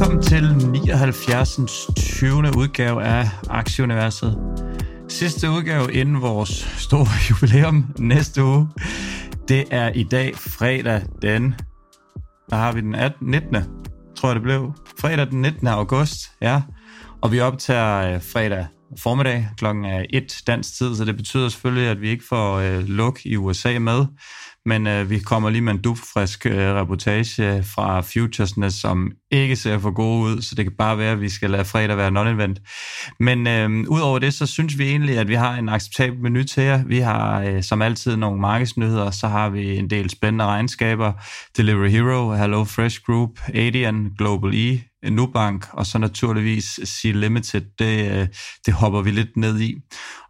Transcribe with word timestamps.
Velkommen 0.00 0.22
til 0.22 0.56
79. 0.72 1.60
20. 1.96 2.36
udgave 2.58 3.04
af 3.04 3.28
Aktieuniverset. 3.50 4.38
Sidste 5.08 5.50
udgave 5.50 5.92
inden 5.92 6.22
vores 6.22 6.50
store 6.78 7.06
jubilæum 7.30 7.94
næste 7.98 8.44
uge. 8.44 8.68
Det 9.48 9.64
er 9.70 9.92
i 9.94 10.02
dag 10.02 10.36
fredag 10.36 11.02
den... 11.22 11.54
Hvad 12.48 12.58
har 12.58 12.72
vi 12.72 12.80
den 12.80 12.94
18, 12.94 13.30
19. 13.30 13.56
Tror 14.16 14.28
jeg 14.28 14.34
det 14.34 14.42
blev. 14.42 14.72
Fredag 15.00 15.30
den 15.30 15.42
19. 15.42 15.66
august, 15.66 16.32
ja. 16.42 16.62
Og 17.20 17.32
vi 17.32 17.40
optager 17.40 18.14
øh, 18.14 18.22
fredag 18.22 18.66
formiddag 18.98 19.48
klokken 19.56 19.84
er 19.84 20.04
1 20.10 20.42
dansk 20.46 20.78
tid, 20.78 20.96
så 20.96 21.04
det 21.04 21.16
betyder 21.16 21.48
selvfølgelig, 21.48 21.88
at 21.88 22.00
vi 22.00 22.08
ikke 22.08 22.24
får 22.28 22.54
øh, 22.56 22.84
luk 22.88 23.20
i 23.24 23.36
USA 23.36 23.78
med. 23.78 24.06
Men 24.66 24.86
øh, 24.86 25.10
vi 25.10 25.18
kommer 25.18 25.50
lige 25.50 25.62
med 25.62 25.72
en 25.72 25.82
dubfrisk 25.82 26.46
øh, 26.46 26.74
reportage 26.74 27.62
fra 27.62 28.00
Futuresness, 28.00 28.80
som 28.80 29.12
ikke 29.30 29.56
ser 29.56 29.78
for 29.78 29.90
gode 29.90 30.22
ud, 30.22 30.42
så 30.42 30.54
det 30.54 30.64
kan 30.64 30.72
bare 30.78 30.98
være, 30.98 31.12
at 31.12 31.20
vi 31.20 31.28
skal 31.28 31.50
lade 31.50 31.64
fredag 31.64 31.96
være 31.96 32.10
non-event. 32.10 32.62
Men 33.20 33.46
øh, 33.46 33.70
udover 33.88 34.18
det, 34.18 34.34
så 34.34 34.46
synes 34.46 34.78
vi 34.78 34.88
egentlig, 34.88 35.18
at 35.18 35.28
vi 35.28 35.34
har 35.34 35.54
en 35.54 35.68
acceptabel 35.68 36.20
menu 36.20 36.42
til 36.42 36.62
jer. 36.62 36.84
Vi 36.84 36.98
har 36.98 37.42
øh, 37.42 37.62
som 37.62 37.82
altid 37.82 38.16
nogle 38.16 38.40
markedsnyheder, 38.40 39.10
så 39.10 39.28
har 39.28 39.50
vi 39.50 39.76
en 39.76 39.90
del 39.90 40.10
spændende 40.10 40.44
regnskaber. 40.44 41.12
Delivery 41.56 41.88
Hero, 41.88 42.32
Hello 42.32 42.64
Fresh 42.64 43.00
Group, 43.06 43.30
Adian, 43.54 44.10
Global 44.18 44.54
E, 44.54 44.89
Nubank, 45.02 45.66
og 45.72 45.86
så 45.86 45.98
naturligvis 45.98 46.80
Sea 46.84 47.12
Limited, 47.12 47.62
det, 47.78 48.12
øh, 48.12 48.28
det 48.66 48.74
hopper 48.74 49.02
vi 49.02 49.10
lidt 49.10 49.36
ned 49.36 49.60
i. 49.60 49.76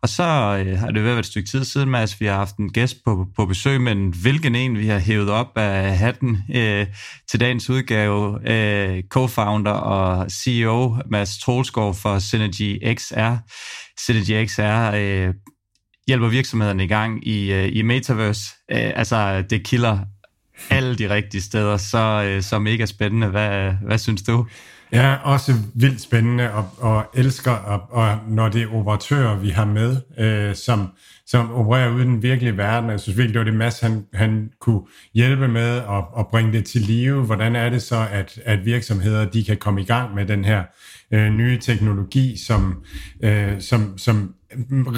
Og 0.02 0.08
så 0.08 0.22
øh, 0.66 0.78
har 0.78 0.90
det 0.90 1.04
været 1.04 1.18
et 1.18 1.26
stykke 1.26 1.48
tid 1.48 1.64
siden, 1.64 1.90
Mads, 1.90 2.20
vi 2.20 2.26
har 2.26 2.34
haft 2.34 2.56
en 2.56 2.72
gæst 2.72 2.96
på, 3.04 3.26
på 3.36 3.46
besøg, 3.46 3.80
men 3.80 4.14
hvilken 4.22 4.54
en 4.54 4.78
vi 4.78 4.86
har 4.86 4.98
hævet 4.98 5.30
op 5.30 5.58
af 5.58 5.98
hatten 5.98 6.38
øh, 6.54 6.86
til 7.30 7.41
dagens 7.41 7.70
udgave, 7.70 8.50
øh, 8.50 9.02
co-founder 9.14 9.70
og 9.70 10.30
CEO 10.30 10.96
Mads 11.10 11.38
Troelsgaard 11.38 11.94
for 11.94 12.18
Synergy 12.18 12.94
XR. 12.94 13.36
Synergy 14.00 14.46
XR 14.46 14.94
øh, 14.94 15.34
hjælper 16.06 16.28
virksomhederne 16.28 16.84
i 16.84 16.88
gang 16.88 17.26
i, 17.28 17.52
øh, 17.52 17.76
i 17.76 17.82
Metaverse. 17.82 18.42
Øh, 18.70 18.92
altså, 18.94 19.42
det 19.50 19.64
kilder 19.64 19.98
alle 20.70 20.97
de 20.97 21.14
rigtige 21.14 21.42
steder, 21.42 21.77
så, 21.77 22.25
øh, 22.27 22.42
så 22.42 22.58
mega 22.58 22.86
spændende. 22.86 23.27
Hvad, 23.27 23.72
hvad 23.83 23.98
synes 23.98 24.22
du? 24.22 24.47
Ja, 24.92 25.16
også 25.25 25.55
vildt 25.75 26.00
spændende, 26.00 26.53
og, 26.53 26.69
og 26.78 27.11
elsker, 27.14 27.50
og, 27.50 27.80
og 27.91 28.19
når 28.28 28.48
det 28.48 28.62
er 28.62 28.75
operatører, 28.75 29.38
vi 29.38 29.48
har 29.48 29.64
med, 29.64 29.97
øh, 30.19 30.55
som, 30.55 30.88
som 31.27 31.53
opererer 31.53 31.91
ude 31.91 32.03
i 32.03 32.06
den 32.06 32.22
virkelige 32.22 32.56
verden. 32.56 32.91
Jeg 32.91 33.00
synes 33.00 33.19
virkelig, 33.19 33.34
det 33.34 33.38
var 33.38 33.50
det 33.50 33.55
masse, 33.55 33.86
han, 33.86 34.05
han 34.14 34.50
kunne 34.61 34.81
hjælpe 35.14 35.48
med 35.48 35.77
at, 35.77 36.05
at 36.19 36.27
bringe 36.31 36.53
det 36.53 36.64
til 36.64 36.81
live. 36.81 37.25
Hvordan 37.25 37.56
er 37.56 37.69
det 37.69 37.83
så, 37.83 38.06
at, 38.11 38.41
at 38.44 38.64
virksomheder 38.64 39.25
de 39.25 39.44
kan 39.44 39.56
komme 39.56 39.81
i 39.81 39.84
gang 39.84 40.14
med 40.14 40.27
den 40.27 40.44
her 40.44 40.62
øh, 41.12 41.31
nye 41.31 41.58
teknologi, 41.58 42.36
som, 42.47 42.84
øh, 43.22 43.61
som, 43.61 43.98
som 43.98 44.34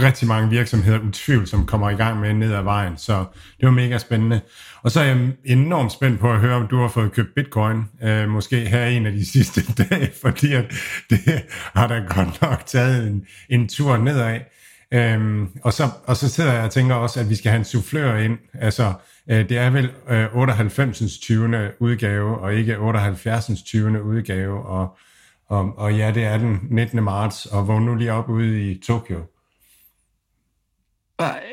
rigtig 0.03 0.28
mange 0.28 0.50
virksomheder 0.50 0.98
utvivlsomt 0.98 1.67
kommer 1.67 1.90
i 1.90 1.95
gang 1.95 2.20
med 2.20 2.35
ned 2.35 2.55
ad 2.55 2.63
vejen. 2.63 2.96
Så 2.96 3.24
det 3.61 3.67
var 3.67 3.70
mega 3.70 3.98
spændende. 3.98 4.40
Og 4.83 4.90
så 4.90 5.01
er 5.01 5.05
jeg 5.05 5.33
enormt 5.45 5.92
spændt 5.92 6.20
på 6.20 6.33
at 6.33 6.40
høre, 6.40 6.55
om 6.55 6.67
du 6.67 6.80
har 6.80 6.89
fået 6.89 7.13
købt 7.13 7.35
bitcoin, 7.35 7.85
øh, 8.02 8.29
måske 8.29 8.57
her 8.57 8.86
en 8.86 9.07
af 9.07 9.12
de 9.12 9.27
sidste 9.33 9.85
dage, 9.85 10.11
fordi 10.23 10.52
at 10.52 10.64
det 11.11 11.42
har 11.48 11.86
da 11.86 11.95
godt 11.95 12.42
nok 12.42 12.67
taget 12.67 13.07
en, 13.07 13.27
en 13.51 13.68
tur 13.68 13.96
nedad. 13.96 14.41
Øhm, 14.95 15.48
og, 15.62 15.73
så, 15.73 15.89
og 16.07 16.17
så 16.17 16.29
sidder 16.29 16.52
jeg 16.52 16.64
og 16.64 16.70
tænker 16.70 16.95
også, 16.95 17.20
at 17.20 17.30
vi 17.30 17.35
skal 17.35 17.51
have 17.51 17.58
en 17.58 17.64
soufflør 17.64 18.17
ind. 18.17 18.39
Altså, 18.55 18.92
øh, 19.30 19.48
det 19.48 19.58
er 19.58 19.70
vel 19.70 19.91
øh, 20.08 20.27
98's 20.27 21.20
20. 21.23 21.70
udgave, 21.80 22.39
og 22.39 22.55
ikke 22.55 22.77
78's 22.77 23.64
20. 23.67 24.02
udgave. 24.02 24.67
Og, 24.67 24.96
og, 25.48 25.79
og 25.79 25.96
ja, 25.96 26.11
det 26.11 26.24
er 26.24 26.39
den 26.39 26.61
19. 26.70 27.05
marts, 27.05 27.46
og 27.46 27.68
vågn 27.68 27.85
nu 27.85 27.95
lige 27.95 28.12
op 28.12 28.29
ude 28.29 28.70
i 28.70 28.80
Tokyo. 28.86 29.31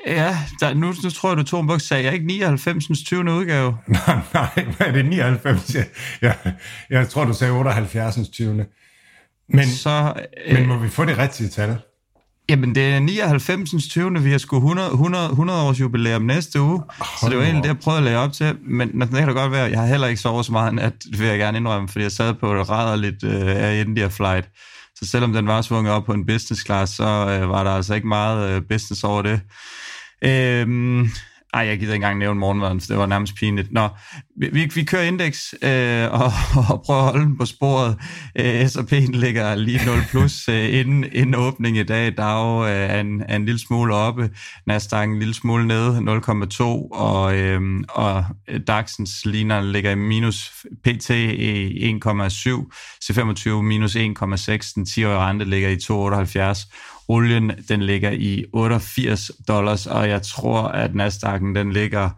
Ja, 0.07 0.37
der, 0.59 0.73
nu, 0.73 0.93
nu 1.03 1.09
tror 1.09 1.29
jeg, 1.29 1.37
du 1.37 1.43
tog 1.43 1.61
en 1.61 1.67
buks, 1.67 1.83
sagde 1.83 2.03
jeg 2.03 2.13
ikke 2.13 2.25
99. 2.25 3.03
20. 3.05 3.33
udgave? 3.33 3.77
nej, 3.87 4.19
nej, 4.33 4.65
hvad 4.77 4.87
er 4.87 4.91
det 4.91 5.05
99? 5.05 5.75
Jeg, 5.75 5.85
jeg, 6.21 6.35
jeg 6.89 7.09
tror, 7.09 7.25
du 7.25 7.33
sagde 7.33 7.53
78. 7.53 8.29
20. 8.29 8.65
Men, 9.49 9.67
så, 9.67 10.13
øh, 10.47 10.53
men 10.53 10.67
må 10.67 10.77
vi 10.77 10.89
få 10.89 11.05
det 11.05 11.17
rigtige 11.17 11.49
tal? 11.49 11.77
Jamen, 12.49 12.75
det 12.75 12.83
er 12.93 12.99
99. 12.99 13.87
20. 13.89 14.23
Vi 14.23 14.31
har 14.31 14.37
sgu 14.37 14.57
100, 14.57 14.91
100, 14.91 15.25
100 15.25 15.61
års 15.61 15.79
jubilæum 15.79 16.21
næste 16.21 16.61
uge, 16.61 16.79
Hold 16.79 17.07
så 17.19 17.29
det 17.29 17.37
var 17.37 17.43
egentlig 17.43 17.63
det, 17.63 17.69
jeg 17.69 17.79
prøvede 17.79 17.97
at 17.97 18.03
lade 18.03 18.17
op 18.17 18.33
til. 18.33 18.55
Men 18.61 19.01
det 19.01 19.09
kan 19.09 19.27
da 19.27 19.33
godt 19.33 19.51
være, 19.51 19.69
jeg 19.69 19.79
har 19.79 19.87
heller 19.87 20.07
ikke 20.07 20.21
sovet 20.21 20.45
så 20.45 20.51
meget, 20.51 20.79
at 20.79 20.93
det 21.03 21.19
vil 21.19 21.27
jeg 21.27 21.37
gerne 21.37 21.57
indrømme, 21.57 21.87
fordi 21.87 22.03
jeg 22.03 22.11
sad 22.11 22.33
på 22.33 22.53
et 22.53 22.69
rædderligt 22.69 23.23
uh, 23.23 23.31
Air 23.31 23.81
India 23.81 24.07
flight. 24.07 24.49
Så 24.99 25.09
selvom 25.11 25.33
den 25.33 25.47
var 25.47 25.61
svunget 25.61 25.93
op 25.93 26.05
på 26.05 26.13
en 26.13 26.25
business 26.25 26.65
class, 26.65 26.95
så 26.95 27.03
øh, 27.03 27.49
var 27.49 27.63
der 27.63 27.71
altså 27.71 27.93
ikke 27.93 28.07
meget 28.07 28.49
øh, 28.49 28.61
business 28.69 29.03
over 29.03 29.21
det. 29.21 29.41
Øhm, 30.21 31.09
ej, 31.53 31.61
jeg 31.61 31.79
gider 31.79 31.93
ikke 31.93 31.95
engang 32.03 32.19
nævne 32.19 32.39
morgenmaden, 32.39 32.79
det 32.79 32.97
var 32.97 33.05
nærmest 33.05 33.35
pinligt. 33.35 33.71
Nå, 33.71 33.89
vi, 34.37 34.71
vi 34.75 34.83
kører 34.83 35.03
indeks 35.03 35.55
øh, 35.61 36.11
og, 36.11 36.31
og 36.69 36.81
prøver 36.85 36.99
at 36.99 37.11
holde 37.11 37.25
den 37.25 37.37
på 37.37 37.45
sporet. 37.45 37.97
Øh, 38.35 38.65
S&P'en 38.65 39.11
ligger 39.11 39.55
lige 39.55 39.85
0 39.85 39.99
plus 40.09 40.47
øh, 40.49 40.79
inden, 40.79 41.05
inden 41.11 41.35
åbning 41.35 41.77
i 41.77 41.83
dag. 41.83 42.17
Dow 42.17 42.63
øh, 42.63 42.69
er, 42.69 42.99
en, 42.99 43.23
er 43.27 43.35
en 43.35 43.45
lille 43.45 43.59
smule 43.59 43.95
oppe, 43.95 44.29
Nasdaq 44.67 45.07
en 45.07 45.19
lille 45.19 45.33
smule 45.33 45.67
nede, 45.67 45.97
0,2, 45.97 46.63
og, 46.91 47.37
øh, 47.37 47.61
og 47.89 48.25
DAX'ens 48.69 49.21
ligner 49.25 49.61
ligger 49.61 49.91
i 49.91 49.95
minus 49.95 50.65
PT 50.83 51.09
i 51.09 51.99
1,7, 52.05 52.09
C25 53.03 53.49
minus 53.49 53.95
1,6, 53.95 54.73
den 54.75 54.85
10-årige 54.89 55.17
rente 55.17 55.45
ligger 55.45 55.69
i 55.69 55.75
2,78, 55.75 56.98
Olien, 57.09 57.51
den 57.69 57.81
ligger 57.81 58.11
i 58.11 58.45
88 58.53 59.31
dollars, 59.47 59.87
og 59.87 60.09
jeg 60.09 60.21
tror, 60.21 60.61
at 60.61 60.91
Nasdaq'en, 60.91 61.55
den 61.55 61.73
ligger 61.73 62.09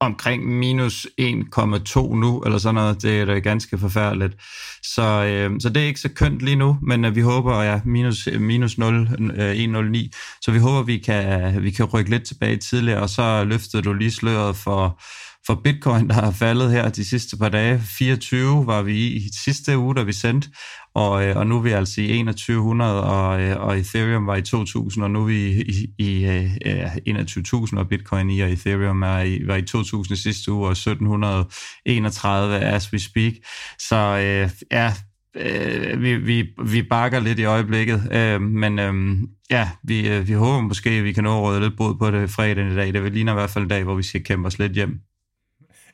omkring 0.00 0.58
minus 0.58 1.06
1,2 1.20 2.14
nu, 2.14 2.40
eller 2.40 2.58
sådan 2.58 2.74
noget. 2.74 3.02
Det 3.02 3.20
er 3.20 3.24
da 3.24 3.38
ganske 3.38 3.78
forfærdeligt. 3.78 4.34
Så, 4.82 5.24
øh, 5.24 5.60
så 5.60 5.68
det 5.68 5.82
er 5.82 5.86
ikke 5.86 6.00
så 6.00 6.08
kønt 6.08 6.40
lige 6.40 6.56
nu, 6.56 6.78
men 6.82 7.04
øh, 7.04 7.16
vi 7.16 7.20
håber, 7.20 7.62
ja, 7.62 7.80
minus, 7.84 8.26
øh, 8.26 8.40
minus 8.40 8.78
0, 8.78 9.08
øh, 9.36 9.54
109. 9.54 10.12
Så 10.40 10.50
vi 10.50 10.58
håber, 10.58 10.82
vi 10.82 10.98
kan, 10.98 11.62
vi 11.62 11.70
kan 11.70 11.84
rykke 11.84 12.10
lidt 12.10 12.26
tilbage 12.26 12.56
tidligere, 12.56 13.00
og 13.00 13.08
så 13.08 13.44
løftede 13.44 13.82
du 13.82 13.92
lige 13.92 14.10
sløret 14.10 14.56
for 14.56 15.00
for 15.46 15.60
bitcoin, 15.64 16.08
der 16.08 16.14
har 16.14 16.30
faldet 16.30 16.70
her 16.70 16.88
de 16.88 17.04
sidste 17.04 17.36
par 17.36 17.48
dage. 17.48 17.82
24 17.98 18.66
var 18.66 18.82
vi 18.82 19.06
i 19.06 19.28
sidste 19.44 19.78
uge, 19.78 19.94
da 19.94 20.02
vi 20.02 20.12
sendte, 20.12 20.48
og, 20.94 21.24
øh, 21.24 21.36
og 21.36 21.46
nu 21.46 21.56
er 21.56 21.62
vi 21.62 21.70
altså 21.70 22.00
i 22.00 22.24
2100, 22.24 23.04
og, 23.04 23.42
øh, 23.42 23.60
og 23.60 23.78
Ethereum 23.78 24.26
var 24.26 24.36
i 24.36 24.42
2000, 24.42 25.04
og 25.04 25.10
nu 25.10 25.20
er 25.20 25.26
vi 25.26 25.50
i, 25.50 25.86
i, 25.98 26.04
i 26.08 26.26
øh, 26.26 26.96
21.000, 26.96 27.78
og 27.78 27.88
bitcoin 27.88 28.30
i, 28.30 28.40
og 28.40 28.50
Ethereum 28.50 29.02
er 29.02 29.20
i, 29.20 29.46
var 29.46 29.56
i 29.56 29.62
2000 29.62 30.16
sidste 30.16 30.52
uge, 30.52 30.66
og 30.66 30.72
1731 30.72 32.58
as 32.58 32.92
we 32.92 32.98
speak. 32.98 33.32
Så 33.78 33.96
øh, 33.96 34.50
ja, 34.72 34.92
øh, 35.36 36.02
vi, 36.02 36.16
vi, 36.16 36.48
vi 36.64 36.82
bakker 36.82 37.20
lidt 37.20 37.38
i 37.38 37.44
øjeblikket, 37.44 38.08
øh, 38.12 38.40
men 38.40 38.78
øh, 38.78 39.18
ja, 39.50 39.68
vi, 39.84 40.08
øh, 40.08 40.28
vi 40.28 40.32
håber 40.32 40.60
måske, 40.60 40.90
at 40.90 41.04
vi 41.04 41.12
kan 41.12 41.24
nå 41.24 41.36
at 41.36 41.42
råde 41.42 41.60
lidt 41.60 41.76
bod 41.76 41.94
på 41.98 42.10
det 42.10 42.30
fredag 42.30 42.72
i 42.72 42.74
dag. 42.74 42.92
Det 42.92 43.04
vil 43.04 43.12
ligne 43.12 43.30
i 43.30 43.34
hvert 43.34 43.50
fald 43.50 43.64
en 43.64 43.70
dag, 43.70 43.84
hvor 43.84 43.94
vi 43.94 44.02
skal 44.02 44.24
kæmpe 44.24 44.46
os 44.46 44.58
lidt 44.58 44.72
hjem. 44.72 45.07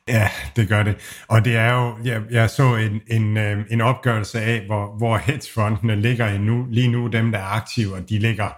Ja, 0.07 0.29
det 0.55 0.67
gør 0.67 0.83
det. 0.83 0.95
Og 1.27 1.45
det 1.45 1.55
er 1.55 1.73
jo, 1.73 1.97
jeg, 2.03 2.21
jeg 2.31 2.49
så 2.49 2.75
en, 2.75 3.01
en, 3.07 3.37
øh, 3.37 3.65
en 3.69 3.81
opgørelse 3.81 4.41
af, 4.41 4.65
hvor, 4.65 4.97
hvor 4.97 5.17
hedgefondene 5.17 5.95
ligger 6.01 6.27
endnu, 6.27 6.55
nu, 6.55 6.67
lige 6.69 6.87
nu, 6.87 7.07
dem 7.07 7.31
der 7.31 7.39
er 7.39 7.55
aktive, 7.55 7.95
og 7.95 8.09
de 8.09 8.19
ligger, 8.19 8.49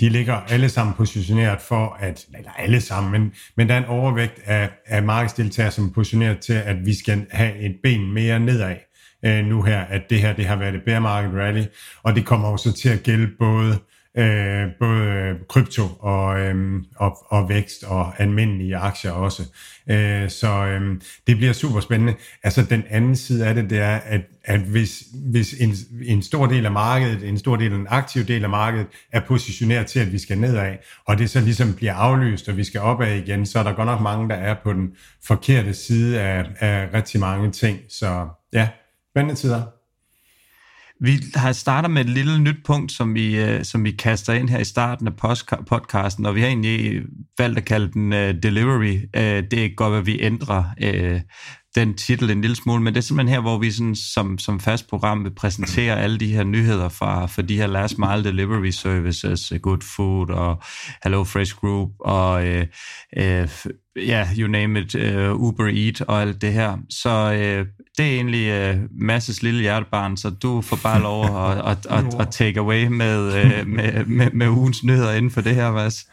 de 0.00 0.08
ligger 0.08 0.34
alle 0.34 0.68
sammen 0.68 0.94
positioneret 0.94 1.60
for 1.60 1.96
at, 2.00 2.26
eller 2.38 2.50
alle 2.50 2.80
sammen, 2.80 3.12
men, 3.12 3.32
men 3.56 3.68
der 3.68 3.74
er 3.74 3.78
en 3.78 3.84
overvægt 3.84 4.40
af, 4.44 4.70
af 4.86 5.02
markedsdeltagere, 5.02 5.70
som 5.70 5.86
er 5.86 5.92
positioneret 5.92 6.38
til, 6.40 6.52
at 6.52 6.86
vi 6.86 6.94
skal 6.94 7.26
have 7.30 7.58
et 7.58 7.76
ben 7.82 8.12
mere 8.12 8.40
nedad 8.40 8.76
øh, 9.24 9.44
nu 9.44 9.62
her, 9.62 9.80
at 9.80 10.02
det 10.10 10.20
her 10.20 10.32
det 10.32 10.46
har 10.46 10.56
været 10.56 10.74
et 10.74 10.82
bear 10.86 11.00
market 11.00 11.34
rally, 11.34 11.64
og 12.02 12.14
det 12.14 12.26
kommer 12.26 12.48
også 12.48 12.72
til 12.72 12.88
at 12.88 13.02
gælde 13.02 13.28
både 13.38 13.72
øh, 13.72 13.95
Øh, 14.18 14.66
både 14.80 15.34
krypto 15.48 15.82
og, 15.98 16.40
øh, 16.40 16.82
og, 16.96 17.32
og 17.32 17.48
vækst 17.48 17.84
og 17.84 18.20
almindelige 18.20 18.76
aktier 18.76 19.10
også. 19.10 19.42
Øh, 19.90 20.30
så 20.30 20.48
øh, 20.48 21.00
det 21.26 21.36
bliver 21.36 21.52
super 21.52 21.80
spændende. 21.80 22.14
Altså 22.42 22.62
den 22.62 22.82
anden 22.90 23.16
side 23.16 23.46
af 23.46 23.54
det, 23.54 23.70
det 23.70 23.78
er, 23.78 23.96
at, 23.96 24.20
at 24.44 24.60
hvis, 24.60 25.02
hvis 25.32 25.54
en, 25.60 25.74
en 26.06 26.22
stor 26.22 26.46
del 26.46 26.66
af 26.66 26.72
markedet, 26.72 27.28
en 27.28 27.38
stor 27.38 27.56
del 27.56 27.72
af 27.72 27.76
en 27.76 27.86
aktiv 27.90 28.24
del 28.24 28.44
af 28.44 28.50
markedet, 28.50 28.86
er 29.12 29.20
positioneret 29.20 29.86
til, 29.86 30.00
at 30.00 30.12
vi 30.12 30.18
skal 30.18 30.38
nedad, 30.38 30.76
og 31.06 31.18
det 31.18 31.30
så 31.30 31.40
ligesom 31.40 31.74
bliver 31.74 31.94
aflyst, 31.94 32.48
og 32.48 32.56
vi 32.56 32.64
skal 32.64 32.80
opad 32.80 33.16
igen, 33.16 33.46
så 33.46 33.58
er 33.58 33.62
der 33.62 33.72
godt 33.72 33.86
nok 33.86 34.00
mange, 34.00 34.28
der 34.28 34.36
er 34.36 34.54
på 34.64 34.72
den 34.72 34.90
forkerte 35.26 35.74
side 35.74 36.20
af, 36.20 36.44
af 36.60 36.88
rigtig 36.94 37.20
mange 37.20 37.50
ting. 37.50 37.78
Så 37.88 38.28
ja, 38.52 38.68
spændende 39.12 39.40
tider. 39.40 39.75
Vi 41.00 41.10
har 41.34 41.52
starter 41.52 41.88
med 41.88 42.04
et 42.04 42.10
lille 42.10 42.38
nyt 42.38 42.64
punkt, 42.64 42.92
som 42.92 43.14
vi, 43.14 43.40
øh, 43.40 43.64
som 43.64 43.84
vi 43.84 43.90
kaster 43.90 44.32
ind 44.32 44.48
her 44.48 44.58
i 44.58 44.64
starten 44.64 45.06
af 45.06 45.16
podcasten, 45.66 46.26
og 46.26 46.34
vi 46.34 46.40
har 46.40 46.48
egentlig 46.48 47.02
valgt 47.38 47.58
at 47.58 47.64
kalde 47.64 47.92
den 47.92 48.12
uh, 48.12 48.18
Delivery. 48.18 48.96
Uh, 48.96 49.48
det 49.50 49.64
er 49.64 49.74
godt, 49.74 49.94
at 49.94 50.06
vi 50.06 50.20
ændrer 50.20 50.64
uh, 50.84 51.20
den 51.76 51.94
titel 51.94 52.30
en 52.30 52.40
lille 52.40 52.56
smule, 52.56 52.82
men 52.82 52.94
det 52.94 53.00
er 53.00 53.02
simpelthen 53.02 53.34
her, 53.34 53.40
hvor 53.40 53.58
vi 53.58 53.70
sådan, 53.70 53.96
som, 53.96 54.38
som 54.38 54.60
fast 54.60 54.88
program 54.88 55.24
vil 55.24 55.30
præsentere 55.30 55.98
alle 56.02 56.18
de 56.18 56.32
her 56.32 56.44
nyheder 56.44 56.88
fra, 56.88 57.26
fra 57.26 57.42
de 57.42 57.56
her 57.56 57.66
last 57.66 57.98
mile 57.98 58.24
delivery 58.24 58.70
services, 58.70 59.52
Good 59.62 59.80
Food 59.96 60.30
og 60.30 60.62
Hello 61.04 61.24
Fresh 61.24 61.54
Group 61.54 61.90
og 62.00 62.44
uh, 62.44 62.62
uh, 63.16 63.48
ja, 63.96 64.28
you 64.38 64.48
name 64.48 64.80
it, 64.80 64.94
uh, 64.94 65.40
Uber 65.40 65.66
Eat 65.66 66.00
og 66.00 66.22
alt 66.22 66.42
det 66.42 66.52
her. 66.52 66.78
Så 66.90 67.26
uh, 67.30 67.66
det 67.98 68.06
er 68.06 68.14
egentlig 68.14 68.70
uh, 68.70 68.80
Masses 68.90 69.42
lille 69.42 69.60
hjertebarn, 69.60 70.16
så 70.16 70.30
du 70.30 70.60
får 70.60 70.78
bare 70.82 71.02
lov 71.02 71.24
at, 71.24 71.58
at, 71.58 71.86
at, 71.90 72.14
at 72.20 72.28
take 72.30 72.60
away 72.60 72.86
med, 72.86 73.26
uh, 73.26 73.68
med, 73.68 74.04
med, 74.04 74.30
med 74.30 74.48
ugens 74.48 74.84
nyheder 74.84 75.12
inden 75.12 75.30
for 75.30 75.40
det 75.40 75.54
her, 75.54 75.72
Mads. 75.72 76.06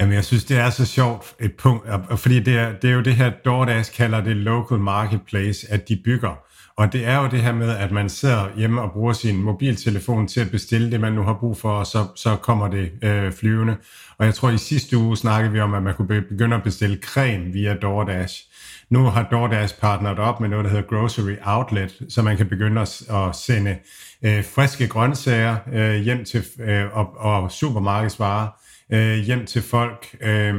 Jamen, 0.00 0.14
jeg 0.14 0.24
synes, 0.24 0.44
det 0.44 0.58
er 0.58 0.70
så 0.70 0.86
sjovt 0.86 1.34
et 1.40 1.54
punkt, 1.54 1.88
fordi 2.16 2.40
det 2.40 2.58
er, 2.58 2.72
det 2.72 2.90
er 2.90 2.94
jo 2.94 3.00
det 3.00 3.14
her, 3.14 3.32
DoorDash 3.44 3.92
kalder 3.92 4.20
det 4.20 4.36
local 4.36 4.78
marketplace, 4.78 5.66
at 5.70 5.88
de 5.88 6.00
bygger. 6.04 6.46
Og 6.76 6.92
det 6.92 7.06
er 7.06 7.16
jo 7.22 7.28
det 7.28 7.42
her 7.42 7.52
med, 7.52 7.70
at 7.70 7.92
man 7.92 8.08
sidder 8.08 8.48
hjemme 8.56 8.82
og 8.82 8.92
bruger 8.92 9.12
sin 9.12 9.36
mobiltelefon 9.36 10.28
til 10.28 10.40
at 10.40 10.50
bestille 10.50 10.90
det, 10.90 11.00
man 11.00 11.12
nu 11.12 11.22
har 11.22 11.34
brug 11.40 11.56
for, 11.58 11.70
og 11.70 11.86
så, 11.86 12.06
så 12.16 12.36
kommer 12.36 12.68
det 12.68 12.90
øh, 13.02 13.32
flyvende. 13.32 13.76
Og 14.18 14.26
jeg 14.26 14.34
tror, 14.34 14.50
i 14.50 14.58
sidste 14.58 14.96
uge 14.96 15.16
snakkede 15.16 15.52
vi 15.52 15.60
om, 15.60 15.74
at 15.74 15.82
man 15.82 15.94
kunne 15.94 16.22
begynde 16.22 16.56
at 16.56 16.62
bestille 16.62 16.98
creme 17.02 17.52
via 17.52 17.74
DoorDash. 17.74 18.42
Nu 18.90 19.04
har 19.04 19.28
DoorDash 19.30 19.80
partneret 19.80 20.18
op 20.18 20.40
med 20.40 20.48
noget, 20.48 20.64
der 20.64 20.70
hedder 20.70 20.88
Grocery 20.88 21.36
Outlet, 21.44 22.02
så 22.08 22.22
man 22.22 22.36
kan 22.36 22.48
begynde 22.48 22.80
at, 22.80 23.02
at 23.10 23.36
sende 23.36 23.76
øh, 24.22 24.44
friske 24.44 24.88
grøntsager 24.88 25.56
øh, 25.72 25.94
hjem 25.94 26.24
til 26.24 26.44
øh, 26.60 26.96
og, 26.96 27.16
og 27.16 27.52
supermarkedsvarer 27.52 28.48
øh, 28.92 29.18
hjem 29.18 29.46
til 29.46 29.62
folk. 29.62 30.16
Øh, 30.20 30.54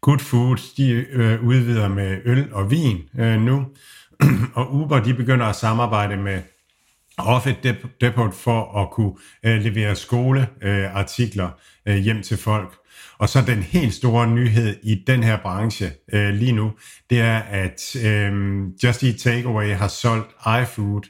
Good 0.00 0.18
Food, 0.18 0.74
de 0.76 0.90
øh, 0.92 1.44
udvider 1.44 1.88
med 1.88 2.18
øl 2.24 2.52
og 2.52 2.70
vin 2.70 2.98
øh, 3.18 3.40
nu, 3.40 3.66
og 4.54 4.74
Uber, 4.74 5.02
de 5.02 5.14
begynder 5.14 5.46
at 5.46 5.56
samarbejde 5.56 6.16
med 6.16 6.42
Offit 7.18 7.56
Depot 8.00 8.34
for 8.34 8.82
at 8.82 8.90
kunne 8.90 9.12
øh, 9.44 9.62
levere 9.62 9.96
skoleartikler 9.96 11.50
øh, 11.86 11.96
øh, 11.96 12.02
hjem 12.02 12.22
til 12.22 12.36
folk. 12.36 12.76
Og 13.18 13.28
så 13.28 13.42
den 13.46 13.62
helt 13.62 13.94
store 13.94 14.26
nyhed 14.26 14.76
i 14.82 15.04
den 15.06 15.22
her 15.22 15.38
branche 15.42 15.90
øh, 16.12 16.34
lige 16.34 16.52
nu, 16.52 16.72
det 17.10 17.20
er, 17.20 17.38
at 17.38 17.96
øh, 18.04 18.62
Just 18.84 19.02
Eat 19.02 19.16
Takeaway 19.16 19.70
har 19.70 19.88
solgt 19.88 20.30
iFood 20.62 21.02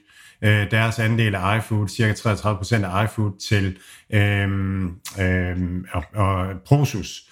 øh, 0.43 0.71
deres 0.71 0.99
andel 0.99 1.35
af 1.35 1.59
iFood, 1.59 1.89
cirka 1.89 2.13
33% 2.13 2.85
af 2.85 3.05
iFood, 3.05 3.39
til 3.49 3.77
øh, 4.11 4.49
øh, 5.21 5.85
og, 5.93 6.05
og 6.15 6.47
Prosus. 6.67 7.23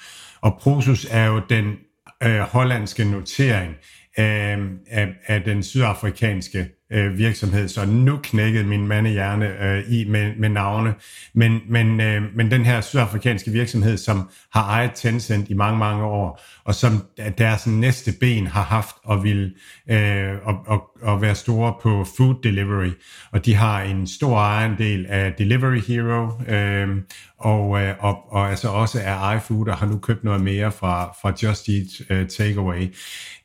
Og 0.41 0.59
Prosus 0.61 1.06
er 1.11 1.27
jo 1.27 1.43
den 1.49 1.75
øh, 2.23 2.41
hollandske 2.41 3.05
notering 3.05 3.75
af, 4.17 4.59
af, 4.91 5.09
af 5.27 5.43
den 5.43 5.62
sydafrikanske 5.62 6.69
øh, 6.94 7.19
virksomhed, 7.19 7.69
så 7.69 7.87
nu 7.87 8.19
knækkede 8.23 8.64
min 8.64 8.87
mandehjerne 8.87 9.64
øh, 9.64 9.82
i 9.88 10.05
med, 10.08 10.32
med 10.37 10.49
navne. 10.49 10.94
Men, 11.35 11.61
men, 11.69 12.00
øh, 12.00 12.23
men 12.37 12.50
den 12.50 12.64
her 12.64 12.81
sydafrikanske 12.81 13.50
virksomhed, 13.50 13.96
som 13.96 14.31
har 14.52 14.62
ejet 14.62 14.91
Tencent 14.94 15.50
i 15.50 15.55
mange, 15.55 15.79
mange 15.79 16.05
år, 16.05 16.41
og 16.64 16.75
som 16.75 17.05
deres 17.38 17.67
næste 17.67 18.12
ben 18.20 18.46
har 18.46 18.62
haft 18.62 18.96
og 19.05 19.25
vil 19.25 19.55
øh, 19.91 20.32
og, 20.44 20.55
og, 20.67 20.82
og 21.02 21.23
være 21.23 21.35
store 21.35 21.75
på 21.82 22.06
food 22.17 22.35
delivery. 22.43 22.91
Og 23.32 23.44
de 23.44 23.55
har 23.55 23.82
en 23.82 24.06
stor 24.06 24.38
ejendel 24.38 25.06
af 25.08 25.32
Delivery 25.38 25.81
Hero, 25.88 26.43
øh, 26.49 26.88
og, 27.38 27.82
øh, 27.82 27.94
og, 27.99 28.32
og 28.32 28.50
altså 28.50 28.69
også 28.69 29.00
af 29.05 29.37
iFood, 29.37 29.69
og 29.69 29.76
har 29.76 29.87
nu 29.87 29.99
købt 29.99 30.25
noget 30.25 30.40
mere 30.40 30.73
fra, 30.73 31.14
fra 31.23 31.32
Just 31.43 31.69
Eat 31.69 31.87
øh, 32.11 32.29
Takeaway. 32.29 32.94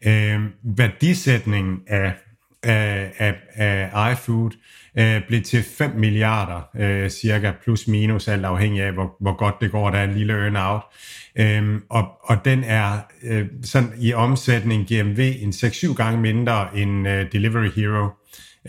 Øh, 0.05 0.41
værdisætningen 0.63 1.77
af 1.87 2.13
af, 2.63 3.11
af, 3.17 3.35
af 3.55 4.11
iFood 4.11 4.51
øh, 4.97 5.21
blev 5.27 5.41
til 5.41 5.63
5 5.63 5.91
milliarder, 5.95 6.61
øh, 6.79 7.09
cirka 7.09 7.51
plus 7.63 7.87
minus, 7.87 8.27
alt 8.27 8.45
afhængig 8.45 8.83
af, 8.83 8.91
hvor, 8.91 9.15
hvor 9.19 9.37
godt 9.37 9.55
det 9.61 9.71
går, 9.71 9.89
der 9.89 9.97
er 9.97 10.03
en 10.03 10.13
lille 10.13 10.33
earn-out. 10.33 10.81
Øhm, 11.35 11.83
og, 11.89 12.07
og 12.23 12.45
den 12.45 12.63
er 12.63 12.99
øh, 13.23 13.45
sådan 13.63 13.93
i 13.99 14.13
omsætning 14.13 14.87
GMV 14.87 15.19
en 15.19 15.49
6-7 15.49 15.93
gange 15.93 16.21
mindre 16.21 16.77
end 16.77 17.07
øh, 17.07 17.31
Delivery 17.31 17.69
Hero. 17.75 18.09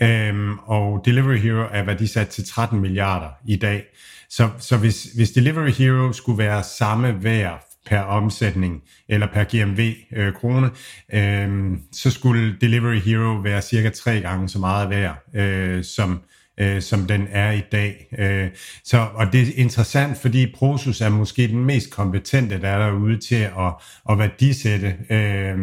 Øhm, 0.01 0.59
og 0.59 1.01
Delivery 1.05 1.37
Hero 1.37 1.67
er 1.71 1.83
værdisat 1.83 2.27
til 2.27 2.45
13 2.45 2.79
milliarder 2.79 3.29
i 3.47 3.55
dag. 3.55 3.83
Så, 4.29 4.49
så 4.59 4.77
hvis, 4.77 5.03
hvis 5.03 5.31
Delivery 5.31 5.69
Hero 5.69 6.13
skulle 6.13 6.37
være 6.37 6.63
samme 6.63 7.23
værd 7.23 7.70
per 7.85 7.99
omsætning 7.99 8.81
eller 9.09 9.27
per 9.33 9.43
GMV 9.43 9.93
øh, 10.13 10.33
krone, 10.33 10.69
øh, 11.13 11.77
så 11.91 12.11
skulle 12.11 12.57
Delivery 12.61 12.99
Hero 12.99 13.39
være 13.43 13.61
cirka 13.61 13.89
tre 13.89 14.19
gange 14.19 14.49
så 14.49 14.59
meget 14.59 14.89
værd, 14.89 15.17
øh, 15.35 15.83
som, 15.83 16.21
øh, 16.59 16.81
som 16.81 17.05
den 17.05 17.27
er 17.31 17.51
i 17.51 17.61
dag. 17.71 18.07
Øh, 18.19 18.49
så, 18.83 19.07
og 19.13 19.33
det 19.33 19.41
er 19.41 19.45
interessant, 19.55 20.17
fordi 20.17 20.53
Prosus 20.55 21.01
er 21.01 21.09
måske 21.09 21.47
den 21.47 21.65
mest 21.65 21.91
kompetente, 21.91 22.61
der 22.61 22.69
er 22.69 22.89
derude 22.89 23.17
til 23.17 23.35
at, 23.35 23.73
at 24.09 24.19
værdisætte 24.19 24.95
øh, 25.09 25.57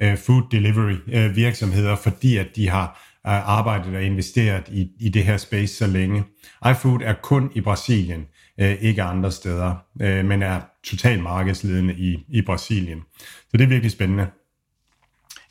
øh 0.00 0.18
food 0.18 0.42
delivery 0.50 0.96
øh, 1.12 1.36
virksomheder, 1.36 1.96
fordi 1.96 2.36
at 2.36 2.46
de 2.56 2.68
har 2.68 2.86
øh, 3.26 3.48
arbejdet 3.48 3.96
og 3.96 4.02
investeret 4.02 4.68
i, 4.68 4.88
i 5.00 5.08
det 5.08 5.24
her 5.24 5.36
space 5.36 5.74
så 5.74 5.86
længe. 5.86 6.24
iFood 6.70 7.00
er 7.02 7.14
kun 7.22 7.50
i 7.54 7.60
Brasilien 7.60 8.26
øh, 8.60 8.76
ikke 8.80 9.02
andre 9.02 9.32
steder, 9.32 9.74
øh, 10.02 10.24
men 10.24 10.42
er 10.42 10.60
totalt 10.86 11.22
markedsledende 11.22 11.94
i, 11.94 12.24
i 12.28 12.42
Brasilien. 12.42 13.02
Så 13.20 13.50
det 13.52 13.62
er 13.62 13.68
virkelig 13.68 13.92
spændende. 13.92 14.26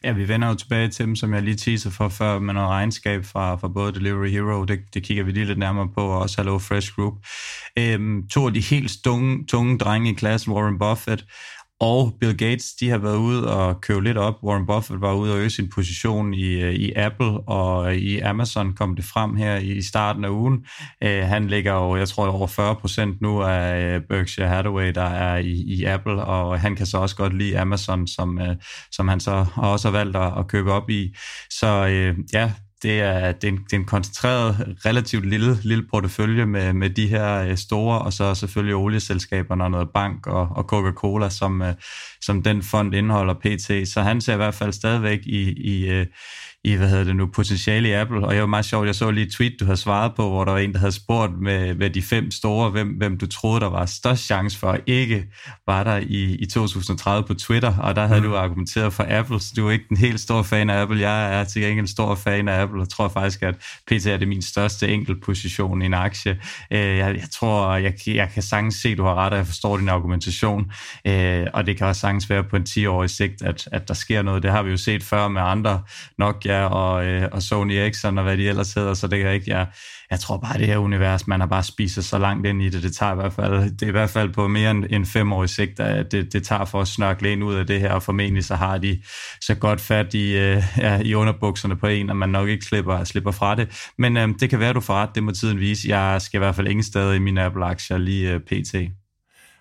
Ja, 0.03 0.11
vi 0.11 0.27
vender 0.27 0.47
jo 0.47 0.55
tilbage 0.55 0.87
til 0.87 1.05
dem, 1.05 1.15
som 1.15 1.33
jeg 1.33 1.41
lige 1.41 1.55
teaser 1.55 1.89
for 1.89 2.09
før, 2.09 2.39
med 2.39 2.53
noget 2.53 2.69
regnskab 2.69 3.25
fra, 3.25 3.55
fra 3.55 3.67
både 3.67 3.93
Delivery 3.93 4.29
Hero, 4.29 4.63
det, 4.63 4.79
det 4.93 5.03
kigger 5.03 5.23
vi 5.23 5.31
lige 5.31 5.45
lidt 5.45 5.59
nærmere 5.59 5.89
på, 5.95 6.01
og 6.01 6.19
også 6.19 6.41
Hello 6.41 6.57
Fresh 6.59 6.95
Group. 6.95 7.13
Øhm, 7.77 8.27
to 8.27 8.47
af 8.47 8.53
de 8.53 8.59
helt 8.59 8.91
tunge, 9.03 9.45
tunge 9.45 9.77
drenge 9.77 10.11
i 10.11 10.13
klassen, 10.13 10.53
Warren 10.53 10.79
Buffett 10.79 11.25
og 11.85 12.17
Bill 12.19 12.37
Gates, 12.37 12.73
de 12.73 12.89
har 12.89 12.97
været 12.97 13.17
ude 13.17 13.55
og 13.55 13.81
købe 13.81 14.03
lidt 14.03 14.17
op. 14.17 14.33
Warren 14.43 14.65
Buffett 14.65 15.01
var 15.01 15.13
ude 15.13 15.33
og 15.33 15.39
øge 15.39 15.49
sin 15.49 15.69
position 15.69 16.33
i, 16.33 16.61
øh, 16.61 16.73
i 16.73 16.93
Apple, 16.95 17.39
og 17.47 17.91
øh, 17.91 17.97
i 17.97 18.19
Amazon 18.19 18.73
kom 18.73 18.95
det 18.95 19.05
frem 19.05 19.35
her 19.35 19.57
i 19.57 19.81
starten 19.81 20.25
af 20.25 20.29
ugen. 20.29 20.65
Uh, 21.05 21.09
han 21.09 21.47
ligger 21.47 21.73
jo, 21.73 21.95
jeg 21.95 22.07
tror, 22.07 22.27
over 22.27 22.47
40 22.47 22.75
procent 22.75 23.21
nu 23.21 23.41
af 23.41 23.99
Berkshire 24.09 24.47
Hathaway, 24.47 24.91
der 24.95 25.03
er 25.03 25.37
i, 25.37 25.51
i 25.51 25.83
Apple, 25.83 26.23
og 26.23 26.59
han 26.59 26.75
kan 26.75 26.85
så 26.85 26.97
også 26.97 27.15
godt 27.15 27.37
lide 27.37 27.59
Amazon, 27.59 28.07
som, 28.07 28.37
uh, 28.37 28.55
som 28.91 29.07
han 29.07 29.19
så 29.19 29.45
også 29.55 29.87
har 29.87 29.97
valgt 29.97 30.17
at, 30.17 30.33
at 30.37 30.47
købe 30.47 30.71
op 30.71 30.89
i. 30.89 31.15
Så 31.49 31.83
uh, 31.85 32.33
ja, 32.33 32.51
det 32.83 33.01
er, 33.01 33.31
det 33.31 33.43
er, 33.43 33.51
en, 33.51 33.57
det 33.63 33.73
er 33.73 33.77
en 33.77 33.85
koncentreret, 33.85 34.75
relativt 34.85 35.25
lille, 35.25 35.57
lille 35.63 35.85
portefølje 35.91 36.45
med, 36.45 36.73
med 36.73 36.89
de 36.89 37.07
her 37.07 37.35
øh, 37.35 37.57
store, 37.57 37.99
og 37.99 38.13
så 38.13 38.35
selvfølgelig 38.35 38.75
olieselskaberne 38.75 39.63
og 39.63 39.71
noget 39.71 39.89
bank 39.93 40.27
og, 40.27 40.47
og 40.51 40.63
Coca-Cola, 40.63 41.29
som, 41.29 41.61
øh, 41.61 41.73
som 42.21 42.43
den 42.43 42.63
fond 42.63 42.95
indeholder 42.95 43.33
pt. 43.33 43.89
Så 43.89 44.01
han 44.01 44.21
ser 44.21 44.33
i 44.33 44.37
hvert 44.37 44.53
fald 44.53 44.73
stadigvæk 44.73 45.19
i, 45.25 45.51
i, 45.51 45.87
øh, 45.89 46.05
i, 46.65 46.75
hvad 46.75 46.89
hedder 46.89 47.03
det 47.03 47.15
nu, 47.15 47.25
potentiale 47.25 47.89
i 47.89 47.91
Apple, 47.91 48.25
og 48.25 48.33
det 48.33 48.41
var 48.41 48.47
meget 48.47 48.65
sjovt, 48.65 48.87
jeg 48.87 48.95
så 48.95 49.11
lige 49.11 49.25
et 49.25 49.31
tweet, 49.31 49.53
du 49.59 49.65
havde 49.65 49.77
svaret 49.77 50.11
på, 50.15 50.29
hvor 50.29 50.45
der 50.45 50.51
var 50.51 50.59
en, 50.59 50.73
der 50.73 50.79
havde 50.79 50.91
spurgt 50.91 51.39
med, 51.41 51.75
med 51.75 51.89
de 51.89 52.01
fem 52.01 52.31
store, 52.31 52.69
hvem, 52.69 52.87
hvem 52.87 53.17
du 53.17 53.27
troede, 53.27 53.59
der 53.59 53.69
var 53.69 53.85
størst 53.85 54.25
chance 54.25 54.59
for, 54.59 54.77
ikke 54.85 55.25
var 55.67 55.83
der 55.83 55.97
i, 55.97 56.35
i 56.35 56.45
2030 56.45 57.27
på 57.27 57.33
Twitter, 57.33 57.77
og 57.77 57.95
der 57.95 58.07
havde 58.07 58.21
mm. 58.21 58.27
du 58.27 58.35
argumenteret 58.35 58.93
for 58.93 59.05
Apple, 59.09 59.39
så 59.39 59.53
du 59.57 59.67
er 59.67 59.71
ikke 59.71 59.85
den 59.89 59.97
helt 59.97 60.19
store 60.19 60.43
fan 60.43 60.69
af 60.69 60.81
Apple, 60.81 60.99
jeg 60.99 61.39
er 61.39 61.43
til 61.43 61.61
gengæld 61.61 61.87
stor 61.87 62.15
fan 62.15 62.47
af 62.47 62.61
Apple, 62.61 62.81
og 62.81 62.89
tror 62.89 63.07
faktisk, 63.07 63.43
at 63.43 63.55
PT 63.87 64.05
er 64.05 64.17
det 64.17 64.27
min 64.27 64.41
største 64.41 64.87
enkeltposition 64.87 65.81
i 65.81 65.85
en 65.85 65.93
aktie. 65.93 66.39
Øh, 66.71 66.79
jeg, 66.79 67.15
jeg 67.15 67.27
tror, 67.33 67.75
jeg, 67.75 67.93
jeg 68.07 68.29
kan 68.33 68.43
sagtens 68.43 68.75
se, 68.75 68.89
at 68.89 68.97
du 68.97 69.03
har 69.03 69.15
ret, 69.15 69.31
og 69.31 69.37
jeg 69.37 69.47
forstår 69.47 69.77
din 69.77 69.89
argumentation, 69.89 70.71
øh, 71.07 71.47
og 71.53 71.65
det 71.65 71.77
kan 71.77 71.87
også 71.87 72.01
sagtens 72.01 72.29
være 72.29 72.43
på 72.43 72.55
en 72.55 72.65
10-årig 72.69 73.09
sigt, 73.09 73.41
at, 73.41 73.67
at 73.71 73.87
der 73.87 73.93
sker 73.93 74.21
noget, 74.21 74.43
det 74.43 74.51
har 74.51 74.63
vi 74.63 74.71
jo 74.71 74.77
set 74.77 75.03
før 75.03 75.27
med 75.27 75.41
andre 75.41 75.81
nok, 76.17 76.45
Nvidia 76.55 76.65
og, 76.65 77.05
øh, 77.05 77.29
og 77.31 77.41
Sony 77.41 77.71
Ericsson 77.71 78.17
og 78.17 78.23
hvad 78.23 78.37
de 78.37 78.49
ellers 78.49 78.73
hedder, 78.73 78.93
så 78.93 79.07
det 79.07 79.19
kan 79.19 79.33
ikke, 79.33 79.51
jeg, 79.51 79.67
jeg 80.11 80.19
tror 80.19 80.37
bare, 80.37 80.57
det 80.57 80.67
her 80.67 80.77
univers, 80.77 81.27
man 81.27 81.39
har 81.39 81.47
bare 81.47 81.63
spist 81.63 82.03
så 82.03 82.17
langt 82.17 82.47
ind 82.47 82.61
i 82.61 82.69
det, 82.69 82.83
det 82.83 82.95
tager 82.95 83.11
i 83.11 83.15
hvert 83.15 83.33
fald, 83.33 83.71
det 83.71 83.81
er 83.81 83.87
i 83.87 83.91
hvert 83.91 84.09
fald 84.09 84.33
på 84.33 84.47
mere 84.47 84.71
end, 84.71 84.85
en 84.89 85.05
fem 85.05 85.33
år 85.33 85.43
i 85.43 85.47
sigt, 85.47 85.79
at 85.79 86.11
det, 86.11 86.33
det 86.33 86.43
tager 86.43 86.65
for 86.65 86.81
at 86.81 86.87
snørkle 86.87 87.31
ind 87.31 87.43
ud 87.43 87.55
af 87.55 87.67
det 87.67 87.79
her, 87.79 87.91
og 87.91 88.03
formentlig 88.03 88.45
så 88.45 88.55
har 88.55 88.77
de 88.77 89.01
så 89.41 89.55
godt 89.55 89.81
fat 89.81 90.13
i, 90.13 90.37
øh, 90.37 90.63
ja, 90.77 90.99
i 90.99 91.13
underbukserne 91.13 91.75
på 91.75 91.87
en, 91.87 92.09
at 92.09 92.15
man 92.15 92.29
nok 92.29 92.49
ikke 92.49 92.65
slipper, 92.65 93.03
slipper 93.03 93.31
fra 93.31 93.55
det. 93.55 93.91
Men 93.97 94.17
øh, 94.17 94.29
det 94.39 94.49
kan 94.49 94.59
være, 94.59 94.73
du 94.73 94.79
får 94.81 94.93
ret, 94.93 95.09
det 95.15 95.23
må 95.23 95.31
tiden 95.31 95.59
vise. 95.59 95.89
Jeg 95.89 96.21
skal 96.21 96.37
i 96.37 96.39
hvert 96.39 96.55
fald 96.55 96.67
ingen 96.67 96.83
steder 96.83 97.13
i 97.13 97.19
mine 97.19 97.43
Apple-aktier 97.43 97.97
lige 97.97 98.31
øh, 98.31 98.39
pt. 98.39 99.04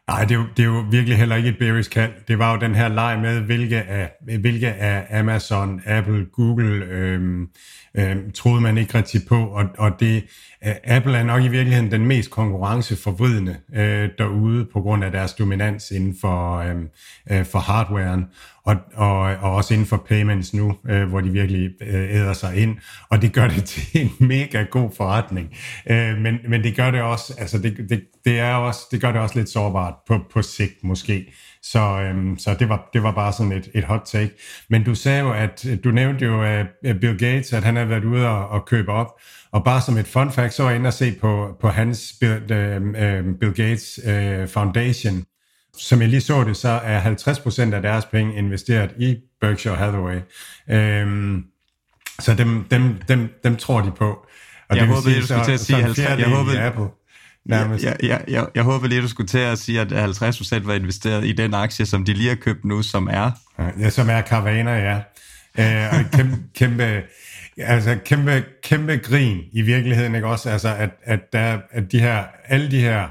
Nej, 0.09 0.25
det 0.25 0.31
er, 0.31 0.35
jo, 0.35 0.47
det 0.57 0.63
er 0.63 0.67
jo 0.67 0.85
virkelig 0.91 1.19
heller 1.19 1.37
ikke 1.37 1.49
et 1.49 1.59
bearish 1.59 1.91
kald. 1.91 2.13
Det 2.29 2.39
var 2.39 2.53
jo 2.55 2.61
den 2.61 2.75
her 2.75 2.89
leg 2.89 3.19
med, 3.21 3.41
hvilke 3.41 3.83
af, 3.83 4.11
hvilke 4.41 4.73
af 4.73 5.19
Amazon, 5.21 5.81
Apple, 5.87 6.27
Google 6.33 6.85
øhm, 6.85 7.49
øh, 7.97 8.17
troede 8.35 8.61
man 8.61 8.79
ikke 8.79 8.99
rigtig 8.99 9.21
på, 9.29 9.47
og, 9.47 9.65
og 9.79 10.01
det, 10.01 10.25
øh, 10.67 10.75
Apple 10.85 11.19
er 11.19 11.23
nok 11.23 11.43
i 11.43 11.49
virkeligheden 11.49 11.91
den 11.91 12.07
mest 12.07 12.31
konkurrenceforvridende 12.31 13.57
øh, 13.75 14.09
derude 14.19 14.67
på 14.73 14.81
grund 14.81 15.05
af 15.05 15.13
deres 15.13 15.33
dominans 15.33 15.91
inden 15.91 16.17
for, 16.21 16.57
øhm, 16.57 16.89
øh, 17.31 17.45
for 17.45 17.59
hardwaren 17.59 18.25
og, 18.65 18.77
og, 18.95 19.19
og 19.21 19.55
også 19.55 19.75
inden 19.75 19.87
for 19.87 19.97
payments 20.09 20.55
nu, 20.55 20.77
øh, 20.89 21.09
hvor 21.09 21.21
de 21.21 21.31
virkelig 21.31 21.71
øh, 21.81 22.15
æder 22.15 22.33
sig 22.33 22.57
ind, 22.57 22.77
og 23.11 23.23
det 23.23 23.33
gør 23.33 23.49
det 23.49 23.65
til 23.71 24.01
en 24.01 24.29
mega 24.29 24.63
god 24.63 24.91
forretning. 24.97 25.57
Øh, 25.91 26.19
men, 26.19 26.39
men 26.49 26.63
det 26.65 26.77
gør 26.77 26.91
det 26.91 27.03
også, 27.03 27.35
altså 27.39 27.59
det, 27.59 27.77
det, 27.89 28.05
det, 28.25 28.39
er 28.39 28.55
også, 28.55 28.81
det 28.91 29.01
gør 29.01 29.13
det 29.13 29.21
også 29.21 29.39
lidt 29.39 29.49
sårbart 29.49 29.95
på, 30.07 30.21
på 30.33 30.43
sigt 30.43 30.85
måske. 30.85 31.33
Så, 31.65 32.01
øhm, 32.01 32.39
så 32.39 32.57
det, 32.59 32.69
var, 32.69 32.89
det 32.93 33.03
var 33.03 33.13
bare 33.13 33.33
sådan 33.33 33.53
et, 33.53 33.69
et 33.75 33.85
hot 33.85 34.01
take. 34.05 34.31
Men 34.69 34.85
du 34.85 34.95
sagde 34.95 35.21
jo, 35.21 35.33
at 35.33 35.67
du 35.85 35.91
nævnte 35.91 36.25
jo 36.25 36.61
uh, 36.61 36.67
Bill 37.01 37.19
Gates, 37.19 37.53
at 37.53 37.65
han 37.65 37.77
har 37.77 37.85
været 37.85 38.05
ude 38.05 38.29
og, 38.29 38.49
og 38.49 38.65
købe 38.67 38.93
op. 38.93 39.21
Og 39.53 39.65
bare 39.65 39.81
som 39.81 39.99
et 39.99 40.07
fun 40.07 40.33
fact, 40.33 40.55
så 40.55 40.63
var 40.63 40.71
jeg 40.71 40.79
inde 40.79 40.89
og 40.89 40.93
se 40.93 41.13
på, 41.21 41.57
på 41.61 41.69
hans 41.69 42.15
Bill, 42.21 42.35
uh, 42.35 43.39
Bill 43.41 43.55
Gates 43.55 44.01
uh, 44.07 44.49
Foundation, 44.49 45.25
som 45.79 46.01
jeg 46.01 46.09
lige 46.09 46.21
så 46.21 46.45
det, 46.45 46.57
så 46.57 46.69
er 46.69 47.01
50% 47.01 47.75
af 47.75 47.83
deres 47.83 48.05
penge 48.05 48.37
investeret 48.37 48.95
i 48.99 49.17
Berkshire 49.41 49.77
Hathaway. 49.77 50.21
Øhm, 50.71 51.45
så 52.21 52.35
dem, 52.35 52.65
dem, 52.71 52.97
dem, 53.09 53.29
dem 53.45 53.57
tror 53.57 53.81
de 53.81 53.91
på. 53.91 54.27
Og 54.69 54.77
jeg 54.77 54.81
det 54.81 54.89
håber, 54.89 55.01
sige, 55.01 55.21
du 55.21 55.27
skulle 55.27 55.45
til 55.45 55.53
at 55.53 55.61
sige 55.61 55.83
50. 55.83 56.21
Jeg 56.21 56.29
håber, 56.29 56.67
Apple. 56.67 57.04
Nærmest. 57.45 57.85
Jeg, 57.85 57.97
jeg, 58.03 58.25
jeg, 58.29 58.47
jeg 58.55 58.63
håber 58.63 58.87
lige, 58.87 59.03
du 59.03 59.09
skulle 59.09 59.29
til 59.29 59.39
at 59.39 59.59
sige, 59.59 59.81
at 59.81 59.93
50% 59.93 60.67
var 60.67 60.75
investeret 60.75 61.25
i 61.25 61.33
den 61.33 61.55
aktie, 61.55 61.87
som 61.87 62.05
de 62.05 62.13
lige 62.13 62.29
har 62.29 62.37
købt 62.37 62.65
nu, 62.65 62.83
som 62.83 63.09
er... 63.13 63.31
Ja, 63.81 63.91
som 63.91 64.11
er 64.11 64.23
Carvana, 64.23 64.71
ja. 64.71 65.01
Øh, 65.59 65.99
og 65.99 66.11
kæmpe, 66.13 66.37
kæmpe, 66.55 67.03
altså 67.59 67.99
kæmpe, 68.05 68.45
kæmpe 68.63 68.97
grin 68.97 69.41
i 69.53 69.63
virkeligheden, 69.63 70.15
ikke 70.15 70.27
også? 70.27 70.51
Altså, 70.51 70.75
at, 70.75 70.91
at, 71.03 71.33
der, 71.33 71.59
at 71.71 71.93
de 71.93 72.01
her, 72.01 72.25
alle 72.49 72.71
de 72.71 72.81
her 72.81 73.09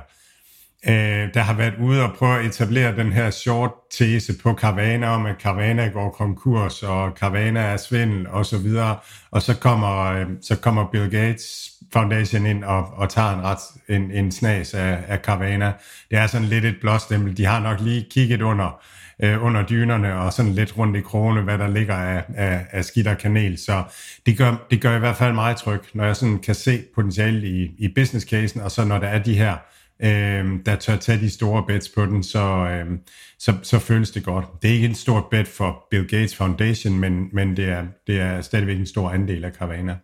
øh, 0.87 1.33
der 1.33 1.39
har 1.39 1.53
været 1.53 1.73
ude 1.81 2.03
og 2.03 2.13
prøve 2.17 2.39
at 2.39 2.45
etablere 2.45 2.95
den 2.95 3.11
her 3.11 3.29
short 3.29 3.71
tese 3.91 4.33
på 4.43 4.53
Carvana 4.53 5.07
om, 5.07 5.25
at 5.25 5.35
Carvana 5.41 5.87
går 5.87 6.09
konkurs, 6.09 6.83
og 6.83 7.11
Carvana 7.11 7.59
er 7.59 7.77
svindel, 7.77 8.27
og 8.27 8.45
så 8.45 8.57
videre. 8.57 8.97
Og 9.31 9.41
så 9.41 9.55
kommer, 9.55 10.05
øh, 10.05 10.25
så 10.41 10.55
kommer 10.55 10.91
Bill 10.91 11.09
Gates 11.11 11.71
Foundation 11.93 12.45
ind 12.45 12.63
og, 12.63 12.93
og 12.93 13.09
tager 13.09 13.33
en, 13.33 13.43
ret, 13.43 13.57
en, 13.89 14.11
en 14.11 14.31
snas 14.31 14.73
af, 14.73 14.97
af 15.07 15.19
Carvana. 15.19 15.71
Det 16.11 16.17
er 16.17 16.27
sådan 16.27 16.47
lidt 16.47 16.65
et 16.65 16.75
blåstempel. 16.81 17.37
De 17.37 17.45
har 17.45 17.59
nok 17.59 17.81
lige 17.81 18.05
kigget 18.11 18.41
under, 18.41 18.81
øh, 19.23 19.45
under 19.45 19.65
dynerne 19.65 20.15
og 20.15 20.33
sådan 20.33 20.53
lidt 20.53 20.77
rundt 20.77 20.97
i 20.97 21.01
krone, 21.01 21.41
hvad 21.41 21.57
der 21.57 21.67
ligger 21.67 21.95
af, 21.95 22.23
af, 22.35 22.65
af 22.71 22.85
skidt 22.85 23.07
og 23.07 23.17
kanel. 23.17 23.57
Så 23.57 23.83
det 24.25 24.37
gør, 24.37 24.67
det 24.71 24.81
gør 24.81 24.95
i 24.95 24.99
hvert 24.99 25.15
fald 25.15 25.33
meget 25.33 25.57
tryg, 25.57 25.81
når 25.93 26.05
jeg 26.05 26.15
sådan 26.15 26.39
kan 26.39 26.55
se 26.55 26.83
potentiale 26.95 27.47
i, 27.47 27.69
i 27.77 27.87
business 27.95 28.29
casen, 28.29 28.61
og 28.61 28.71
så 28.71 28.85
når 28.85 28.99
der 28.99 29.07
er 29.07 29.23
de 29.23 29.33
her 29.33 29.57
øh, 30.03 30.59
der 30.65 30.75
tør 30.75 30.95
tage 30.95 31.19
de 31.19 31.29
store 31.29 31.63
bets 31.67 31.89
på 31.89 32.05
den, 32.05 32.23
så, 32.23 32.39
øh, 32.39 32.97
så, 33.39 33.53
så 33.63 33.79
føles 33.79 34.11
det 34.11 34.23
godt. 34.23 34.45
Det 34.61 34.69
er 34.69 34.73
ikke 34.73 34.87
en 34.87 34.95
stor 34.95 35.27
bet 35.31 35.47
for 35.47 35.87
Bill 35.91 36.07
Gates 36.07 36.35
Foundation, 36.35 36.99
men, 36.99 37.29
men 37.33 37.57
det, 37.57 37.69
er, 37.69 37.85
det 38.07 38.19
er 38.19 38.41
stadigvæk 38.41 38.77
en 38.79 38.87
stor 38.87 39.09
andel 39.09 39.45
af 39.45 39.51
Carvana. 39.51 39.95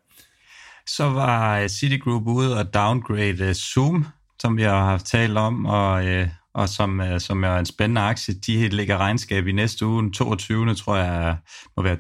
Så 0.96 1.10
var 1.10 1.60
øh, 1.60 1.70
Citigroup 1.70 2.28
ude 2.28 2.58
og 2.58 2.74
downgrade 2.74 3.44
øh, 3.44 3.54
Zoom, 3.54 4.06
som 4.40 4.58
vi 4.58 4.64
har 4.64 4.86
haft 4.86 5.06
talt 5.06 5.38
om, 5.38 5.66
og, 5.66 6.06
øh, 6.08 6.28
og 6.54 6.70
som, 6.70 7.02
som 7.18 7.44
er 7.44 7.58
en 7.58 7.66
spændende 7.66 8.02
aktie. 8.02 8.34
De 8.34 8.68
ligger 8.68 8.98
regnskab 8.98 9.48
i 9.48 9.52
næste 9.52 9.86
uge, 9.86 10.02
den 10.02 10.14
22. 10.14 10.76
tror 10.76 10.96
jeg 10.96 11.38
må 11.78 11.84
være 11.84 11.98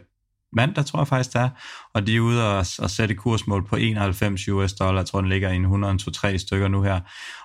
mandag, 0.53 0.85
tror 0.85 0.99
jeg 0.99 1.07
faktisk 1.07 1.33
det 1.33 1.41
er, 1.41 1.49
og 1.93 2.07
de 2.07 2.15
er 2.15 2.19
ude 2.19 2.57
og, 2.57 2.65
og 2.79 2.89
sætte 2.89 3.15
kursmål 3.15 3.65
på 3.67 3.75
91 3.75 4.47
US 4.47 4.73
dollar, 4.73 4.99
jeg 4.99 5.05
tror 5.05 5.21
den 5.21 5.29
ligger 5.29 5.49
i 5.49 5.55
en 5.55 5.61
103 5.61 6.39
stykker 6.39 6.67
nu 6.67 6.81
her, 6.81 6.99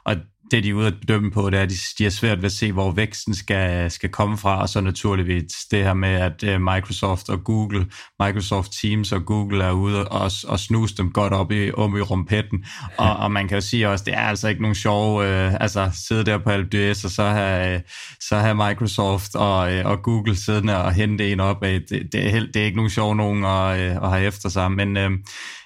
og 0.04 0.16
det 0.50 0.64
de 0.64 0.68
er 0.68 0.74
ude 0.74 0.86
at 0.86 1.00
bedømme 1.00 1.30
på, 1.30 1.50
det 1.50 1.58
er, 1.58 1.62
at 1.62 1.70
de, 1.70 1.74
de 1.98 2.06
er 2.06 2.10
svært 2.10 2.38
ved 2.38 2.44
at 2.44 2.52
se, 2.52 2.72
hvor 2.72 2.90
væksten 2.90 3.34
skal, 3.34 3.90
skal 3.90 4.10
komme 4.10 4.38
fra, 4.38 4.60
og 4.60 4.68
så 4.68 4.80
naturligvis 4.80 5.52
det 5.70 5.84
her 5.84 5.94
med, 5.94 6.08
at 6.08 6.44
øh, 6.44 6.60
Microsoft 6.60 7.28
og 7.28 7.44
Google, 7.44 7.86
Microsoft 8.20 8.72
Teams 8.82 9.12
og 9.12 9.24
Google 9.26 9.64
er 9.64 9.72
ude 9.72 10.08
og, 10.08 10.30
og 10.48 10.60
snuse 10.60 10.96
dem 10.96 11.12
godt 11.12 11.32
op 11.32 11.52
i, 11.52 11.72
om 11.72 11.96
i 11.96 12.00
rumpetten, 12.00 12.64
og, 12.98 13.16
og 13.16 13.32
man 13.32 13.48
kan 13.48 13.56
jo 13.56 13.60
sige 13.60 13.88
også, 13.88 14.04
det 14.04 14.14
er 14.14 14.20
altså 14.20 14.48
ikke 14.48 14.62
nogen 14.62 14.74
sjov, 14.74 15.22
øh, 15.22 15.54
altså 15.60 15.90
sidde 16.08 16.24
der 16.24 16.38
på 16.38 16.56
LBS 16.56 17.04
og 17.04 17.10
så 17.10 17.22
have, 17.22 17.82
så 18.20 18.36
have 18.36 18.54
Microsoft 18.54 19.34
og, 19.34 19.74
øh, 19.74 19.86
og 19.86 20.02
Google 20.02 20.36
siddende 20.36 20.84
og 20.84 20.92
hente 20.92 21.32
en 21.32 21.40
op 21.40 21.62
af, 21.62 21.80
det, 21.90 22.12
det, 22.12 22.34
er, 22.34 22.40
det 22.40 22.56
er 22.56 22.64
ikke 22.64 22.76
nogen 22.76 22.90
sjov 22.90 23.14
nogen 23.14 23.44
at, 23.44 23.80
øh, 23.80 23.96
at 23.96 24.10
have 24.10 24.24
efter 24.24 24.48
sig, 24.48 24.72
men 24.72 24.96
øh, 24.96 25.10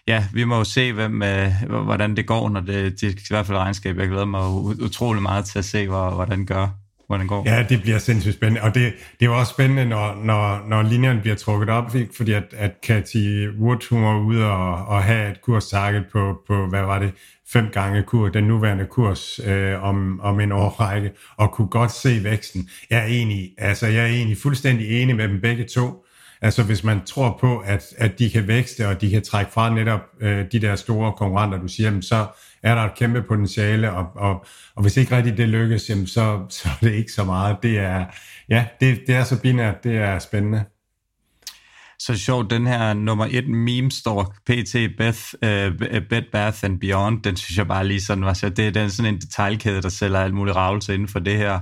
ja, 0.09 0.25
vi 0.33 0.45
må 0.45 0.57
jo 0.57 0.65
se, 0.65 0.93
hvem, 0.93 1.23
øh, 1.23 1.53
hvordan 1.85 2.17
det 2.17 2.27
går, 2.27 2.49
når 2.49 2.61
det, 2.61 3.01
det 3.01 3.03
er 3.03 3.11
i 3.11 3.27
hvert 3.31 3.47
fald 3.47 3.59
regnskab. 3.59 3.99
Jeg 3.99 4.09
glæder 4.09 4.25
mig 4.25 4.49
utrolig 4.83 5.23
meget 5.23 5.45
til 5.45 5.59
at 5.59 5.65
se, 5.65 5.89
hvor, 5.89 6.11
hvordan 6.11 6.39
det 6.39 6.49
gør 6.49 6.69
hvordan 7.09 7.23
det 7.23 7.29
går. 7.29 7.43
Ja, 7.47 7.67
det 7.69 7.83
bliver 7.83 7.99
sindssygt 7.99 8.35
spændende, 8.35 8.63
og 8.63 8.75
det, 8.75 8.93
det 9.21 9.27
er 9.27 9.31
jo 9.31 9.39
også 9.39 9.51
spændende, 9.51 9.85
når, 9.85 10.25
når, 10.25 10.69
når 10.69 10.83
linjerne 10.83 11.21
bliver 11.21 11.37
trukket 11.37 11.69
op, 11.69 11.91
fordi 12.17 12.33
at, 12.33 12.45
at 12.53 12.73
Cathy 12.87 13.49
Wood, 13.61 13.89
hun 13.91 14.03
var 14.03 14.19
ude 14.19 14.45
og, 14.51 14.87
og 14.87 15.03
have 15.03 15.31
et 15.31 15.41
kurstarget 15.43 16.05
på, 16.13 16.39
på, 16.47 16.67
hvad 16.67 16.83
var 16.83 16.99
det, 16.99 17.13
fem 17.53 17.69
gange 17.73 18.03
kurs, 18.03 18.33
den 18.33 18.45
nuværende 18.45 18.87
kurs 18.87 19.41
øh, 19.47 19.85
om, 19.85 20.21
om 20.21 20.41
en 20.41 20.53
årrække, 20.53 21.11
og 21.37 21.53
kunne 21.53 21.69
godt 21.69 21.93
se 21.93 22.25
væksten. 22.25 22.69
Jeg 22.91 22.99
er 22.99 23.07
enig, 23.07 23.51
altså 23.59 23.87
jeg 23.87 24.03
er 24.03 24.09
egentlig 24.09 24.39
fuldstændig 24.39 25.03
enig 25.03 25.17
med 25.17 25.29
dem 25.29 25.41
begge 25.41 25.65
to, 25.65 26.05
Altså 26.43 26.63
hvis 26.63 26.85
man 26.85 27.05
tror 27.05 27.39
på, 27.41 27.59
at, 27.59 27.85
at 27.97 28.19
de 28.19 28.31
kan 28.31 28.49
vækste, 28.49 28.89
og 28.89 29.01
de 29.01 29.11
kan 29.11 29.23
trække 29.23 29.53
fra 29.53 29.75
netop 29.75 30.01
øh, 30.21 30.45
de 30.53 30.61
der 30.61 30.77
store 30.77 31.13
konkurrenter, 31.13 31.59
du 31.59 31.69
siger, 31.69 31.87
jamen, 31.87 32.03
så 32.03 32.27
er 32.63 32.75
der 32.75 32.83
et 32.83 32.95
kæmpe 32.95 33.23
potentiale, 33.23 33.93
og, 33.93 34.07
og, 34.15 34.45
og 34.75 34.83
hvis 34.83 34.97
ikke 34.97 35.17
rigtigt 35.17 35.39
det 35.39 35.49
lykkes, 35.49 35.91
jamen, 35.91 36.07
så, 36.07 36.41
så 36.51 36.69
er 36.69 36.87
det 36.87 36.93
ikke 36.93 37.13
så 37.13 37.25
meget. 37.25 37.57
Det 37.63 37.79
er, 37.79 38.05
ja, 38.49 38.67
det, 38.81 38.99
det 39.07 39.15
er 39.15 39.25
så 39.25 39.41
binært, 39.41 39.85
det 39.85 39.97
er 39.97 40.19
spændende 40.19 40.65
så 42.01 42.17
sjovt, 42.17 42.51
den 42.51 42.67
her 42.67 42.93
nummer 42.95 43.27
et 43.31 43.49
meme 43.49 43.91
står 43.91 44.35
PT 44.47 44.97
Beth, 44.99 45.19
uh, 45.35 45.77
Bed 46.09 46.31
Bath 46.33 46.65
and 46.65 46.81
Beyond, 46.81 47.23
den 47.23 47.37
synes 47.37 47.59
jeg 47.59 47.69
bare 47.69 47.87
lige 47.87 48.01
sådan 48.01 48.25
var 48.25 48.33
så 48.33 48.49
det 48.49 48.67
er 48.67 48.71
den 48.71 48.91
sådan 48.91 49.15
en 49.15 49.21
detaljkæde, 49.21 49.83
der 49.83 49.89
sælger 49.89 50.19
alt 50.19 50.35
muligt 50.35 50.57
ravelse 50.57 50.95
inden 50.95 51.09
for 51.09 51.19
det 51.19 51.37
her, 51.37 51.61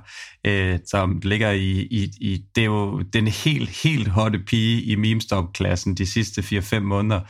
uh, 0.48 0.78
som 0.86 1.20
ligger 1.22 1.50
i, 1.50 1.70
i, 1.80 2.10
i, 2.20 2.42
det 2.54 2.60
er 2.60 2.64
jo 2.66 3.02
den 3.02 3.28
helt, 3.28 3.68
helt 3.82 4.08
hotte 4.08 4.38
pige 4.38 4.82
i 4.82 4.94
meme 4.94 5.20
klassen 5.54 5.94
de 5.94 6.06
sidste 6.06 6.40
4-5 6.40 6.78
måneder. 6.78 7.20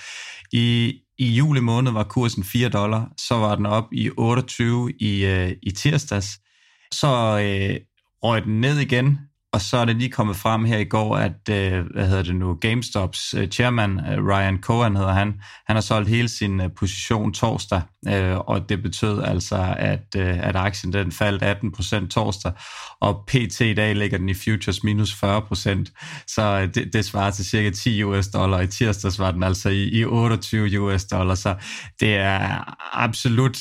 I, 0.52 0.94
i 1.18 1.26
juli 1.26 1.60
måned 1.60 1.92
var 1.92 2.04
kursen 2.04 2.44
4 2.44 2.68
dollar, 2.68 3.08
så 3.18 3.34
var 3.34 3.54
den 3.54 3.66
op 3.66 3.84
i 3.92 4.10
28 4.16 4.92
i, 5.00 5.26
uh, 5.26 5.50
i 5.62 5.70
tirsdags, 5.70 6.40
så 6.92 7.08
øh, 7.38 7.80
røg 8.22 8.44
den 8.44 8.60
ned 8.60 8.78
igen 8.78 9.18
og 9.52 9.60
så 9.60 9.76
er 9.76 9.84
det 9.84 9.96
lige 9.96 10.10
kommet 10.10 10.36
frem 10.36 10.64
her 10.64 10.78
i 10.78 10.84
går, 10.84 11.16
at, 11.16 11.48
øh, 11.50 11.84
hvad 11.94 12.08
hedder 12.08 12.22
det 12.22 12.36
nu, 12.36 12.54
GameStops 12.54 13.34
øh, 13.34 13.48
chairman, 13.48 14.00
øh, 14.00 14.26
Ryan 14.26 14.58
Cohen 14.62 14.96
hedder 14.96 15.12
han, 15.12 15.34
han 15.66 15.76
har 15.76 15.80
solgt 15.80 16.08
hele 16.08 16.28
sin 16.28 16.60
øh, 16.60 16.70
position 16.78 17.32
torsdag, 17.32 17.82
øh, 18.08 18.38
og 18.38 18.68
det 18.68 18.82
betød 18.82 19.22
altså, 19.22 19.74
at, 19.78 20.06
øh, 20.16 20.48
at 20.48 20.56
aktien 20.56 20.92
den 20.92 21.12
faldt 21.12 21.42
18% 21.42 22.08
torsdag, 22.08 22.52
og 23.00 23.24
pt. 23.26 23.60
i 23.60 23.74
dag 23.74 23.96
ligger 23.96 24.18
den 24.18 24.28
i 24.28 24.34
futures 24.34 24.84
minus 24.84 25.12
40%, 25.12 26.24
så 26.26 26.42
øh, 26.42 26.74
det, 26.74 26.92
det 26.92 27.04
svarer 27.04 27.30
til 27.30 27.44
cirka 27.44 27.70
10 27.70 28.02
US 28.02 28.28
dollar. 28.28 28.60
I 28.60 28.66
tirsdags 28.66 29.18
var 29.18 29.30
den 29.30 29.42
altså 29.42 29.68
i, 29.68 29.88
i 29.88 30.04
28 30.04 30.80
US 30.80 31.04
dollar, 31.04 31.34
så 31.34 31.54
det 32.00 32.16
er 32.16 32.74
absolut, 32.92 33.58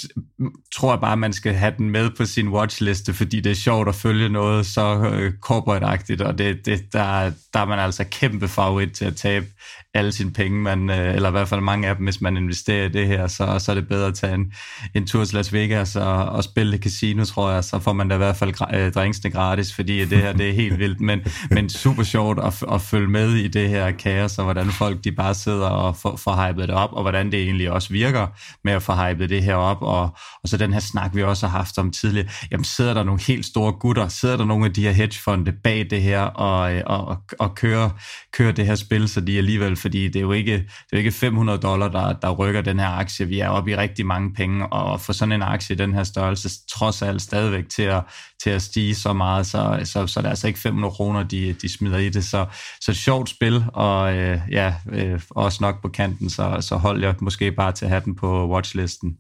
tror 0.75 0.91
jeg 0.91 0.99
bare, 1.01 1.17
man 1.17 1.33
skal 1.33 1.53
have 1.53 1.73
den 1.77 1.89
med 1.89 2.09
på 2.17 2.25
sin 2.25 2.47
watchliste, 2.47 3.13
fordi 3.13 3.39
det 3.39 3.51
er 3.51 3.55
sjovt 3.55 3.89
at 3.89 3.95
følge 3.95 4.29
noget 4.29 4.65
så 4.65 5.09
øh, 5.13 5.33
corporate 5.41 5.75
Detroit-agtigt, 5.79 6.22
og 6.22 6.38
det, 6.38 6.65
det, 6.65 6.94
der, 6.94 7.32
der 7.53 7.60
er 7.60 7.65
man 7.65 7.79
altså 7.79 8.05
kæmpe 8.12 8.48
favorit 8.48 8.91
til 8.91 9.05
at 9.05 9.15
tabe 9.15 9.46
alle 9.95 10.11
sine 10.11 10.31
penge, 10.31 10.61
man, 10.61 10.89
øh, 10.89 11.15
eller 11.15 11.29
i 11.29 11.31
hvert 11.31 11.47
fald 11.47 11.61
mange 11.61 11.87
af 11.87 11.95
dem, 11.95 12.03
hvis 12.03 12.21
man 12.21 12.37
investerer 12.37 12.85
i 12.85 12.89
det 12.89 13.07
her, 13.07 13.27
så, 13.27 13.59
så 13.59 13.71
er 13.71 13.75
det 13.75 13.87
bedre 13.87 14.07
at 14.07 14.13
tage 14.13 14.33
en, 14.33 14.53
en 14.93 15.07
tur 15.07 15.25
til 15.25 15.35
Las 15.35 15.53
Vegas 15.53 15.95
og, 15.95 16.25
og 16.25 16.43
spille 16.43 16.77
casino, 16.77 17.25
tror 17.25 17.51
jeg, 17.51 17.63
så 17.63 17.79
får 17.79 17.93
man 17.93 18.07
da 18.07 18.15
i 18.15 18.17
hvert 18.17 18.35
fald 18.35 18.53
øh, 18.73 18.93
drinksene 18.93 19.31
gratis, 19.31 19.73
fordi 19.73 20.05
det 20.05 20.17
her 20.17 20.33
det 20.33 20.49
er 20.49 20.53
helt 20.53 20.79
vildt, 20.79 21.01
men, 21.01 21.19
men 21.49 21.69
super 21.69 22.03
sjovt 22.03 22.39
at, 22.39 22.63
at 22.71 22.81
følge 22.81 23.07
med 23.07 23.31
i 23.31 23.47
det 23.47 23.69
her 23.69 23.91
kaos, 23.91 24.37
og 24.37 24.43
hvordan 24.43 24.71
folk 24.71 25.03
de 25.03 25.11
bare 25.11 25.33
sidder 25.33 25.67
og 25.67 25.97
får, 25.97 26.15
får 26.15 26.47
hypet 26.47 26.67
det 26.67 26.75
op, 26.75 26.93
og 26.93 27.01
hvordan 27.01 27.31
det 27.31 27.43
egentlig 27.43 27.71
også 27.71 27.89
virker 27.89 28.27
med 28.63 28.73
at 28.73 28.83
få 28.83 28.93
hypet 28.93 29.29
det 29.29 29.43
her 29.43 29.55
op, 29.55 29.81
og, 29.81 30.01
og 30.43 30.49
så 30.49 30.57
den 30.57 30.73
her 30.73 30.79
snak, 30.79 31.15
vi 31.15 31.23
også 31.23 31.47
har 31.47 31.57
haft 31.57 31.77
om 31.77 31.91
tidligere, 31.91 32.27
jamen 32.51 32.63
sidder 32.63 32.93
der 32.93 33.03
nogle 33.03 33.21
helt 33.21 33.45
store 33.45 33.71
gutter, 33.71 34.07
sidder 34.07 34.37
der 34.37 34.45
nogle 34.45 34.65
af 34.65 34.73
de 34.73 34.81
her 34.81 34.91
hedgefonde 34.91 35.51
bag 35.63 35.87
det 35.89 36.01
her, 36.01 36.21
og, 36.21 36.73
øh, 36.73 36.81
og, 36.85 37.07
og, 37.07 37.17
og 37.39 37.55
kører, 37.55 37.89
kører 38.33 38.51
det 38.51 38.65
her 38.65 38.75
spil, 38.75 39.09
så 39.09 39.21
de 39.21 39.37
alligevel 39.37 39.75
fordi 39.85 40.07
det 40.07 40.15
er 40.15 40.21
jo 40.21 40.31
ikke, 40.31 40.51
det 40.51 40.91
er 40.91 40.93
jo 40.93 40.97
ikke 40.97 41.11
500 41.11 41.59
dollar, 41.59 41.87
der, 41.87 42.13
der 42.13 42.31
rykker 42.31 42.61
den 42.61 42.79
her 42.79 42.87
aktie. 42.87 43.27
Vi 43.27 43.39
er 43.39 43.49
oppe 43.49 43.71
i 43.71 43.75
rigtig 43.75 44.05
mange 44.05 44.33
penge, 44.33 44.67
og 44.67 45.01
for 45.01 45.13
sådan 45.13 45.31
en 45.31 45.41
aktie 45.41 45.73
i 45.73 45.77
den 45.77 45.93
her 45.93 46.03
størrelse, 46.03 46.49
trods 46.67 47.01
alt 47.01 47.21
stadigvæk 47.21 47.69
til 47.69 47.83
at, 47.83 48.03
til 48.43 48.49
at 48.49 48.61
stige 48.61 48.95
så 48.95 49.13
meget, 49.13 49.47
så, 49.47 49.79
så, 49.83 50.07
så 50.07 50.19
det 50.19 50.25
er 50.25 50.29
altså 50.29 50.47
ikke 50.47 50.59
500 50.59 50.91
kroner, 50.91 51.23
de, 51.23 51.53
de 51.53 51.73
smider 51.77 51.97
i 51.97 52.09
det. 52.09 52.25
Så, 52.25 52.45
så 52.81 52.91
et 52.91 52.97
sjovt 52.97 53.29
spil, 53.29 53.65
og 53.73 54.15
øh, 54.15 54.39
ja, 54.51 54.73
øh, 54.91 55.21
også 55.29 55.57
nok 55.61 55.81
på 55.81 55.89
kanten, 55.89 56.29
så, 56.29 56.57
så 56.61 56.75
hold 56.75 57.03
jeg 57.03 57.15
måske 57.21 57.51
bare 57.51 57.71
til 57.71 57.85
at 57.85 57.91
have 57.91 58.01
den 58.05 58.15
på 58.15 58.49
watchlisten. 58.53 59.17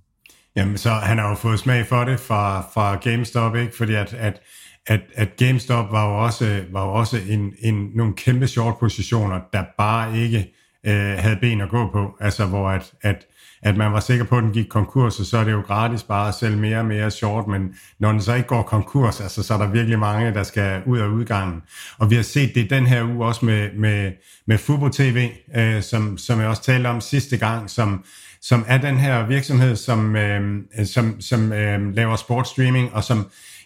Jamen, 0.55 0.77
så 0.77 0.89
han 0.89 1.17
har 1.17 1.29
jo 1.29 1.35
fået 1.35 1.59
smag 1.59 1.87
for 1.87 2.03
det 2.03 2.19
fra, 2.19 2.61
fra 2.73 2.95
GameStop, 2.95 3.55
ikke? 3.55 3.77
Fordi 3.77 3.93
at, 3.93 4.13
at 4.13 4.41
at, 4.87 5.01
at 5.13 5.35
GameStop 5.37 5.91
var 5.91 6.09
jo 6.09 6.23
også, 6.23 6.63
var 6.71 6.85
jo 6.85 6.93
også 6.93 7.17
en, 7.29 7.53
en, 7.59 7.91
nogle 7.95 8.13
kæmpe 8.13 8.47
short 8.47 8.77
positioner, 8.79 9.39
der 9.53 9.63
bare 9.77 10.17
ikke 10.17 10.54
øh, 10.85 11.17
havde 11.17 11.37
ben 11.41 11.61
at 11.61 11.69
gå 11.69 11.89
på. 11.91 12.17
Altså 12.19 12.45
hvor 12.45 12.69
at, 12.69 12.93
at, 13.01 13.25
at 13.61 13.77
man 13.77 13.93
var 13.93 13.99
sikker 13.99 14.25
på, 14.25 14.37
at 14.37 14.43
den 14.43 14.51
gik 14.51 14.67
konkurs, 14.69 15.19
og 15.19 15.25
så 15.25 15.37
er 15.37 15.43
det 15.43 15.51
jo 15.51 15.61
gratis 15.61 16.03
bare 16.03 16.27
at 16.27 16.33
sælge 16.33 16.57
mere 16.57 16.77
og 16.77 16.85
mere 16.85 17.11
short, 17.11 17.47
men 17.47 17.75
når 17.99 18.11
den 18.11 18.21
så 18.21 18.33
ikke 18.33 18.47
går 18.47 18.61
konkurs, 18.61 19.21
altså, 19.21 19.43
så 19.43 19.53
er 19.53 19.57
der 19.57 19.67
virkelig 19.67 19.99
mange, 19.99 20.33
der 20.33 20.43
skal 20.43 20.81
ud 20.85 20.99
af 20.99 21.07
udgangen. 21.07 21.61
Og 21.97 22.09
vi 22.09 22.15
har 22.15 22.23
set 22.23 22.55
det 22.55 22.69
den 22.69 22.85
her 22.85 23.03
uge 23.03 23.25
også 23.25 23.45
med, 23.45 23.69
med, 23.73 24.11
med 24.47 24.57
Fubo 24.57 24.89
TV, 24.89 25.29
øh, 25.55 25.81
som, 25.81 26.17
som 26.17 26.39
jeg 26.39 26.47
også 26.47 26.63
talte 26.63 26.87
om 26.87 27.01
sidste 27.01 27.37
gang, 27.37 27.69
som, 27.69 28.05
som 28.41 28.65
er 28.67 28.77
den 28.77 28.97
her 28.97 29.27
virksomhed, 29.27 29.75
som, 29.75 30.15
øh, 30.15 30.61
som, 30.85 31.21
som 31.21 31.53
øh, 31.53 31.95
laver 31.95 32.15
sportstreaming, 32.15 32.93
og 32.93 33.03
som 33.03 33.25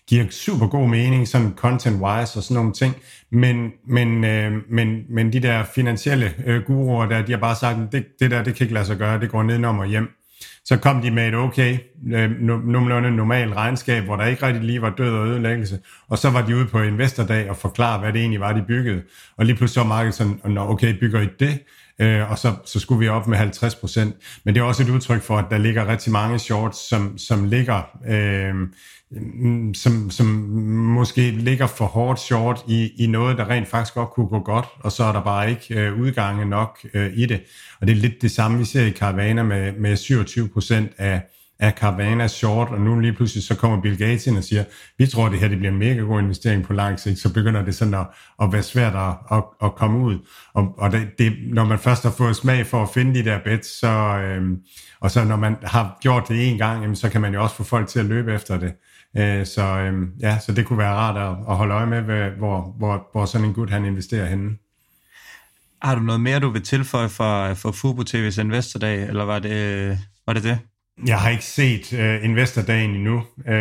giver 0.10 0.26
super 0.30 0.68
god 0.68 0.90
mening, 0.90 1.28
sådan 1.28 1.54
content-wise 1.58 2.38
og 2.38 2.44
sådan 2.44 2.56
nogle 2.56 2.74
ting, 2.74 2.96
men, 3.32 3.72
men, 3.88 4.24
øh, 4.24 4.54
men, 4.70 5.04
men 5.10 5.34
de 5.34 5.40
der 5.40 5.64
finansielle 5.76 6.34
øh, 6.46 6.64
guruer 6.64 7.06
der, 7.06 7.22
de 7.22 7.32
har 7.32 7.40
bare 7.40 7.56
sagt, 7.56 7.78
det, 7.92 8.06
det 8.20 8.32
der, 8.32 8.44
det 8.44 8.56
kan 8.56 8.66
ikke 8.66 8.74
lade 8.74 8.86
sig 8.86 8.98
gøre, 8.98 9.20
det 9.20 9.30
går 9.30 9.44
nedenom 9.44 9.80
og 9.80 9.86
hjem. 9.86 10.10
Så 10.66 10.78
kom 10.78 11.02
de 11.02 11.12
med 11.12 11.28
et 11.28 11.36
okay, 11.36 11.78
øh, 12.14 12.32
nogenlunde 12.42 13.12
normalt 13.12 13.56
regnskab, 13.56 14.04
hvor 14.04 14.16
der 14.16 14.26
ikke 14.26 14.46
rigtig 14.46 14.64
lige 14.64 14.82
var 14.82 14.94
død 14.98 15.14
og 15.14 15.28
ødelæggelse, 15.28 15.80
og 16.08 16.18
så 16.18 16.30
var 16.30 16.46
de 16.46 16.56
ude 16.56 16.66
på 16.66 16.82
investordag 16.82 17.50
og 17.50 17.58
forklare, 17.58 18.00
hvad 18.00 18.14
det 18.14 18.22
egentlig 18.22 18.40
var, 18.40 18.54
de 18.54 18.64
byggede. 18.68 19.02
Og 19.38 19.46
lige 19.46 19.56
pludselig 19.56 19.84
så 19.84 19.88
markedet 19.88 20.16
sådan, 20.16 20.58
okay, 20.58 21.00
bygger 21.00 21.22
I 21.22 21.28
det? 21.40 21.60
Øh, 22.00 22.32
og 22.32 22.38
så, 22.38 22.54
så 22.66 22.80
skulle 22.80 23.00
vi 23.00 23.08
op 23.08 23.28
med 23.28 23.38
50 23.38 23.76
procent. 23.76 24.16
Men 24.44 24.56
det 24.56 24.62
er 24.62 24.66
også 24.66 24.84
et 24.84 24.90
udtryk 24.90 25.22
for, 25.22 25.38
at 25.38 25.46
der 25.50 25.58
ligger 25.58 25.88
rigtig 25.88 26.12
mange 26.12 26.40
shorts, 26.40 26.90
som, 26.90 27.18
som 27.18 27.46
ligger... 27.46 27.82
Øh, 28.08 28.54
som, 29.74 30.10
som 30.10 30.26
måske 30.26 31.32
ligger 31.32 31.68
for 31.68 31.86
hårdt 31.86 32.20
short 32.20 32.64
i, 32.68 32.92
i 32.98 33.08
noget, 33.08 33.38
der 33.38 33.50
rent 33.50 33.68
faktisk 33.68 33.94
godt 33.94 34.10
kunne 34.10 34.28
gå 34.28 34.40
godt, 34.40 34.66
og 34.80 34.92
så 34.92 35.04
er 35.04 35.12
der 35.12 35.24
bare 35.24 35.50
ikke 35.50 35.80
øh, 35.80 36.00
udgange 36.00 36.46
nok 36.46 36.80
øh, 36.94 37.12
i 37.16 37.26
det. 37.26 37.42
Og 37.82 37.88
det 37.88 37.94
er 37.94 37.98
lidt 37.98 38.22
det 38.22 38.32
samme, 38.32 38.58
vi 38.58 38.66
ser 38.66 38.86
i 38.86 38.92
Caravana 38.92 39.44
med, 39.44 39.72
med 39.72 39.96
27 39.96 40.50
procent 40.50 40.92
af, 40.98 41.22
af 41.60 41.72
Carvana 41.72 42.28
short, 42.28 42.70
og 42.70 42.82
nu 42.82 43.00
lige 43.00 43.14
pludselig 43.14 43.44
så 43.44 43.56
kommer 43.56 43.82
Bill 43.82 43.98
Gates 43.98 44.28
ind 44.28 44.38
og 44.38 44.44
siger, 44.44 44.64
vi 44.98 45.08
tror, 45.08 45.30
det 45.30 45.40
her 45.40 45.48
det 45.48 45.58
bliver 45.58 45.72
en 45.72 45.80
mega 45.80 46.00
god 46.00 46.22
investering 46.22 46.64
på 46.64 46.74
lang 46.74 47.00
sigt, 47.00 47.20
så 47.20 47.34
begynder 47.34 47.66
det 47.66 47.76
sådan 47.76 47.94
at, 47.94 48.08
at 48.42 48.54
være 48.54 48.64
svært 48.64 48.96
at, 48.96 49.38
at, 49.38 49.44
at 49.64 49.76
komme 49.76 50.00
ud. 50.00 50.18
Og, 50.54 50.76
og 50.78 50.92
det, 50.92 51.08
det, 51.18 51.34
når 51.54 51.66
man 51.66 51.80
først 51.80 52.04
har 52.04 52.12
fået 52.12 52.36
smag 52.36 52.68
for 52.68 52.84
at 52.84 52.90
finde 52.94 53.20
de 53.20 53.26
der 53.26 53.40
bets, 53.46 53.80
så, 53.80 53.88
øhm, 53.88 54.58
og 55.00 55.12
så 55.12 55.24
når 55.24 55.36
man 55.36 55.56
har 55.64 55.98
gjort 56.02 56.28
det 56.28 56.50
en 56.50 56.58
gang, 56.58 56.82
jamen, 56.82 56.96
så 56.96 57.10
kan 57.10 57.22
man 57.22 57.34
jo 57.34 57.44
også 57.44 57.56
få 57.56 57.64
folk 57.64 57.88
til 57.88 58.00
at 58.00 58.06
løbe 58.06 58.34
efter 58.34 58.60
det. 58.60 58.74
Øh, 59.18 59.46
så 59.46 59.62
øhm, 59.62 60.12
ja, 60.20 60.40
så 60.40 60.52
det 60.52 60.66
kunne 60.66 60.80
være 60.80 60.94
rart 60.94 61.18
at, 61.18 61.38
at 61.50 61.58
holde 61.58 61.74
øje 61.74 61.86
med, 61.86 62.32
hvor, 62.32 62.76
hvor, 62.78 63.08
hvor 63.12 63.26
sådan 63.26 63.48
en 63.48 63.54
gut 63.54 63.70
han 63.70 63.86
investerer 63.86 64.26
henne. 64.26 64.50
Har 65.82 65.96
du 65.96 66.02
noget 66.02 66.22
mere, 66.22 66.40
du 66.40 66.50
vil 66.50 66.62
tilføje 66.62 67.10
for, 67.10 67.54
for 67.54 67.72
Fubo 67.72 68.02
TV's 68.02 68.42
Investordag, 68.42 69.04
eller 69.04 69.24
var 69.24 69.40
det 69.40 69.98
var 70.28 70.34
det? 70.34 70.44
det? 70.44 70.60
Jeg 71.08 71.20
har 71.20 71.30
ikke 71.30 71.46
set 71.46 71.94
uh, 71.94 72.26
Investordagen 72.26 72.90
endnu. 72.90 73.16
Uh, 73.38 73.54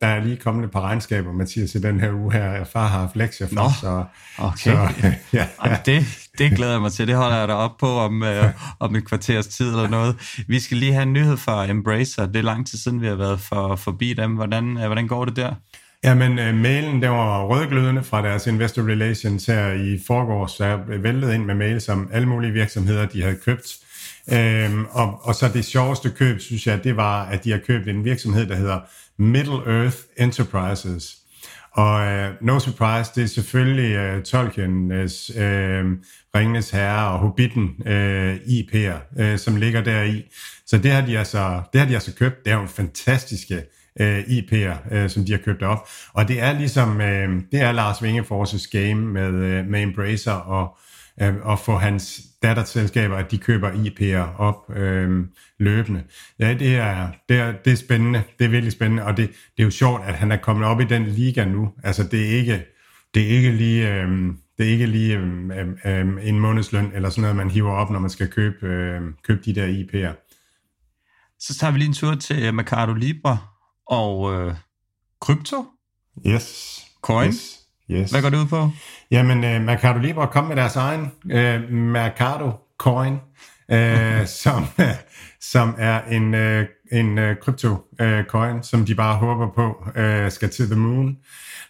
der 0.00 0.06
er 0.06 0.24
lige 0.24 0.36
kommet 0.36 0.64
et 0.64 0.70
par 0.70 0.80
regnskaber, 0.80 1.32
Mathias, 1.32 1.74
i 1.74 1.80
den 1.80 2.00
her 2.00 2.12
uge 2.12 2.32
her. 2.32 2.64
Far 2.64 2.86
har 2.86 3.00
haft 3.00 3.16
lektier 3.16 3.48
for, 3.48 3.54
Nå, 3.54 3.70
så, 3.80 4.04
okay. 4.38 4.56
så 4.56 4.70
ja, 5.02 5.14
ja. 5.32 5.46
Jamen, 5.64 5.78
det, 5.86 6.28
det 6.38 6.52
glæder 6.56 6.72
jeg 6.72 6.80
mig 6.80 6.92
til. 6.92 7.06
Det 7.08 7.16
holder 7.16 7.38
jeg 7.38 7.48
da 7.48 7.52
op 7.52 7.76
på 7.80 7.86
om, 7.86 8.22
uh, 8.22 8.28
om 8.80 8.96
et 8.96 9.04
kvarters 9.04 9.46
tid 9.46 9.68
eller 9.68 9.88
noget. 9.88 10.16
Vi 10.48 10.60
skal 10.60 10.76
lige 10.76 10.92
have 10.92 11.02
en 11.02 11.12
nyhed 11.12 11.36
fra 11.36 11.70
Embracer. 11.70 12.26
Det 12.26 12.36
er 12.36 12.42
lang 12.42 12.66
tid 12.66 12.78
siden, 12.78 13.00
vi 13.00 13.06
har 13.06 13.14
været 13.14 13.40
for, 13.40 13.76
forbi 13.76 14.14
dem. 14.14 14.34
Hvordan, 14.34 14.76
uh, 14.76 14.86
hvordan 14.86 15.06
går 15.06 15.24
det 15.24 15.36
der? 15.36 15.54
Jamen, 16.04 16.32
uh, 16.32 16.54
mailen, 16.54 17.02
der 17.02 17.08
var 17.08 17.44
rødglødende 17.44 18.02
fra 18.02 18.22
deres 18.22 18.46
Investor 18.46 18.82
Relations 18.82 19.46
her 19.46 19.72
i 19.72 20.00
forgårs, 20.06 20.52
så 20.52 20.64
jeg 20.64 20.78
væltede 21.02 21.34
ind 21.34 21.44
med 21.44 21.54
mails 21.54 21.88
om 21.88 22.08
alle 22.12 22.28
mulige 22.28 22.52
virksomheder, 22.52 23.06
de 23.06 23.22
havde 23.22 23.36
købt 23.44 23.66
Øhm, 24.30 24.84
og, 24.90 25.20
og 25.22 25.34
så 25.34 25.48
det 25.48 25.64
sjoveste 25.64 26.10
køb, 26.10 26.40
synes 26.40 26.66
jeg, 26.66 26.84
det 26.84 26.96
var, 26.96 27.24
at 27.24 27.44
de 27.44 27.50
har 27.50 27.58
købt 27.58 27.88
en 27.88 28.04
virksomhed, 28.04 28.46
der 28.46 28.54
hedder 28.54 28.80
Middle 29.18 29.82
Earth 29.82 29.96
Enterprises. 30.16 31.16
Og 31.72 32.06
øh, 32.06 32.34
no 32.40 32.58
surprise, 32.58 33.10
det 33.14 33.22
er 33.22 33.26
selvfølgelig 33.26 33.96
øh, 33.96 34.22
Tolkien's 34.28 35.40
øh, 35.40 35.84
Ringenes 36.36 36.70
Herre 36.70 37.08
og 37.08 37.18
Hobbiten 37.18 37.86
øh, 37.86 38.36
IP'er, 38.36 39.22
øh, 39.22 39.38
som 39.38 39.56
ligger 39.56 39.80
deri. 39.80 40.24
Så 40.66 40.78
det 40.78 40.90
har 40.90 41.06
de 41.06 41.18
altså, 41.18 41.62
det 41.72 41.80
har 41.80 41.88
de 41.88 41.94
altså 41.94 42.14
købt. 42.14 42.44
Det 42.44 42.52
er 42.52 42.60
jo 42.60 42.66
fantastiske 42.66 43.62
øh, 44.00 44.18
IP'er, 44.18 44.94
øh, 44.94 45.10
som 45.10 45.24
de 45.24 45.32
har 45.32 45.38
købt 45.38 45.62
op. 45.62 45.88
Og 46.12 46.28
det 46.28 46.40
er 46.40 46.58
ligesom, 46.58 47.00
øh, 47.00 47.42
det 47.52 47.60
er 47.60 47.72
Lars 47.72 48.02
Vingefors' 48.02 48.68
game 48.72 48.94
med, 48.94 49.34
øh, 49.34 49.66
med 49.66 49.82
Embracer 49.82 50.32
og, 50.32 50.76
uh, 51.22 51.46
og 51.46 51.58
få 51.58 51.76
hans 51.76 52.20
datterselskaber, 52.42 53.16
at 53.16 53.30
de 53.30 53.38
køber 53.38 53.70
IP'er 53.70 54.40
op 54.40 54.76
øh, 54.76 55.26
løbende. 55.58 56.04
Ja, 56.38 56.54
det 56.54 56.76
er, 56.76 57.08
det, 57.28 57.36
er, 57.36 57.52
det 57.64 57.72
er 57.72 57.76
spændende. 57.76 58.22
Det 58.38 58.44
er 58.44 58.48
virkelig 58.48 58.72
spændende, 58.72 59.04
og 59.04 59.16
det, 59.16 59.28
det 59.28 59.62
er 59.62 59.64
jo 59.64 59.70
sjovt, 59.70 60.02
at 60.04 60.14
han 60.14 60.32
er 60.32 60.36
kommet 60.36 60.66
op 60.66 60.80
i 60.80 60.84
den 60.84 61.06
liga 61.06 61.44
nu. 61.44 61.72
Altså, 61.84 62.02
det 62.02 62.20
er 62.20 62.38
ikke, 62.38 62.64
det 63.14 63.22
er 63.22 63.28
ikke 63.28 63.52
lige... 63.52 63.94
Øh, 63.94 64.08
det 64.58 64.66
er 64.68 64.72
ikke 64.72 64.86
lige 64.86 65.16
øh, 65.16 65.68
øh, 65.84 66.28
en 66.28 66.40
månedsløn 66.40 66.90
eller 66.94 67.10
sådan 67.10 67.22
noget, 67.22 67.36
man 67.36 67.50
hiver 67.50 67.72
op, 67.72 67.90
når 67.90 67.98
man 67.98 68.10
skal 68.10 68.28
købe, 68.28 68.66
øh, 68.66 69.00
købe 69.22 69.40
de 69.44 69.54
der 69.54 69.66
IP'er. 69.66 70.28
Så 71.38 71.54
tager 71.54 71.70
vi 71.70 71.78
lige 71.78 71.88
en 71.88 71.94
tur 71.94 72.14
til 72.14 72.42
øh, 72.42 72.54
Mercado 72.54 72.92
Libre 72.92 73.38
og 73.86 74.32
øh, 74.34 74.54
krypto. 75.20 75.64
Yes. 76.26 76.80
Coin. 77.02 77.28
Yes. 77.28 77.61
Yes. 77.90 78.10
Hvad 78.10 78.22
går 78.22 78.30
det 78.30 78.36
ud 78.36 78.46
på? 78.46 78.70
Jamen, 79.10 79.38
uh, 79.38 79.66
Mercado 79.66 79.98
Libre 79.98 80.26
kom 80.26 80.44
med 80.44 80.56
deres 80.56 80.76
egen 80.76 81.00
uh, 81.24 81.72
Mercado 81.72 82.50
Coin, 82.78 83.12
uh, 83.72 84.26
som, 84.42 84.62
uh, 84.78 84.84
som 85.40 85.74
er 85.78 86.00
en, 86.02 86.34
uh, 86.34 86.64
en 86.92 87.18
uh, 87.18 87.34
crypto 87.42 87.68
uh, 88.02 88.24
coin, 88.28 88.62
som 88.62 88.86
de 88.86 88.94
bare 88.94 89.16
håber 89.16 89.48
på 89.54 89.84
uh, 89.86 90.30
skal 90.30 90.50
til 90.50 90.66
the 90.66 90.76
moon. 90.76 91.16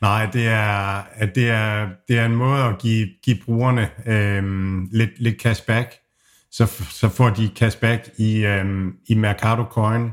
Nej, 0.01 0.27
det 0.33 0.48
er, 0.48 1.03
det 1.35 1.51
er, 1.51 1.88
det 2.09 2.18
er 2.18 2.25
en 2.25 2.37
måde 2.37 2.64
at 2.64 2.79
give, 2.79 3.09
give 3.25 3.37
brugerne 3.44 3.88
uh, 3.98 4.92
lidt, 4.92 5.11
lidt 5.18 5.42
cashback. 5.42 5.92
Så, 6.51 6.66
så 6.90 7.09
får 7.09 7.31
de 7.31 7.51
cashback 7.57 8.09
i, 8.18 8.46
um, 8.46 8.94
i 9.09 9.14
Mercado 9.14 9.62
Coin, 9.62 10.11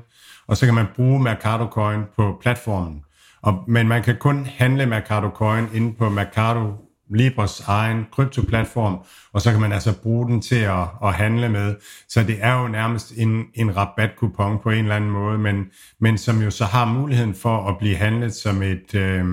og 0.48 0.58
så 0.58 0.66
kan 0.66 0.76
man 0.76 0.86
bruge 0.96 1.24
Mercado 1.24 1.66
Coin 1.66 2.02
på 2.16 2.38
platformen. 2.42 3.04
Og, 3.42 3.64
men 3.68 3.88
man 3.88 4.04
kan 4.04 4.16
kun 4.20 4.46
handle 4.46 4.86
Mercado 4.86 5.30
Coin 5.30 5.66
inde 5.74 5.94
på 5.94 6.10
Mercado 6.10 6.74
Libres 7.16 7.60
egen 7.60 8.06
kryptoplatform, 8.12 8.98
og 9.34 9.42
så 9.42 9.52
kan 9.52 9.62
man 9.62 9.72
altså 9.72 10.02
bruge 10.02 10.28
den 10.28 10.42
til 10.42 10.56
at, 10.56 10.88
at 11.04 11.14
handle 11.14 11.50
med. 11.50 11.76
Så 12.10 12.24
det 12.24 12.38
er 12.40 12.62
jo 12.62 12.68
nærmest 12.68 13.14
en, 13.18 13.46
en 13.54 13.78
rabatkupon 13.78 14.60
på 14.64 14.70
en 14.70 14.80
eller 14.80 14.96
anden 14.96 15.10
måde, 15.10 15.38
men, 15.38 15.66
men 16.00 16.18
som 16.18 16.42
jo 16.42 16.52
så 16.52 16.66
har 16.66 16.86
muligheden 16.86 17.36
for 17.36 17.68
at 17.68 17.78
blive 17.78 17.96
handlet 17.96 18.34
som 18.34 18.62
et, 18.62 18.96
øh, 18.96 19.26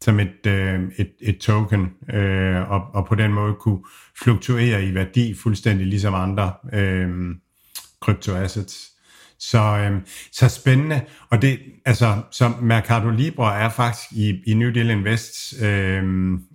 som 0.00 0.20
et, 0.20 0.46
øh, 0.46 0.82
et, 0.98 1.12
et 1.20 1.38
token, 1.38 1.90
øh, 2.14 2.70
og, 2.70 2.82
og 2.94 3.06
på 3.06 3.14
den 3.14 3.32
måde 3.32 3.54
kunne 3.54 3.84
fluktuere 4.22 4.84
i 4.84 4.94
værdi 4.94 5.34
fuldstændig 5.34 5.86
ligesom 5.86 6.14
andre 6.14 6.52
øh, 6.72 7.34
kryptoassets. 8.00 8.95
Så, 9.38 9.58
øh, 9.58 10.00
så 10.32 10.48
spændende. 10.48 11.00
Og 11.30 11.42
det, 11.42 11.58
altså, 11.84 12.16
så 12.30 12.52
Mercado 12.62 13.10
Libre 13.10 13.58
er 13.58 13.68
faktisk 13.68 14.12
i, 14.12 14.42
i 14.46 14.54
New 14.54 14.70
Deal 14.70 14.90
Invests 14.90 15.54
øh, 15.62 16.02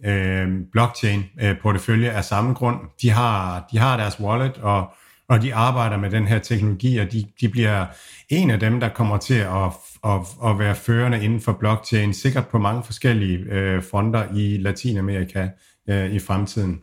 øh, 0.05 0.47
blockchain 0.71 1.23
øh, 1.41 1.55
portefølje 1.61 2.09
af 2.09 2.25
samme 2.25 2.53
grund. 2.53 2.77
De 3.01 3.09
har, 3.09 3.67
de 3.71 3.77
har 3.77 3.97
deres 3.97 4.19
wallet, 4.19 4.57
og, 4.57 4.93
og 5.29 5.41
de 5.41 5.55
arbejder 5.55 5.97
med 5.97 6.09
den 6.09 6.27
her 6.27 6.39
teknologi, 6.39 6.97
og 6.97 7.11
de, 7.11 7.25
de 7.41 7.49
bliver 7.49 7.85
en 8.29 8.49
af 8.49 8.59
dem, 8.59 8.79
der 8.79 8.89
kommer 8.89 9.17
til 9.17 9.39
at, 9.39 9.71
at, 10.05 10.19
at 10.45 10.59
være 10.59 10.75
førende 10.75 11.23
inden 11.23 11.41
for 11.41 11.53
blockchain, 11.53 12.13
sikkert 12.13 12.47
på 12.47 12.59
mange 12.59 12.83
forskellige 12.83 13.37
øh, 13.37 13.83
fronter 13.83 14.23
i 14.35 14.57
Latinamerika 14.57 15.49
øh, 15.89 16.11
i 16.11 16.19
fremtiden. 16.19 16.81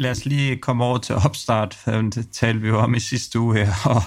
Lad 0.00 0.10
os 0.10 0.24
lige 0.24 0.56
komme 0.56 0.84
over 0.84 0.98
til 0.98 1.14
opstart. 1.14 1.78
Det 1.86 2.28
talte 2.32 2.60
vi 2.60 2.68
jo 2.68 2.78
om 2.78 2.94
i 2.94 3.00
sidste 3.00 3.40
uge 3.40 3.56
her, 3.56 3.72
og 3.94 4.02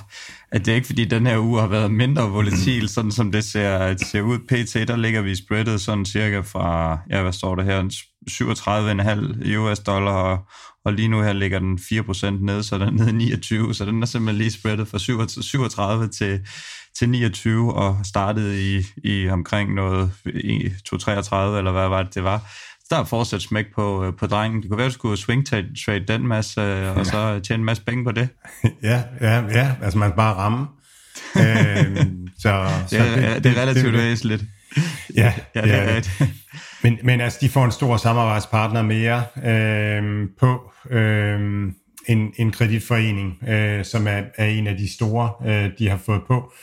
at 0.52 0.66
det 0.66 0.72
er 0.72 0.76
ikke 0.76 0.88
fordi, 0.88 1.06
den 1.06 1.28
her 1.28 1.38
uge 1.38 1.60
har 1.60 1.68
været 1.68 1.92
mindre 1.92 2.30
volatil, 2.30 2.90
sådan 2.90 3.12
som 3.12 3.32
det 3.32 3.44
ser, 3.44 3.98
ser 3.98 4.22
ud. 4.22 4.40
PT, 4.40 4.88
der 4.88 4.96
ligger 4.96 5.22
vi 5.22 5.32
i 5.32 5.36
spreadet 5.36 5.82
sådan 5.82 6.06
cirka 6.06 6.40
fra, 6.40 6.98
ja, 7.10 7.22
hvad 7.22 7.34
står 7.34 7.56
der 7.56 7.64
her, 7.64 7.84
37,5 8.30 9.58
US 9.58 9.80
dollar, 9.80 10.12
og, 10.12 10.38
og 10.86 10.94
lige 10.94 11.08
nu 11.08 11.22
her 11.22 11.34
ligger 11.34 11.60
den 11.60 11.80
4% 11.82 12.46
ned, 12.46 12.64
så 12.64 12.78
den 12.78 12.88
er 12.88 12.92
nede 12.92 13.10
i 13.10 13.14
29, 13.14 13.74
så 13.74 13.86
den 13.86 14.02
er 14.02 14.06
simpelthen 14.06 14.38
lige 14.38 14.52
spreadet 14.52 14.88
fra 14.88 15.00
37 15.42 16.08
til, 16.08 16.40
til 16.96 17.10
29 17.10 17.74
og 17.74 17.98
startede 18.04 18.76
i, 18.76 18.86
i 19.04 19.30
omkring 19.30 19.74
noget 19.74 20.12
233 20.86 21.58
eller 21.58 21.72
hvad 21.72 21.88
var 21.88 22.04
det, 22.04 22.16
det 22.16 22.24
var 22.24 22.42
der 22.94 23.00
er 23.00 23.04
fortsat 23.04 23.42
smæk 23.42 23.66
på, 23.76 24.06
øh, 24.06 24.14
på 24.20 24.28
drengen. 24.28 24.62
Det 24.62 24.70
kunne 24.70 24.78
være, 24.78 24.86
at 24.86 24.92
du 24.92 24.94
skulle 24.94 25.18
swing 25.18 25.48
trade 25.48 26.06
den 26.08 26.28
masse, 26.28 26.62
øh, 26.62 26.98
og 26.98 27.06
så 27.06 27.40
tjene 27.40 27.62
en 27.62 27.66
masse 27.66 27.84
penge 27.84 28.04
på 28.04 28.12
det. 28.12 28.30
ja, 28.84 29.04
ja, 29.22 29.44
ja. 29.50 29.76
Altså 29.82 30.00
man 30.00 30.12
bare 30.12 30.34
ramme. 30.34 30.68
øhm, 31.38 32.28
så, 32.38 32.70
så 32.88 32.98
ja, 32.98 33.16
det, 33.16 33.24
ja, 33.24 33.40
det 33.40 33.58
er 33.58 33.62
relativt 33.62 33.94
det, 33.94 34.02
væsentligt. 34.02 34.44
Ja, 35.16 35.34
ja, 35.56 35.62
det 35.62 35.74
er 35.74 35.94
ja. 35.94 36.02
Men, 36.84 36.98
men 37.04 37.22
altså, 37.22 37.40
de 37.42 37.50
får 37.50 37.66
en 37.66 37.72
stor 37.72 37.98
samarbejdspartner 37.98 38.82
mere 38.82 39.24
øh, 39.46 40.30
på 40.40 40.72
øh, 40.90 41.40
en, 42.08 42.34
en 42.38 42.52
kreditforening, 42.52 43.50
øh, 43.50 43.86
som 43.86 44.08
er, 44.08 44.22
er 44.38 44.46
en 44.46 44.68
af 44.68 44.78
de 44.78 44.94
store, 44.94 45.32
øh, 45.46 45.72
de 45.80 45.90
har 45.90 45.98
fået 45.98 46.22
på. 46.28 46.54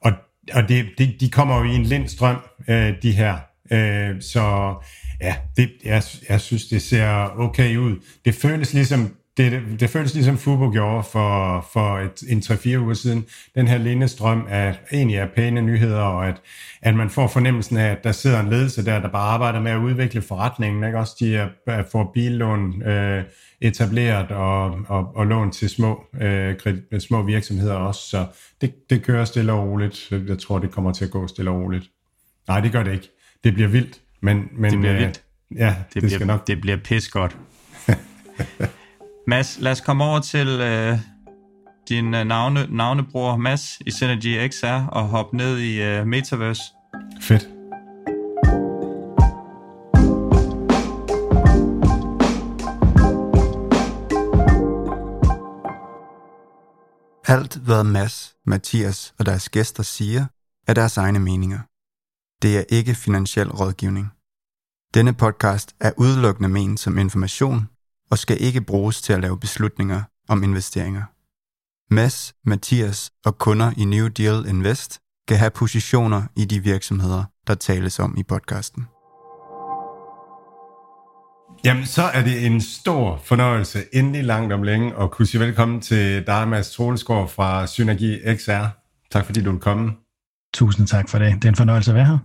Og, 0.00 0.12
og 0.52 0.68
det, 0.68 0.86
det, 0.98 1.16
de 1.20 1.30
kommer 1.30 1.58
jo 1.58 1.64
i 1.64 1.74
en 1.74 1.82
lindstrøm, 1.82 2.36
øh, 2.68 2.92
de 3.02 3.12
her. 3.12 3.36
Øh, 3.72 4.22
så 4.22 4.74
Ja, 5.20 5.36
det, 5.56 5.70
jeg, 5.84 6.02
jeg 6.28 6.40
synes, 6.40 6.66
det 6.66 6.82
ser 6.82 7.38
okay 7.38 7.76
ud. 7.76 7.96
Det 8.24 8.34
føles 8.34 8.74
ligesom, 8.74 9.14
det, 9.36 9.52
det, 9.52 9.80
det 9.80 9.90
føles 9.90 10.14
ligesom 10.14 10.38
Fubo 10.38 10.70
gjorde 10.72 11.04
for, 11.12 11.66
for 11.72 11.98
et, 11.98 12.22
en 12.28 12.38
3-4 12.38 12.78
uger 12.78 12.94
siden. 12.94 13.24
Den 13.54 13.68
her 13.68 13.78
lindestrøm 13.78 14.46
af 14.48 14.78
egentlig 14.92 15.16
er 15.16 15.26
pæne 15.36 15.62
nyheder, 15.62 16.00
og 16.00 16.28
at, 16.28 16.40
at 16.82 16.94
man 16.94 17.10
får 17.10 17.26
fornemmelsen 17.26 17.76
af, 17.76 17.90
at 17.90 18.04
der 18.04 18.12
sidder 18.12 18.40
en 18.40 18.50
ledelse 18.50 18.84
der, 18.84 19.00
der 19.00 19.08
bare 19.08 19.28
arbejder 19.28 19.60
med 19.60 19.70
at 19.70 19.78
udvikle 19.78 20.22
forretningen. 20.22 20.84
Ikke? 20.84 20.98
Også 20.98 21.16
de 21.20 21.36
er, 21.36 21.48
får 21.92 22.10
billån 22.14 22.82
øh, 22.82 23.24
etableret 23.60 24.30
og, 24.30 24.78
og, 24.88 25.16
og 25.16 25.26
lån 25.26 25.50
til 25.50 25.68
små, 25.68 26.04
øh, 26.20 26.56
kredit, 26.56 26.82
øh, 26.92 27.00
små 27.00 27.22
virksomheder 27.22 27.74
også. 27.74 28.00
Så 28.10 28.26
det, 28.60 28.74
det 28.90 29.02
kører 29.02 29.24
stille 29.24 29.52
og 29.52 29.68
roligt. 29.68 30.12
Jeg 30.28 30.38
tror, 30.38 30.58
det 30.58 30.70
kommer 30.70 30.92
til 30.92 31.04
at 31.04 31.10
gå 31.10 31.26
stille 31.26 31.50
og 31.50 31.62
roligt. 31.62 31.84
Nej, 32.48 32.60
det 32.60 32.72
gør 32.72 32.82
det 32.82 32.92
ikke. 32.92 33.08
Det 33.44 33.54
bliver 33.54 33.68
vildt. 33.68 34.00
Men, 34.22 34.48
men, 34.52 34.70
det 34.70 34.78
bliver 34.78 34.94
øh, 34.94 35.00
vildt. 35.00 35.22
Ja, 35.56 35.66
det, 35.66 35.94
det 35.94 36.02
bliver, 36.02 36.18
skal 36.18 36.26
nok. 36.26 36.46
Det 36.46 36.60
bliver 36.60 36.76
pis 36.76 37.08
godt. 37.08 37.36
Mads, 39.28 39.58
lad 39.60 39.72
os 39.72 39.80
komme 39.80 40.04
over 40.04 40.20
til 40.20 40.48
øh, 40.48 40.98
din 41.88 42.14
øh, 42.14 42.24
navne, 42.24 42.66
navnebror 42.76 43.36
Mads 43.36 43.78
i 43.86 43.90
Synergy 43.90 44.48
XR 44.48 44.86
og 44.86 45.02
hoppe 45.02 45.36
ned 45.36 45.58
i 45.58 45.82
øh, 45.82 46.06
Metaverse. 46.06 46.62
Fedt. 47.22 47.48
Alt, 57.26 57.56
hvad 57.56 57.84
Mads, 57.84 58.34
Mathias 58.46 59.14
og 59.18 59.26
deres 59.26 59.48
gæster 59.48 59.82
siger, 59.82 60.26
er 60.68 60.74
deres 60.74 60.96
egne 60.96 61.18
meninger. 61.18 61.58
Det 62.42 62.58
er 62.58 62.64
ikke 62.68 62.94
finansiel 62.94 63.48
rådgivning. 63.50 64.12
Denne 64.94 65.12
podcast 65.12 65.74
er 65.80 65.92
udelukkende 65.96 66.48
ment 66.48 66.80
som 66.80 66.98
information 66.98 67.68
og 68.10 68.18
skal 68.18 68.36
ikke 68.40 68.60
bruges 68.60 69.02
til 69.02 69.12
at 69.12 69.20
lave 69.20 69.40
beslutninger 69.40 70.02
om 70.28 70.42
investeringer. 70.42 71.02
Mads, 71.94 72.34
Mathias 72.44 73.10
og 73.24 73.38
kunder 73.38 73.72
i 73.76 73.84
New 73.84 74.06
Deal 74.08 74.46
Invest 74.48 75.00
kan 75.28 75.36
have 75.36 75.50
positioner 75.50 76.22
i 76.36 76.44
de 76.44 76.60
virksomheder, 76.62 77.24
der 77.46 77.54
tales 77.54 77.98
om 77.98 78.16
i 78.16 78.22
podcasten. 78.22 78.86
Jamen, 81.64 81.86
så 81.86 82.02
er 82.02 82.24
det 82.24 82.46
en 82.46 82.60
stor 82.60 83.20
fornøjelse, 83.24 83.84
endelig 83.92 84.24
langt 84.24 84.52
om 84.52 84.62
længe, 84.62 84.96
at 85.02 85.10
kunne 85.10 85.26
sige 85.26 85.40
velkommen 85.40 85.80
til 85.80 86.26
dig, 86.26 86.48
Mads 86.48 86.70
Trolesgaard 86.70 87.28
fra 87.28 87.66
Synergi 87.66 88.36
XR. 88.36 88.66
Tak 89.10 89.24
fordi 89.24 89.42
du 89.42 89.54
er 89.54 89.58
kommet. 89.58 89.92
Tusind 90.54 90.86
tak 90.86 91.08
for 91.08 91.18
det. 91.18 91.34
Det 91.34 91.44
er 91.44 91.48
en 91.48 91.56
fornøjelse 91.56 91.90
at 91.90 91.94
være 91.94 92.06
her. 92.06 92.18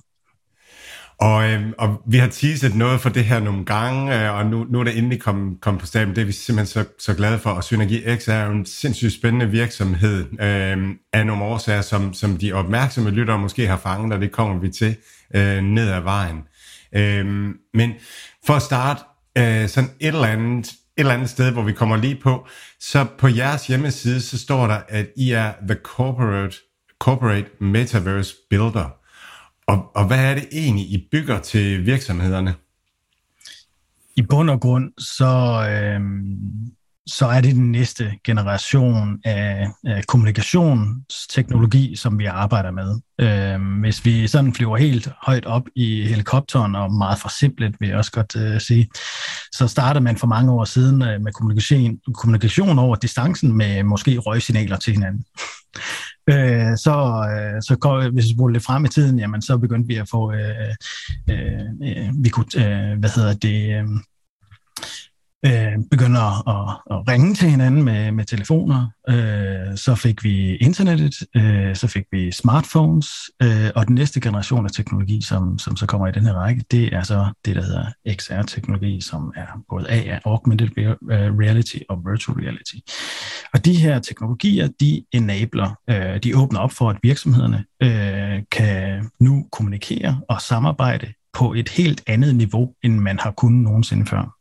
Og, 1.19 1.51
øh, 1.51 1.61
og 1.77 2.01
vi 2.07 2.17
har 2.17 2.27
teaset 2.27 2.75
noget 2.75 3.01
for 3.01 3.09
det 3.09 3.25
her 3.25 3.39
nogle 3.39 3.65
gange, 3.65 4.25
øh, 4.25 4.35
og 4.35 4.45
nu, 4.45 4.65
nu 4.69 4.79
er 4.79 4.83
det 4.83 4.97
endelig 4.97 5.21
kommet 5.21 5.61
kom 5.61 5.77
på 5.77 5.85
staben. 5.85 6.15
Det 6.15 6.21
er 6.21 6.25
vi 6.25 6.31
simpelthen 6.31 6.83
så, 6.83 6.89
så 6.99 7.13
glade 7.13 7.39
for. 7.39 7.49
Og 7.49 7.63
Synergi 7.63 8.17
X 8.17 8.27
er 8.27 8.45
jo 8.45 8.51
en 8.51 8.65
sindssygt 8.65 9.13
spændende 9.13 9.49
virksomhed 9.49 10.25
øh, 10.41 10.95
af 11.13 11.25
nogle 11.25 11.43
årsager, 11.43 11.81
som, 11.81 12.13
som 12.13 12.37
de 12.37 12.53
opmærksomme 12.53 13.09
lyttere 13.09 13.39
måske 13.39 13.67
har 13.67 13.77
fanget, 13.77 14.13
og 14.13 14.21
det 14.21 14.31
kommer 14.31 14.59
vi 14.59 14.69
til 14.69 14.95
øh, 15.35 15.63
ned 15.63 15.89
ad 15.89 16.01
vejen. 16.01 16.41
Øh, 16.95 17.25
men 17.73 17.91
for 18.45 18.53
at 18.53 18.61
starte 18.61 19.01
øh, 19.37 19.69
sådan 19.69 19.89
et 19.99 20.07
eller 20.07 20.27
andet 20.27 20.71
et 20.97 21.01
eller 21.01 21.13
andet 21.13 21.29
sted, 21.29 21.51
hvor 21.51 21.61
vi 21.61 21.73
kommer 21.73 21.97
lige 21.97 22.19
på, 22.23 22.47
så 22.79 23.05
på 23.17 23.27
jeres 23.27 23.67
hjemmeside, 23.67 24.21
så 24.21 24.39
står 24.39 24.67
der, 24.67 24.79
at 24.87 25.07
I 25.17 25.31
er 25.31 25.53
the 25.67 25.77
corporate, 25.83 26.57
corporate 26.99 27.47
metaverse 27.59 28.35
builder. 28.49 29.04
Og, 29.67 29.95
og 29.95 30.07
hvad 30.07 30.31
er 30.31 30.33
det 30.33 30.47
egentlig, 30.51 30.85
I 30.85 31.07
bygger 31.11 31.39
til 31.39 31.85
virksomhederne? 31.85 32.55
I 34.15 34.21
bund 34.21 34.49
og 34.49 34.61
grund, 34.61 34.93
så, 34.97 35.25
øh, 35.69 36.01
så 37.07 37.25
er 37.25 37.41
det 37.41 37.55
den 37.55 37.71
næste 37.71 38.11
generation 38.23 39.19
af, 39.25 39.67
af 39.85 40.05
kommunikationsteknologi, 40.07 41.95
som 41.95 42.19
vi 42.19 42.25
arbejder 42.25 42.71
med. 42.71 42.99
Øh, 43.21 43.79
hvis 43.79 44.05
vi 44.05 44.27
sådan 44.27 44.53
flyver 44.53 44.77
helt 44.77 45.09
højt 45.21 45.45
op 45.45 45.63
i 45.75 46.03
helikopteren, 46.03 46.75
og 46.75 46.93
meget 46.93 47.19
forsimplet 47.19 47.75
vil 47.79 47.89
jeg 47.89 47.97
også 47.97 48.11
godt 48.11 48.35
øh, 48.35 48.61
sige, 48.61 48.89
så 49.51 49.67
startede 49.67 50.03
man 50.03 50.17
for 50.17 50.27
mange 50.27 50.51
år 50.51 50.65
siden 50.65 51.01
øh, 51.01 51.21
med 51.21 51.31
kommunikation, 51.31 51.97
kommunikation 52.13 52.79
over 52.79 52.95
distancen 52.95 53.57
med 53.57 53.83
måske 53.83 54.17
røgsignaler 54.17 54.77
til 54.77 54.93
hinanden. 54.93 55.25
Øh, 56.29 56.77
så, 56.77 56.95
øh, 57.31 57.61
så 57.61 57.77
går, 57.81 58.11
hvis 58.11 58.25
vi 58.25 58.33
spoler 58.33 58.53
lidt 58.53 58.63
frem 58.63 58.85
i 58.85 58.87
tiden, 58.87 59.19
jamen, 59.19 59.41
så 59.41 59.57
begyndte 59.57 59.87
vi 59.87 59.95
at 59.95 60.09
få, 60.11 60.33
øh, 60.33 60.73
øh, 61.29 61.61
øh, 61.83 62.09
vi 62.23 62.29
kunne, 62.29 62.45
øh, 62.55 62.99
hvad 62.99 63.15
hedder 63.15 63.33
det, 63.33 63.75
øh, 63.75 63.87
øh, 65.45 65.77
begynder 65.91 66.49
at, 66.49 66.81
at 66.91 67.07
ringe 67.07 67.35
til 67.35 67.49
hinanden 67.49 67.83
med, 67.83 68.11
med 68.11 68.25
telefoner. 68.25 68.89
Øh, 69.09 69.77
så 69.77 69.95
fik 69.95 70.23
vi 70.23 70.55
internettet, 70.55 71.15
øh, 71.35 71.75
så 71.75 71.87
fik 71.87 72.03
vi 72.11 72.31
smartphones, 72.31 73.07
øh, 73.43 73.69
og 73.75 73.87
den 73.87 73.95
næste 73.95 74.21
generation 74.21 74.65
af 74.65 74.71
teknologi, 74.71 75.21
som, 75.21 75.59
som 75.59 75.75
så 75.75 75.85
kommer 75.85 76.07
i 76.07 76.11
den 76.11 76.23
her 76.23 76.33
række, 76.33 76.63
det 76.71 76.93
er 76.93 77.03
så 77.03 77.27
det, 77.45 77.55
der 77.55 77.61
hedder 77.61 77.85
XR-teknologi, 78.19 79.01
som 79.01 79.33
er 79.35 79.47
både 79.69 79.89
af 79.89 80.21
augmented 80.25 80.69
øh, 80.77 80.95
reality 81.11 81.77
og 81.89 82.01
virtual 82.11 82.37
reality. 82.37 82.75
Og 83.53 83.65
de 83.65 83.75
her 83.75 83.99
teknologier, 83.99 84.67
de 84.79 85.05
enabler, 85.11 85.79
øh, 85.89 86.23
de 86.23 86.37
åbner 86.37 86.59
op 86.59 86.71
for, 86.71 86.89
at 86.89 86.97
virksomhederne 87.03 87.65
øh, 87.83 88.43
kan 88.51 89.09
nu 89.19 89.47
kommunikere 89.51 90.21
og 90.29 90.41
samarbejde 90.41 91.13
på 91.33 91.53
et 91.53 91.69
helt 91.69 92.03
andet 92.07 92.35
niveau, 92.35 92.73
end 92.83 92.99
man 92.99 93.19
har 93.19 93.31
kunnet 93.31 93.63
nogensinde 93.63 94.05
før. 94.05 94.34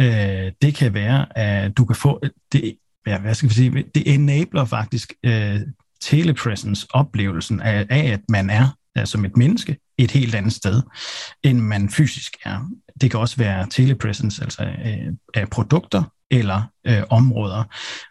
Øh, 0.00 0.52
det 0.62 0.74
kan 0.74 0.94
være, 0.94 1.38
at 1.38 1.76
du 1.76 1.84
kan 1.84 1.96
få, 1.96 2.22
det, 2.52 2.76
ja, 3.06 3.18
hvad 3.18 3.34
skal 3.34 3.48
vi 3.48 3.54
sige, 3.54 3.84
det 3.94 4.14
enabler 4.14 4.64
faktisk 4.64 5.12
øh, 5.22 5.60
telepresence-oplevelsen 6.00 7.60
af, 7.60 7.86
af, 7.90 8.12
at 8.12 8.20
man 8.28 8.50
er 8.50 8.76
øh, 8.98 9.06
som 9.06 9.24
et 9.24 9.36
menneske 9.36 9.76
et 9.98 10.10
helt 10.10 10.34
andet 10.34 10.52
sted, 10.52 10.82
end 11.42 11.58
man 11.58 11.90
fysisk 11.90 12.36
er. 12.44 12.68
Det 13.00 13.10
kan 13.10 13.20
også 13.20 13.36
være 13.36 13.66
telepresence, 13.70 14.42
altså 14.42 14.64
øh, 14.64 15.12
af 15.34 15.50
produkter 15.50 16.02
eller 16.30 16.62
øh, 16.86 17.02
områder. 17.10 17.64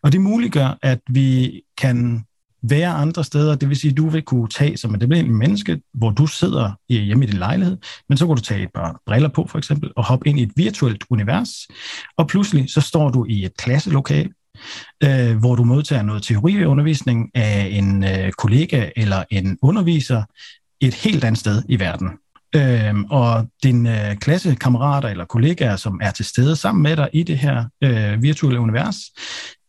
Og 0.04 0.12
det 0.12 0.22
muliggør, 0.22 0.78
at 0.82 1.00
vi 1.10 1.62
kan 1.78 2.26
være 2.64 2.90
andre 2.90 3.24
steder. 3.24 3.56
Det 3.56 3.70
vil 3.70 3.78
sige, 3.78 3.92
at 3.92 3.98
du 3.98 4.10
vil 4.10 4.22
kunne 4.22 4.48
tage 4.48 4.78
som 4.78 4.96
et 4.96 5.04
almindeligt 5.04 5.38
menneske, 5.38 5.82
hvor 5.94 6.10
du 6.10 6.28
sidder 6.28 6.72
hjemme 6.90 7.26
i 7.26 7.28
din 7.28 7.40
lejlighed, 7.40 7.78
men 8.10 8.18
så 8.18 8.28
kan 8.28 8.36
du 8.36 8.42
tage 8.42 8.64
et 8.64 8.70
par 8.76 9.02
briller 9.06 9.30
på 9.30 9.48
for 9.48 9.58
eksempel, 9.58 9.92
og 9.96 10.06
hoppe 10.06 10.28
ind 10.28 10.40
i 10.40 10.44
et 10.44 10.52
virtuelt 10.56 11.04
univers, 11.10 11.50
og 12.18 12.28
pludselig 12.28 12.72
så 12.72 12.82
står 12.82 13.10
du 13.10 13.26
i 13.30 13.46
et 13.46 13.58
klasselokal, 13.58 14.30
øh, 15.04 15.38
hvor 15.38 15.56
du 15.56 15.64
modtager 15.64 16.02
noget 16.02 16.24
teoriundervisning 16.24 17.32
af 17.36 17.68
en 17.72 18.04
øh, 18.04 18.32
kollega 18.32 18.90
eller 18.96 19.24
en 19.32 19.58
underviser 19.62 20.24
et 20.82 20.94
helt 20.94 21.24
andet 21.24 21.40
sted 21.40 21.64
i 21.70 21.80
verden. 21.80 22.10
Øhm, 22.56 23.06
og 23.06 23.48
dine 23.64 24.10
øh, 24.10 24.18
klassekammerater 24.18 25.10
eller 25.10 25.26
kollegaer, 25.26 25.76
som 25.76 26.00
er 26.04 26.12
til 26.12 26.26
stede 26.26 26.56
sammen 26.56 26.84
med 26.84 26.96
dig 26.96 27.10
i 27.14 27.24
det 27.24 27.38
her 27.38 27.66
øh, 27.84 28.24
virtuelle 28.24 28.60
univers, 28.60 28.96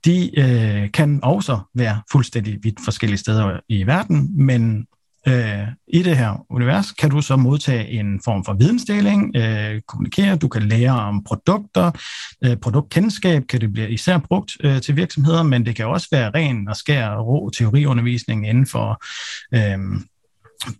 de 0.04 0.38
øh, 0.38 0.90
kan 0.90 1.20
også 1.22 1.58
være 1.74 2.02
fuldstændig 2.12 2.58
vidt 2.62 2.80
forskellige 2.84 3.18
steder 3.18 3.60
i 3.68 3.86
verden, 3.86 4.46
men 4.46 4.86
øh, 5.28 5.68
i 5.88 6.02
det 6.02 6.16
her 6.16 6.46
univers 6.50 6.92
kan 6.92 7.10
du 7.10 7.20
så 7.20 7.36
modtage 7.36 7.88
en 7.88 8.20
form 8.24 8.44
for 8.44 8.52
vidensdeling, 8.52 9.36
øh, 9.36 9.80
kommunikere, 9.88 10.36
du 10.36 10.48
kan 10.48 10.62
lære 10.62 11.00
om 11.00 11.24
produkter, 11.24 11.90
øh, 12.44 12.56
produktkendskab 12.56 13.46
kan 13.46 13.60
det 13.60 13.72
blive 13.72 13.90
især 13.90 14.18
brugt 14.18 14.52
øh, 14.60 14.80
til 14.80 14.96
virksomheder, 14.96 15.42
men 15.42 15.66
det 15.66 15.76
kan 15.76 15.86
også 15.86 16.08
være 16.12 16.30
ren 16.34 16.68
og 16.68 16.76
skær 16.76 17.16
rå 17.16 17.50
teoriundervisning 17.50 18.48
inden 18.48 18.66
for 18.66 19.04
øh, 19.54 19.78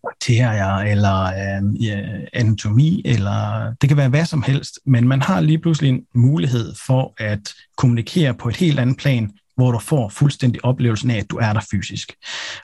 bakterier 0.02 0.76
eller 0.76 1.24
øh, 1.24 2.26
anatomi, 2.32 3.02
eller 3.04 3.72
det 3.80 3.88
kan 3.88 3.96
være 3.96 4.08
hvad 4.08 4.24
som 4.24 4.42
helst, 4.42 4.78
men 4.86 5.08
man 5.08 5.22
har 5.22 5.40
lige 5.40 5.58
pludselig 5.58 5.88
en 5.88 6.02
mulighed 6.14 6.74
for 6.86 7.14
at 7.18 7.54
kommunikere 7.76 8.34
på 8.34 8.48
et 8.48 8.56
helt 8.56 8.78
andet 8.78 8.96
plan, 8.96 9.30
hvor 9.56 9.72
du 9.72 9.78
får 9.78 10.08
fuldstændig 10.08 10.64
oplevelsen 10.64 11.10
af, 11.10 11.18
at 11.18 11.30
du 11.30 11.36
er 11.36 11.52
der 11.52 11.60
fysisk. 11.70 12.12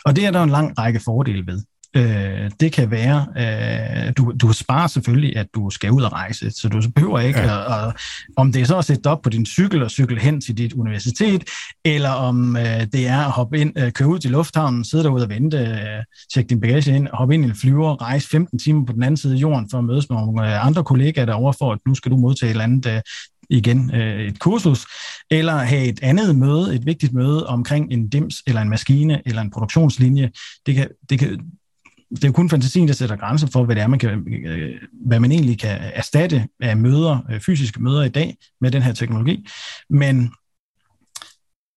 Og 0.05 0.17
det 0.17 0.27
er 0.27 0.31
der 0.31 0.43
en 0.43 0.51
lang 0.51 0.79
række 0.79 1.01
fordele 1.05 1.47
ved. 1.47 1.63
Øh, 1.97 2.51
det 2.61 2.73
kan 2.73 2.91
være, 2.91 3.27
øh, 3.37 4.13
du, 4.17 4.33
du 4.41 4.53
sparer 4.53 4.87
selvfølgelig, 4.87 5.37
at 5.37 5.47
du 5.55 5.71
skal 5.71 5.91
ud 5.91 6.03
og 6.03 6.13
rejse, 6.13 6.51
så 6.51 6.69
du 6.69 6.83
behøver 6.95 7.19
ikke, 7.21 7.41
ja. 7.41 7.83
at, 7.83 7.89
at, 7.89 7.95
om 8.37 8.53
det 8.53 8.63
er 8.63 8.67
så 8.67 8.79
at 8.79 8.85
sætte 8.85 9.07
op 9.07 9.23
på 9.23 9.31
din 9.31 9.47
cykel 9.47 9.83
og 9.83 9.91
cykle 9.91 10.21
hen 10.21 10.41
til 10.41 10.59
dit 10.59 10.73
universitet, 10.73 11.45
eller 11.85 12.11
om 12.11 12.57
øh, 12.57 12.81
det 12.93 13.07
er 13.07 13.19
at 13.19 13.31
hoppe 13.31 13.59
ind, 13.59 13.79
øh, 13.79 13.93
køre 13.93 14.09
ud 14.09 14.19
til 14.19 14.31
lufthavnen, 14.31 14.85
sidde 14.85 15.05
derude 15.05 15.25
og 15.25 15.31
vente, 15.31 15.59
øh, 15.59 16.05
tjekke 16.35 16.49
din 16.49 16.61
bagage 16.61 16.97
ind, 16.97 17.09
hoppe 17.13 17.35
ind 17.35 17.45
i 17.45 17.49
en 17.49 17.55
flyver, 17.55 18.03
rejse 18.03 18.29
15 18.29 18.59
timer 18.59 18.87
på 18.87 18.93
den 18.93 19.03
anden 19.03 19.17
side 19.17 19.35
af 19.35 19.39
jorden 19.39 19.71
for 19.71 19.79
at 19.79 19.85
mødes 19.85 20.11
med 20.11 20.19
nogle 20.19 20.55
øh, 20.55 20.67
andre 20.67 20.85
kollegaer 20.85 21.27
derovre 21.27 21.55
for, 21.59 21.73
at 21.73 21.79
nu 21.87 21.95
skal 21.95 22.13
du 22.13 22.17
modtage 22.17 22.51
et 22.51 22.51
eller 22.51 22.65
andet 22.65 22.87
øh, 22.87 23.01
igen 23.51 23.95
øh, 23.95 24.21
et 24.21 24.39
kursus, 24.39 24.87
eller 25.31 25.57
have 25.57 25.85
et 25.85 26.01
andet 26.03 26.37
møde, 26.37 26.75
et 26.75 26.87
vigtigt 26.87 27.13
møde 27.13 27.47
omkring 27.47 27.93
en 27.93 28.09
dims 28.09 28.43
eller 28.47 28.61
en 28.61 28.69
maskine 28.69 29.23
eller 29.27 29.43
en 29.43 29.51
produktionslinje. 29.51 30.31
Det 30.67 30.75
kan, 30.75 30.89
det 31.11 31.19
kan, 31.19 31.41
det 32.11 32.25
er 32.25 32.29
jo 32.29 32.33
kun 32.33 32.51
fantasien, 32.51 32.89
der 32.89 32.95
sætter 32.95 33.17
grænser 33.17 33.47
for, 33.53 33.65
hvad 33.65 33.77
det 33.77 33.83
er, 33.83 33.87
man 33.87 33.99
kan, 33.99 34.35
øh, 34.47 34.81
hvad 35.07 35.21
man 35.21 35.33
egentlig 35.33 35.59
kan 35.59 35.79
erstatte 35.81 36.49
af 36.61 36.77
møder, 36.77 37.19
øh, 37.31 37.41
fysiske 37.41 37.83
møder 37.83 38.03
i 38.03 38.09
dag 38.09 38.37
med 38.61 38.71
den 38.71 38.83
her 38.83 38.93
teknologi. 38.93 39.49
Men 39.91 40.33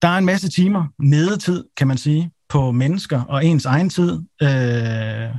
der 0.01 0.07
er 0.07 0.17
en 0.17 0.25
masse 0.25 0.49
timer, 0.49 0.85
nedetid, 0.99 1.63
kan 1.77 1.87
man 1.87 1.97
sige, 1.97 2.31
på 2.49 2.71
mennesker 2.71 3.21
og 3.21 3.45
ens 3.45 3.65
egen 3.65 3.89
tid, 3.89 4.19
øh, 4.41 5.35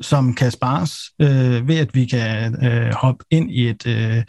som 0.00 0.34
kan 0.34 0.50
spares 0.50 0.92
øh, 1.20 1.68
ved, 1.68 1.78
at 1.78 1.94
vi 1.94 2.06
kan 2.06 2.64
øh, 2.64 2.94
hoppe 2.94 3.24
ind 3.30 3.50
i 3.50 3.68
et, 3.68 3.86
øh, 3.86 4.24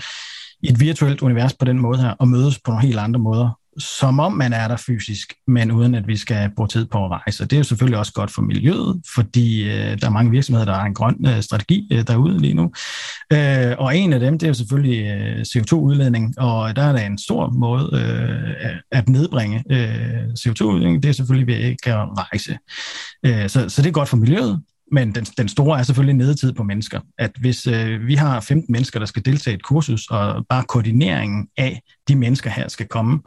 et 0.63 0.79
virtuelt 0.79 1.21
univers 1.21 1.53
på 1.53 1.65
den 1.65 1.79
måde 1.79 2.01
her, 2.01 2.09
og 2.09 2.27
mødes 2.27 2.59
på 2.59 2.71
nogle 2.71 2.87
helt 2.87 2.99
andre 2.99 3.19
måder 3.19 3.59
som 3.79 4.19
om 4.19 4.33
man 4.33 4.53
er 4.53 4.67
der 4.67 4.77
fysisk, 4.77 5.33
men 5.47 5.71
uden 5.71 5.95
at 5.95 6.07
vi 6.07 6.17
skal 6.17 6.51
bruge 6.55 6.67
tid 6.67 6.85
på 6.85 7.05
at 7.05 7.11
rejse. 7.11 7.43
Og 7.43 7.49
det 7.49 7.55
er 7.55 7.59
jo 7.59 7.63
selvfølgelig 7.63 7.99
også 7.99 8.13
godt 8.13 8.31
for 8.31 8.41
miljøet, 8.41 9.01
fordi 9.15 9.63
øh, 9.63 10.01
der 10.01 10.07
er 10.07 10.09
mange 10.09 10.31
virksomheder, 10.31 10.65
der 10.65 10.73
har 10.73 10.85
en 10.85 10.93
grøn 10.93 11.25
øh, 11.27 11.41
strategi 11.41 11.87
øh, 11.91 12.07
derude 12.07 12.39
lige 12.39 12.53
nu. 12.53 12.71
Øh, 13.33 13.75
og 13.77 13.97
en 13.97 14.13
af 14.13 14.19
dem, 14.19 14.39
det 14.39 14.45
er 14.45 14.49
jo 14.49 14.53
selvfølgelig 14.53 15.05
øh, 15.05 15.41
CO2-udledning, 15.41 16.39
og 16.39 16.75
der 16.75 16.81
er 16.81 16.91
der 16.91 17.05
en 17.05 17.17
stor 17.17 17.49
måde 17.49 17.89
øh, 17.93 18.77
at 18.91 19.09
nedbringe 19.09 19.63
øh, 19.71 20.23
CO2-udledning, 20.23 21.03
det 21.03 21.09
er 21.09 21.13
selvfølgelig 21.13 21.47
ved 21.47 21.69
ikke 21.69 21.93
at 21.93 22.07
rejse. 22.17 22.57
Øh, 23.25 23.49
så, 23.49 23.69
så 23.69 23.81
det 23.81 23.87
er 23.87 23.93
godt 23.93 24.09
for 24.09 24.17
miljøet, 24.17 24.61
men 24.91 25.15
den, 25.15 25.25
den 25.25 25.47
store 25.47 25.79
er 25.79 25.83
selvfølgelig 25.83 26.15
nedetid 26.15 26.53
på 26.53 26.63
mennesker. 26.63 26.99
At 27.17 27.31
hvis 27.39 27.67
øh, 27.67 28.07
vi 28.07 28.15
har 28.15 28.39
15 28.39 28.71
mennesker, 28.71 28.99
der 28.99 29.05
skal 29.05 29.25
deltage 29.25 29.53
i 29.53 29.55
et 29.55 29.63
kursus, 29.63 30.07
og 30.07 30.45
bare 30.49 30.63
koordineringen 30.63 31.47
af 31.57 31.81
de 32.07 32.15
mennesker 32.15 32.49
her 32.49 32.67
skal 32.67 32.87
komme 32.87 33.19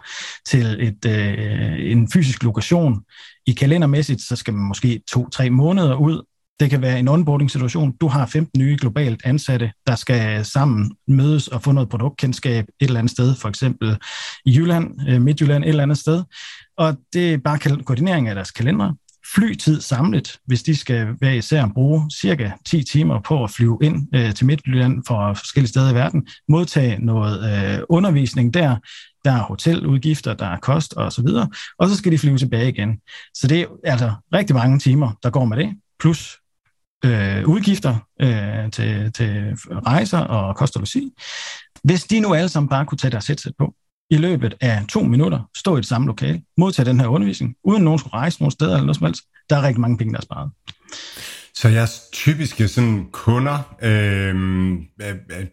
til 0.46 0.76
et, 0.80 1.06
øh, 1.06 1.90
en 1.92 2.10
fysisk 2.10 2.42
lokation 2.42 3.00
i 3.46 3.52
kalendermæssigt, 3.52 4.20
så 4.20 4.36
skal 4.36 4.54
man 4.54 4.68
måske 4.68 5.02
to-tre 5.10 5.50
måneder 5.50 5.94
ud. 5.94 6.22
Det 6.60 6.70
kan 6.70 6.82
være 6.82 6.98
en 6.98 7.08
onboarding-situation. 7.08 7.96
Du 8.00 8.08
har 8.08 8.26
15 8.26 8.60
nye 8.60 8.76
globalt 8.80 9.20
ansatte, 9.24 9.72
der 9.86 9.94
skal 9.94 10.44
sammen 10.44 10.92
mødes 11.08 11.48
og 11.48 11.62
få 11.62 11.72
noget 11.72 11.88
produktkendskab 11.88 12.64
et 12.64 12.86
eller 12.86 12.98
andet 12.98 13.10
sted, 13.10 13.34
for 13.34 13.48
eksempel 13.48 13.98
i 14.44 14.56
Jylland, 14.56 15.08
øh, 15.08 15.22
Midtjylland, 15.22 15.64
et 15.64 15.68
eller 15.68 15.82
andet 15.82 15.98
sted. 15.98 16.22
Og 16.76 16.96
det 17.12 17.34
er 17.34 17.38
bare 17.38 17.58
koordinering 17.58 18.28
af 18.28 18.34
deres 18.34 18.50
kalender 18.50 18.92
flytid 19.34 19.80
samlet, 19.80 20.38
hvis 20.46 20.62
de 20.62 20.76
skal 20.76 21.14
være 21.20 21.36
især 21.36 21.66
bruge 21.74 22.10
cirka 22.20 22.50
10 22.66 22.82
timer 22.82 23.20
på 23.20 23.44
at 23.44 23.50
flyve 23.50 23.78
ind 23.82 24.08
øh, 24.14 24.34
til 24.34 24.46
Midtjylland 24.46 25.02
fra 25.06 25.32
forskellige 25.32 25.68
steder 25.68 25.90
i 25.90 25.94
verden, 25.94 26.28
modtage 26.48 27.04
noget 27.04 27.38
øh, 27.52 27.82
undervisning 27.88 28.54
der, 28.54 28.76
der 29.24 29.32
er 29.32 29.42
hoteludgifter, 29.42 30.34
der 30.34 30.46
er 30.46 30.58
kost 30.58 30.94
og 30.94 31.12
så 31.12 31.22
videre, 31.22 31.48
og 31.78 31.88
så 31.88 31.96
skal 31.96 32.12
de 32.12 32.18
flyve 32.18 32.38
tilbage 32.38 32.68
igen. 32.68 33.00
Så 33.34 33.46
det 33.46 33.60
er 33.60 33.66
altså 33.84 34.12
rigtig 34.34 34.56
mange 34.56 34.78
timer, 34.78 35.12
der 35.22 35.30
går 35.30 35.44
med 35.44 35.56
det, 35.56 35.76
plus 36.00 36.38
øh, 37.04 37.48
udgifter 37.48 37.96
øh, 38.20 38.70
til, 38.70 39.12
til 39.12 39.56
rejser 39.86 40.18
og 40.18 40.56
kost 40.56 40.76
og 40.76 40.80
logi. 40.80 41.10
Hvis 41.84 42.04
de 42.04 42.20
nu 42.20 42.34
alle 42.34 42.48
sammen 42.48 42.68
bare 42.68 42.86
kunne 42.86 42.98
tage 42.98 43.10
deres 43.10 43.26
headset 43.26 43.52
på, 43.58 43.74
i 44.10 44.16
løbet 44.16 44.54
af 44.60 44.86
to 44.88 45.02
minutter 45.02 45.40
stå 45.56 45.76
i 45.76 45.78
et 45.78 45.86
samme 45.86 46.06
lokale, 46.06 46.42
modtage 46.56 46.86
den 46.86 47.00
her 47.00 47.06
undervisning, 47.06 47.54
uden 47.64 47.84
nogen 47.84 47.98
skulle 47.98 48.14
rejse 48.14 48.40
nogen 48.40 48.50
steder 48.50 48.70
eller 48.70 48.86
noget 48.86 48.96
som 48.96 49.06
helst. 49.06 49.22
Der 49.50 49.56
er 49.56 49.62
rigtig 49.62 49.80
mange 49.80 49.98
penge, 49.98 50.12
der 50.12 50.18
er 50.18 50.22
sparet. 50.22 50.50
Så 51.54 51.68
jeres 51.68 52.00
typiske 52.12 52.68
sådan 52.68 53.06
kunder, 53.12 53.76
øh, 53.82 54.34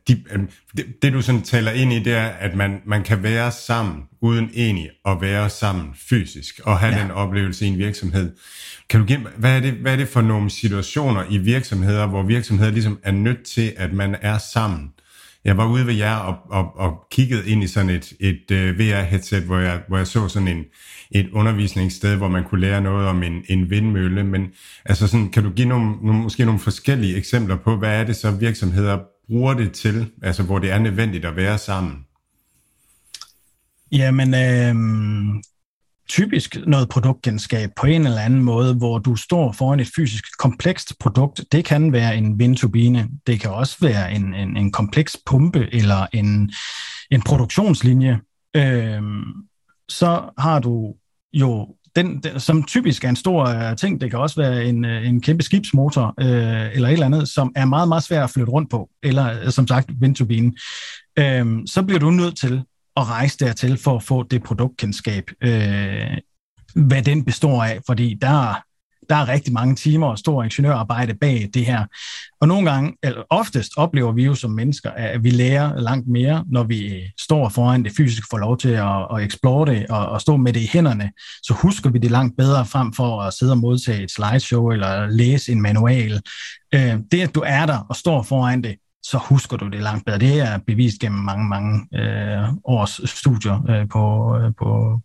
de, 0.08 0.24
øh, 0.32 0.40
det, 0.78 0.86
det 1.02 1.14
du 1.14 1.22
sådan 1.22 1.42
taler 1.42 1.72
ind 1.72 1.94
i, 1.94 2.00
det 2.00 2.14
er, 2.14 2.28
at 2.28 2.56
man, 2.56 2.82
man 2.86 3.04
kan 3.04 3.24
være 3.24 3.52
sammen, 3.52 4.04
uden 4.22 4.50
egentlig 4.56 4.90
at 5.06 5.22
være 5.22 5.50
sammen 5.50 5.90
fysisk, 6.10 6.60
og 6.64 6.80
have 6.80 6.96
ja. 6.96 7.02
den 7.02 7.12
oplevelse 7.12 7.66
i 7.66 7.68
en 7.68 7.78
virksomhed. 7.78 8.32
Kan 8.90 9.00
du 9.00 9.06
give, 9.06 9.20
hvad, 9.38 9.56
er 9.56 9.60
det, 9.60 9.74
hvad 9.74 9.92
er 9.92 9.96
det 9.96 10.08
for 10.08 10.22
nogle 10.22 10.50
situationer 10.50 11.24
i 11.30 11.38
virksomheder, 11.38 12.08
hvor 12.08 12.24
virksomheder 12.24 12.72
ligesom 12.72 13.00
er 13.04 13.12
nødt 13.12 13.44
til, 13.44 13.74
at 13.78 13.94
man 13.94 14.16
er 14.22 14.38
sammen? 14.38 14.90
Jeg 15.48 15.58
var 15.58 15.68
ude 15.68 15.88
ved 15.88 15.94
jer 15.94 16.16
og, 16.16 16.36
og, 16.50 16.78
og 16.78 17.08
kiggede 17.12 17.50
ind 17.50 17.64
i 17.64 17.68
sådan 17.68 17.90
et, 17.90 18.14
et 18.20 18.52
øh, 18.52 18.70
uh, 18.70 18.80
VR-headset, 18.80 19.44
hvor 19.44 19.58
jeg, 19.58 19.82
hvor 19.88 19.98
jeg 19.98 20.08
så 20.08 20.28
sådan 20.28 20.48
en, 20.48 20.64
et 21.12 21.30
undervisningssted, 21.34 22.16
hvor 22.16 22.28
man 22.28 22.44
kunne 22.44 22.62
lære 22.62 22.82
noget 22.82 23.08
om 23.08 23.24
en, 23.24 23.44
en 23.50 23.70
vindmølle. 23.70 24.24
Men 24.24 24.48
altså 24.86 25.08
sådan, 25.08 25.30
kan 25.30 25.44
du 25.44 25.50
give 25.50 25.68
nogle, 25.68 25.92
nogle, 26.04 26.22
måske 26.22 26.46
nogle 26.46 26.60
forskellige 26.60 27.16
eksempler 27.16 27.56
på, 27.56 27.76
hvad 27.76 28.00
er 28.00 28.04
det 28.04 28.16
så 28.16 28.32
virksomheder 28.32 29.00
bruger 29.28 29.54
det 29.54 29.72
til, 29.72 30.12
altså 30.24 30.44
hvor 30.44 30.60
det 30.60 30.72
er 30.72 30.80
nødvendigt 30.80 31.26
at 31.26 31.36
være 31.36 31.58
sammen? 31.58 31.96
Jamen, 33.92 34.34
øh, 34.34 34.76
typisk 36.10 36.58
noget 36.68 36.90
produktgenskab 36.90 37.70
på 37.76 37.88
en 37.88 38.06
eller 38.06 38.22
anden 38.22 38.44
måde, 38.44 38.74
hvor 38.74 38.98
du 39.00 39.16
står 39.16 39.52
foran 39.52 39.80
et 39.80 39.90
fysisk 39.96 40.38
komplekst 40.40 40.94
produkt. 41.00 41.42
Det 41.52 41.66
kan 41.66 41.92
være 41.92 42.18
en 42.18 42.40
vindturbine, 42.40 43.10
det 43.28 43.40
kan 43.40 43.52
også 43.52 43.78
være 43.82 44.14
en, 44.14 44.34
en, 44.34 44.58
en 44.58 44.72
kompleks 44.72 45.18
pumpe 45.26 45.68
eller 45.72 46.08
en, 46.14 46.52
en 47.12 47.22
produktionslinje. 47.22 48.20
Øhm, 48.56 49.24
så 49.90 50.34
har 50.38 50.60
du 50.60 50.96
jo 51.34 51.68
den, 51.96 52.20
den, 52.20 52.40
som 52.40 52.64
typisk 52.64 53.04
er 53.04 53.10
en 53.10 53.16
stor 53.16 53.70
uh, 53.70 53.76
ting, 53.76 54.02
det 54.02 54.10
kan 54.10 54.20
også 54.20 54.42
være 54.42 54.66
en, 54.66 54.86
øh, 54.86 55.08
en 55.08 55.22
kæmpe 55.22 55.44
skibsmotor 55.44 56.14
uh, 56.22 56.26
eller 56.28 56.88
et 56.88 56.94
eller 56.94 57.06
andet, 57.06 57.30
som 57.30 57.52
er 57.56 57.66
meget, 57.66 57.88
meget 57.88 58.04
svært 58.04 58.24
at 58.24 58.30
flytte 58.30 58.52
rundt 58.52 58.70
på, 58.70 58.90
eller 59.04 59.50
som 59.50 59.68
sagt 59.68 59.90
vindturbinen. 60.00 60.58
Øhm, 61.20 61.68
så 61.68 61.84
bliver 61.84 62.00
du 62.00 62.12
nødt 62.12 62.38
til 62.38 62.64
at 62.98 63.10
rejse 63.10 63.38
dertil 63.40 63.78
for 63.78 63.96
at 63.96 64.04
få 64.04 64.24
det 64.24 64.44
produktkendskab, 64.44 65.24
øh, 65.42 66.18
hvad 66.76 67.02
den 67.02 67.26
består 67.26 67.64
af, 67.64 67.80
fordi 67.86 68.18
der, 68.22 68.62
der 69.10 69.16
er 69.16 69.28
rigtig 69.28 69.54
mange 69.54 69.76
timer 69.76 70.08
og 70.08 70.18
stor 70.18 70.44
ingeniørarbejde 70.44 71.14
bag 71.14 71.50
det 71.54 71.66
her. 71.66 71.86
Og 72.42 72.48
nogle 72.48 72.72
gange, 72.72 72.94
eller 73.04 73.24
oftest 73.30 73.72
oplever 73.78 74.12
vi 74.12 74.26
jo 74.26 74.36
som 74.36 74.52
mennesker, 74.52 74.92
at 74.92 75.24
vi 75.24 75.30
lærer 75.30 75.80
langt 75.80 76.08
mere, 76.08 76.46
når 76.48 76.64
vi 76.64 77.02
står 77.20 77.50
foran 77.50 77.84
det 77.84 77.92
fysiske, 77.98 78.28
får 78.30 78.38
lov 78.38 78.58
til 78.58 78.70
at, 78.70 79.08
at 79.16 79.24
explore 79.26 79.66
det 79.74 79.86
og, 79.90 80.06
og 80.06 80.22
stå 80.22 80.38
med 80.38 80.54
det 80.54 80.60
i 80.60 80.70
hænderne. 80.74 81.12
Så 81.44 81.54
husker 81.54 81.90
vi 81.90 82.00
det 82.00 82.12
langt 82.12 82.38
bedre 82.38 82.66
frem 82.66 82.94
for 82.94 83.22
at 83.22 83.34
sidde 83.34 83.52
og 83.52 83.58
modtage 83.58 84.04
et 84.04 84.12
slideshow 84.12 84.72
eller 84.72 85.08
læse 85.08 85.52
en 85.52 85.62
manual. 85.62 86.22
Øh, 86.74 86.98
det, 87.12 87.22
at 87.22 87.36
du 87.36 87.44
er 87.46 87.66
der 87.66 87.78
og 87.90 87.96
står 87.96 88.24
foran 88.24 88.64
det, 88.64 88.76
så 89.10 89.18
husker 89.18 89.58
du 89.58 89.68
det 89.68 89.82
langt 89.82 90.06
bedre. 90.06 90.20
Det 90.20 90.40
er 90.40 90.58
bevist 90.58 91.00
gennem 91.00 91.20
mange, 91.20 91.50
mange 91.50 91.88
øh, 91.94 92.54
års 92.64 93.10
studier 93.10 93.66
øh, 93.70 93.90
på, 93.90 94.38
øh, 94.38 94.52
på, 94.60 95.00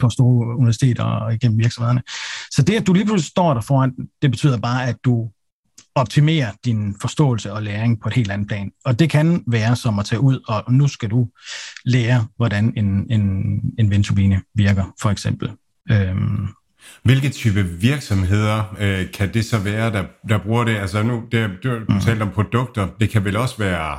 på 0.00 0.10
store 0.10 0.56
universiteter 0.56 1.04
og 1.04 1.38
gennem 1.38 1.58
virksomhederne. 1.58 2.02
Så 2.50 2.62
det, 2.62 2.74
at 2.74 2.86
du 2.86 2.92
lige 2.92 3.04
pludselig 3.04 3.30
står 3.30 3.54
der 3.54 3.60
foran, 3.60 3.94
det 4.22 4.30
betyder 4.30 4.58
bare, 4.58 4.88
at 4.88 4.96
du 5.04 5.30
optimere 5.94 6.46
din 6.64 6.96
forståelse 7.00 7.52
og 7.52 7.62
læring 7.62 8.00
på 8.00 8.08
et 8.08 8.14
helt 8.14 8.30
andet 8.30 8.48
plan. 8.48 8.70
Og 8.84 8.98
det 8.98 9.10
kan 9.10 9.44
være 9.46 9.76
som 9.76 9.98
at 9.98 10.04
tage 10.04 10.20
ud, 10.20 10.40
og 10.48 10.72
nu 10.72 10.88
skal 10.88 11.10
du 11.10 11.28
lære, 11.84 12.26
hvordan 12.36 12.72
en, 12.76 13.06
en, 13.10 13.22
en 13.78 13.90
vindturbine 13.90 14.42
virker, 14.54 14.84
for 15.02 15.10
eksempel. 15.10 15.50
Øhm. 15.90 16.48
Hvilke 17.02 17.28
type 17.28 17.64
virksomheder 17.64 18.76
øh, 18.80 19.10
kan 19.12 19.34
det 19.34 19.44
så 19.44 19.58
være, 19.58 19.92
der, 19.92 20.04
der 20.28 20.38
bruger 20.38 20.64
det? 20.64 20.76
Altså 20.76 21.02
nu, 21.02 21.22
det, 21.32 21.50
du, 21.64 21.74
du 21.74 21.84
mm. 21.88 22.00
talte 22.00 22.22
om 22.22 22.30
produkter, 22.30 22.88
det 23.00 23.10
kan 23.10 23.24
vel 23.24 23.36
også 23.36 23.58
være, 23.58 23.98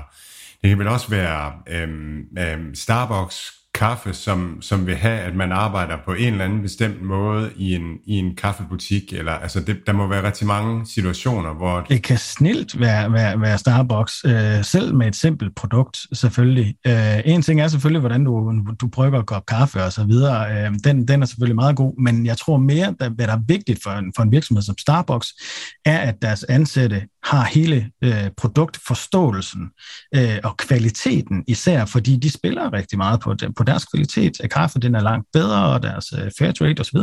det 0.61 0.69
kan 0.69 0.79
vel 0.79 0.87
også 0.87 1.09
være 1.09 1.53
øhm, 1.67 2.21
øhm, 2.39 2.75
Starbucks 2.75 3.60
kaffe, 3.73 4.13
som, 4.13 4.57
som 4.61 4.87
vil 4.87 4.95
have, 4.95 5.19
at 5.19 5.35
man 5.35 5.51
arbejder 5.51 5.97
på 6.05 6.13
en 6.13 6.33
eller 6.33 6.45
anden 6.45 6.61
bestemt 6.61 7.01
måde 7.01 7.51
i 7.55 7.75
en, 7.75 7.97
i 8.05 8.15
en 8.15 8.35
kaffebutik? 8.35 9.13
Eller, 9.13 9.31
altså 9.31 9.59
det, 9.59 9.77
der 9.87 9.93
må 9.93 10.07
være 10.07 10.23
rigtig 10.23 10.47
mange 10.47 10.85
situationer, 10.85 11.53
hvor... 11.53 11.81
Det 11.81 12.03
kan 12.03 12.17
snilt 12.17 12.79
være, 12.79 13.13
være, 13.13 13.41
være 13.41 13.57
Starbucks, 13.57 14.25
øh, 14.25 14.63
selv 14.63 14.95
med 14.95 15.07
et 15.07 15.15
simpelt 15.15 15.55
produkt, 15.55 15.97
selvfølgelig. 16.13 16.75
Øh, 16.87 17.19
en 17.25 17.41
ting 17.41 17.61
er 17.61 17.67
selvfølgelig, 17.67 17.99
hvordan 17.99 18.23
du, 18.23 18.53
du 18.81 18.87
brygger 18.87 19.19
en 19.19 19.25
kop 19.25 19.45
kaffe 19.45 19.83
og 19.83 19.93
så 19.93 20.03
videre. 20.03 20.65
Øh, 20.65 20.71
den, 20.83 21.07
den 21.07 21.21
er 21.21 21.25
selvfølgelig 21.25 21.55
meget 21.55 21.75
god, 21.75 22.01
men 22.03 22.25
jeg 22.25 22.37
tror 22.37 22.57
mere, 22.57 22.95
der, 22.99 23.09
hvad 23.09 23.27
der 23.27 23.33
er 23.33 23.41
vigtigt 23.47 23.83
for 23.83 23.91
en, 23.91 24.13
for 24.15 24.23
en 24.23 24.31
virksomhed 24.31 24.61
som 24.61 24.77
Starbucks, 24.77 25.27
er, 25.85 25.97
at 25.97 26.15
deres 26.21 26.43
ansatte 26.43 27.01
har 27.23 27.45
hele 27.45 27.89
øh, 28.03 28.29
produktforståelsen 28.37 29.69
øh, 30.15 30.37
og 30.43 30.57
kvaliteten 30.57 31.43
især, 31.47 31.85
fordi 31.85 32.17
de 32.17 32.29
spiller 32.29 32.73
rigtig 32.73 32.97
meget 32.97 33.19
på, 33.19 33.33
på 33.61 33.65
deres 33.65 33.85
kvalitet 33.85 34.39
af 34.39 34.49
kaffe. 34.49 34.79
Den 34.79 34.95
er 34.95 35.01
langt 35.01 35.27
bedre, 35.33 35.65
og 35.73 35.83
deres 35.83 36.13
øh, 36.13 36.31
fair 36.39 36.51
trade 36.51 36.79
osv. 36.79 36.99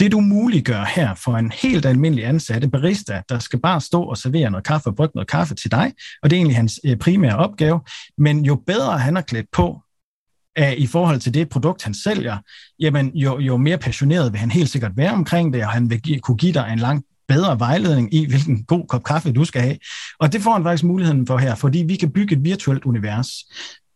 Det 0.00 0.12
du 0.12 0.20
muliggør 0.20 0.84
her 0.84 1.14
for 1.14 1.36
en 1.36 1.52
helt 1.62 1.86
almindelig 1.86 2.26
ansatte 2.26 2.68
barista, 2.68 3.22
der 3.28 3.38
skal 3.38 3.60
bare 3.60 3.80
stå 3.80 4.02
og 4.02 4.16
servere 4.16 4.50
noget 4.50 4.66
kaffe 4.66 4.86
og 4.86 4.96
brygge 4.96 5.12
noget 5.14 5.28
kaffe 5.28 5.54
til 5.54 5.70
dig, 5.70 5.92
og 6.22 6.30
det 6.30 6.36
er 6.36 6.38
egentlig 6.38 6.56
hans 6.56 6.80
øh, 6.84 6.96
primære 6.96 7.36
opgave, 7.36 7.80
men 8.18 8.44
jo 8.44 8.54
bedre 8.66 8.98
han 8.98 9.16
er 9.16 9.20
klædt 9.20 9.46
på, 9.52 9.82
af, 10.56 10.74
i 10.78 10.86
forhold 10.86 11.20
til 11.20 11.34
det 11.34 11.48
produkt, 11.48 11.84
han 11.84 11.94
sælger, 11.94 12.38
jamen 12.80 13.10
jo, 13.14 13.38
jo 13.38 13.56
mere 13.56 13.78
passioneret 13.78 14.32
vil 14.32 14.40
han 14.40 14.50
helt 14.50 14.68
sikkert 14.68 14.92
være 14.96 15.12
omkring 15.12 15.52
det, 15.52 15.62
og 15.64 15.70
han 15.70 15.90
vil 15.90 16.02
give, 16.02 16.18
kunne 16.20 16.36
give 16.36 16.52
dig 16.52 16.68
en 16.72 16.78
langt 16.78 17.06
bedre 17.28 17.58
vejledning 17.58 18.14
i, 18.14 18.26
hvilken 18.26 18.64
god 18.64 18.86
kop 18.88 19.04
kaffe 19.04 19.32
du 19.32 19.44
skal 19.44 19.62
have. 19.62 19.78
Og 20.18 20.32
det 20.32 20.42
får 20.42 20.52
han 20.52 20.62
faktisk 20.62 20.84
muligheden 20.84 21.26
for 21.26 21.38
her, 21.38 21.54
fordi 21.54 21.78
vi 21.88 21.96
kan 21.96 22.12
bygge 22.12 22.36
et 22.36 22.44
virtuelt 22.44 22.84
univers 22.84 23.28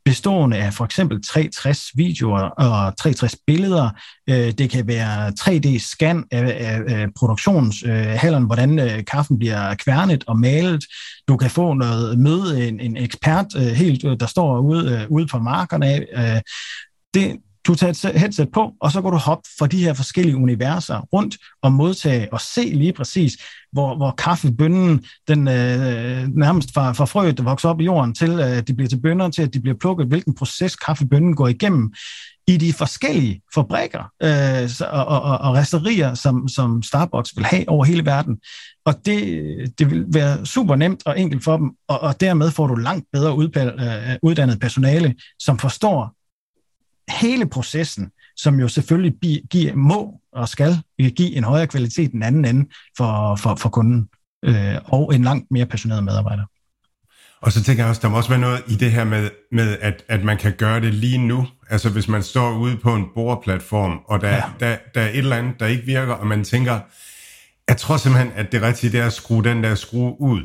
bestående 0.04 0.56
af 0.56 0.74
for 0.74 0.84
eksempel 0.84 1.22
360-videoer 1.26 2.40
og 2.40 2.94
360-billeder. 3.00 3.90
Øh, 4.28 4.50
det 4.50 4.70
kan 4.70 4.86
være 4.86 5.32
3D-scan 5.40 6.24
af, 6.30 7.06
produktionshalleren, 7.16 8.42
øh, 8.42 8.46
hvordan 8.46 8.78
øh, 8.78 9.04
kaffen 9.04 9.38
bliver 9.38 9.74
kværnet 9.74 10.24
og 10.26 10.38
malet. 10.38 10.84
Du 11.28 11.36
kan 11.36 11.50
få 11.50 11.74
noget 11.74 12.18
møde 12.18 12.68
en, 12.68 12.80
en 12.80 12.96
ekspert 12.96 13.46
helt, 13.54 14.02
der 14.02 14.26
står 14.26 14.58
ude, 14.58 15.06
ude 15.10 15.26
på 15.26 15.38
markerne. 15.38 16.06
Det, 17.14 17.36
du 17.66 17.74
tager 17.74 18.10
et 18.10 18.20
headset 18.20 18.48
på, 18.52 18.72
og 18.80 18.92
så 18.92 19.00
går 19.00 19.10
du 19.10 19.16
hoppe 19.16 19.48
for 19.58 19.66
de 19.66 19.84
her 19.84 19.94
forskellige 19.94 20.36
universer 20.36 21.00
rundt 21.00 21.36
og 21.62 21.72
modtage 21.72 22.32
og 22.32 22.40
se 22.40 22.64
lige 22.64 22.92
præcis, 22.92 23.36
hvor, 23.72 23.96
hvor 23.96 24.10
kaffebønnen 24.10 25.04
den 25.28 25.48
øh, 25.48 26.28
nærmest 26.28 26.74
fra, 26.74 26.92
fra 26.92 27.04
frøet, 27.04 27.38
der 27.38 27.44
vokser 27.44 27.68
op 27.68 27.80
i 27.80 27.84
jorden, 27.84 28.14
til 28.14 28.40
at 28.40 28.56
øh, 28.56 28.62
de 28.66 28.74
bliver 28.74 28.88
til 28.88 29.00
bønder, 29.00 29.30
til 29.30 29.42
at 29.42 29.54
de 29.54 29.60
bliver 29.60 29.76
plukket, 29.80 30.06
hvilken 30.06 30.34
proces 30.34 30.76
kaffebønnen 30.76 31.36
går 31.36 31.48
igennem 31.48 31.92
i 32.46 32.56
de 32.56 32.72
forskellige 32.72 33.42
fabrikker 33.54 34.04
øh, 34.22 34.70
og, 34.90 35.06
og, 35.06 35.38
og 35.38 35.54
resterier, 35.54 36.14
som, 36.14 36.48
som 36.48 36.82
Starbucks 36.82 37.36
vil 37.36 37.44
have 37.44 37.68
over 37.68 37.84
hele 37.84 38.04
verden. 38.04 38.38
Og 38.84 38.94
det, 39.06 39.78
det 39.78 39.90
vil 39.90 40.04
være 40.08 40.46
super 40.46 40.76
nemt 40.76 41.02
og 41.06 41.20
enkelt 41.20 41.44
for 41.44 41.56
dem, 41.56 41.70
og, 41.88 42.00
og 42.00 42.20
dermed 42.20 42.50
får 42.50 42.66
du 42.66 42.74
langt 42.74 43.06
bedre 43.12 43.30
øh, 43.30 44.16
uddannet 44.22 44.60
personale, 44.60 45.14
som 45.38 45.58
forstår 45.58 46.21
hele 47.08 47.46
processen, 47.46 48.10
som 48.36 48.60
jo 48.60 48.68
selvfølgelig 48.68 49.14
giver, 49.50 49.74
må 49.74 50.20
og 50.32 50.48
skal 50.48 50.82
give 50.98 51.36
en 51.36 51.44
højere 51.44 51.66
kvalitet 51.66 52.12
end 52.12 52.24
anden 52.24 52.44
ende 52.44 52.68
for, 52.96 53.36
for, 53.36 53.54
for 53.54 53.68
kunden, 53.68 54.08
øh, 54.44 54.76
og 54.84 55.14
en 55.14 55.24
langt 55.24 55.46
mere 55.50 55.66
passioneret 55.66 56.04
medarbejder. 56.04 56.44
Og 57.42 57.52
så 57.52 57.62
tænker 57.62 57.82
jeg 57.82 57.88
også, 57.88 58.00
der 58.02 58.08
må 58.08 58.16
også 58.16 58.28
være 58.28 58.38
noget 58.38 58.62
i 58.68 58.74
det 58.74 58.92
her 58.92 59.04
med, 59.04 59.30
med 59.52 59.76
at, 59.80 60.04
at 60.08 60.24
man 60.24 60.36
kan 60.36 60.52
gøre 60.52 60.80
det 60.80 60.94
lige 60.94 61.18
nu. 61.18 61.46
Altså 61.70 61.90
hvis 61.90 62.08
man 62.08 62.22
står 62.22 62.58
ude 62.58 62.76
på 62.76 62.94
en 62.94 63.04
boreplatform, 63.14 64.00
og 64.08 64.20
der, 64.20 64.28
ja. 64.28 64.42
der, 64.60 64.76
der 64.94 65.00
er 65.00 65.08
et 65.08 65.18
eller 65.18 65.36
andet, 65.36 65.60
der 65.60 65.66
ikke 65.66 65.84
virker, 65.84 66.12
og 66.12 66.26
man 66.26 66.44
tænker, 66.44 66.80
jeg 67.68 67.76
tror 67.76 67.96
simpelthen, 67.96 68.32
at 68.34 68.52
det 68.52 68.62
rigtige 68.62 68.92
det 68.92 69.00
er 69.00 69.06
at 69.06 69.12
skrue 69.12 69.44
den 69.44 69.64
der 69.64 69.74
skrue 69.74 70.20
ud. 70.20 70.40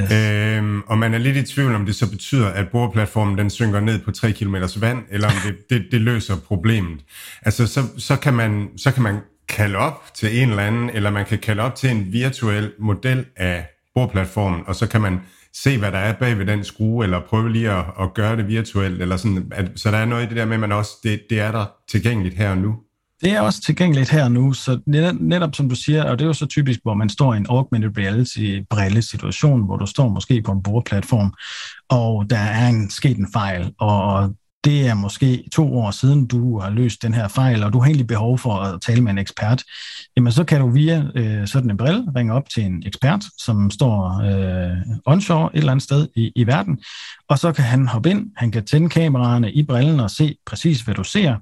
Yes. 0.00 0.12
Øhm, 0.12 0.80
og 0.80 0.98
man 0.98 1.14
er 1.14 1.18
lidt 1.18 1.36
i 1.36 1.42
tvivl 1.42 1.74
om 1.74 1.86
det 1.86 1.94
så 1.94 2.10
betyder, 2.10 2.48
at 2.48 2.68
boreplatformen 2.68 3.38
den 3.38 3.50
synker 3.50 3.80
ned 3.80 3.98
på 3.98 4.10
3 4.10 4.32
km 4.32 4.56
vand, 4.80 4.98
eller 5.10 5.28
om 5.28 5.34
det, 5.46 5.56
det, 5.70 5.88
det 5.92 6.00
løser 6.00 6.36
problemet. 6.36 7.00
Altså 7.42 7.66
så, 7.66 7.82
så, 7.98 8.16
kan 8.16 8.34
man, 8.34 8.68
så 8.76 8.92
kan 8.92 9.02
man 9.02 9.20
kalde 9.48 9.78
op 9.78 10.04
til 10.14 10.42
en 10.42 10.50
eller 10.50 10.62
anden, 10.62 10.90
eller 10.90 11.10
man 11.10 11.26
kan 11.26 11.38
kalde 11.38 11.62
op 11.62 11.74
til 11.74 11.90
en 11.90 12.12
virtuel 12.12 12.72
model 12.78 13.24
af 13.36 13.66
boreplatformen, 13.94 14.60
og 14.66 14.74
så 14.74 14.86
kan 14.86 15.00
man 15.00 15.20
se, 15.54 15.78
hvad 15.78 15.92
der 15.92 15.98
er 15.98 16.12
bag 16.12 16.38
ved 16.38 16.46
den 16.46 16.64
skrue, 16.64 17.04
eller 17.04 17.20
prøve 17.20 17.52
lige 17.52 17.70
at, 17.70 17.84
at 18.00 18.14
gøre 18.14 18.36
det 18.36 18.48
virtuelt, 18.48 19.02
eller 19.02 19.16
sådan, 19.16 19.52
at, 19.54 19.70
så 19.76 19.90
der 19.90 19.98
er 19.98 20.04
noget 20.04 20.24
i 20.24 20.28
det 20.28 20.36
der 20.36 20.44
med, 20.44 20.54
at 20.54 20.60
man 20.60 20.72
også, 20.72 20.92
det, 21.02 21.20
det 21.30 21.40
er 21.40 21.52
der 21.52 21.66
tilgængeligt 21.88 22.34
her 22.34 22.50
og 22.50 22.58
nu. 22.58 22.76
Det 23.22 23.32
er 23.32 23.40
også 23.40 23.60
tilgængeligt 23.60 24.10
her 24.10 24.28
nu, 24.28 24.52
så 24.52 24.80
netop, 25.20 25.54
som 25.54 25.68
du 25.68 25.74
siger, 25.74 26.04
og 26.04 26.18
det 26.18 26.24
er 26.24 26.28
jo 26.28 26.32
så 26.32 26.46
typisk, 26.46 26.80
hvor 26.82 26.94
man 26.94 27.08
står 27.08 27.34
i 27.34 27.36
en 27.36 27.46
augmented 27.48 27.98
reality-brille 27.98 29.02
situation, 29.02 29.64
hvor 29.64 29.76
du 29.76 29.86
står 29.86 30.08
måske 30.08 30.42
på 30.42 30.52
en 30.52 30.62
bordplatform, 30.62 31.34
og 31.88 32.30
der 32.30 32.38
er 32.38 32.68
en 32.68 32.90
sket 32.90 33.16
en 33.16 33.32
fejl, 33.32 33.72
og 33.78 34.34
det 34.64 34.86
er 34.86 34.94
måske 34.94 35.44
to 35.52 35.78
år 35.78 35.90
siden, 35.90 36.26
du 36.26 36.58
har 36.58 36.70
løst 36.70 37.02
den 37.02 37.14
her 37.14 37.28
fejl, 37.28 37.62
og 37.62 37.72
du 37.72 37.78
har 37.78 37.86
egentlig 37.86 38.06
behov 38.06 38.38
for 38.38 38.54
at 38.54 38.80
tale 38.80 39.00
med 39.00 39.12
en 39.12 39.18
ekspert, 39.18 39.64
jamen 40.16 40.32
så 40.32 40.44
kan 40.44 40.60
du 40.60 40.70
via 40.70 41.04
øh, 41.14 41.46
sådan 41.46 41.70
en 41.70 41.76
brille 41.76 42.04
ringe 42.16 42.34
op 42.34 42.48
til 42.48 42.64
en 42.64 42.82
ekspert, 42.86 43.24
som 43.38 43.70
står 43.70 44.22
øh, 44.22 44.76
onshore 45.06 45.50
et 45.54 45.58
eller 45.58 45.72
andet 45.72 45.82
sted 45.82 46.08
i, 46.16 46.32
i 46.36 46.46
verden, 46.46 46.78
og 47.28 47.38
så 47.38 47.52
kan 47.52 47.64
han 47.64 47.88
hoppe 47.88 48.10
ind, 48.10 48.26
han 48.36 48.50
kan 48.50 48.64
tænde 48.64 48.88
kameraerne 48.88 49.52
i 49.52 49.62
brillen 49.62 50.00
og 50.00 50.10
se 50.10 50.36
præcis, 50.46 50.80
hvad 50.80 50.94
du 50.94 51.04
ser. 51.04 51.36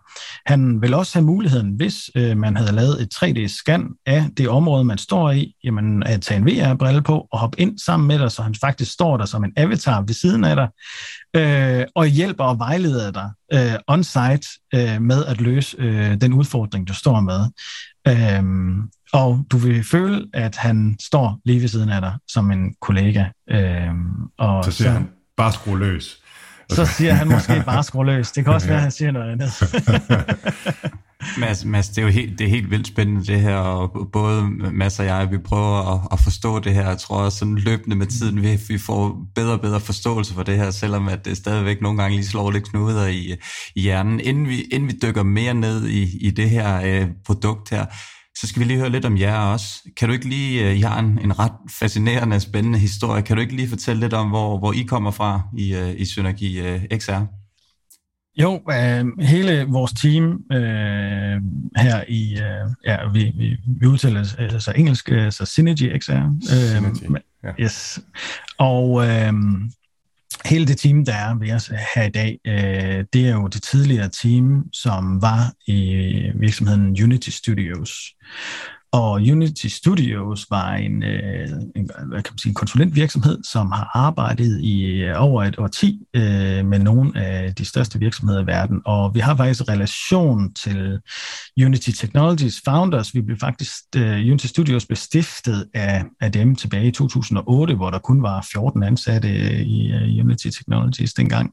Han 0.47 0.83
vil 0.83 0.95
også 0.95 1.19
have 1.19 1.27
muligheden, 1.27 1.77
hvis 1.77 2.11
øh, 2.17 2.37
man 2.37 2.57
havde 2.57 2.73
lavet 2.73 3.03
et 3.03 3.09
3D-scan 3.15 4.03
af 4.07 4.27
det 4.37 4.49
område, 4.49 4.85
man 4.85 4.99
står 4.99 5.31
i, 5.31 5.55
jamen 5.65 6.03
at 6.03 6.23
tage 6.23 6.39
en 6.39 6.47
VR-brille 6.47 7.03
på 7.03 7.29
og 7.33 7.39
hoppe 7.39 7.61
ind 7.61 7.79
sammen 7.79 8.09
med 8.09 8.19
dig, 8.19 8.33
så 8.33 8.43
han 8.43 8.55
faktisk 8.55 8.93
står 8.93 9.17
der 9.17 9.25
som 9.25 9.45
en 9.45 9.53
avatar 9.57 10.01
ved 10.01 10.15
siden 10.15 10.45
af 10.45 10.57
dig, 10.57 10.69
øh, 11.37 11.87
og 11.95 12.07
hjælper 12.07 12.45
og 12.45 12.59
vejleder 12.59 13.11
dig 13.11 13.31
øh, 13.53 13.75
on-site 13.89 14.49
øh, 14.75 15.03
med 15.03 15.25
at 15.25 15.41
løse 15.41 15.77
øh, 15.79 16.21
den 16.21 16.33
udfordring, 16.33 16.89
du 16.89 16.95
står 16.95 17.21
med. 17.21 17.41
Øh, 18.09 18.43
og 19.13 19.45
du 19.51 19.57
vil 19.57 19.85
føle, 19.85 20.27
at 20.35 20.57
han 20.57 20.97
står 21.01 21.41
lige 21.45 21.61
ved 21.61 21.69
siden 21.69 21.89
af 21.89 22.01
dig 22.01 22.13
som 22.29 22.51
en 22.51 22.75
kollega. 22.81 23.25
Øh, 23.51 23.91
og 24.39 24.65
så 24.65 24.71
siger 24.71 24.89
så, 24.89 24.93
han, 24.93 25.09
bare 25.37 25.53
skru 25.53 25.75
løs. 25.75 26.19
Så 26.71 26.85
siger 26.85 27.13
han 27.13 27.29
måske 27.29 27.63
bare 27.67 27.85
skru 27.85 28.03
løs. 28.03 28.33
Det 28.33 28.45
kan 28.45 28.53
også 28.53 28.67
være, 28.67 28.77
at 28.77 28.83
han 28.83 28.91
siger 28.91 29.11
noget 29.11 29.33
andet. 29.33 29.51
Mads, 31.39 31.65
Mads, 31.65 31.89
det 31.89 31.99
er 31.99 32.03
jo 32.03 32.09
helt, 32.09 32.39
det 32.39 32.45
er 32.45 32.49
helt 32.49 32.71
vildt 32.71 32.87
spændende 32.87 33.27
det 33.27 33.41
her, 33.41 33.57
og 33.57 34.09
både 34.13 34.43
Mads 34.73 35.01
og 35.01 35.07
jeg, 35.07 35.31
vi 35.31 35.39
prøver 35.39 35.95
at, 35.95 36.01
at 36.13 36.21
forstå 36.21 36.59
det 36.59 36.75
her. 36.75 36.89
Jeg 36.89 36.99
tror 36.99 37.17
også 37.17 37.39
sådan 37.39 37.55
løbende 37.55 37.97
med 37.97 38.07
tiden, 38.07 38.43
vi, 38.43 38.61
vi 38.69 38.79
får 38.79 39.27
bedre 39.35 39.53
og 39.53 39.61
bedre 39.61 39.81
forståelse 39.81 40.35
for 40.35 40.43
det 40.43 40.57
her, 40.57 40.71
selvom 40.71 41.09
at 41.09 41.25
det 41.25 41.37
stadigvæk 41.37 41.81
nogle 41.81 42.03
gange 42.03 42.17
lige 42.17 42.29
slår 42.29 42.51
lidt 42.51 42.71
knuder 42.71 43.07
i, 43.07 43.37
i 43.75 43.81
hjernen. 43.81 44.21
Inden 44.21 44.49
vi, 44.49 44.61
inden 44.61 44.89
vi 44.89 44.99
dykker 45.03 45.23
mere 45.23 45.55
ned 45.55 45.87
i, 45.87 46.27
i 46.27 46.31
det 46.31 46.51
her 46.51 46.81
øh, 46.85 47.09
produkt 47.27 47.71
her, 47.71 47.87
så 48.41 48.47
skal 48.47 48.61
vi 48.61 48.65
lige 48.65 48.79
høre 48.79 48.91
lidt 48.91 49.05
om 49.05 49.19
jer 49.19 49.39
også. 49.39 49.67
Kan 49.97 50.09
du 50.09 50.15
ikke 50.15 50.29
lige, 50.29 50.71
øh, 50.71 50.77
I 50.77 50.81
har 50.81 50.99
en, 50.99 51.19
en 51.23 51.39
ret 51.39 51.53
fascinerende 51.71 52.37
og 52.37 52.43
spændende 52.43 52.79
historie, 52.79 53.23
kan 53.23 53.37
du 53.37 53.43
ikke 53.43 53.57
lige 53.57 53.69
fortælle 53.69 54.01
lidt 54.01 54.13
om, 54.13 54.29
hvor, 54.29 54.59
hvor 54.59 54.73
I 54.73 54.83
kommer 54.83 55.11
fra 55.11 55.41
i, 55.59 55.75
øh, 55.75 56.01
i 56.01 56.05
Synergi 56.05 56.61
øh, 56.61 56.81
XR? 56.99 57.21
Jo, 58.41 58.61
øh, 58.71 59.05
hele 59.21 59.67
vores 59.69 59.93
team 59.93 60.25
øh, 60.53 61.41
her 61.77 62.05
i, 62.09 62.33
øh, 62.33 62.71
ja, 62.85 62.97
vi, 63.13 63.33
vi, 63.37 63.57
vi 63.81 63.87
udtaler 63.87 64.35
altså 64.39 64.73
engelsk, 64.77 65.09
så 65.09 65.45
Synergy 65.45 65.99
XR. 65.99 66.11
Øh, 66.11 66.41
Synergy, 66.43 67.23
ja. 67.45 67.65
Yes. 67.65 68.01
Og 68.59 69.07
øh, 69.07 69.33
hele 70.45 70.67
det 70.67 70.79
team, 70.79 71.05
der 71.05 71.15
er 71.15 71.39
ved 71.39 71.53
os 71.53 71.73
her 71.95 72.03
i 72.03 72.11
dag, 72.11 72.39
øh, 72.47 73.05
det 73.13 73.29
er 73.29 73.33
jo 73.33 73.47
det 73.47 73.63
tidligere 73.63 74.09
team, 74.23 74.65
som 74.73 75.23
var 75.23 75.53
i 75.67 76.31
virksomheden 76.35 77.03
Unity 77.03 77.31
Studios. 77.31 78.15
Og 78.93 79.13
Unity 79.13 79.67
Studios 79.67 80.47
var 80.51 80.75
en, 80.75 81.03
øh, 81.03 81.49
en, 81.77 81.91
hvad 82.09 82.23
kan 82.23 82.33
man 82.33 82.39
sige, 82.39 82.51
en 82.51 82.55
konsulentvirksomhed, 82.55 83.39
som 83.53 83.73
har 83.73 83.91
arbejdet 83.95 84.61
i 84.61 84.85
øh, 84.85 85.23
over 85.23 85.45
et 85.45 85.59
årti 85.59 86.01
øh, 86.17 86.67
med 86.67 86.79
nogle 86.79 87.19
af 87.19 87.55
de 87.55 87.65
største 87.65 87.99
virksomheder 87.99 88.43
i 88.43 88.47
verden. 88.47 88.83
Og 88.85 89.15
vi 89.15 89.21
har 89.21 89.37
faktisk 89.37 89.69
relation 89.69 90.55
til 90.55 90.99
Unity 91.65 91.91
Technologies 91.91 92.61
founders. 92.65 93.15
Vi 93.15 93.21
blev 93.21 93.39
faktisk, 93.39 93.75
øh, 93.97 94.13
Unity 94.13 94.47
Studios 94.47 94.87
blev 94.87 94.97
stiftet 94.97 95.67
af, 95.75 96.05
af 96.21 96.33
dem 96.33 96.57
tilbage 96.57 96.89
i 96.89 96.93
2008, 96.93 97.75
hvor 97.75 97.91
der 97.91 97.99
kun 97.99 98.23
var 98.23 98.47
14 98.53 98.83
ansatte 98.83 99.29
øh, 99.29 99.61
i 99.61 99.93
uh, 99.95 100.25
Unity 100.25 100.47
Technologies 100.47 101.15
dengang. 101.15 101.53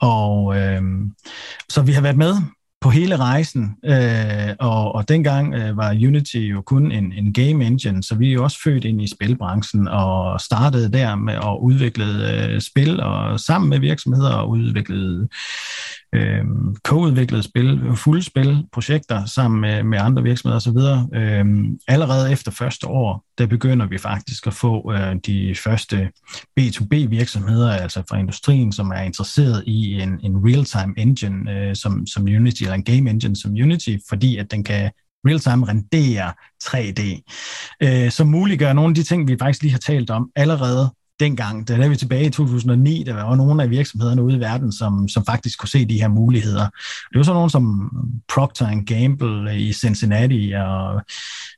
Og 0.00 0.56
øh, 0.56 0.82
så 1.68 1.82
vi 1.82 1.92
har 1.92 2.02
været 2.02 2.16
med 2.16 2.34
på 2.86 2.90
hele 2.90 3.16
rejsen, 3.16 3.76
øh, 3.84 4.54
og, 4.60 4.94
og 4.94 5.08
dengang 5.08 5.54
øh, 5.54 5.76
var 5.76 5.90
Unity 5.90 6.36
jo 6.36 6.60
kun 6.62 6.92
en, 6.92 7.12
en 7.12 7.32
game 7.32 7.66
engine, 7.66 8.02
så 8.02 8.14
vi 8.14 8.28
er 8.28 8.32
jo 8.32 8.44
også 8.44 8.58
født 8.64 8.84
ind 8.84 9.02
i 9.02 9.06
spilbranchen 9.06 9.88
og 9.88 10.40
startede 10.40 10.92
der 10.92 11.16
med 11.16 11.34
at 11.34 11.58
udvikle 11.60 12.04
øh, 12.32 12.60
spil 12.60 13.00
og 13.00 13.40
sammen 13.40 13.70
med 13.70 13.78
virksomheder 13.78 14.32
og 14.32 14.48
udviklede 14.48 15.28
øh, 16.14 16.44
co-udviklede 16.84 17.42
spil, 17.42 17.80
fulde 17.96 18.22
spil, 18.22 18.64
projekter 18.72 19.24
sammen 19.24 19.60
med, 19.60 19.82
med 19.82 19.98
andre 19.98 20.22
virksomheder 20.22 20.56
osv. 20.56 20.78
Øh, 21.18 21.46
allerede 21.88 22.32
efter 22.32 22.50
første 22.50 22.86
år, 22.86 23.24
der 23.38 23.46
begynder 23.46 23.86
vi 23.86 23.98
faktisk 23.98 24.46
at 24.46 24.54
få 24.54 24.92
øh, 24.92 25.16
de 25.26 25.54
første 25.64 26.10
B2B 26.60 27.08
virksomheder, 27.08 27.70
altså 27.70 28.02
fra 28.08 28.18
industrien, 28.18 28.72
som 28.72 28.90
er 28.90 29.00
interesseret 29.00 29.64
i 29.66 30.00
en, 30.00 30.20
en 30.22 30.36
real-time 30.44 30.94
engine 30.96 31.52
øh, 31.52 31.76
som, 31.76 32.06
som 32.06 32.22
Unity, 32.24 32.62
eller 32.62 32.74
en 32.74 32.84
game 32.84 33.10
engine 33.10 33.36
som 33.36 33.50
Unity, 33.50 33.96
fordi 34.08 34.36
at 34.36 34.50
den 34.50 34.64
kan 34.64 34.90
real-time 35.26 35.68
rendere 35.68 36.32
3D, 36.64 37.22
øh, 37.82 38.10
som 38.10 38.28
muliggør 38.28 38.72
nogle 38.72 38.90
af 38.90 38.94
de 38.94 39.02
ting, 39.02 39.28
vi 39.28 39.36
faktisk 39.40 39.62
lige 39.62 39.72
har 39.72 39.78
talt 39.78 40.10
om 40.10 40.30
allerede 40.36 40.90
dengang, 41.20 41.68
der 41.68 41.76
er 41.84 41.88
vi 41.88 41.96
tilbage 41.96 42.26
i 42.26 42.30
2009, 42.30 43.02
der 43.06 43.14
var 43.14 43.34
nogle 43.34 43.62
af 43.62 43.70
virksomhederne 43.70 44.22
ude 44.22 44.36
i 44.36 44.40
verden, 44.40 44.72
som, 44.72 45.08
som 45.08 45.24
faktisk 45.24 45.58
kunne 45.58 45.68
se 45.68 45.84
de 45.84 46.00
her 46.00 46.08
muligheder. 46.08 46.68
Det 47.10 47.18
var 47.18 47.22
så 47.22 47.32
nogen 47.32 47.50
som 47.50 47.90
Procter 48.28 48.84
Gamble 48.86 49.60
i 49.60 49.72
Cincinnati, 49.72 50.52
og 50.52 51.02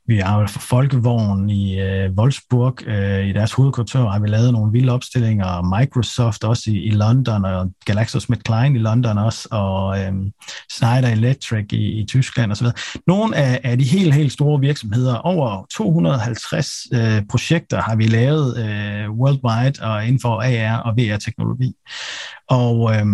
vi 0.07 0.17
har 0.17 0.47
Folkevogn 0.47 1.49
i 1.49 1.79
øh, 1.79 2.11
Wolfsburg, 2.11 2.87
øh, 2.87 3.27
i 3.27 3.33
deres 3.33 3.53
hovedkvarter 3.53 4.09
har 4.09 4.19
vi 4.19 4.27
lavet 4.27 4.53
nogle 4.53 4.71
vilde 4.71 4.93
opstillinger, 4.93 5.45
og 5.45 5.79
Microsoft 5.79 6.43
også 6.43 6.71
i, 6.71 6.73
i 6.73 6.89
London, 6.89 7.45
og 7.45 7.71
GlaxoSmithKline 7.85 8.79
i 8.79 8.81
London 8.81 9.17
også, 9.17 9.47
og 9.51 9.99
øh, 9.99 10.13
Schneider 10.69 11.09
Electric 11.09 11.65
i, 11.71 12.01
i 12.01 12.05
Tyskland 12.05 12.51
osv. 12.51 12.67
Nogle 13.07 13.35
af, 13.35 13.61
af 13.63 13.77
de 13.77 13.83
helt, 13.83 14.13
helt 14.13 14.31
store 14.31 14.59
virksomheder, 14.59 15.15
over 15.15 15.65
250 15.73 16.69
øh, 16.93 17.21
projekter 17.29 17.81
har 17.81 17.95
vi 17.95 18.07
lavet 18.07 18.57
øh, 18.57 19.19
worldwide 19.49 19.83
og 19.83 20.05
inden 20.05 20.21
for 20.21 20.41
AR 20.41 20.77
og 20.77 20.97
VR-teknologi. 20.97 21.73
Og 22.49 22.95
øh, 22.95 23.05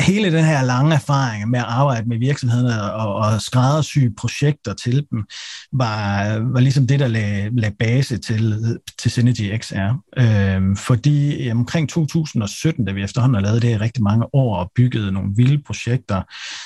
hele 0.00 0.32
den 0.32 0.44
her 0.44 0.62
lange 0.62 0.94
erfaring 0.94 1.50
med 1.50 1.58
at 1.58 1.64
arbejde 1.68 2.08
med 2.08 2.18
virksomhederne 2.18 2.92
og, 2.92 3.14
og 3.14 3.40
skræddersy 3.40 3.98
projekter 4.18 4.74
til 4.74 5.06
dem, 5.10 5.24
var, 5.72 6.38
var 6.52 6.60
ligesom 6.60 6.86
det, 6.86 7.00
der 7.00 7.08
lagde, 7.08 7.60
lagde 7.60 7.76
base 7.78 8.18
til, 8.18 8.78
til 8.98 9.10
Synergy 9.10 9.58
XR. 9.58 10.02
Øhm, 10.18 10.76
fordi 10.76 11.48
øhm, 11.48 11.58
omkring 11.58 11.88
2017, 11.88 12.84
da 12.84 12.92
vi 12.92 13.02
efterhånden 13.02 13.34
har 13.34 13.42
lavet 13.42 13.62
det 13.62 13.70
i 13.70 13.76
rigtig 13.76 14.02
mange 14.02 14.34
år 14.34 14.56
og 14.56 14.70
bygget 14.76 15.12
nogle 15.12 15.30
vilde 15.36 15.62
projekter, 15.66 16.22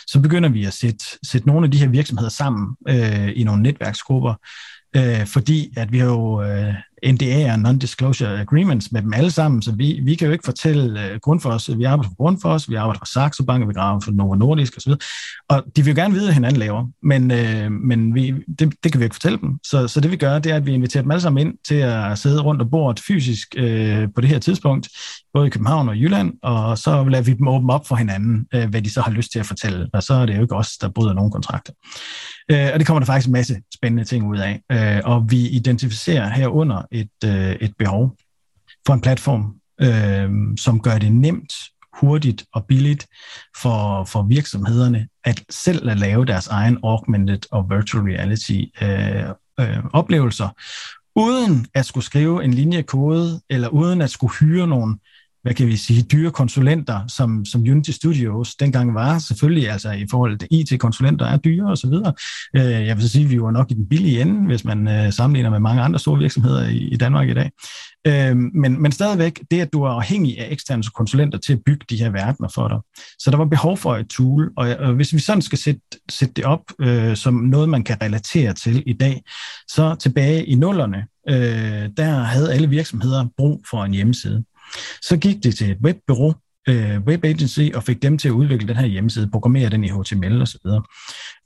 så 0.06 0.20
begynder 0.20 0.48
vi 0.48 0.64
at 0.64 0.72
sætte, 0.72 1.04
sætte 1.24 1.46
nogle 1.46 1.64
af 1.64 1.70
de 1.70 1.78
her 1.78 1.88
virksomheder 1.88 2.30
sammen 2.30 2.76
øh, 2.88 3.28
i 3.34 3.44
nogle 3.44 3.62
netværksgrupper, 3.62 4.34
øh, 4.96 5.26
fordi 5.26 5.72
at 5.76 5.92
vi 5.92 5.98
har 5.98 6.06
jo 6.06 6.42
øh, 6.42 6.74
NDA'er, 7.04 7.56
non-disclosure 7.56 8.40
agreements 8.40 8.92
med 8.92 9.02
dem 9.02 9.12
alle 9.14 9.30
sammen, 9.30 9.62
så 9.62 9.72
vi, 9.72 10.00
vi 10.02 10.14
kan 10.14 10.26
jo 10.26 10.32
ikke 10.32 10.44
fortælle 10.44 11.04
øh, 11.04 11.18
Grundfos, 11.22 11.78
vi 11.78 11.84
arbejder 11.84 12.10
for 12.10 12.16
Grundfos, 12.16 12.70
vi 12.70 12.74
arbejder 12.74 12.98
for 12.98 13.06
Saxo 13.06 13.44
Bank, 13.44 13.68
vi 13.68 13.72
arbejder 13.76 14.04
for 14.04 14.12
Novo 14.12 14.34
Nordisk 14.34 14.76
osv., 14.76 14.92
og 15.48 15.64
de 15.76 15.84
vil 15.84 15.90
jo 15.90 16.00
gerne 16.00 16.14
vide, 16.14 16.24
hvad 16.24 16.34
hinanden 16.34 16.58
laver, 16.58 16.86
men, 17.02 17.30
øh, 17.30 17.72
men 17.72 18.14
vi, 18.14 18.34
det, 18.58 18.74
det 18.84 18.92
kan 18.92 18.98
vi 18.98 19.04
ikke 19.04 19.14
fortælle 19.14 19.38
dem. 19.38 19.58
Så, 19.66 19.88
så 19.88 20.00
det 20.00 20.10
vi 20.10 20.16
gør, 20.16 20.38
det 20.38 20.52
er, 20.52 20.56
at 20.56 20.66
vi 20.66 20.74
inviterer 20.74 21.02
dem 21.02 21.10
alle 21.10 21.20
sammen 21.20 21.46
ind 21.46 21.54
til 21.68 21.74
at 21.74 22.18
sidde 22.18 22.42
rundt 22.42 22.62
og 22.62 22.70
bordet 22.70 23.00
fysisk 23.06 23.54
øh, 23.56 24.08
på 24.14 24.20
det 24.20 24.28
her 24.28 24.38
tidspunkt, 24.38 24.88
både 25.34 25.46
i 25.46 25.50
København 25.50 25.88
og 25.88 25.96
Jylland, 25.96 26.32
og 26.42 26.78
så 26.78 27.04
lader 27.04 27.24
vi 27.24 27.32
dem 27.32 27.48
åbne 27.48 27.72
op 27.72 27.88
for 27.88 27.96
hinanden, 27.96 28.46
øh, 28.54 28.68
hvad 28.70 28.82
de 28.82 28.90
så 28.90 29.00
har 29.00 29.10
lyst 29.10 29.32
til 29.32 29.38
at 29.38 29.46
fortælle, 29.46 29.88
og 29.92 30.02
så 30.02 30.14
er 30.14 30.26
det 30.26 30.36
jo 30.36 30.42
ikke 30.42 30.56
os, 30.56 30.70
der 30.80 30.88
bryder 30.88 31.12
nogen 31.12 31.30
kontrakter. 31.30 31.72
Øh, 32.50 32.70
og 32.72 32.78
det 32.78 32.86
kommer 32.86 33.00
der 33.00 33.06
faktisk 33.06 33.26
en 33.26 33.32
masse 33.32 33.62
spændende 33.74 34.04
ting 34.04 34.28
ud 34.28 34.38
af, 34.38 34.60
Øh, 34.72 35.00
og 35.04 35.30
vi 35.30 35.48
identificerer 35.48 36.28
herunder 36.28 36.82
et, 36.90 37.10
øh, 37.24 37.52
et 37.52 37.74
behov 37.78 38.16
for 38.86 38.94
en 38.94 39.00
platform, 39.00 39.54
øh, 39.80 40.56
som 40.58 40.80
gør 40.80 40.98
det 40.98 41.12
nemt, 41.12 41.52
hurtigt 42.00 42.44
og 42.52 42.64
billigt 42.64 43.06
for, 43.62 44.04
for 44.04 44.22
virksomhederne 44.22 45.08
at 45.24 45.44
selv 45.50 45.90
at 45.90 45.98
lave 45.98 46.24
deres 46.24 46.46
egen 46.46 46.78
augmented 46.82 47.40
og 47.50 47.70
virtual 47.70 48.04
reality 48.04 48.62
øh, 48.82 49.28
øh, 49.60 49.84
oplevelser, 49.92 50.48
uden 51.16 51.66
at 51.74 51.86
skulle 51.86 52.04
skrive 52.04 52.44
en 52.44 52.54
linje 52.54 52.82
kode, 52.82 53.40
eller 53.50 53.68
uden 53.68 54.00
at 54.00 54.10
skulle 54.10 54.34
hyre 54.34 54.66
nogle 54.66 54.98
hvad 55.46 55.54
kan 55.54 55.66
vi 55.66 55.76
sige, 55.76 56.02
dyre 56.02 56.30
konsulenter, 56.30 57.00
som, 57.08 57.44
som 57.44 57.60
Unity 57.60 57.90
Studios 57.90 58.54
dengang 58.54 58.94
var. 58.94 59.18
Selvfølgelig, 59.18 59.70
altså 59.70 59.90
i 59.90 60.06
forhold 60.10 60.38
til 60.38 60.48
IT-konsulenter 60.50 61.26
er 61.26 61.36
dyre 61.36 61.70
og 61.70 61.78
så 61.78 61.88
videre. 61.88 62.14
Øh, 62.56 62.86
jeg 62.86 62.96
vil 62.96 63.02
så 63.02 63.08
sige, 63.08 63.24
at 63.24 63.30
vi 63.30 63.40
var 63.40 63.50
nok 63.50 63.70
i 63.70 63.74
den 63.74 63.88
billige 63.88 64.20
ende, 64.20 64.46
hvis 64.46 64.64
man 64.64 64.88
øh, 64.88 65.12
sammenligner 65.12 65.50
med 65.50 65.60
mange 65.60 65.82
andre 65.82 65.98
store 65.98 66.18
virksomheder 66.18 66.68
i, 66.68 66.78
i 66.78 66.96
Danmark 66.96 67.28
i 67.28 67.34
dag. 67.34 67.50
Øh, 68.06 68.36
men, 68.36 68.82
men 68.82 68.92
stadigvæk, 68.92 69.40
det 69.50 69.60
at 69.60 69.72
du 69.72 69.82
er 69.82 69.90
afhængig 69.90 70.40
af 70.40 70.48
eksterne 70.50 70.82
konsulenter 70.94 71.38
til 71.38 71.52
at 71.52 71.60
bygge 71.66 71.86
de 71.90 71.96
her 71.96 72.10
verdener 72.10 72.48
for 72.54 72.68
dig. 72.68 72.78
Så 73.18 73.30
der 73.30 73.36
var 73.36 73.44
behov 73.44 73.76
for 73.76 73.96
et 73.96 74.08
tool, 74.08 74.52
og, 74.56 74.68
og 74.68 74.92
hvis 74.92 75.12
vi 75.12 75.18
sådan 75.18 75.42
skal 75.42 75.58
sætte, 75.58 75.80
sætte 76.10 76.34
det 76.34 76.44
op 76.44 76.62
øh, 76.80 77.16
som 77.16 77.34
noget, 77.34 77.68
man 77.68 77.84
kan 77.84 78.02
relatere 78.02 78.52
til 78.52 78.82
i 78.86 78.92
dag, 78.92 79.22
så 79.68 79.94
tilbage 79.94 80.46
i 80.46 80.54
nullerne, 80.54 81.06
øh, 81.28 81.90
der 81.96 82.22
havde 82.22 82.52
alle 82.52 82.68
virksomheder 82.68 83.26
brug 83.36 83.64
for 83.70 83.84
en 83.84 83.92
hjemmeside. 83.92 84.44
Så 85.02 85.16
gik 85.16 85.44
det 85.44 85.56
til 85.56 85.70
et 85.70 85.78
webbureau, 85.84 86.34
øh, 86.68 87.00
web 87.00 87.24
agency, 87.24 87.60
og 87.74 87.82
fik 87.82 88.02
dem 88.02 88.18
til 88.18 88.28
at 88.28 88.32
udvikle 88.32 88.68
den 88.68 88.76
her 88.76 88.86
hjemmeside, 88.86 89.30
programmere 89.30 89.70
den 89.70 89.84
i 89.84 89.88
HTML 89.88 90.40
og 90.40 90.48
så 90.48 90.58
videre. 90.64 90.82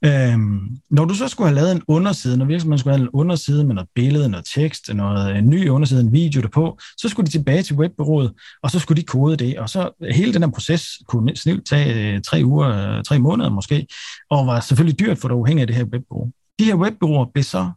Øhm, 0.05 0.59
når 0.89 1.05
du 1.05 1.13
så 1.13 1.27
skulle 1.27 1.47
have 1.47 1.55
lavet 1.55 1.71
en 1.71 1.81
underside, 1.87 2.37
når 2.37 2.45
virksomheden 2.45 2.79
skulle 2.79 2.97
have 2.97 3.03
en 3.03 3.09
underside 3.13 3.63
med 3.63 3.75
noget 3.75 3.89
billede, 3.95 4.29
noget 4.29 4.45
tekst, 4.55 4.93
noget, 4.93 5.37
en 5.37 5.49
ny 5.49 5.69
underside, 5.69 6.01
en 6.01 6.13
video 6.13 6.41
derpå, 6.41 6.79
så 6.97 7.09
skulle 7.09 7.25
de 7.25 7.31
tilbage 7.31 7.63
til 7.63 7.75
webbureauet, 7.75 8.31
og 8.63 8.71
så 8.71 8.79
skulle 8.79 9.01
de 9.01 9.05
kode 9.05 9.37
det, 9.37 9.59
og 9.59 9.69
så 9.69 9.89
hele 10.11 10.33
den 10.33 10.43
her 10.43 10.49
proces 10.49 10.87
kunne 11.07 11.35
snilt 11.35 11.67
tage 11.67 12.15
øh, 12.15 12.21
tre 12.21 12.41
uger, 12.45 12.97
øh, 12.97 13.03
tre 13.03 13.19
måneder 13.19 13.49
måske, 13.49 13.87
og 14.29 14.47
var 14.47 14.59
selvfølgelig 14.59 14.99
dyrt 14.99 15.17
for 15.17 15.27
det 15.27 15.35
uafhængig 15.35 15.61
af 15.61 15.67
det 15.67 15.75
her 15.75 15.83
webbureau. 15.83 16.31
De 16.59 16.65
her 16.65 16.75
webbureauer 16.75 17.25
blev 17.33 17.43
så 17.43 17.71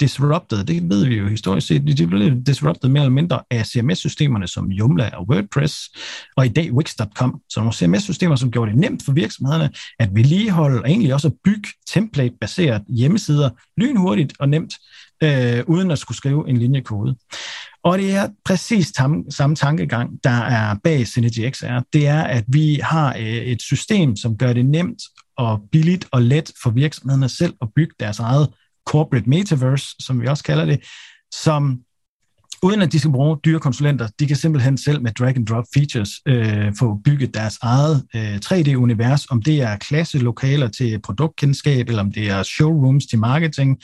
disrupted, 0.00 0.64
det 0.64 0.90
ved 0.90 1.06
vi 1.06 1.14
jo 1.14 1.28
historisk 1.28 1.66
set, 1.66 1.98
de 1.98 2.06
blev 2.06 2.42
disrupted 2.46 2.88
mere 2.88 3.02
eller 3.02 3.14
mindre 3.14 3.42
af 3.50 3.66
CMS-systemerne 3.66 4.48
som 4.48 4.66
Joomla 4.70 5.10
og 5.16 5.26
WordPress, 5.28 5.88
og 6.36 6.46
i 6.46 6.48
dag 6.48 6.72
Wix.com, 6.72 7.40
så 7.48 7.60
nogle 7.60 7.72
CMS-systemer, 7.72 8.36
som 8.36 8.50
gjorde 8.50 8.70
det 8.70 8.80
nemt 8.80 9.04
for 9.04 9.12
virksomhederne 9.12 9.70
at 9.98 10.08
vedligeholde 10.14 10.80
og 10.80 10.88
egentlig 10.90 11.14
også 11.14 11.28
at 11.28 11.34
bygge 11.44 11.68
template-baseret 11.90 12.82
hjemmesider 12.88 13.50
lynhurtigt 13.76 14.32
og 14.38 14.48
nemt, 14.48 14.74
øh, 15.22 15.64
uden 15.66 15.90
at 15.90 15.98
skulle 15.98 16.16
skrive 16.16 16.48
en 16.48 16.56
linjekode. 16.56 17.16
Og 17.84 17.98
det 17.98 18.14
er 18.14 18.28
præcis 18.44 18.92
tam, 18.92 19.24
samme 19.30 19.56
tankegang, 19.56 20.10
der 20.24 20.30
er 20.30 20.74
bag 20.84 21.06
Synergy 21.06 21.50
XR. 21.50 21.80
Det 21.92 22.06
er, 22.06 22.22
at 22.22 22.44
vi 22.48 22.80
har 22.82 23.14
øh, 23.18 23.24
et 23.24 23.62
system, 23.62 24.16
som 24.16 24.36
gør 24.36 24.52
det 24.52 24.66
nemt 24.66 25.02
og 25.36 25.60
billigt 25.72 26.08
og 26.12 26.22
let 26.22 26.52
for 26.62 26.70
virksomhederne 26.70 27.28
selv 27.28 27.54
at 27.62 27.68
bygge 27.76 27.94
deres 28.00 28.18
eget 28.18 28.48
corporate 28.86 29.28
metaverse, 29.28 29.96
som 30.00 30.20
vi 30.20 30.26
også 30.26 30.44
kalder 30.44 30.64
det, 30.64 30.80
som 31.34 31.80
uden 32.64 32.82
at 32.82 32.92
de 32.92 32.98
skal 32.98 33.12
bruge 33.12 33.38
dyre 33.44 33.60
konsulenter, 33.60 34.08
de 34.20 34.26
kan 34.26 34.36
simpelthen 34.36 34.78
selv 34.78 35.02
med 35.02 35.12
drag 35.12 35.36
and 35.36 35.46
drop 35.46 35.64
features 35.74 36.10
øh, 36.28 36.72
få 36.78 37.00
bygget 37.04 37.34
deres 37.34 37.58
eget 37.62 38.04
øh, 38.16 38.36
3D-univers, 38.44 39.26
om 39.30 39.42
det 39.42 39.62
er 39.62 39.76
klasselokaler 39.76 40.68
til 40.68 41.00
produktkendskab, 41.00 41.88
eller 41.88 42.02
om 42.02 42.12
det 42.12 42.30
er 42.30 42.42
showrooms 42.42 43.06
til 43.06 43.18
marketing, 43.18 43.78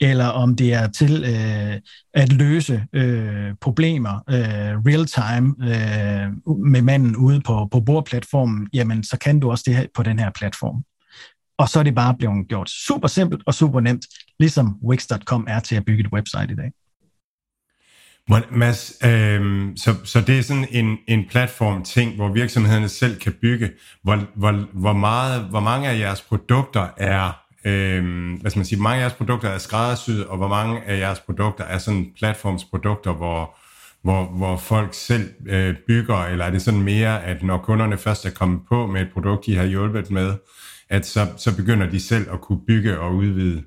eller 0.00 0.26
om 0.26 0.56
det 0.56 0.72
er 0.72 0.88
til 0.88 1.24
øh, 1.24 1.80
at 2.14 2.32
løse 2.32 2.84
øh, 2.92 3.54
problemer 3.60 4.14
øh, 4.30 4.74
real-time 4.86 5.54
øh, 5.60 6.56
med 6.58 6.82
manden 6.82 7.16
ude 7.16 7.40
på, 7.40 7.68
på 7.72 7.80
bordplatformen, 7.80 8.68
jamen 8.72 9.04
så 9.04 9.18
kan 9.18 9.40
du 9.40 9.50
også 9.50 9.64
det 9.66 9.76
her 9.76 9.86
på 9.94 10.02
den 10.02 10.18
her 10.18 10.30
platform 10.30 10.84
og 11.58 11.68
så 11.68 11.78
er 11.78 11.82
det 11.82 11.94
bare 11.94 12.14
blevet 12.18 12.48
gjort 12.48 12.70
super 12.70 13.08
simpelt 13.08 13.42
og 13.46 13.54
super 13.54 13.80
nemt, 13.80 14.04
ligesom 14.38 14.76
Wix.com 14.84 15.46
er 15.48 15.60
til 15.60 15.76
at 15.76 15.84
bygge 15.84 16.00
et 16.00 16.12
website 16.12 16.52
i 16.52 16.56
dag. 16.56 16.72
Mads, 18.50 18.92
øh, 19.04 19.68
så, 19.76 19.94
så 20.04 20.20
det 20.20 20.38
er 20.38 20.42
sådan 20.42 20.68
en, 20.70 20.98
en 21.08 21.24
platform-ting, 21.30 22.16
hvor 22.16 22.32
virksomhederne 22.32 22.88
selv 22.88 23.20
kan 23.20 23.32
bygge. 23.42 23.70
Hvor, 24.02 24.26
hvor, 24.36 24.52
hvor, 24.72 24.92
meget, 24.92 25.44
hvor 25.44 25.60
mange 25.60 25.88
af 25.88 25.98
jeres 25.98 26.22
produkter 26.22 26.88
er 26.96 27.44
øh, 27.64 28.04
hvad 28.40 28.50
skal 28.50 28.58
man 28.58 28.66
sige, 28.66 28.82
mange 28.82 28.96
af 28.96 29.00
jeres 29.00 29.14
produkter 29.14 29.48
er 29.48 29.58
skræddersyet, 29.58 30.26
og 30.26 30.36
hvor 30.36 30.48
mange 30.48 30.84
af 30.84 30.98
jeres 30.98 31.20
produkter 31.20 31.64
er 31.64 31.78
sådan 31.78 32.12
platformsprodukter, 32.18 33.12
hvor, 33.12 33.56
hvor, 34.02 34.24
hvor 34.24 34.56
folk 34.56 34.94
selv 34.94 35.30
øh, 35.46 35.74
bygger, 35.86 36.24
eller 36.24 36.44
er 36.44 36.50
det 36.50 36.62
sådan 36.62 36.82
mere, 36.82 37.24
at 37.24 37.42
når 37.42 37.58
kunderne 37.58 37.98
først 37.98 38.26
er 38.26 38.30
kommet 38.30 38.60
på 38.68 38.86
med 38.86 39.00
et 39.00 39.08
produkt, 39.12 39.46
de 39.46 39.56
har 39.56 39.64
hjulpet 39.64 40.10
med, 40.10 40.34
at 40.90 41.06
så, 41.06 41.26
så 41.36 41.56
begynder 41.56 41.90
de 41.90 42.00
selv 42.00 42.26
at 42.32 42.40
kunne 42.40 42.60
bygge 42.66 42.98
og 42.98 43.14
udvide? 43.14 43.62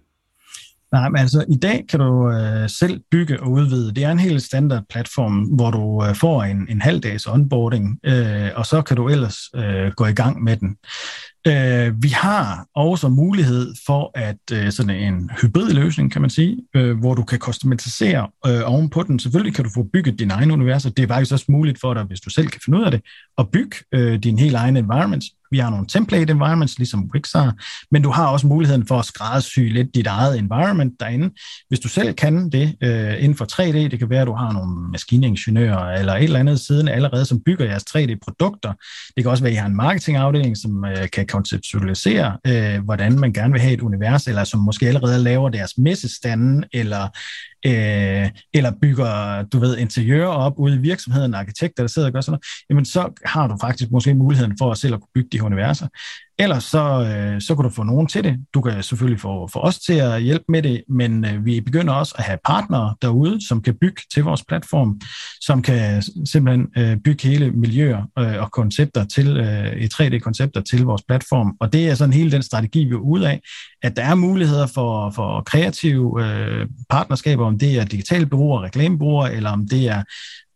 Nej, 0.91 1.09
men 1.09 1.19
altså 1.19 1.45
i 1.49 1.55
dag 1.55 1.85
kan 1.89 1.99
du 1.99 2.31
øh, 2.31 2.69
selv 2.69 3.01
bygge 3.11 3.41
og 3.41 3.51
udvide. 3.51 3.95
Det 3.95 4.03
er 4.03 4.11
en 4.11 4.19
helt 4.19 4.43
standard 4.43 4.83
platform, 4.89 5.43
hvor 5.43 5.71
du 5.71 6.05
øh, 6.05 6.15
får 6.15 6.43
en, 6.43 6.67
en 6.69 6.81
halv 6.81 6.99
dags 6.99 7.27
onboarding, 7.27 7.99
øh, 8.03 8.49
og 8.55 8.65
så 8.65 8.81
kan 8.81 8.97
du 8.97 9.09
ellers 9.09 9.37
øh, 9.55 9.91
gå 9.95 10.05
i 10.05 10.13
gang 10.13 10.43
med 10.43 10.57
den. 10.57 10.75
Øh, 11.47 12.03
vi 12.03 12.07
har 12.07 12.65
også 12.75 13.09
mulighed 13.09 13.73
for 13.85 14.11
at 14.15 14.37
øh, 14.53 14.71
sådan 14.71 14.95
en 14.95 15.29
hybrid 15.41 15.73
løsning, 15.73 16.11
kan 16.11 16.21
man 16.21 16.29
sige, 16.29 16.57
øh, 16.75 16.99
hvor 16.99 17.13
du 17.13 17.23
kan 17.23 17.39
customisere 17.39 18.27
øh, 18.47 18.61
ovenpå 18.65 19.03
den. 19.03 19.19
Selvfølgelig 19.19 19.55
kan 19.55 19.65
du 19.65 19.71
få 19.75 19.83
bygget 19.93 20.19
din 20.19 20.31
egen 20.31 20.51
universer. 20.51 20.89
Det 20.89 21.03
er 21.03 21.07
faktisk 21.07 21.33
også 21.33 21.45
muligt 21.49 21.79
for 21.81 21.93
dig, 21.93 22.03
hvis 22.03 22.21
du 22.21 22.29
selv 22.29 22.47
kan 22.47 22.61
finde 22.65 22.79
ud 22.79 22.83
af 22.83 22.91
det, 22.91 23.01
at 23.37 23.49
bygge 23.51 23.75
øh, 23.93 24.19
din 24.19 24.39
helt 24.39 24.55
egen 24.55 24.77
environment. 24.77 25.23
Vi 25.51 25.57
har 25.57 25.69
nogle 25.69 25.87
template 25.87 26.31
environments, 26.31 26.77
ligesom 26.77 27.09
Wix 27.13 27.31
har, 27.33 27.53
men 27.91 28.01
du 28.01 28.09
har 28.09 28.27
også 28.27 28.47
muligheden 28.47 28.87
for 28.87 28.99
at 28.99 29.05
skræddersy 29.05 29.59
lidt 29.59 29.95
dit 29.95 30.07
eget 30.07 30.39
environment 30.39 30.99
derinde. 30.99 31.29
Hvis 31.67 31.79
du 31.79 31.87
selv 31.89 32.13
kan 32.13 32.49
det 32.49 32.75
øh, 32.83 33.23
inden 33.23 33.35
for 33.35 33.45
3D, 33.51 33.77
det 33.77 33.99
kan 33.99 34.09
være, 34.09 34.21
at 34.21 34.27
du 34.27 34.33
har 34.33 34.51
nogle 34.51 34.91
maskiningeniører 34.91 35.99
eller 35.99 36.13
et 36.13 36.23
eller 36.23 36.39
andet 36.39 36.59
siden 36.59 36.87
allerede, 36.87 37.25
som 37.25 37.41
bygger 37.45 37.65
jeres 37.65 37.83
3D-produkter. 37.83 38.73
Det 39.15 39.23
kan 39.23 39.31
også 39.31 39.43
være, 39.43 39.51
at 39.51 39.57
I 39.57 39.59
har 39.59 39.67
en 39.67 39.75
marketingafdeling, 39.75 40.57
som 40.57 40.85
øh, 40.85 41.09
kan 41.13 41.27
konceptualisere, 41.27 42.37
øh, 42.47 42.83
hvordan 42.83 43.19
man 43.19 43.33
gerne 43.33 43.53
vil 43.53 43.61
have 43.61 43.73
et 43.73 43.81
univers, 43.81 44.27
eller 44.27 44.43
som 44.43 44.59
måske 44.59 44.87
allerede 44.87 45.23
laver 45.23 45.49
deres 45.49 45.77
messestande, 45.77 46.67
eller 46.73 47.07
øh, 47.65 48.29
eller 48.53 48.71
bygger, 48.81 49.43
du 49.43 49.59
ved, 49.59 49.77
interiører 49.77 50.27
op 50.27 50.53
ude 50.57 50.75
i 50.75 50.77
virksomheden, 50.79 51.33
arkitekter, 51.33 51.83
der 51.83 51.87
sidder 51.87 52.07
og 52.07 52.13
gør 52.13 52.21
sådan 52.21 52.31
noget, 52.31 52.43
jamen 52.69 52.85
så 52.85 53.09
har 53.25 53.47
du 53.47 53.57
faktisk 53.61 53.91
måske 53.91 54.13
muligheden 54.13 54.55
for 54.59 54.71
at 54.71 54.77
selv 54.77 54.93
at 54.93 54.99
kunne 55.01 55.11
bygge 55.13 55.29
de 55.31 55.43
universer. 55.43 55.87
Ellers 56.39 56.63
så, 56.63 57.03
øh, 57.03 57.41
så 57.41 57.55
kan 57.55 57.63
du 57.63 57.69
få 57.69 57.83
nogen 57.83 58.07
til 58.07 58.23
det. 58.23 58.37
Du 58.53 58.61
kan 58.61 58.83
selvfølgelig 58.83 59.19
få, 59.21 59.47
få 59.47 59.59
os 59.59 59.79
til 59.79 59.93
at 59.93 60.21
hjælpe 60.21 60.45
med 60.49 60.61
det, 60.63 60.83
men 60.89 61.25
øh, 61.25 61.45
vi 61.45 61.61
begynder 61.61 61.93
også 61.93 62.15
at 62.17 62.23
have 62.23 62.39
partnere 62.45 62.95
derude, 63.01 63.47
som 63.47 63.61
kan 63.61 63.77
bygge 63.81 64.01
til 64.13 64.23
vores 64.23 64.43
platform, 64.47 65.01
som 65.41 65.61
kan 65.61 66.03
simpelthen 66.25 66.67
øh, 66.77 66.97
bygge 66.97 67.27
hele 67.27 67.51
miljøer 67.51 68.03
øh, 68.19 68.41
og 68.41 68.51
koncepter 68.51 69.05
til, 69.05 69.37
øh, 69.37 69.81
i 69.81 69.85
3D-koncepter 69.93 70.61
til 70.61 70.83
vores 70.83 71.03
platform. 71.07 71.55
Og 71.59 71.73
det 71.73 71.89
er 71.89 71.95
sådan 71.95 72.13
hele 72.13 72.31
den 72.31 72.43
strategi, 72.43 72.83
vi 72.83 72.91
er 72.91 72.97
ude 72.97 73.29
af, 73.29 73.41
at 73.81 73.95
der 73.95 74.03
er 74.03 74.15
muligheder 74.15 74.67
for, 74.67 75.09
for 75.09 75.41
kreative 75.41 76.25
øh, 76.25 76.67
partnerskaber, 76.89 77.45
om 77.45 77.59
det 77.59 77.79
er 77.79 77.85
digitale 77.85 78.25
bureauer, 78.25 78.63
reklamebureauer, 78.63 79.27
eller 79.27 79.51
om 79.51 79.67
det 79.67 79.87
er 79.87 80.03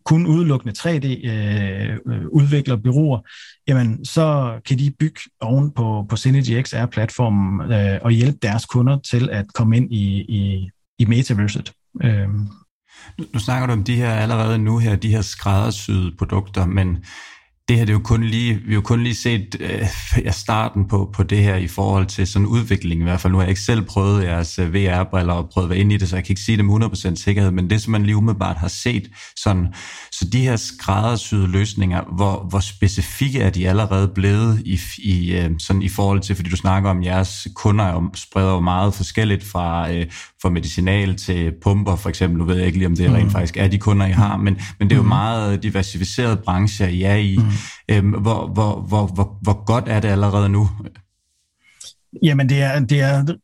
kun 0.05 0.27
udelukkende 0.27 0.73
3D-udvikler 0.77 2.75
øh, 2.75 2.79
øh 2.79 2.83
byråer, 2.83 3.19
jamen 3.67 4.05
så 4.05 4.59
kan 4.65 4.79
de 4.79 4.91
bygge 4.99 5.19
oven 5.41 5.71
på, 5.71 6.05
på 6.09 6.15
Synergy 6.15 6.63
XR-platformen 6.63 7.71
øh, 7.71 7.99
og 8.01 8.11
hjælpe 8.11 8.37
deres 8.41 8.65
kunder 8.65 8.97
til 9.11 9.29
at 9.29 9.45
komme 9.53 9.77
ind 9.77 9.93
i, 9.93 10.21
i, 10.21 10.69
i 10.99 11.05
metaverset. 11.05 11.71
Øh. 12.03 12.27
Nu 13.33 13.39
snakker 13.39 13.67
du 13.67 13.73
om 13.73 13.83
de 13.83 13.95
her 13.95 14.13
allerede 14.13 14.57
nu 14.57 14.77
her, 14.77 14.95
de 14.95 15.09
her 15.09 15.21
skræddersyede 15.21 16.11
produkter, 16.17 16.65
men 16.65 17.05
det 17.71 17.79
her 17.79 17.85
det 17.85 17.93
er 17.93 17.97
jo 17.97 18.03
kun 18.03 18.23
lige, 18.23 18.53
vi 18.53 18.67
har 18.67 18.73
jo 18.73 18.81
kun 18.81 19.03
lige 19.03 19.15
set 19.15 19.55
øh, 19.59 19.87
starten 20.31 20.85
på, 20.87 21.09
på 21.13 21.23
det 21.23 21.37
her 21.37 21.55
i 21.55 21.67
forhold 21.67 22.05
til 22.05 22.27
sådan 22.27 22.45
udvikling 22.45 23.01
i 23.01 23.03
hvert 23.03 23.21
fald. 23.21 23.31
Nu 23.31 23.37
har 23.37 23.43
jeg 23.43 23.49
ikke 23.49 23.61
selv 23.61 23.81
prøvet 23.81 24.23
jeres 24.23 24.59
øh, 24.59 24.73
VR-briller 24.73 25.33
og 25.33 25.49
prøvet 25.49 25.65
at 25.65 25.69
være 25.69 25.79
inde 25.79 25.95
i 25.95 25.97
det, 25.97 26.09
så 26.09 26.15
jeg 26.15 26.25
kan 26.25 26.31
ikke 26.31 26.41
sige 26.41 26.57
det 26.57 26.65
med 26.65 26.83
100% 26.83 27.15
sikkerhed, 27.15 27.51
men 27.51 27.69
det 27.69 27.81
som 27.81 27.91
man 27.91 28.03
lige 28.03 28.15
umiddelbart 28.15 28.57
har 28.57 28.67
set, 28.67 29.09
sådan, 29.35 29.67
så 30.11 30.25
de 30.25 30.41
her 30.41 30.55
skræddersyede 30.55 31.47
løsninger, 31.47 32.01
hvor, 32.15 32.45
hvor 32.49 32.59
specifikke 32.59 33.39
er 33.39 33.49
de 33.49 33.69
allerede 33.69 34.07
blevet 34.07 34.61
i, 34.65 34.79
i, 34.97 35.31
øh, 35.31 35.49
sådan 35.59 35.81
i 35.81 35.89
forhold 35.89 36.19
til, 36.19 36.35
fordi 36.35 36.49
du 36.49 36.57
snakker 36.57 36.89
om, 36.89 37.03
jeres 37.03 37.47
kunder 37.55 37.85
og 37.85 38.03
spreder 38.15 38.51
jo 38.51 38.59
meget 38.59 38.93
forskelligt 38.93 39.43
fra, 39.43 39.91
øh, 39.91 40.05
fra 40.41 40.49
medicinal 40.49 41.15
til 41.15 41.53
pumper 41.63 41.95
for 41.95 42.09
eksempel. 42.09 42.39
Nu 42.39 42.45
ved 42.45 42.55
jeg 42.55 42.65
ikke 42.65 42.77
lige, 42.77 42.87
om 42.87 42.95
det 42.95 43.11
rent 43.11 43.23
mm. 43.23 43.31
faktisk 43.31 43.57
er 43.57 43.67
de 43.67 43.77
kunder, 43.77 44.05
I 44.05 44.11
har, 44.11 44.37
men, 44.37 44.57
men 44.79 44.89
det 44.89 44.95
er 44.95 44.97
jo 44.97 45.03
mm. 45.03 45.07
meget 45.07 45.63
diversificeret 45.63 46.39
brancher, 46.39 46.87
I 46.87 47.01
er 47.01 47.15
i. 47.15 47.37
Mm. 47.37 47.43
Øhm, 47.91 48.09
hvor, 48.09 48.47
hvor, 48.47 48.81
hvor, 48.81 49.07
hvor, 49.07 49.37
hvor 49.41 49.65
godt 49.65 49.83
er 49.87 49.99
det 49.99 50.07
allerede 50.07 50.49
nu? 50.49 50.69
Jamen, 52.23 52.49
det 52.49 52.61
er, 52.61 52.79
det 52.79 52.99
er, 52.99 53.35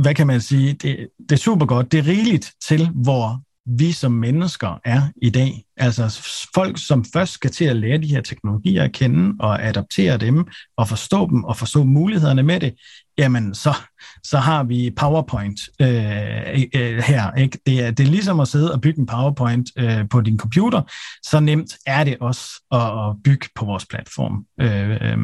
hvad 0.00 0.14
kan 0.14 0.26
man 0.26 0.40
sige, 0.40 0.72
det, 0.72 1.08
det 1.18 1.32
er 1.32 1.36
super 1.36 1.66
godt. 1.66 1.92
Det 1.92 1.98
er 1.98 2.06
rigeligt 2.06 2.52
til, 2.68 2.88
hvor 2.94 3.40
vi 3.66 3.92
som 3.92 4.12
mennesker 4.12 4.80
er 4.84 5.02
i 5.22 5.30
dag. 5.30 5.64
Altså 5.76 6.20
folk, 6.54 6.86
som 6.86 7.04
først 7.12 7.32
skal 7.32 7.50
til 7.50 7.64
at 7.64 7.76
lære 7.76 7.98
de 7.98 8.06
her 8.06 8.20
teknologier 8.20 8.84
at 8.84 8.92
kende 8.92 9.36
og 9.40 9.64
adaptere 9.64 10.16
dem 10.16 10.46
og 10.76 10.88
forstå 10.88 11.30
dem 11.30 11.44
og 11.44 11.56
forstå 11.56 11.84
mulighederne 11.84 12.42
med 12.42 12.60
det, 12.60 12.74
jamen 13.18 13.54
så, 13.54 13.74
så 14.22 14.38
har 14.38 14.64
vi 14.64 14.92
PowerPoint 14.96 15.60
øh, 15.80 16.62
øh, 16.74 16.98
her. 16.98 17.32
Ikke? 17.32 17.58
Det, 17.66 17.84
er, 17.84 17.90
det 17.90 18.06
er 18.06 18.10
ligesom 18.10 18.40
at 18.40 18.48
sidde 18.48 18.72
og 18.72 18.80
bygge 18.80 19.00
en 19.00 19.06
PowerPoint 19.06 19.70
øh, 19.76 20.08
på 20.08 20.20
din 20.20 20.38
computer. 20.38 20.82
Så 21.22 21.40
nemt 21.40 21.76
er 21.86 22.04
det 22.04 22.16
også 22.20 22.62
at, 22.72 22.80
at 22.80 23.16
bygge 23.24 23.48
på 23.54 23.64
vores 23.64 23.86
platform. 23.86 24.44
Øh, 24.60 25.12
øh, 25.12 25.18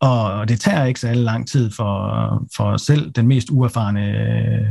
og 0.00 0.48
det 0.48 0.60
tager 0.60 0.84
ikke 0.84 1.00
så 1.00 1.14
lang 1.14 1.48
tid 1.48 1.70
for, 1.70 2.46
for 2.56 2.76
selv 2.76 3.10
den 3.10 3.28
mest 3.28 3.50
uerfarne 3.50 4.08
øh, 4.08 4.66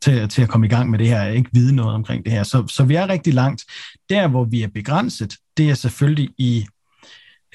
til, 0.00 0.28
til 0.28 0.42
at 0.42 0.48
komme 0.48 0.66
i 0.66 0.70
gang 0.70 0.90
med 0.90 0.98
det 0.98 1.08
her, 1.08 1.24
ikke 1.24 1.50
vide 1.52 1.74
noget 1.74 1.94
omkring 1.94 2.24
det 2.24 2.32
her. 2.32 2.42
Så, 2.42 2.66
så 2.66 2.84
vi 2.84 2.94
er 2.94 3.08
rigtig 3.08 3.34
langt. 3.34 3.64
Der, 4.10 4.28
hvor 4.28 4.44
vi 4.44 4.62
er 4.62 4.68
begrænset, 4.74 5.34
det 5.56 5.70
er 5.70 5.74
selvfølgelig 5.74 6.30
i 6.38 6.66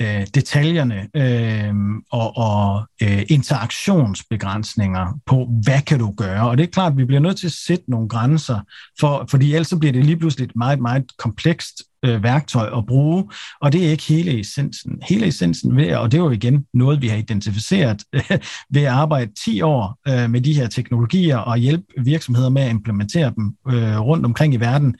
øh, 0.01 0.27
detaljerne 0.33 1.07
øh, 1.15 1.73
og, 2.11 2.37
og 2.37 2.87
øh, 3.03 3.23
interaktionsbegrænsninger 3.29 5.19
på, 5.25 5.49
hvad 5.63 5.81
kan 5.81 5.99
du 5.99 6.13
gøre? 6.17 6.49
Og 6.49 6.57
det 6.57 6.63
er 6.63 6.67
klart, 6.71 6.91
at 6.91 6.97
vi 6.97 7.05
bliver 7.05 7.19
nødt 7.19 7.37
til 7.37 7.47
at 7.47 7.53
sætte 7.67 7.91
nogle 7.91 8.09
grænser, 8.09 8.59
for, 8.99 9.25
fordi 9.29 9.53
ellers 9.53 9.67
så 9.67 9.77
bliver 9.77 9.93
det 9.93 10.05
lige 10.05 10.17
pludselig 10.17 10.45
et 10.45 10.55
meget, 10.55 10.79
meget 10.79 11.03
komplekst 11.17 11.83
øh, 12.05 12.23
værktøj 12.23 12.77
at 12.77 12.85
bruge, 12.85 13.29
og 13.61 13.71
det 13.71 13.85
er 13.85 13.91
ikke 13.91 14.03
hele 14.03 14.39
essensen. 14.39 14.91
Hele 15.09 15.27
essensen 15.27 15.77
ved, 15.77 15.95
og 15.95 16.11
det 16.11 16.17
er 16.17 16.23
jo 16.23 16.29
igen 16.29 16.65
noget, 16.73 17.01
vi 17.01 17.07
har 17.07 17.17
identificeret 17.17 18.03
øh, 18.13 18.31
ved 18.73 18.81
at 18.81 18.87
arbejde 18.87 19.31
10 19.45 19.61
år 19.61 19.99
øh, 20.07 20.29
med 20.29 20.41
de 20.41 20.53
her 20.53 20.67
teknologier 20.67 21.37
og 21.37 21.57
hjælpe 21.57 21.85
virksomheder 22.03 22.49
med 22.49 22.61
at 22.61 22.69
implementere 22.69 23.33
dem 23.35 23.55
øh, 23.69 23.99
rundt 23.99 24.25
omkring 24.25 24.53
i 24.53 24.57
verden, 24.57 24.95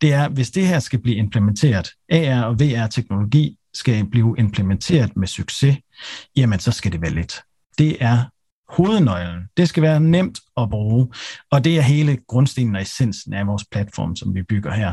det 0.00 0.12
er, 0.12 0.28
hvis 0.28 0.50
det 0.50 0.66
her 0.66 0.78
skal 0.78 1.02
blive 1.02 1.16
implementeret, 1.16 1.90
AR 2.12 2.42
og 2.42 2.60
VR-teknologi 2.60 3.56
skal 3.74 4.06
blive 4.06 4.34
implementeret 4.38 5.16
med 5.16 5.26
succes, 5.26 5.76
jamen 6.36 6.58
så 6.58 6.72
skal 6.72 6.92
det 6.92 7.00
være 7.00 7.10
let. 7.10 7.42
Det 7.78 7.96
er 8.00 8.24
hovednøglen. 8.72 9.42
Det 9.56 9.68
skal 9.68 9.82
være 9.82 10.00
nemt 10.00 10.38
at 10.56 10.70
bruge, 10.70 11.08
og 11.50 11.64
det 11.64 11.78
er 11.78 11.82
hele 11.82 12.18
grundstenen 12.28 12.76
og 12.76 12.82
essensen 12.82 13.34
af 13.34 13.46
vores 13.46 13.64
platform, 13.72 14.16
som 14.16 14.34
vi 14.34 14.42
bygger 14.42 14.72
her. 14.72 14.92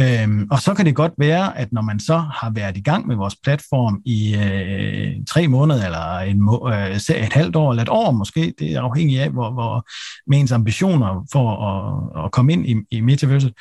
Øhm, 0.00 0.48
og 0.50 0.58
så 0.58 0.74
kan 0.74 0.86
det 0.86 0.94
godt 0.94 1.12
være, 1.18 1.58
at 1.58 1.72
når 1.72 1.82
man 1.82 2.00
så 2.00 2.16
har 2.18 2.50
været 2.50 2.76
i 2.76 2.82
gang 2.82 3.06
med 3.06 3.16
vores 3.16 3.36
platform 3.42 4.02
i 4.04 4.36
øh, 4.36 5.24
tre 5.30 5.48
måneder, 5.48 5.84
eller 5.84 6.18
en 6.18 6.42
må, 6.42 6.70
øh, 6.72 6.96
et 6.96 7.32
halvt 7.32 7.56
år, 7.56 7.70
eller 7.70 7.82
et 7.82 7.88
år 7.88 8.10
måske, 8.10 8.54
det 8.58 8.72
er 8.72 8.80
afhængigt 8.80 9.20
af, 9.20 9.30
hvor, 9.30 9.52
hvor 9.52 9.88
med 10.30 10.38
ens 10.38 10.52
ambitioner 10.52 11.26
for 11.32 11.50
at, 11.50 12.24
at 12.24 12.32
komme 12.32 12.52
ind 12.52 12.68
i, 12.68 12.76
i 12.90 13.00
metaverset, 13.00 13.52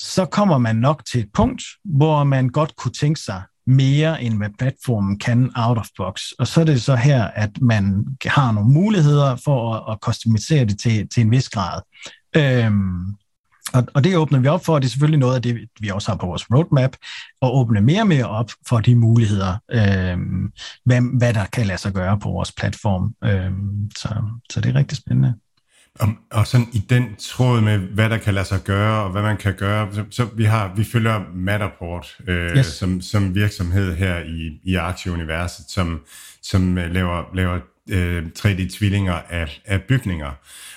så 0.00 0.24
kommer 0.24 0.58
man 0.58 0.76
nok 0.76 1.04
til 1.04 1.20
et 1.20 1.28
punkt, 1.34 1.62
hvor 1.84 2.24
man 2.24 2.48
godt 2.48 2.76
kunne 2.76 2.92
tænke 2.92 3.20
sig 3.20 3.42
mere 3.66 4.22
end 4.22 4.36
hvad 4.36 4.50
platformen 4.58 5.18
kan 5.18 5.50
out 5.54 5.78
of 5.78 5.86
box. 5.96 6.22
Og 6.38 6.46
så 6.46 6.60
er 6.60 6.64
det 6.64 6.82
så 6.82 6.96
her, 6.96 7.24
at 7.24 7.50
man 7.60 8.04
har 8.26 8.52
nogle 8.52 8.70
muligheder 8.70 9.36
for 9.36 9.74
at, 9.74 9.92
at 9.92 9.98
customisere 10.02 10.64
det 10.64 10.78
til, 10.78 11.08
til 11.08 11.20
en 11.20 11.30
vis 11.30 11.48
grad. 11.48 11.80
Øhm, 12.36 13.14
og, 13.74 13.86
og 13.94 14.04
det 14.04 14.16
åbner 14.16 14.38
vi 14.38 14.48
op 14.48 14.64
for, 14.64 14.74
og 14.74 14.82
det 14.82 14.88
er 14.88 14.90
selvfølgelig 14.90 15.20
noget 15.20 15.34
af 15.34 15.42
det, 15.42 15.68
vi 15.80 15.88
også 15.88 16.10
har 16.10 16.16
på 16.16 16.26
vores 16.26 16.50
roadmap, 16.50 16.96
at 17.42 17.50
åbne 17.52 17.80
mere 17.80 18.00
og 18.00 18.06
mere 18.06 18.28
op 18.28 18.50
for 18.68 18.80
de 18.80 18.94
muligheder, 18.94 19.56
øhm, 19.72 20.52
hvad, 20.84 21.18
hvad 21.18 21.34
der 21.34 21.46
kan 21.46 21.66
lade 21.66 21.78
sig 21.78 21.92
gøre 21.92 22.18
på 22.18 22.28
vores 22.28 22.52
platform. 22.52 23.14
Øhm, 23.24 23.90
så, 23.96 24.08
så 24.50 24.60
det 24.60 24.70
er 24.70 24.74
rigtig 24.74 24.98
spændende. 24.98 25.34
Og, 26.00 26.08
og 26.30 26.46
sådan 26.46 26.66
i 26.72 26.78
den 26.78 27.16
tråd 27.16 27.60
med, 27.60 27.78
hvad 27.78 28.10
der 28.10 28.18
kan 28.18 28.34
lade 28.34 28.44
sig 28.44 28.60
gøre, 28.64 29.04
og 29.04 29.10
hvad 29.10 29.22
man 29.22 29.36
kan 29.36 29.54
gøre, 29.54 29.94
så, 29.94 30.04
så 30.10 30.24
vi 30.24 30.44
har 30.44 30.72
vi 30.76 30.84
følger 30.84 31.24
Matterport 31.34 32.16
øh, 32.28 32.56
yes. 32.56 32.66
som, 32.66 33.00
som 33.00 33.34
virksomhed 33.34 33.96
her 33.96 34.18
i, 34.18 34.60
i 34.64 34.74
Aktieuniverset, 34.74 35.64
som, 35.68 36.00
som 36.42 36.78
øh, 36.78 36.94
laver, 36.94 37.24
laver 37.34 37.58
øh, 37.90 38.24
3D-tvillinger 38.38 39.20
af, 39.30 39.60
af 39.64 39.82
bygninger. 39.82 40.30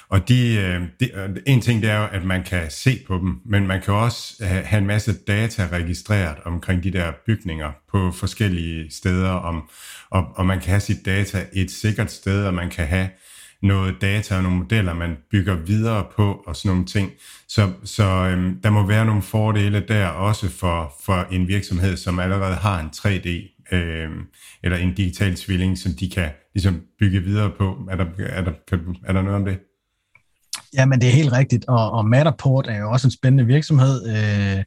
Og 0.10 0.30
de, 0.30 0.56
øh, 0.56 0.82
de, 1.00 1.12
en 1.46 1.62
ting 1.62 1.82
det 1.82 1.90
er 1.90 1.98
jo, 1.98 2.08
at 2.12 2.24
man 2.24 2.44
kan 2.44 2.72
se 2.72 3.04
på 3.08 3.18
dem, 3.18 3.40
men 3.46 3.68
man 3.68 3.82
kan 3.82 3.94
også 3.94 4.46
have, 4.46 4.64
have 4.64 4.78
en 4.78 4.88
masse 4.88 5.14
data 5.28 5.68
registreret 5.72 6.38
omkring 6.46 6.84
de 6.84 6.92
der 6.92 7.12
bygninger 7.26 7.72
på 7.92 8.12
forskellige 8.12 8.92
steder, 8.92 9.30
om, 9.30 9.70
og, 10.10 10.26
og 10.36 10.46
man 10.46 10.60
kan 10.60 10.70
have 10.70 10.80
sit 10.80 11.06
data 11.06 11.46
et 11.54 11.72
sikkert 11.72 12.12
sted, 12.12 12.46
og 12.46 12.54
man 12.54 12.70
kan 12.70 12.88
have 12.88 13.10
noget 13.62 13.96
data 14.02 14.36
og 14.38 14.44
nogle 14.44 14.58
modeller, 14.58 14.94
man 14.94 15.18
bygger 15.32 15.56
videre 15.56 16.06
på 16.16 16.44
og 16.48 16.56
sådan 16.56 16.70
nogle 16.70 16.86
ting. 16.86 17.12
Så, 17.48 17.72
så 17.84 18.04
øhm, 18.04 18.62
der 18.62 18.70
må 18.70 18.88
være 18.88 19.06
nogle 19.06 19.22
fordele 19.22 19.86
der 19.88 20.08
også 20.08 20.50
for, 20.50 20.94
for 21.06 21.28
en 21.32 21.48
virksomhed, 21.48 21.98
som 21.98 22.20
allerede 22.20 22.56
har 22.56 22.80
en 22.80 22.90
3D 22.96 23.30
øh, 23.76 24.10
eller 24.64 24.78
en 24.78 24.94
digital 24.94 25.36
tvilling, 25.36 25.78
som 25.78 25.92
de 26.00 26.10
kan 26.10 26.30
ligesom 26.54 26.82
bygge 27.00 27.20
videre 27.20 27.52
på. 27.58 27.88
Er 27.90 27.96
der, 27.96 28.06
er 28.20 28.42
der, 28.42 28.52
er 29.06 29.14
der 29.14 29.22
noget 29.22 29.36
om 29.36 29.46
det? 29.46 29.60
Ja, 30.78 30.86
men 30.86 31.02
det 31.02 31.10
er 31.10 31.14
helt 31.14 31.32
rigtigt, 31.32 31.66
og, 31.68 31.92
og 31.92 32.06
Matterport 32.06 32.68
er 32.68 32.78
jo 32.78 32.92
også 32.92 33.08
en 33.08 33.12
spændende 33.12 33.46
virksomhed. 33.46 34.08
Øh, 34.08 34.64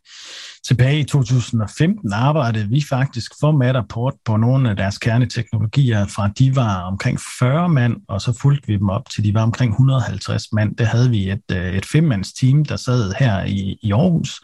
tilbage 0.66 1.00
i 1.00 1.04
2015 1.04 2.12
arbejdede 2.12 2.68
vi 2.68 2.84
faktisk 2.88 3.32
for 3.40 3.52
Matterport 3.52 4.14
på 4.24 4.36
nogle 4.36 4.70
af 4.70 4.76
deres 4.76 4.98
kerneteknologier, 4.98 6.06
fra 6.06 6.28
de 6.38 6.56
var 6.56 6.82
omkring 6.82 7.18
40 7.38 7.68
mand, 7.68 7.96
og 8.08 8.20
så 8.20 8.38
fulgte 8.40 8.66
vi 8.66 8.76
dem 8.76 8.88
op 8.88 9.10
til 9.10 9.24
de 9.24 9.34
var 9.34 9.42
omkring 9.42 9.72
150 9.72 10.52
mand. 10.52 10.76
Det 10.76 10.86
havde 10.86 11.10
vi 11.10 11.30
et, 11.30 11.42
øh, 11.52 11.74
et 11.74 11.86
femmands 11.86 12.32
team, 12.32 12.64
der 12.64 12.76
sad 12.76 13.12
her 13.18 13.44
i, 13.44 13.78
i 13.82 13.92
Aarhus 13.92 14.40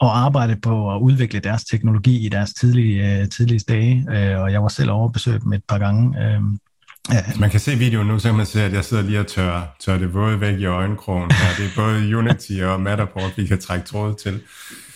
og 0.00 0.18
arbejdede 0.18 0.60
på 0.60 0.94
at 0.94 1.00
udvikle 1.00 1.40
deres 1.40 1.64
teknologi 1.64 2.26
i 2.26 2.28
deres 2.28 2.54
tidlige, 2.54 3.20
øh, 3.20 3.28
tidlige 3.28 3.60
dage, 3.68 4.06
øh, 4.10 4.40
og 4.40 4.52
jeg 4.52 4.62
var 4.62 4.68
selv 4.68 4.90
over 4.90 5.38
dem 5.42 5.52
et 5.52 5.62
par 5.68 5.78
gange. 5.78 6.24
Øh, 6.24 6.40
Ja. 7.10 7.22
Man 7.38 7.50
kan 7.50 7.60
se 7.60 7.76
videoen 7.78 8.06
nu, 8.06 8.18
så 8.18 8.28
kan 8.28 8.36
man 8.36 8.46
se, 8.46 8.62
at 8.62 8.72
jeg 8.72 8.84
sidder 8.84 9.02
lige 9.02 9.20
og 9.20 9.26
tør, 9.26 9.76
tør 9.80 9.98
det 9.98 10.14
våde 10.14 10.40
væk 10.40 10.58
i 10.58 10.64
øjenkrogen. 10.64 11.30
Ja, 11.30 11.62
det 11.62 11.70
er 11.70 11.74
både 11.76 12.16
Unity 12.16 12.52
og 12.62 12.80
Matterport, 12.80 13.32
vi 13.36 13.46
kan 13.46 13.60
trække 13.60 13.86
tråd 13.86 14.14
til. 14.14 14.40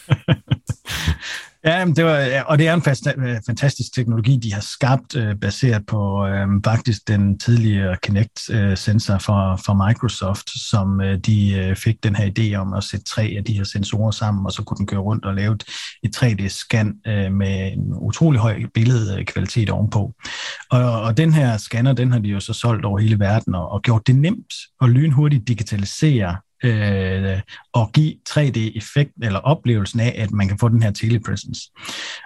Ja, 1.66 1.84
det 1.96 2.04
var, 2.04 2.44
og 2.46 2.58
det 2.58 2.68
er 2.68 2.74
en 2.74 3.24
øh, 3.24 3.40
fantastisk 3.46 3.94
teknologi, 3.94 4.36
de 4.36 4.52
har 4.52 4.60
skabt, 4.60 5.16
øh, 5.16 5.36
baseret 5.36 5.86
på 5.86 6.26
øh, 6.26 6.46
faktisk 6.64 7.08
den 7.08 7.38
tidligere 7.38 7.96
Kinect-sensor 8.02 9.14
øh, 9.14 9.20
fra, 9.20 9.56
fra 9.56 9.88
Microsoft, 9.88 10.50
som 10.70 11.00
øh, 11.00 11.18
de 11.18 11.74
fik 11.78 12.02
den 12.02 12.16
her 12.16 12.30
idé 12.38 12.54
om 12.54 12.74
at 12.74 12.84
sætte 12.84 13.04
tre 13.04 13.34
af 13.38 13.44
de 13.44 13.52
her 13.52 13.64
sensorer 13.64 14.10
sammen, 14.10 14.46
og 14.46 14.52
så 14.52 14.62
kunne 14.62 14.78
den 14.78 14.86
køre 14.86 15.00
rundt 15.00 15.24
og 15.24 15.34
lave 15.34 15.58
et 16.02 16.16
3D-scan 16.16 17.10
øh, 17.10 17.32
med 17.32 17.72
en 17.72 17.92
utrolig 17.94 18.40
høj 18.40 18.62
billedkvalitet 18.74 19.70
ovenpå. 19.70 20.14
Og, 20.70 21.02
og 21.02 21.16
den 21.16 21.32
her 21.32 21.56
scanner, 21.56 21.92
den 21.92 22.12
har 22.12 22.18
de 22.18 22.28
jo 22.28 22.40
så 22.40 22.52
solgt 22.52 22.84
over 22.84 22.98
hele 22.98 23.18
verden 23.18 23.54
og, 23.54 23.68
og 23.68 23.82
gjort 23.82 24.06
det 24.06 24.16
nemt 24.16 24.54
og 24.80 24.90
lynhurtigt 24.90 25.48
digitalisere 25.48 26.36
øh, 26.64 27.40
og 27.72 27.90
give 27.92 28.14
3D-effekt 28.28 29.12
eller 29.22 29.38
oplevelsen 29.38 30.00
af, 30.00 30.14
at 30.18 30.30
man 30.30 30.48
kan 30.48 30.58
få 30.58 30.68
den 30.68 30.82
her 30.82 30.90
telepresence. 30.90 31.60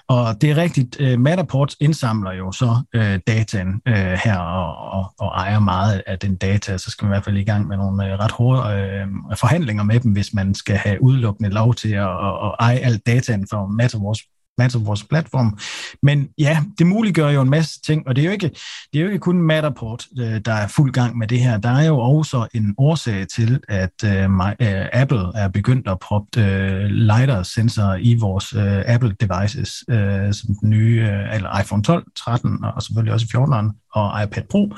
Og 0.08 0.40
det 0.40 0.50
er 0.50 0.56
rigtigt, 0.56 0.96
øh, 1.00 1.20
Matterport 1.20 1.74
indsamler 1.80 2.32
jo 2.32 2.52
så 2.52 2.82
øh, 2.94 3.20
dataen 3.26 3.82
øh, 3.88 3.94
her 3.94 4.38
og, 4.38 4.98
og, 4.98 5.12
og 5.18 5.28
ejer 5.28 5.58
meget 5.58 6.02
af 6.06 6.18
den 6.18 6.36
data, 6.36 6.78
så 6.78 6.90
skal 6.90 7.04
man 7.04 7.10
i 7.10 7.14
hvert 7.14 7.24
fald 7.24 7.36
i 7.36 7.44
gang 7.44 7.68
med 7.68 7.76
nogle 7.76 8.12
øh, 8.12 8.18
ret 8.18 8.30
hårde 8.30 8.74
øh, 8.74 9.06
forhandlinger 9.36 9.82
med 9.82 10.00
dem, 10.00 10.12
hvis 10.12 10.34
man 10.34 10.54
skal 10.54 10.76
have 10.76 11.02
udelukkende 11.02 11.50
lov 11.50 11.74
til 11.74 11.92
at, 11.92 12.08
at, 12.08 12.34
at 12.44 12.54
eje 12.60 12.78
alt 12.78 13.06
dataen 13.06 13.46
for 13.50 13.66
Matterports 13.66 14.20
Matter 14.60 14.78
vores 14.78 15.04
platform. 15.04 15.58
Men 16.02 16.28
ja, 16.38 16.62
det 16.78 16.86
muliggør 16.86 17.28
jo 17.28 17.40
en 17.40 17.50
masse 17.50 17.80
ting, 17.86 18.08
og 18.08 18.16
det 18.16 18.22
er 18.22 18.26
jo 18.26 18.32
ikke, 18.32 18.50
det 18.92 18.98
er 18.98 19.02
jo 19.02 19.06
ikke 19.06 19.18
kun 19.18 19.42
Matterport, 19.42 20.06
øh, 20.18 20.40
der 20.44 20.52
er 20.52 20.68
fuld 20.68 20.92
gang 20.92 21.18
med 21.18 21.28
det 21.28 21.40
her. 21.40 21.58
Der 21.58 21.70
er 21.70 21.86
jo 21.86 21.98
også 21.98 22.48
en 22.54 22.74
årsag 22.78 23.28
til, 23.28 23.60
at 23.68 23.96
uh, 24.04 24.50
Apple 24.92 25.24
er 25.34 25.48
begyndt 25.48 25.88
at 25.88 25.98
proppe 25.98 26.40
uh, 26.40 26.84
LiDAR-sensorer 26.84 27.96
i 27.96 28.14
vores 28.20 28.54
uh, 28.54 28.94
Apple 28.94 29.14
devices, 29.20 29.84
uh, 29.88 30.32
som 30.32 30.54
den 30.60 30.70
nye, 30.70 31.00
uh, 31.02 31.34
eller 31.34 31.60
iPhone 31.60 31.82
12, 31.82 32.04
13 32.16 32.64
og 32.64 32.82
selvfølgelig 32.82 33.12
også 33.12 33.26
14'eren 33.26 33.89
og 33.92 34.22
iPad 34.22 34.42
Pro 34.50 34.74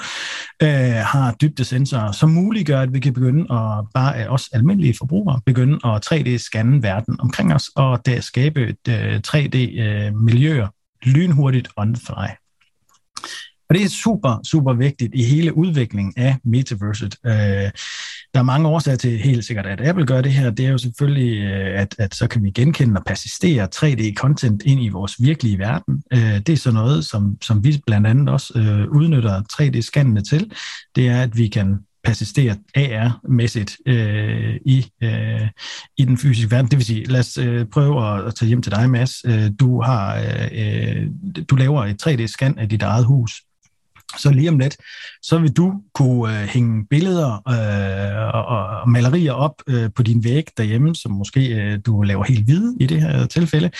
øh, 0.62 0.68
har 1.12 1.34
dybdesensorer, 1.40 2.12
som 2.12 2.30
muliggør, 2.30 2.80
at 2.80 2.94
vi 2.94 3.00
kan 3.00 3.12
begynde 3.12 3.40
at, 3.40 3.84
bare 3.94 4.16
af 4.16 4.28
os 4.28 4.48
almindelige 4.52 4.94
forbrugere, 4.98 5.40
begynde 5.46 5.78
at 5.84 6.12
3D-scanne 6.12 6.82
verden 6.82 7.20
omkring 7.20 7.54
os, 7.54 7.70
og 7.76 8.06
der 8.06 8.20
skabe 8.20 8.68
et 8.68 8.88
øh, 8.88 9.20
3D-miljøer 9.26 10.66
øh, 10.66 11.12
lynhurtigt 11.12 11.68
on 11.76 11.94
the 11.94 12.02
fly. 12.06 12.41
Og 13.72 13.78
det 13.78 13.84
er 13.84 13.88
super, 13.88 14.40
super 14.44 14.72
vigtigt 14.74 15.14
i 15.14 15.24
hele 15.24 15.56
udviklingen 15.56 16.14
af 16.16 16.36
metaverset. 16.44 17.16
Øh, 17.26 17.32
der 18.34 18.40
er 18.40 18.42
mange 18.42 18.68
årsager 18.68 18.96
til 18.96 19.18
helt 19.18 19.44
sikkert, 19.44 19.66
at 19.66 19.80
Apple 19.88 20.06
gør 20.06 20.20
det 20.20 20.32
her. 20.32 20.50
Det 20.50 20.66
er 20.66 20.70
jo 20.70 20.78
selvfølgelig, 20.78 21.38
øh, 21.38 21.80
at, 21.80 21.94
at 21.98 22.14
så 22.14 22.28
kan 22.28 22.44
vi 22.44 22.50
genkende 22.50 22.98
og 22.98 23.04
persistere 23.06 23.68
3D-content 23.74 24.58
ind 24.64 24.84
i 24.84 24.88
vores 24.88 25.22
virkelige 25.22 25.58
verden. 25.58 26.02
Øh, 26.12 26.38
det 26.38 26.48
er 26.48 26.56
så 26.56 26.72
noget, 26.72 27.04
som, 27.04 27.36
som 27.42 27.64
vi 27.64 27.80
blandt 27.86 28.06
andet 28.06 28.28
også 28.28 28.52
øh, 28.56 28.88
udnytter 28.90 29.42
3D-scannene 29.52 30.22
til. 30.22 30.52
Det 30.96 31.08
er, 31.08 31.22
at 31.22 31.36
vi 31.36 31.48
kan 31.48 31.78
persistere 32.04 32.56
AR-mæssigt 32.76 33.76
øh, 33.86 34.56
i, 34.66 34.86
øh, 35.02 35.48
i 35.96 36.04
den 36.04 36.18
fysiske 36.18 36.50
verden. 36.50 36.70
Det 36.70 36.78
vil 36.78 36.86
sige, 36.86 37.04
lad 37.04 37.20
os 37.20 37.38
øh, 37.38 37.66
prøve 37.66 38.06
at, 38.06 38.26
at 38.26 38.34
tage 38.34 38.48
hjem 38.48 38.62
til 38.62 38.72
dig, 38.72 38.90
Mads. 38.90 39.12
Øh, 39.26 39.50
du, 39.60 39.82
har, 39.82 40.16
øh, 40.16 40.96
øh 40.96 41.06
du 41.50 41.56
laver 41.56 41.84
et 41.84 42.06
3D-scan 42.06 42.58
af 42.58 42.68
dit 42.68 42.82
eget 42.82 43.04
hus. 43.04 43.32
Så 44.18 44.30
lige 44.30 44.48
om 44.48 44.58
lidt, 44.58 44.76
så 45.22 45.38
vil 45.38 45.52
du 45.52 45.72
kunne 45.94 46.40
øh, 46.40 46.48
hænge 46.48 46.86
billeder 46.90 47.32
øh, 47.48 48.34
og, 48.34 48.44
og 48.44 48.90
malerier 48.90 49.32
op 49.32 49.54
øh, 49.66 49.90
på 49.96 50.02
din 50.02 50.24
væg 50.24 50.44
derhjemme, 50.56 50.94
som 50.94 51.12
måske 51.12 51.48
øh, 51.48 51.78
du 51.86 52.02
laver 52.02 52.24
helt 52.24 52.44
hvide 52.44 52.76
i 52.80 52.86
det 52.86 53.00
her 53.00 53.26
tilfælde. 53.26 53.70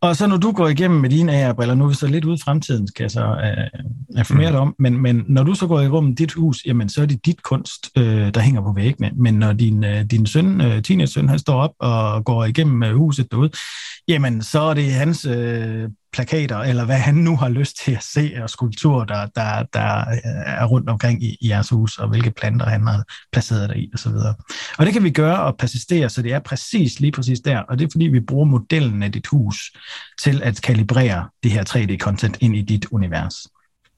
Og 0.00 0.16
så 0.16 0.26
når 0.26 0.36
du 0.36 0.52
går 0.52 0.68
igennem 0.68 1.00
med 1.00 1.10
dine 1.10 1.44
AR-briller, 1.44 1.74
nu 1.74 1.84
er 1.84 1.88
vi 1.88 1.94
så 1.94 2.06
lidt 2.06 2.24
ude 2.24 2.34
i 2.34 2.42
fremtiden, 2.44 2.88
kan 2.96 3.02
jeg 3.02 3.10
så 3.10 3.20
øh, 3.20 3.82
informere 4.18 4.52
dig 4.52 4.58
om, 4.58 4.74
men, 4.78 5.02
men 5.02 5.24
når 5.28 5.42
du 5.42 5.54
så 5.54 5.66
går 5.66 5.80
i 5.80 5.88
rummet 5.88 6.18
dit 6.18 6.32
hus, 6.32 6.62
jamen 6.66 6.88
så 6.88 7.02
er 7.02 7.06
det 7.06 7.26
dit 7.26 7.42
kunst, 7.42 7.90
øh, 7.96 8.34
der 8.34 8.40
hænger 8.40 8.62
på 8.62 8.72
væggene. 8.72 9.10
Men 9.16 9.34
når 9.34 9.52
din, 9.52 9.84
øh, 9.84 10.04
din 10.04 10.26
søn, 10.26 10.60
øh, 10.60 10.82
teenage-søn, 10.82 11.28
han 11.28 11.38
står 11.38 11.60
op 11.60 11.70
og 11.78 12.24
går 12.24 12.44
igennem 12.44 12.82
øh, 12.82 12.94
huset 12.94 13.30
derude, 13.30 13.50
jamen 14.08 14.42
så 14.42 14.60
er 14.60 14.74
det 14.74 14.92
hans 14.92 15.24
øh, 15.24 15.88
plakater, 16.18 16.58
eller 16.58 16.84
hvad 16.84 16.96
han 16.96 17.14
nu 17.14 17.36
har 17.36 17.48
lyst 17.48 17.84
til 17.84 17.92
at 17.92 18.02
se, 18.02 18.32
og 18.42 18.50
skulpturer, 18.50 19.04
der, 19.04 19.26
der, 19.26 19.62
der 19.72 20.04
er 20.46 20.64
rundt 20.64 20.88
omkring 20.90 21.22
i, 21.22 21.36
i 21.40 21.48
jeres 21.48 21.68
hus, 21.68 21.98
og 21.98 22.08
hvilke 22.08 22.30
planter 22.30 22.66
han 22.66 22.86
har 22.86 23.04
placeret 23.32 23.68
der 23.68 23.74
i, 23.74 23.90
osv. 23.94 24.08
Og, 24.10 24.34
og 24.78 24.86
det 24.86 24.92
kan 24.92 25.04
vi 25.04 25.10
gøre 25.10 25.42
og 25.42 25.56
persistere, 25.56 26.08
så 26.08 26.22
det 26.22 26.32
er 26.32 26.38
præcis 26.38 27.00
lige 27.00 27.12
præcis 27.12 27.40
der, 27.40 27.58
og 27.58 27.78
det 27.78 27.84
er 27.84 27.88
fordi, 27.92 28.06
vi 28.06 28.20
bruger 28.20 28.44
modellen 28.44 29.02
af 29.02 29.12
dit 29.12 29.26
hus 29.26 29.72
til 30.22 30.42
at 30.42 30.62
kalibrere 30.62 31.28
det 31.42 31.50
her 31.50 31.64
3D-content 31.64 32.36
ind 32.40 32.56
i 32.56 32.62
dit 32.62 32.86
univers. 32.90 33.34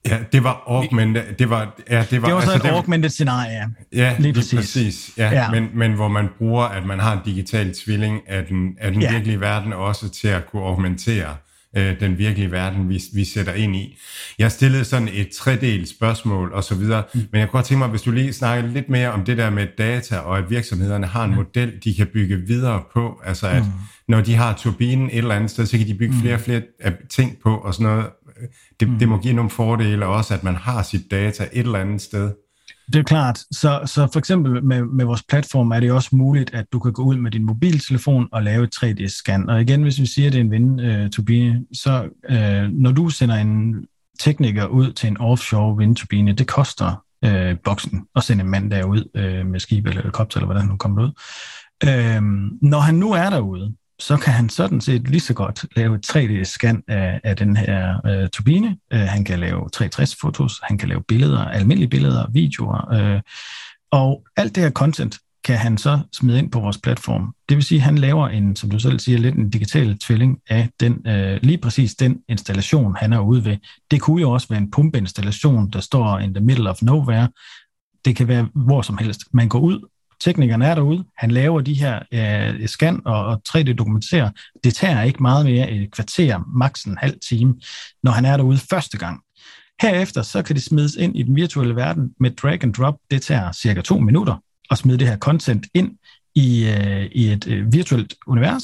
Ja, 0.05 0.17
det 0.31 0.43
var 0.43 0.63
augmented. 0.67 1.23
Det 1.39 1.49
var, 1.49 1.81
ja, 1.89 2.05
det 2.11 2.21
var, 2.21 2.27
det 2.27 2.35
var 2.35 2.41
så 2.41 2.51
altså, 2.51 2.67
et 2.67 2.73
augmented 2.73 3.09
scenarie. 3.09 3.67
Ja, 3.93 4.15
lige 4.19 4.33
præcis. 4.33 4.59
præcis 4.59 5.11
ja. 5.17 5.29
Ja. 5.29 5.51
Men, 5.51 5.69
men 5.73 5.93
hvor 5.93 6.07
man 6.07 6.29
bruger, 6.37 6.63
at 6.63 6.85
man 6.85 6.99
har 6.99 7.13
en 7.13 7.19
digital 7.25 7.73
tvilling 7.73 8.21
af 8.27 8.45
den, 8.45 8.77
af 8.79 8.91
den 8.91 9.01
ja. 9.01 9.11
virkelige 9.11 9.39
verden 9.39 9.73
også 9.73 10.09
til 10.09 10.27
at 10.27 10.45
kunne 10.51 10.63
augmentere 10.63 11.35
øh, 11.77 11.99
den 11.99 12.17
virkelige 12.17 12.51
verden, 12.51 12.89
vi, 12.89 13.01
vi 13.13 13.25
sætter 13.25 13.53
ind 13.53 13.75
i. 13.75 13.97
Jeg 14.39 14.51
stillede 14.51 14.85
sådan 14.85 15.09
et 15.13 15.29
tredelt 15.29 15.89
spørgsmål 15.89 16.51
og 16.53 16.63
så 16.63 16.75
videre, 16.75 17.03
mm. 17.13 17.21
men 17.31 17.39
jeg 17.39 17.49
kunne 17.49 17.57
godt 17.57 17.65
tænke 17.65 17.79
mig, 17.79 17.89
hvis 17.89 18.01
du 18.01 18.11
lige 18.11 18.33
snakker 18.33 18.69
lidt 18.69 18.89
mere 18.89 19.11
om 19.11 19.23
det 19.25 19.37
der 19.37 19.49
med 19.49 19.67
data, 19.77 20.17
og 20.17 20.37
at 20.37 20.49
virksomhederne 20.49 21.07
har 21.07 21.23
en 21.23 21.29
mm. 21.29 21.35
model, 21.35 21.73
de 21.83 21.95
kan 21.95 22.07
bygge 22.07 22.37
videre 22.37 22.83
på, 22.93 23.21
altså 23.25 23.47
at 23.47 23.63
mm. 23.63 23.71
når 24.07 24.21
de 24.21 24.35
har 24.35 24.53
turbinen 24.53 25.09
et 25.09 25.17
eller 25.17 25.35
andet 25.35 25.51
sted, 25.51 25.65
så 25.65 25.77
kan 25.77 25.87
de 25.87 25.95
bygge 25.95 26.15
mm. 26.15 26.21
flere 26.21 26.35
og 26.35 26.41
flere 26.41 26.61
ting 27.09 27.37
på 27.43 27.57
og 27.57 27.73
sådan 27.73 27.93
noget. 27.93 28.09
Det, 28.79 28.89
mm. 28.89 28.99
det 28.99 29.09
må 29.09 29.17
give 29.17 29.33
nogle 29.33 29.49
fordele 29.49 30.05
også, 30.05 30.33
at 30.33 30.43
man 30.43 30.55
har 30.55 30.83
sit 30.83 31.11
data 31.11 31.43
et 31.53 31.65
eller 31.65 31.79
andet 31.79 32.01
sted. 32.01 32.31
Det 32.87 32.99
er 32.99 33.03
klart. 33.03 33.39
Så, 33.51 33.81
så 33.85 34.07
for 34.13 34.19
eksempel 34.19 34.63
med, 34.63 34.83
med 34.83 35.05
vores 35.05 35.23
platform 35.23 35.71
er 35.71 35.79
det 35.79 35.91
også 35.91 36.09
muligt, 36.11 36.53
at 36.53 36.65
du 36.73 36.79
kan 36.79 36.93
gå 36.93 37.03
ud 37.03 37.15
med 37.15 37.31
din 37.31 37.45
mobiltelefon 37.45 38.27
og 38.31 38.43
lave 38.43 38.63
et 38.63 38.75
3D-scan. 38.75 39.49
Og 39.49 39.61
igen, 39.61 39.83
hvis 39.83 39.99
vi 39.99 40.05
siger, 40.05 40.27
at 40.27 40.33
det 40.33 40.39
er 40.39 40.43
en 40.43 40.51
vindturbine, 40.51 41.03
øh, 41.03 41.09
turbine, 41.09 41.65
så 41.73 42.09
øh, 42.29 42.69
når 42.71 42.91
du 42.91 43.09
sender 43.09 43.35
en 43.35 43.85
tekniker 44.19 44.65
ud 44.65 44.91
til 44.91 45.07
en 45.07 45.17
offshore 45.17 45.77
vindturbine, 45.77 46.33
det 46.33 46.47
koster 46.47 47.03
øh, 47.25 47.57
boksen 47.63 48.05
at 48.15 48.23
sende 48.23 48.43
en 48.43 48.49
mand 48.49 48.71
derud 48.71 49.09
øh, 49.15 49.45
med 49.45 49.59
skib 49.59 49.85
eller 49.85 50.01
helikopter, 50.01 50.37
eller 50.37 50.45
hvordan 50.45 50.67
nu 50.67 50.77
kommer 50.77 51.03
ud. 51.03 51.11
Øh, 51.83 52.21
når 52.61 52.79
han 52.79 52.95
nu 52.95 53.11
er 53.11 53.29
derude, 53.29 53.75
så 54.01 54.17
kan 54.17 54.33
han 54.33 54.49
sådan 54.49 54.81
set 54.81 55.07
lige 55.07 55.19
så 55.19 55.33
godt 55.33 55.65
lave 55.75 55.95
et 55.95 56.11
3D-scan 56.11 56.83
af, 56.87 57.21
af 57.23 57.35
den 57.35 57.57
her 57.57 58.07
øh, 58.07 58.29
turbine. 58.29 58.77
Øh, 58.93 58.99
han 58.99 59.25
kan 59.25 59.39
lave 59.39 59.69
360-fotos, 59.75 60.59
han 60.63 60.77
kan 60.77 60.89
lave 60.89 61.03
billeder, 61.07 61.45
almindelige 61.45 61.89
billeder, 61.89 62.25
videoer, 62.31 62.93
øh, 62.93 63.21
og 63.91 64.23
alt 64.37 64.55
det 64.55 64.63
her 64.63 64.71
content 64.71 65.19
kan 65.43 65.57
han 65.57 65.77
så 65.77 65.99
smide 66.13 66.39
ind 66.39 66.51
på 66.51 66.59
vores 66.59 66.77
platform. 66.77 67.35
Det 67.49 67.57
vil 67.57 67.63
sige, 67.63 67.77
at 67.77 67.83
han 67.83 67.97
laver 67.97 68.27
en, 68.27 68.55
som 68.55 68.69
du 68.69 68.79
selv 68.79 68.99
siger, 68.99 69.17
lidt 69.17 69.35
en 69.35 69.49
digital 69.49 69.97
tvilling 69.99 70.39
af 70.49 70.69
den, 70.79 71.07
øh, 71.07 71.39
lige 71.43 71.57
præcis 71.57 71.95
den 71.95 72.19
installation, 72.29 72.95
han 72.95 73.13
er 73.13 73.19
ude 73.19 73.45
ved. 73.45 73.57
Det 73.91 74.01
kunne 74.01 74.21
jo 74.21 74.31
også 74.31 74.47
være 74.49 74.59
en 74.59 74.71
pumpeinstallation, 74.71 75.69
der 75.69 75.79
står 75.79 76.19
in 76.19 76.33
the 76.33 76.43
middle 76.43 76.69
of 76.69 76.81
nowhere. 76.81 77.29
Det 78.05 78.15
kan 78.15 78.27
være 78.27 78.47
hvor 78.55 78.81
som 78.81 78.97
helst. 78.97 79.21
Man 79.33 79.49
går 79.49 79.59
ud 79.59 79.89
Teknikeren 80.21 80.61
er 80.61 80.75
derude, 80.75 81.03
han 81.17 81.31
laver 81.31 81.61
de 81.61 81.73
her 81.73 81.99
øh, 82.13 82.67
scan 82.67 83.01
og, 83.05 83.25
og 83.25 83.41
3D-dokumenterer. 83.49 84.29
Det 84.63 84.73
tager 84.73 85.01
ikke 85.01 85.21
meget 85.21 85.45
mere 85.45 85.71
et 85.71 85.91
kvarter, 85.91 86.39
maks 86.57 86.83
en 86.83 86.97
halv 86.97 87.19
time, 87.29 87.55
når 88.03 88.11
han 88.11 88.25
er 88.25 88.37
derude 88.37 88.57
første 88.57 88.97
gang. 88.97 89.21
Herefter 89.81 90.21
så 90.21 90.41
kan 90.41 90.55
det 90.55 90.63
smides 90.63 90.95
ind 90.95 91.17
i 91.17 91.23
den 91.23 91.35
virtuelle 91.35 91.75
verden 91.75 92.13
med 92.19 92.31
drag 92.31 92.63
and 92.63 92.73
drop. 92.73 92.95
Det 93.11 93.21
tager 93.21 93.51
cirka 93.51 93.81
to 93.81 93.99
minutter 93.99 94.35
at 94.71 94.77
smide 94.77 94.97
det 94.97 95.07
her 95.07 95.17
content 95.17 95.65
ind 95.73 95.91
i, 96.35 96.69
øh, 96.69 97.05
i 97.05 97.31
et 97.31 97.47
øh, 97.47 97.73
virtuelt 97.73 98.15
univers, 98.27 98.63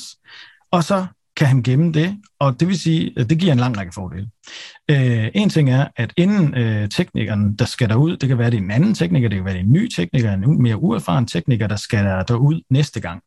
og 0.71 0.83
så 0.83 1.05
kan 1.37 1.47
han 1.47 1.63
gemme 1.63 1.91
det, 1.91 2.17
og 2.39 2.59
det 2.59 2.67
vil 2.67 2.79
sige, 2.79 3.13
at 3.17 3.29
det 3.29 3.39
giver 3.39 3.53
en 3.53 3.59
lang 3.59 3.77
række 3.77 3.93
fordele. 3.93 4.29
Øh, 4.91 5.31
en 5.35 5.49
ting 5.49 5.69
er, 5.69 5.87
at 5.95 6.13
inden 6.17 6.53
øh, 6.53 6.89
teknikeren, 6.89 7.55
der 7.55 7.65
skal 7.65 7.89
derud, 7.89 8.17
det 8.17 8.29
kan 8.29 8.37
være 8.37 8.51
det 8.51 8.57
en 8.57 8.71
anden 8.71 8.93
tekniker, 8.93 9.29
det 9.29 9.35
kan 9.35 9.45
være 9.45 9.53
det 9.53 9.61
en 9.61 9.71
ny 9.71 9.89
tekniker, 9.95 10.33
en 10.33 10.61
mere 10.61 10.77
uerfaren 10.77 11.27
tekniker, 11.27 11.67
der 11.67 11.75
skal 11.75 12.05
der 12.05 12.23
derud 12.23 12.61
næste 12.69 12.99
gang 12.99 13.21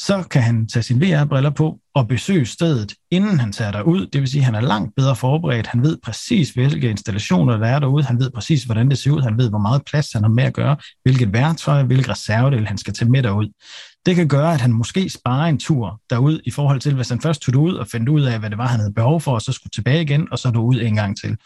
så 0.00 0.22
kan 0.30 0.42
han 0.42 0.68
tage 0.68 0.82
sine 0.82 1.06
VR-briller 1.06 1.50
på 1.50 1.78
og 1.94 2.08
besøge 2.08 2.46
stedet, 2.46 2.94
inden 3.10 3.40
han 3.40 3.52
tager 3.52 3.70
derud. 3.70 4.06
Det 4.06 4.20
vil 4.20 4.28
sige, 4.28 4.40
at 4.40 4.44
han 4.44 4.54
er 4.54 4.60
langt 4.60 4.94
bedre 4.96 5.16
forberedt. 5.16 5.66
Han 5.66 5.82
ved 5.82 5.98
præcis, 6.02 6.50
hvilke 6.50 6.90
installationer 6.90 7.56
der 7.56 7.66
er 7.66 7.78
derude. 7.78 8.04
Han 8.04 8.20
ved 8.20 8.30
præcis, 8.30 8.64
hvordan 8.64 8.88
det 8.90 8.98
ser 8.98 9.10
ud. 9.10 9.22
Han 9.22 9.38
ved, 9.38 9.48
hvor 9.48 9.58
meget 9.58 9.82
plads 9.84 10.12
han 10.12 10.22
har 10.22 10.30
med 10.30 10.44
at 10.44 10.54
gøre, 10.54 10.76
hvilket 11.02 11.32
værktøj, 11.32 11.82
hvilke 11.82 12.10
reservedel 12.10 12.66
han 12.66 12.78
skal 12.78 12.94
tage 12.94 13.10
med 13.10 13.22
derud. 13.22 13.48
Det 14.06 14.16
kan 14.16 14.28
gøre, 14.28 14.54
at 14.54 14.60
han 14.60 14.72
måske 14.72 15.08
sparer 15.08 15.48
en 15.48 15.58
tur 15.58 16.00
derud 16.10 16.40
i 16.44 16.50
forhold 16.50 16.80
til, 16.80 16.94
hvis 16.94 17.08
han 17.08 17.20
først 17.20 17.42
tog 17.42 17.62
ud 17.62 17.74
og 17.74 17.86
fandt 17.92 18.08
ud 18.08 18.22
af, 18.22 18.38
hvad 18.38 18.50
det 18.50 18.58
var, 18.58 18.66
han 18.66 18.80
havde 18.80 18.92
behov 18.92 19.20
for, 19.20 19.32
og 19.32 19.42
så 19.42 19.52
skulle 19.52 19.70
tilbage 19.70 20.02
igen, 20.02 20.28
og 20.32 20.38
så 20.38 20.50
derud 20.50 20.80
en 20.80 20.94
gang 20.94 21.16
til. 21.20 21.36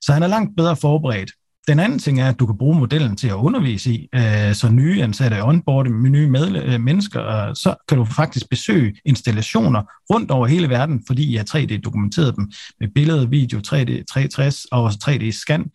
Så 0.00 0.12
han 0.12 0.22
er 0.22 0.26
langt 0.26 0.56
bedre 0.56 0.76
forberedt. 0.76 1.30
Den 1.68 1.78
anden 1.78 1.98
ting 1.98 2.20
er, 2.20 2.28
at 2.28 2.38
du 2.38 2.46
kan 2.46 2.58
bruge 2.58 2.78
modellen 2.78 3.16
til 3.16 3.28
at 3.28 3.34
undervise 3.34 3.92
i, 3.92 4.08
øh, 4.14 4.54
så 4.54 4.68
nye 4.72 5.02
ansatte 5.02 5.44
onboarde 5.44 5.90
med 5.90 6.10
nye 6.10 6.28
med, 6.28 6.62
øh, 6.64 6.80
mennesker, 6.80 7.20
og 7.20 7.56
så 7.56 7.74
kan 7.88 7.98
du 7.98 8.04
faktisk 8.04 8.50
besøge 8.50 8.94
installationer 9.04 9.82
rundt 10.10 10.30
over 10.30 10.46
hele 10.46 10.68
verden, 10.68 11.02
fordi 11.06 11.32
I 11.32 11.36
har 11.36 11.44
3D-dokumenteret 11.44 12.36
dem 12.36 12.50
med 12.80 12.88
billeder, 12.94 13.26
video, 13.26 13.58
3D, 13.58 14.04
360 14.04 14.64
og 14.64 14.90
3D-scan. 15.04 15.70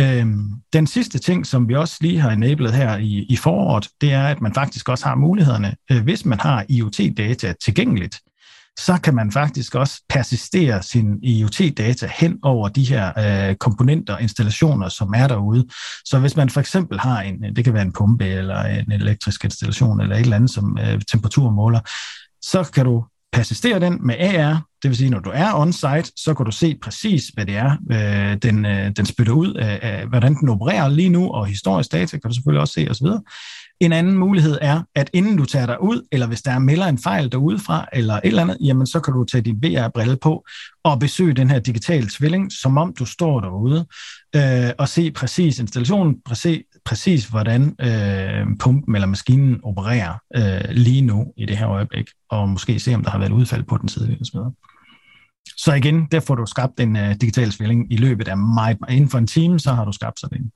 Øhm, 0.00 0.50
den 0.72 0.86
sidste 0.86 1.18
ting, 1.18 1.46
som 1.46 1.68
vi 1.68 1.74
også 1.74 1.96
lige 2.00 2.20
har 2.20 2.30
enabled 2.30 2.72
her 2.72 2.96
i, 2.96 3.26
i 3.28 3.36
foråret, 3.36 3.88
det 4.00 4.12
er, 4.12 4.26
at 4.26 4.40
man 4.40 4.54
faktisk 4.54 4.88
også 4.88 5.04
har 5.04 5.14
mulighederne, 5.14 5.76
øh, 5.90 6.02
hvis 6.02 6.24
man 6.24 6.40
har 6.40 6.64
IoT-data 6.68 7.54
tilgængeligt, 7.64 8.20
så 8.78 8.98
kan 9.02 9.14
man 9.14 9.32
faktisk 9.32 9.74
også 9.74 10.02
persistere 10.08 10.82
sin 10.82 11.18
IoT-data 11.22 12.10
hen 12.18 12.38
over 12.42 12.68
de 12.68 12.84
her 12.84 13.12
øh, 13.48 13.54
komponenter 13.56 14.14
og 14.14 14.22
installationer, 14.22 14.88
som 14.88 15.14
er 15.16 15.26
derude. 15.26 15.66
Så 16.04 16.18
hvis 16.18 16.36
man 16.36 16.50
for 16.50 16.60
eksempel 16.60 17.00
har 17.00 17.20
en, 17.20 17.56
det 17.56 17.64
kan 17.64 17.74
være 17.74 17.82
en 17.82 17.92
pumpe 17.92 18.26
eller 18.26 18.62
en 18.62 18.92
elektrisk 18.92 19.44
installation 19.44 20.00
eller 20.00 20.16
et 20.16 20.20
eller 20.20 20.36
andet, 20.36 20.50
som 20.50 20.78
øh, 20.80 21.00
temperaturmåler, 21.12 21.80
så 22.42 22.70
kan 22.74 22.84
du 22.84 23.04
persistere 23.32 23.80
den 23.80 24.06
med 24.06 24.14
AR, 24.20 24.62
det 24.86 24.90
vil 24.90 24.96
sige, 24.96 25.10
når 25.10 25.20
du 25.20 25.30
er 25.34 25.54
on-site, 25.54 26.12
så 26.16 26.34
kan 26.34 26.46
du 26.46 26.52
se 26.52 26.78
præcis, 26.82 27.28
hvad 27.28 27.46
det 27.46 27.56
er, 27.56 27.76
øh, 27.90 28.36
den, 28.42 28.66
øh, 28.66 28.92
den 28.96 29.06
spytter 29.06 29.32
ud 29.32 29.54
af, 29.54 29.78
af, 29.82 30.06
hvordan 30.06 30.34
den 30.34 30.48
opererer 30.48 30.88
lige 30.88 31.08
nu, 31.08 31.30
og 31.30 31.46
historisk 31.46 31.92
data 31.92 32.18
kan 32.18 32.30
du 32.30 32.34
selvfølgelig 32.34 32.60
også 32.60 32.74
se 32.74 32.86
osv. 32.90 33.06
En 33.80 33.92
anden 33.92 34.18
mulighed 34.18 34.58
er, 34.60 34.82
at 34.94 35.10
inden 35.12 35.36
du 35.36 35.44
tager 35.44 35.66
dig 35.66 35.82
ud, 35.82 36.06
eller 36.12 36.26
hvis 36.26 36.42
der 36.42 36.50
er 36.50 36.58
melder 36.58 36.86
en 36.86 36.98
fejl 36.98 37.32
derudefra, 37.32 37.86
eller 37.92 38.14
et 38.14 38.20
eller 38.24 38.42
andet, 38.42 38.56
jamen 38.60 38.86
så 38.86 39.00
kan 39.00 39.14
du 39.14 39.24
tage 39.24 39.42
din 39.42 39.62
VR-brille 39.62 40.16
på 40.22 40.44
og 40.84 41.00
besøge 41.00 41.34
den 41.34 41.50
her 41.50 41.58
digitale 41.58 42.08
tvilling, 42.10 42.52
som 42.52 42.78
om 42.78 42.94
du 42.98 43.04
står 43.04 43.40
derude, 43.40 43.86
øh, 44.36 44.70
og 44.78 44.88
se 44.88 45.10
præcis 45.10 45.58
installationen, 45.58 46.16
præcis, 46.24 46.62
præcis 46.84 47.26
hvordan 47.26 47.74
øh, 47.80 48.46
pumpen 48.60 48.94
eller 48.94 49.06
maskinen 49.06 49.60
opererer 49.62 50.14
øh, 50.36 50.70
lige 50.70 51.02
nu 51.02 51.26
i 51.36 51.46
det 51.46 51.56
her 51.56 51.68
øjeblik, 51.68 52.06
og 52.30 52.48
måske 52.48 52.80
se, 52.80 52.94
om 52.94 53.02
der 53.02 53.10
har 53.10 53.18
været 53.18 53.32
udfald 53.32 53.62
på 53.62 53.78
den 53.78 53.88
tidligere. 53.88 54.52
Så 55.56 55.72
igen, 55.72 56.06
der 56.12 56.20
får 56.20 56.34
du 56.34 56.46
skabt 56.46 56.80
en 56.80 56.96
uh, 56.96 57.12
digital 57.20 57.50
tvilling 57.50 57.92
i 57.92 57.96
løbet 57.96 58.28
af 58.28 58.38
meget, 58.38 58.76
inden 58.88 59.10
for 59.10 59.18
en 59.18 59.26
time, 59.26 59.60
så 59.60 59.72
har 59.72 59.84
du 59.84 59.92
skabt 59.92 60.20
sådan 60.20 60.38
en 60.38 60.50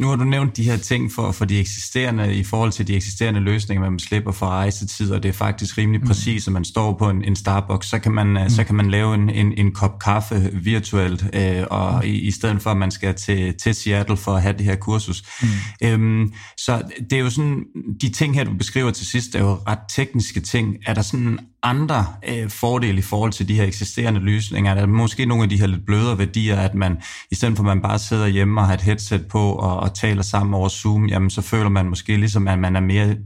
nu 0.00 0.08
har 0.08 0.16
du 0.16 0.24
nævnt 0.24 0.56
de 0.56 0.62
her 0.62 0.76
ting 0.76 1.12
for, 1.12 1.32
for 1.32 1.44
de 1.44 1.60
eksisterende, 1.60 2.34
i 2.34 2.44
forhold 2.44 2.72
til 2.72 2.86
de 2.86 2.96
eksisterende 2.96 3.40
løsninger, 3.40 3.90
man 3.90 3.98
slipper 3.98 4.32
for 4.32 4.46
rejsetid, 4.46 5.12
og 5.12 5.22
det 5.22 5.28
er 5.28 5.32
faktisk 5.32 5.78
rimelig 5.78 6.00
mm. 6.00 6.06
præcis, 6.06 6.46
at 6.46 6.52
man 6.52 6.64
står 6.64 6.92
på 6.92 7.10
en, 7.10 7.24
en 7.24 7.36
Starbucks, 7.36 7.88
så 7.88 7.98
kan 7.98 8.12
man, 8.12 8.26
mm. 8.26 8.50
så 8.50 8.64
kan 8.64 8.74
man 8.74 8.90
lave 8.90 9.14
en, 9.14 9.30
en, 9.30 9.52
en 9.52 9.72
kop 9.72 9.98
kaffe 9.98 10.50
virtuelt, 10.52 11.26
øh, 11.32 11.64
og 11.70 11.94
mm. 11.94 12.08
i, 12.08 12.10
i 12.10 12.30
stedet 12.30 12.62
for, 12.62 12.70
at 12.70 12.76
man 12.76 12.90
skal 12.90 13.14
til, 13.14 13.54
til 13.54 13.74
Seattle 13.74 14.16
for 14.16 14.32
at 14.32 14.42
have 14.42 14.52
det 14.58 14.64
her 14.64 14.76
kursus. 14.76 15.22
Mm. 15.42 15.48
Øhm, 15.88 16.32
så 16.58 16.82
det 17.10 17.18
er 17.18 17.20
jo 17.20 17.30
sådan, 17.30 17.64
de 18.00 18.08
ting 18.08 18.34
her, 18.34 18.44
du 18.44 18.54
beskriver 18.54 18.90
til 18.90 19.06
sidst, 19.06 19.34
er 19.34 19.40
jo 19.40 19.58
ret 19.68 19.78
tekniske 19.96 20.40
ting. 20.40 20.76
Er 20.86 20.94
der 20.94 21.02
sådan 21.02 21.38
andre 21.62 22.06
øh, 22.28 22.50
fordele 22.50 22.98
i 22.98 23.02
forhold 23.02 23.32
til 23.32 23.48
de 23.48 23.54
her 23.54 23.64
eksisterende 23.64 24.20
løsninger? 24.20 24.70
Er 24.70 24.74
der 24.74 24.86
måske 24.86 25.26
nogle 25.26 25.42
af 25.42 25.48
de 25.48 25.60
her 25.60 25.66
lidt 25.66 25.86
blødere 25.86 26.18
værdier, 26.18 26.56
at 26.56 26.74
man, 26.74 26.96
i 27.30 27.34
stedet 27.34 27.56
for 27.56 27.62
at 27.62 27.66
man 27.66 27.82
bare 27.82 27.98
sidder 27.98 28.26
hjemme 28.26 28.60
og 28.60 28.66
har 28.66 28.74
et 28.74 28.80
headset 28.80 29.26
på 29.28 29.52
og, 29.52 29.80
og 29.80 29.94
taler 29.94 30.22
sammen 30.22 30.54
over 30.54 30.68
Zoom, 30.68 31.06
jamen 31.06 31.30
så 31.30 31.42
føler 31.42 31.68
man 31.68 31.86
måske 31.86 32.16
ligesom, 32.16 32.48
at 32.48 32.58
man 32.58 32.76
er 32.76 32.80
mere 32.80 33.16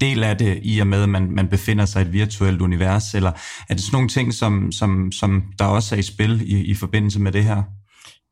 del 0.00 0.24
af 0.24 0.36
det, 0.36 0.60
i 0.62 0.78
og 0.78 0.86
med, 0.86 1.02
at 1.02 1.08
man, 1.08 1.30
man 1.30 1.48
befinder 1.48 1.84
sig 1.84 2.02
i 2.02 2.06
et 2.06 2.12
virtuelt 2.12 2.60
univers, 2.60 3.14
eller 3.14 3.32
er 3.68 3.74
det 3.74 3.80
sådan 3.80 3.96
nogle 3.96 4.08
ting, 4.08 4.34
som, 4.34 4.72
som, 4.72 5.12
som 5.12 5.42
der 5.58 5.64
også 5.64 5.94
er 5.94 5.98
i 5.98 6.02
spil 6.02 6.42
i, 6.44 6.64
i 6.64 6.74
forbindelse 6.74 7.20
med 7.20 7.32
det 7.32 7.44
her? 7.44 7.62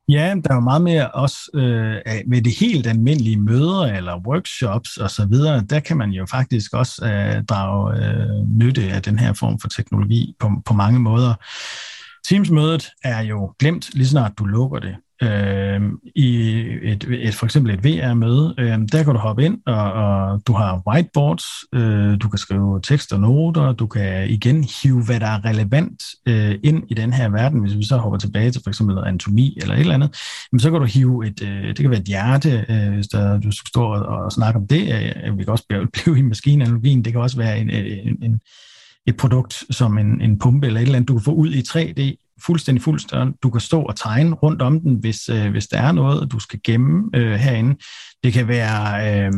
Ja, 0.09 0.35
der 0.45 0.51
er 0.51 0.55
jo 0.55 0.61
meget 0.61 0.83
mere 0.83 1.11
også 1.11 1.51
øh, 1.55 2.23
med 2.27 2.43
de 2.43 2.51
helt 2.51 2.87
almindelige 2.87 3.41
møder 3.41 3.83
eller 3.97 4.21
workshops 4.27 4.97
og 4.97 5.11
så 5.11 5.27
videre. 5.27 5.65
Der 5.71 5.81
kan 5.81 5.97
man 5.97 6.11
jo 6.11 6.27
faktisk 6.27 6.75
også 6.75 7.07
øh, 7.07 7.45
drage 7.45 8.05
øh, 8.05 8.49
nytte 8.49 8.83
af 8.83 9.03
den 9.03 9.19
her 9.19 9.33
form 9.33 9.59
for 9.61 9.69
teknologi 9.69 10.35
på, 10.39 10.51
på 10.65 10.75
mange 10.75 10.99
måder. 10.99 11.35
Teams-mødet 12.29 12.91
er 13.05 13.21
jo 13.21 13.55
glemt 13.59 13.91
lige 13.95 14.07
snart 14.07 14.33
du 14.39 14.45
lukker 14.45 14.79
det 14.79 14.97
øh, 15.23 15.81
i 16.15 16.51
et, 16.83 17.05
et, 17.11 17.35
for 17.35 17.47
eksempel 17.47 17.75
et 17.75 17.85
VR-møde, 17.85 18.55
øh, 18.59 18.79
der 18.93 19.03
kan 19.03 19.15
du 19.15 19.19
hoppe 19.19 19.45
ind, 19.45 19.59
og, 19.67 19.93
og 19.93 20.43
du 20.47 20.53
har 20.53 20.83
whiteboards, 20.87 21.45
øh, 21.75 22.21
du 22.21 22.29
kan 22.29 22.39
skrive 22.39 22.81
tekst 22.83 23.13
og 23.13 23.21
noter, 23.21 23.73
du 23.73 23.87
kan 23.87 24.31
igen 24.31 24.65
hive, 24.65 25.05
hvad 25.05 25.21
der 25.21 25.27
er 25.27 25.45
relevant 25.45 26.03
øh, 26.27 26.55
ind 26.63 26.83
i 26.89 26.95
den 26.95 27.13
her 27.13 27.29
verden. 27.29 27.61
Hvis 27.61 27.77
vi 27.77 27.85
så 27.85 27.97
hopper 27.97 28.19
tilbage 28.19 28.51
til 28.51 28.61
for 28.65 28.71
eksempel 28.71 28.99
anatomi 28.99 29.59
eller 29.61 29.75
et 29.75 29.81
eller 29.81 29.95
andet, 29.95 30.17
jamen, 30.53 30.61
så 30.61 30.71
kan 30.71 30.81
du 30.81 30.87
hive 30.87 31.27
et, 31.27 31.43
øh, 31.43 31.69
det 31.69 31.79
kan 31.79 31.91
være 31.91 32.01
et 32.01 32.07
hjerte, 32.07 32.67
øh, 32.69 32.95
hvis 32.95 33.09
der, 33.09 33.41
du 33.41 33.51
skal 33.51 33.69
stå 33.69 33.83
og, 33.83 34.25
og 34.25 34.33
snakke 34.33 34.61
om 34.61 34.67
det. 34.67 34.95
Øh, 34.95 35.13
øh 35.25 35.39
vi 35.39 35.45
kan 35.45 35.53
også 35.53 35.89
blive 35.93 36.19
i 36.19 36.23
maskinanalogien, 36.23 37.05
det 37.05 37.13
kan 37.13 37.23
også 37.23 37.37
være 37.37 37.59
en, 37.59 37.71
en, 37.71 38.23
en 38.23 38.41
et 39.07 39.17
produkt 39.17 39.65
som 39.71 39.99
en, 39.99 40.21
en 40.21 40.39
pumpe 40.39 40.67
eller 40.67 40.81
et 40.81 40.85
eller 40.85 40.97
andet, 40.97 41.09
du 41.09 41.15
kan 41.15 41.25
få 41.25 41.33
ud 41.33 41.53
i 41.53 41.61
3D, 41.61 42.26
fuldstændig 42.45 42.83
fuldstændig. 42.83 43.35
Du 43.43 43.51
kan 43.51 43.61
stå 43.61 43.83
og 43.83 43.97
tegne 43.97 44.35
rundt 44.35 44.63
om 44.63 44.81
den, 44.81 44.95
hvis, 44.95 45.29
øh, 45.29 45.51
hvis 45.51 45.67
der 45.67 45.79
er 45.79 45.93
noget, 45.93 46.33
du 46.33 46.39
skal 46.39 46.61
gemme 46.65 47.11
øh, 47.15 47.33
herinde. 47.33 47.77
Det 48.25 48.33
kan 48.33 48.49
være, 48.49 49.25
øh, 49.27 49.33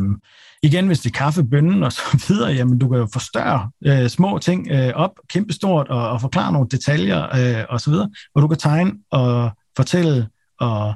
igen, 0.63 0.87
hvis 0.87 0.99
det 0.99 1.09
er 1.09 1.17
kaffebønnen 1.17 1.83
og 1.83 1.91
så 1.91 2.01
videre, 2.27 2.51
jamen 2.51 2.79
du 2.79 2.89
kan 2.89 2.97
jo 2.97 3.07
forstørre 3.13 3.71
øh, 3.85 4.09
små 4.09 4.39
ting 4.39 4.67
øh, 4.71 4.93
op, 4.95 5.11
kæmpestort, 5.29 5.87
og, 5.87 6.09
og 6.09 6.21
forklare 6.21 6.51
nogle 6.53 6.67
detaljer 6.71 7.23
øh, 7.35 7.65
og 7.69 7.81
så 7.81 7.89
videre, 7.89 8.09
og 8.35 8.41
du 8.41 8.47
kan 8.47 8.57
tegne 8.57 8.91
og 9.11 9.51
fortælle, 9.75 10.27
og 10.59 10.93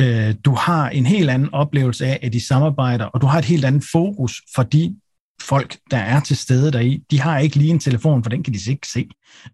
øh, 0.00 0.34
du 0.44 0.54
har 0.54 0.88
en 0.88 1.06
helt 1.06 1.30
anden 1.30 1.54
oplevelse 1.54 2.06
af, 2.06 2.18
at 2.22 2.32
de 2.32 2.46
samarbejder, 2.46 3.04
og 3.04 3.20
du 3.20 3.26
har 3.26 3.38
et 3.38 3.44
helt 3.44 3.64
andet 3.64 3.84
fokus, 3.92 4.42
fordi 4.54 4.96
folk, 5.42 5.76
der 5.90 5.96
er 5.96 6.20
til 6.20 6.36
stede 6.36 6.72
deri, 6.72 7.02
de 7.10 7.20
har 7.20 7.38
ikke 7.38 7.56
lige 7.56 7.70
en 7.70 7.78
telefon, 7.78 8.22
for 8.22 8.30
den 8.30 8.42
kan 8.42 8.54
de 8.54 8.70
ikke 8.70 8.88
se. 8.88 9.08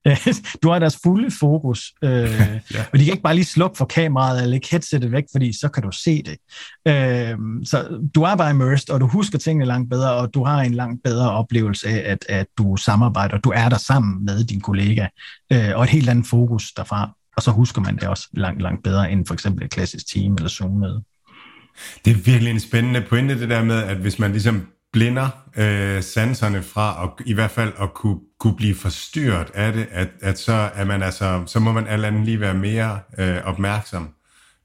Du 0.62 0.70
har 0.70 0.78
deres 0.78 0.99
fulde 1.03 1.30
fokus, 1.41 1.93
øh, 2.05 2.11
ja. 2.74 2.84
og 2.93 2.99
de 2.99 3.05
kan 3.05 3.12
ikke 3.12 3.22
bare 3.22 3.34
lige 3.34 3.45
slukke 3.45 3.76
for 3.76 3.84
kameraet 3.84 4.36
eller 4.36 4.51
lægge 4.51 4.68
headsetet 4.70 5.12
væk, 5.12 5.24
fordi 5.32 5.59
så 5.59 5.68
kan 5.68 5.82
du 5.82 5.91
se 5.93 6.22
det. 6.22 6.36
Øh, 6.89 7.36
så 7.64 8.01
du 8.14 8.22
er 8.22 8.36
bare 8.36 8.51
immersed, 8.51 8.91
og 8.91 9.01
du 9.01 9.07
husker 9.07 9.39
tingene 9.39 9.64
langt 9.64 9.91
bedre, 9.91 10.12
og 10.12 10.34
du 10.34 10.45
har 10.45 10.61
en 10.61 10.74
langt 10.74 11.03
bedre 11.05 11.30
oplevelse 11.30 11.89
af, 11.89 12.12
at, 12.12 12.26
at 12.28 12.47
du 12.59 12.76
samarbejder, 12.76 13.39
du 13.39 13.53
er 13.57 13.68
der 13.68 13.78
sammen 13.78 14.24
med 14.24 14.45
din 14.45 14.61
kollega, 14.61 15.07
øh, 15.53 15.70
og 15.74 15.84
et 15.84 15.91
helt 15.91 16.09
andet 16.09 16.26
fokus 16.26 16.72
derfra. 16.72 17.11
Og 17.36 17.43
så 17.43 17.51
husker 17.51 17.80
man 17.80 17.97
det 17.97 18.09
også 18.09 18.28
langt, 18.32 18.62
langt 18.62 18.82
bedre 18.82 19.12
end 19.12 19.26
for 19.26 19.34
eksempel 19.34 19.64
et 19.64 19.70
klassisk 19.70 20.09
team 20.12 20.34
eller 20.34 20.49
Zoom-møde. 20.49 21.03
Det 22.05 22.11
er 22.11 22.14
virkelig 22.14 22.51
en 22.51 22.61
spændende 22.61 23.01
pointe, 23.09 23.41
det 23.41 23.49
der 23.49 23.64
med, 23.64 23.82
at 23.82 23.97
hvis 23.97 24.18
man 24.18 24.30
ligesom 24.30 24.66
blinder 24.93 25.28
øh, 25.57 26.03
sanserne 26.03 26.62
fra, 26.62 27.03
og 27.03 27.18
i 27.26 27.34
hvert 27.34 27.51
fald 27.51 27.72
at 27.80 27.95
kunne, 27.95 28.18
kunne 28.41 28.57
blive 28.57 28.74
forstyrret 28.74 29.51
af 29.55 29.72
det, 29.72 29.86
at, 29.91 30.09
at 30.20 30.39
så, 30.39 30.70
er 30.74 30.84
man 30.84 31.03
altså, 31.03 31.43
så 31.47 31.61
må 31.61 31.72
man 31.72 31.86
alt 31.86 32.05
andet 32.05 32.24
lige 32.24 32.41
være 32.41 32.55
mere 32.55 32.99
øh, 33.18 33.36
opmærksom 33.45 34.09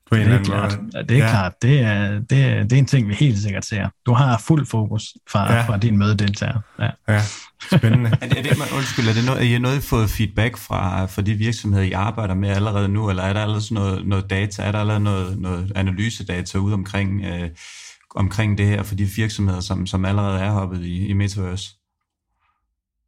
på 0.10 0.16
en 0.16 0.22
eller 0.22 0.34
anden 0.34 0.52
klart. 0.52 0.80
måde. 0.82 1.08
Det 1.10 1.18
er 1.18 1.24
ja. 1.24 1.30
klart. 1.30 1.54
Det 1.62 1.80
er, 1.80 2.20
det, 2.20 2.44
er, 2.44 2.64
det 2.64 2.74
er 2.74 2.78
en 2.78 2.86
ting, 2.86 3.08
vi 3.08 3.14
helt 3.14 3.40
sikkert 3.40 3.66
ser. 3.66 3.90
Du 4.06 4.14
har 4.14 4.38
fuld 4.38 4.66
fokus 4.66 5.14
fra, 5.30 5.54
ja. 5.54 5.62
fra 5.62 5.78
din 5.78 5.98
mødedeltager. 5.98 6.60
Ja. 6.80 6.90
ja. 7.08 7.22
Spændende. 7.72 8.10
er, 8.22 8.28
det, 8.28 8.38
er, 8.38 8.44
det, 8.44 8.58
man, 8.58 8.68
undskyld, 8.76 9.08
er 9.08 9.14
det 9.14 9.26
noget, 9.26 9.42
er 9.42 9.56
I 9.56 9.60
noget 9.60 9.84
fået 9.84 10.10
feedback 10.10 10.58
fra, 10.58 11.06
fra 11.06 11.22
de 11.22 11.34
virksomheder, 11.34 11.84
I 11.84 11.92
arbejder 11.92 12.34
med 12.34 12.50
allerede 12.50 12.88
nu, 12.88 13.10
eller 13.10 13.24
er 13.24 13.34
der 13.34 13.42
allerede 13.42 13.74
noget, 13.74 14.08
noget 14.08 14.30
data, 14.30 14.64
er 14.64 14.72
der 14.72 14.80
allerede 14.80 15.04
noget, 15.04 15.40
noget 15.40 15.72
analysedata 15.76 16.58
ude 16.58 16.74
omkring 16.74 17.26
øh, 17.26 17.50
omkring 18.16 18.58
det 18.58 18.68
her 18.68 18.84
for 18.84 18.96
de 18.96 19.06
virksomheder, 19.06 19.60
som, 19.60 19.88
som 19.88 20.06
allerede 20.06 20.40
er 20.40 20.52
hoppet 20.52 20.82
i, 20.82 21.08
i 21.08 21.14
Metaverse? 21.14 21.70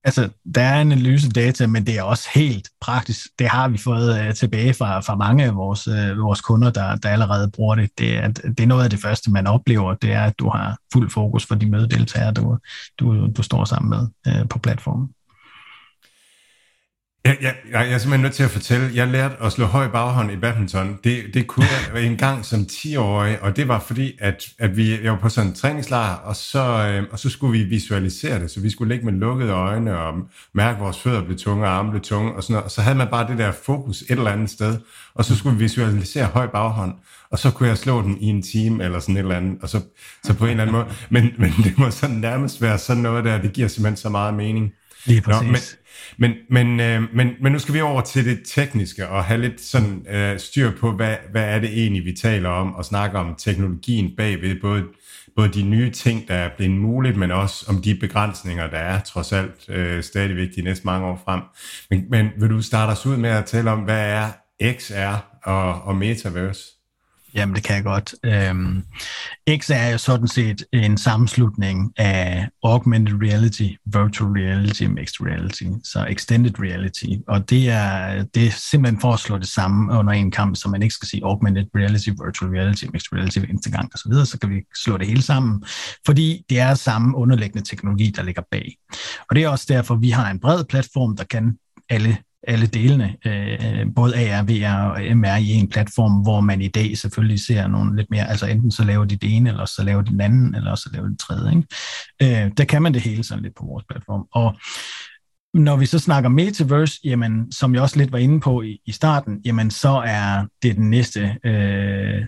altså, 0.05 0.29
der 0.55 0.61
er 0.61 0.79
analysedata, 0.79 1.67
men 1.67 1.85
det 1.85 1.97
er 1.97 2.03
også 2.03 2.29
helt 2.35 2.69
praktisk. 2.81 3.27
Det 3.39 3.47
har 3.47 3.67
vi 3.67 3.77
fået 3.77 4.27
uh, 4.27 4.33
tilbage 4.33 4.73
fra, 4.73 4.99
fra 4.99 5.15
mange 5.15 5.43
af 5.43 5.55
vores, 5.55 5.87
uh, 5.87 6.17
vores 6.17 6.41
kunder, 6.41 6.71
der, 6.71 6.95
der 6.95 7.09
allerede 7.09 7.51
bruger 7.51 7.75
det. 7.75 7.89
Det 7.97 8.17
er, 8.17 8.27
det 8.27 8.59
er 8.59 8.67
noget 8.67 8.83
af 8.83 8.89
det 8.89 8.99
første, 8.99 9.31
man 9.31 9.47
oplever, 9.47 9.93
det 9.93 10.11
er, 10.11 10.23
at 10.23 10.39
du 10.39 10.49
har 10.49 10.77
fuld 10.93 11.09
fokus 11.09 11.45
for 11.45 11.55
de 11.55 11.69
mødedeltagere, 11.69 12.33
du, 12.33 12.57
du, 12.99 13.27
du 13.27 13.43
står 13.43 13.65
sammen 13.65 13.89
med 13.89 14.33
uh, 14.41 14.49
på 14.49 14.59
platformen. 14.59 15.09
Jeg, 17.25 17.37
jeg, 17.41 17.55
jeg 17.71 17.91
er 17.91 17.97
simpelthen 17.97 18.21
nødt 18.21 18.33
til 18.33 18.43
at 18.43 18.51
fortælle, 18.51 18.91
jeg 18.93 19.07
lærte 19.07 19.35
at 19.41 19.51
slå 19.51 19.65
høj 19.65 19.87
baghånd 19.87 20.31
i 20.31 20.35
badminton. 20.35 20.99
Det, 21.03 21.23
det 21.33 21.47
kunne 21.47 21.65
jeg 21.93 22.03
en 22.11 22.17
gang 22.17 22.45
som 22.45 22.61
10-årig, 22.71 23.41
og 23.41 23.55
det 23.55 23.67
var 23.67 23.79
fordi, 23.79 24.17
at, 24.19 24.47
at 24.59 24.77
vi, 24.77 25.03
jeg 25.03 25.11
var 25.11 25.19
på 25.19 25.29
sådan 25.29 25.49
en 25.49 25.55
træningslejr, 25.55 26.13
og 26.13 26.35
så, 26.35 26.87
øh, 26.87 27.03
og 27.11 27.19
så 27.19 27.29
skulle 27.29 27.59
vi 27.59 27.63
visualisere 27.63 28.39
det, 28.39 28.51
så 28.51 28.59
vi 28.59 28.69
skulle 28.69 28.93
ligge 28.93 29.05
med 29.05 29.13
lukkede 29.13 29.51
øjne 29.51 29.99
og 29.99 30.13
mærke, 30.53 30.75
at 30.75 30.83
vores 30.83 30.99
fødder 30.99 31.23
blev 31.23 31.37
tunge, 31.37 31.65
og 31.65 31.71
arme 31.71 31.89
blev 31.91 32.01
tunge, 32.01 32.33
og 32.33 32.43
sådan 32.43 32.53
noget. 32.53 32.65
Og 32.65 32.71
så 32.71 32.81
havde 32.81 32.97
man 32.97 33.07
bare 33.07 33.27
det 33.27 33.37
der 33.37 33.51
fokus 33.51 34.01
et 34.01 34.11
eller 34.11 34.31
andet 34.31 34.49
sted, 34.49 34.77
og 35.15 35.25
så 35.25 35.35
skulle 35.35 35.57
vi 35.57 35.63
visualisere 35.63 36.25
høj 36.25 36.47
baghånd, 36.47 36.93
og 37.31 37.39
så 37.39 37.51
kunne 37.51 37.69
jeg 37.69 37.77
slå 37.77 38.01
den 38.01 38.17
i 38.21 38.25
en 38.25 38.41
time 38.41 38.83
eller 38.83 38.99
sådan 38.99 39.15
et 39.15 39.19
eller 39.19 39.35
andet, 39.35 39.57
og 39.61 39.69
så, 39.69 39.81
så 40.23 40.33
på 40.33 40.45
en 40.45 40.51
eller 40.51 40.63
anden 40.63 40.75
måde. 40.75 40.85
Men, 41.09 41.33
men 41.37 41.51
det 41.63 41.77
må 41.77 41.91
sådan 41.91 42.15
nærmest 42.15 42.61
være 42.61 42.77
sådan 42.77 43.03
noget 43.03 43.25
der, 43.25 43.41
det 43.41 43.53
giver 43.53 43.67
simpelthen 43.67 43.97
så 43.97 44.09
meget 44.09 44.33
mening. 44.33 44.73
Lige 45.05 45.21
præcis. 45.21 45.41
Nå, 45.41 45.51
men, 46.17 46.31
men, 46.49 46.67
men, 46.67 46.79
øh, 46.79 47.15
men, 47.15 47.31
men 47.41 47.51
nu 47.51 47.59
skal 47.59 47.73
vi 47.73 47.81
over 47.81 48.01
til 48.01 48.25
det 48.25 48.39
tekniske 48.45 49.07
og 49.07 49.23
have 49.23 49.41
lidt 49.41 49.61
sådan 49.61 50.05
øh, 50.09 50.39
styr 50.39 50.71
på, 50.79 50.91
hvad, 50.91 51.15
hvad 51.31 51.43
er 51.43 51.59
det 51.59 51.69
egentlig, 51.69 52.05
vi 52.05 52.13
taler 52.13 52.49
om, 52.49 52.75
og 52.75 52.85
snakke 52.85 53.17
om 53.17 53.35
teknologien 53.37 54.11
bagved, 54.17 54.61
både, 54.61 54.83
både 55.35 55.49
de 55.49 55.63
nye 55.63 55.91
ting, 55.91 56.27
der 56.27 56.33
er 56.33 56.49
blevet 56.57 56.73
muligt, 56.73 57.17
men 57.17 57.31
også 57.31 57.65
om 57.69 57.81
de 57.81 57.95
begrænsninger, 57.95 58.69
der 58.69 58.77
er 58.77 58.99
trods 58.99 59.31
alt 59.31 59.69
øh, 59.69 60.03
stadigvæk 60.03 60.47
de 60.55 60.61
næste 60.61 60.85
mange 60.85 61.07
år 61.07 61.21
frem. 61.25 61.41
Men, 61.89 62.05
men 62.09 62.29
vil 62.37 62.49
du 62.49 62.61
starte 62.61 62.91
os 62.91 63.05
ud 63.05 63.17
med 63.17 63.29
at 63.29 63.45
tale 63.45 63.71
om, 63.71 63.79
hvad 63.79 64.09
er 64.09 64.27
XR 64.79 65.25
og, 65.43 65.81
og 65.81 65.95
Metaverse? 65.95 66.74
Jamen, 67.35 67.55
det 67.55 67.63
kan 67.63 67.75
jeg 67.75 67.83
godt. 67.83 68.15
Øhm, 68.23 68.83
X 69.57 69.69
er 69.69 69.89
jo 69.91 69.97
sådan 69.97 70.27
set 70.27 70.65
en 70.73 70.97
sammenslutning 70.97 71.93
af 71.97 72.49
augmented 72.63 73.13
reality, 73.21 73.69
virtual 73.85 74.31
reality, 74.31 74.83
mixed 74.83 75.27
reality, 75.27 75.63
så 75.83 76.05
extended 76.09 76.59
reality. 76.59 77.05
Og 77.27 77.49
det 77.49 77.69
er, 77.69 78.23
det 78.23 78.47
er 78.47 78.51
simpelthen 78.51 79.01
for 79.01 79.13
at 79.13 79.19
slå 79.19 79.37
det 79.37 79.47
samme 79.47 79.99
under 79.99 80.13
en 80.13 80.31
kamp, 80.31 80.55
så 80.55 80.69
man 80.69 80.83
ikke 80.83 80.95
skal 80.95 81.07
sige 81.07 81.25
augmented 81.25 81.65
reality, 81.75 82.09
virtual 82.09 82.51
reality, 82.51 82.85
mixed 82.93 83.13
reality 83.13 83.39
hver 83.39 83.49
eneste 83.49 83.71
gang 83.71 83.91
osv., 83.93 84.13
så, 84.13 84.25
så 84.25 84.39
kan 84.39 84.49
vi 84.49 84.61
slå 84.83 84.97
det 84.97 85.07
hele 85.07 85.21
sammen, 85.21 85.63
fordi 86.05 86.45
det 86.49 86.59
er 86.59 86.73
samme 86.75 87.17
underliggende 87.17 87.69
teknologi, 87.69 88.13
der 88.15 88.23
ligger 88.23 88.41
bag. 88.51 88.75
Og 89.29 89.35
det 89.35 89.43
er 89.43 89.49
også 89.49 89.65
derfor, 89.69 89.95
vi 89.95 90.09
har 90.09 90.31
en 90.31 90.39
bred 90.39 90.63
platform, 90.63 91.17
der 91.17 91.23
kan 91.23 91.57
alle 91.89 92.17
alle 92.47 92.67
delene, 92.67 93.15
øh, 93.25 93.85
både 93.95 94.15
AR, 94.15 94.43
VR 94.43 94.89
og 94.89 95.17
MR 95.17 95.35
i 95.35 95.49
en 95.49 95.69
platform, 95.69 96.21
hvor 96.21 96.41
man 96.41 96.61
i 96.61 96.67
dag 96.67 96.97
selvfølgelig 96.97 97.39
ser 97.39 97.67
nogle 97.67 97.95
lidt 97.95 98.07
mere, 98.09 98.29
altså 98.29 98.45
enten 98.45 98.71
så 98.71 98.83
laver 98.83 99.05
de 99.05 99.15
det 99.15 99.35
ene, 99.35 99.49
eller 99.49 99.65
så 99.65 99.83
laver 99.83 100.01
de 100.01 100.11
den 100.11 100.21
anden, 100.21 100.55
eller 100.55 100.75
så 100.75 100.89
laver 100.93 101.05
de 101.05 101.11
det 101.11 101.19
tredje. 101.19 101.55
Ikke? 101.55 102.43
Øh, 102.45 102.51
der 102.57 102.65
kan 102.65 102.81
man 102.81 102.93
det 102.93 103.01
hele 103.01 103.23
sådan 103.23 103.43
lidt 103.43 103.55
på 103.55 103.65
vores 103.65 103.85
platform. 103.89 104.27
Og 104.31 104.55
når 105.53 105.75
vi 105.75 105.85
så 105.85 105.99
snakker 105.99 106.29
metaverse, 106.29 106.99
jamen, 107.03 107.51
som 107.51 107.73
jeg 107.73 107.81
også 107.81 107.97
lidt 107.97 108.11
var 108.11 108.17
inde 108.17 108.39
på 108.39 108.61
i, 108.61 108.79
i 108.85 108.91
starten, 108.91 109.41
jamen 109.45 109.71
så 109.71 109.89
er 110.05 110.45
det 110.63 110.75
den 110.75 110.89
næste 110.89 111.37
øh, 111.43 112.25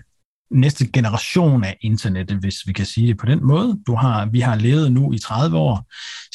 næste 0.50 0.86
generation 0.86 1.64
af 1.64 1.76
internettet, 1.80 2.38
hvis 2.38 2.54
vi 2.66 2.72
kan 2.72 2.86
sige 2.86 3.06
det 3.06 3.18
på 3.18 3.26
den 3.26 3.46
måde. 3.46 3.78
Du 3.86 3.94
har, 3.94 4.26
vi 4.26 4.40
har 4.40 4.56
levet 4.56 4.92
nu 4.92 5.12
i 5.12 5.18
30 5.18 5.58
år. 5.58 5.86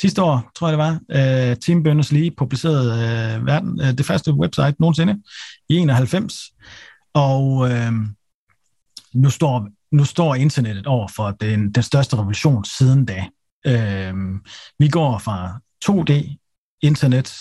Sidste 0.01 0.23
år, 0.23 0.51
tror 0.55 0.67
jeg 0.69 0.77
det 0.77 0.85
var, 0.85 1.51
uh, 1.51 1.57
Tim 1.57 1.87
Berners-Lee 1.87 2.35
publicerede 2.37 2.91
uh, 2.91 3.45
verden, 3.45 3.81
uh, 3.81 3.87
det 3.87 4.05
første 4.05 4.33
website 4.33 4.75
nogensinde 4.79 5.21
i 5.69 5.75
91. 5.75 6.41
Og 7.13 7.53
uh, 7.53 7.93
nu, 9.13 9.29
står, 9.29 9.67
nu 9.91 10.05
står 10.05 10.35
internettet 10.35 10.87
over 10.87 11.07
for 11.15 11.31
den, 11.31 11.71
den 11.71 11.83
største 11.83 12.17
revolution 12.17 12.65
siden 12.65 13.05
da. 13.05 13.25
Uh, 13.67 14.39
vi 14.79 14.87
går 14.89 15.17
fra 15.17 15.59
2D 15.85 16.37
internet 16.81 17.35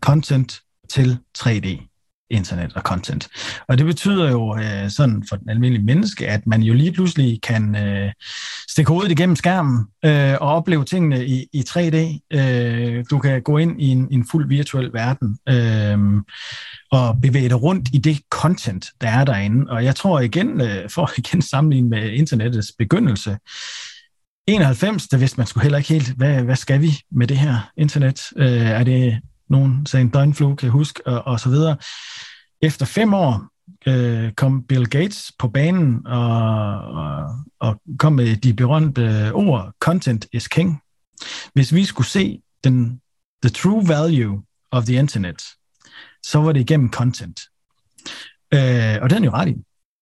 content 0.00 0.60
til 0.88 1.18
3D 1.38 1.87
internet 2.30 2.72
og 2.74 2.82
content. 2.82 3.28
Og 3.68 3.78
det 3.78 3.86
betyder 3.86 4.30
jo 4.30 4.56
øh, 4.56 4.90
sådan 4.90 5.24
for 5.28 5.36
den 5.36 5.48
almindelige 5.48 5.84
menneske, 5.84 6.28
at 6.28 6.46
man 6.46 6.62
jo 6.62 6.74
lige 6.74 6.92
pludselig 6.92 7.42
kan 7.42 7.76
øh, 7.76 8.12
stikke 8.70 8.88
hovedet 8.88 9.10
igennem 9.10 9.36
skærmen 9.36 9.86
øh, 10.04 10.34
og 10.40 10.48
opleve 10.48 10.84
tingene 10.84 11.26
i, 11.26 11.46
i 11.52 11.64
3D. 11.68 11.96
Øh, 12.38 13.04
du 13.10 13.18
kan 13.18 13.42
gå 13.42 13.58
ind 13.58 13.82
i 13.82 13.86
en, 13.88 14.08
en 14.10 14.26
fuld 14.30 14.48
virtuel 14.48 14.92
verden 14.92 15.38
øh, 15.48 16.22
og 16.90 17.20
bevæge 17.22 17.48
dig 17.48 17.62
rundt 17.62 17.88
i 17.92 17.98
det 17.98 18.20
content, 18.30 18.86
der 19.00 19.08
er 19.08 19.24
derinde. 19.24 19.70
Og 19.70 19.84
jeg 19.84 19.96
tror 19.96 20.20
igen, 20.20 20.60
øh, 20.60 20.90
for 20.90 21.10
igen 21.18 21.42
sammenligne 21.42 21.88
med 21.88 22.10
internettets 22.10 22.72
begyndelse, 22.78 23.36
91, 24.48 25.08
der 25.08 25.16
vidste 25.16 25.36
man 25.36 25.46
skulle 25.46 25.62
heller 25.62 25.78
ikke 25.78 25.92
helt, 25.92 26.08
hvad, 26.16 26.42
hvad 26.42 26.56
skal 26.56 26.82
vi 26.82 26.90
med 27.12 27.26
det 27.26 27.36
her 27.36 27.70
internet? 27.76 28.20
Øh, 28.36 28.66
er 28.66 28.84
det 28.84 29.18
nogen 29.50 29.86
sagde 29.86 30.02
en 30.02 30.10
døgnflue, 30.10 30.56
kan 30.56 30.66
jeg 30.66 30.72
huske, 30.72 31.06
og, 31.06 31.26
og 31.26 31.40
så 31.40 31.48
videre. 31.48 31.76
Efter 32.62 32.86
fem 32.86 33.14
år 33.14 33.48
øh, 33.86 34.32
kom 34.32 34.62
Bill 34.62 34.86
Gates 34.86 35.32
på 35.38 35.48
banen 35.48 36.06
og, 36.06 36.80
og, 36.80 37.24
og 37.60 37.80
kom 37.98 38.12
med 38.12 38.36
de 38.36 38.54
berømte 38.54 39.32
ord, 39.32 39.72
content 39.80 40.26
is 40.32 40.48
king. 40.48 40.80
Hvis 41.54 41.74
vi 41.74 41.84
skulle 41.84 42.06
se 42.06 42.42
den, 42.64 43.00
the 43.42 43.50
true 43.50 43.88
value 43.88 44.42
of 44.70 44.84
the 44.84 44.94
internet, 44.94 45.42
så 46.26 46.38
var 46.38 46.52
det 46.52 46.60
igennem 46.60 46.92
content. 46.92 47.40
Øh, 48.54 48.96
og 49.02 49.10
den 49.10 49.24
er 49.24 49.26
jo 49.26 49.32
ret 49.32 49.48
i. 49.48 49.56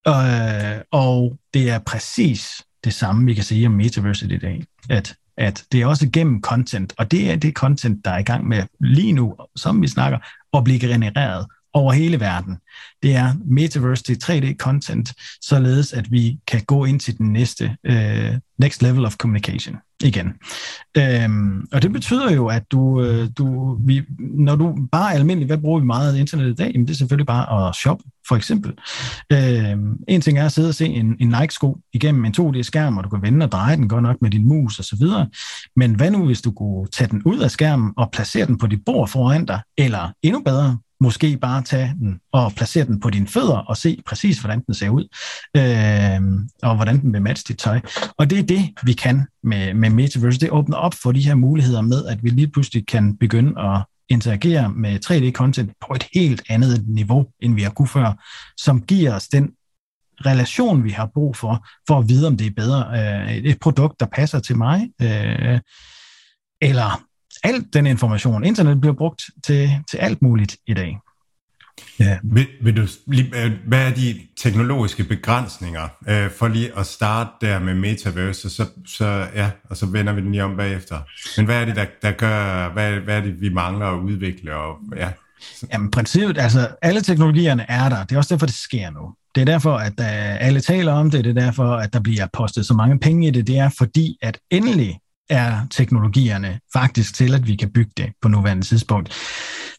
Øh, 0.09 0.83
og 0.91 1.39
det 1.55 1.71
er 1.71 1.79
præcis 1.79 2.63
det 2.85 2.95
samme, 2.95 3.27
vi 3.27 3.35
kan 3.35 3.45
sige 3.45 3.67
om 3.67 3.73
metaverse 3.73 4.35
i 4.35 4.39
dag, 4.39 4.65
at 4.91 5.17
at 5.37 5.65
det 5.73 5.83
er 5.83 5.87
også 5.87 6.11
gennem 6.13 6.43
content, 6.43 6.93
og 6.99 7.11
det 7.11 7.31
er 7.31 7.37
det 7.37 7.55
content, 7.55 8.05
der 8.05 8.11
er 8.11 8.19
i 8.19 8.23
gang 8.23 8.49
med 8.49 8.63
lige 8.81 9.13
nu, 9.13 9.37
som 9.57 9.83
vi 9.83 9.89
snakker, 9.89 10.19
at 10.57 10.65
blive 10.65 10.81
genereret 10.81 11.47
over 11.77 11.93
hele 11.93 12.21
verden. 12.21 12.57
Det 13.03 13.17
er 13.17 13.33
metaverse, 13.45 14.03
til 14.03 14.19
3D-content, 14.25 15.13
således 15.43 15.93
at 15.93 16.13
vi 16.13 16.39
kan 16.47 16.63
gå 16.67 16.85
ind 16.85 17.01
til 17.01 17.19
den 17.19 17.33
næste 17.33 17.77
uh, 17.89 18.39
next 18.59 18.83
level 18.83 19.05
of 19.05 19.17
communication 19.17 19.77
igen. 20.03 20.27
Um, 21.27 21.69
og 21.73 21.83
det 21.83 21.93
betyder 21.93 22.33
jo, 22.33 22.47
at 22.47 22.63
du, 22.71 23.03
øh, 23.03 23.29
du 23.39 23.77
vi, 23.87 24.03
når 24.19 24.57
du 24.57 24.89
bare 24.93 25.15
almindeligt, 25.15 25.21
almindelig, 25.21 25.47
hvad 25.47 25.59
bruger 25.59 25.81
vi 25.81 25.87
meget 25.87 26.15
af 26.15 26.21
internet 26.21 26.51
i 26.51 26.55
dag? 26.55 26.71
Jamen 26.73 26.87
det 26.87 26.93
er 26.93 26.97
selvfølgelig 26.97 27.27
bare 27.27 27.69
at 27.69 27.75
shoppe, 27.75 28.05
for 28.29 28.37
eksempel. 28.37 28.73
Um, 29.73 29.99
en 30.09 30.21
ting 30.21 30.39
er 30.39 30.45
at 30.45 30.53
sidde 30.53 30.69
og 30.69 30.75
se 30.75 30.87
en, 30.87 31.17
en 31.21 31.29
Nike-sko 31.29 31.79
igennem 31.93 32.25
en 32.25 32.35
2D-skærm, 32.39 32.99
og 32.99 33.05
du 33.05 33.09
kan 33.09 33.23
vende 33.23 33.47
og 33.47 33.53
dreje 33.53 33.77
den 33.77 33.89
godt 33.89 34.03
nok 34.03 34.17
med 34.23 34.31
din 34.31 34.49
mus 34.49 34.79
osv. 34.79 35.07
Men 35.77 35.95
hvad 35.95 36.11
nu, 36.11 36.27
hvis 36.27 36.43
du 36.43 36.51
kunne 36.51 36.87
tage 36.87 37.09
den 37.09 37.23
ud 37.23 37.39
af 37.39 37.51
skærmen 37.51 37.93
og 37.97 38.11
placere 38.13 38.47
den 38.47 38.59
på 38.59 38.67
dit 38.67 38.85
bord 38.87 39.09
foran 39.09 39.47
dig, 39.47 39.61
eller 39.79 40.13
endnu 40.23 40.43
bedre, 40.43 40.79
måske 41.01 41.37
bare 41.37 41.63
tage 41.63 41.95
den 42.01 42.21
og 42.33 42.53
placere 42.53 42.85
den 42.85 43.01
på 43.01 43.11
dine 43.11 43.29
fødder 43.29 43.57
og 43.57 43.77
se 43.77 44.03
præcis, 44.07 44.39
hvordan 44.39 44.61
den 44.61 44.75
ser 44.75 44.89
ud, 44.89 45.09
øh, 45.57 46.21
og 46.63 46.77
hvordan 46.77 47.01
den 47.01 47.13
vil 47.13 47.23
matche 47.23 47.45
dit 47.49 47.59
tøj. 47.59 47.81
Og 48.19 48.31
det 48.31 48.39
er 48.39 48.43
det, 48.43 48.71
vi 48.83 48.93
kan 48.93 49.27
med, 49.43 49.75
med 49.75 49.91
Metaverse. 49.91 50.41
Det 50.41 50.51
åbner 50.51 50.77
op 50.77 50.95
for 51.03 51.13
de 51.13 51.21
her 51.21 51.35
muligheder 51.35 51.81
med, 51.81 52.07
at 52.07 52.25
vi 52.25 52.31
lige 52.31 52.49
pludselig 52.49 52.87
kan 52.87 53.17
begynde 53.17 53.61
at 53.61 53.85
interagere 54.09 54.73
med 54.73 54.99
3D-content 55.07 55.73
på 55.87 55.95
et 55.95 56.07
helt 56.15 56.43
andet 56.49 56.89
niveau, 56.89 57.27
end 57.43 57.55
vi 57.55 57.63
har 57.63 57.71
kunnet 57.71 57.91
før, 57.91 58.25
som 58.57 58.83
giver 58.83 59.15
os 59.15 59.29
den 59.29 59.51
relation, 60.27 60.85
vi 60.85 60.91
har 60.91 61.11
brug 61.15 61.37
for, 61.37 61.67
for 61.89 61.99
at 61.99 62.09
vide, 62.09 62.27
om 62.27 62.37
det 62.37 62.47
er 62.47 62.51
bedre 62.57 62.87
øh, 62.95 63.37
et 63.37 63.61
produkt, 63.61 64.01
der 64.01 64.07
passer 64.07 64.39
til 64.39 64.57
mig, 64.57 64.91
øh, 65.03 65.61
eller 66.61 67.06
alt 67.45 67.75
den 67.75 67.87
information. 67.87 68.45
Internet 68.45 68.81
bliver 68.81 68.95
brugt 68.95 69.23
til, 69.45 69.71
til 69.91 69.97
alt 69.97 70.23
muligt 70.23 70.57
i 70.67 70.75
dag. 70.75 70.99
Ja. 72.01 72.19
Vil, 72.23 72.47
vil 72.63 72.77
du, 72.77 72.83
øh, 73.35 73.53
hvad 73.67 73.87
er 73.87 73.95
de 73.95 74.21
teknologiske 74.37 75.05
begrænsninger? 75.05 75.89
Øh, 76.09 76.31
for 76.31 76.49
lige 76.49 76.79
at 76.79 76.87
starte 76.87 77.31
der 77.41 77.59
med 77.59 77.75
metaverse, 77.75 78.51
så, 78.51 78.67
så, 78.87 79.27
ja, 79.35 79.51
og 79.71 79.77
så 79.77 79.87
vender 79.87 80.13
vi 80.13 80.21
den 80.21 80.33
lige 80.33 80.45
om 80.45 80.57
bagefter. 80.57 80.99
Men 81.37 81.47
hvad 81.47 81.61
er 81.61 81.65
det, 81.65 81.77
der, 81.77 81.87
der 82.03 82.11
gør, 82.11 82.69
hvad, 82.73 82.93
hvad 82.93 83.17
er 83.17 83.21
det, 83.21 83.41
vi 83.41 83.49
mangler 83.49 83.87
at 83.87 83.99
udvikle? 83.99 84.55
Og, 84.57 84.77
ja. 84.97 85.09
Jamen 85.73 85.91
princippet, 85.91 86.39
altså 86.39 86.69
alle 86.83 87.01
teknologierne 87.01 87.71
er 87.71 87.89
der. 87.89 88.05
Det 88.05 88.13
er 88.13 88.19
også 88.19 88.35
derfor, 88.35 88.47
det 88.47 88.55
sker 88.55 88.91
nu. 88.91 89.15
Det 89.35 89.41
er 89.41 89.45
derfor, 89.45 89.77
at 89.77 89.93
uh, 90.01 90.47
alle 90.47 90.61
taler 90.61 90.93
om 90.93 91.11
det. 91.11 91.25
Det 91.25 91.31
er 91.37 91.41
derfor, 91.41 91.77
at 91.77 91.93
der 91.93 92.01
bliver 92.01 92.27
postet 92.33 92.67
så 92.67 92.75
mange 92.75 92.99
penge 92.99 93.29
i 93.29 93.31
det. 93.31 93.47
Det 93.47 93.59
er 93.59 93.71
fordi, 93.79 94.19
at 94.23 94.39
endelig 94.51 94.99
er 95.31 95.67
teknologierne 95.71 96.61
faktisk 96.73 97.15
til, 97.15 97.35
at 97.35 97.47
vi 97.47 97.57
kan 97.57 97.71
bygge 97.71 97.93
det 97.97 98.13
på 98.23 98.29
nuværende 98.29 98.67
tidspunkt. 98.67 99.13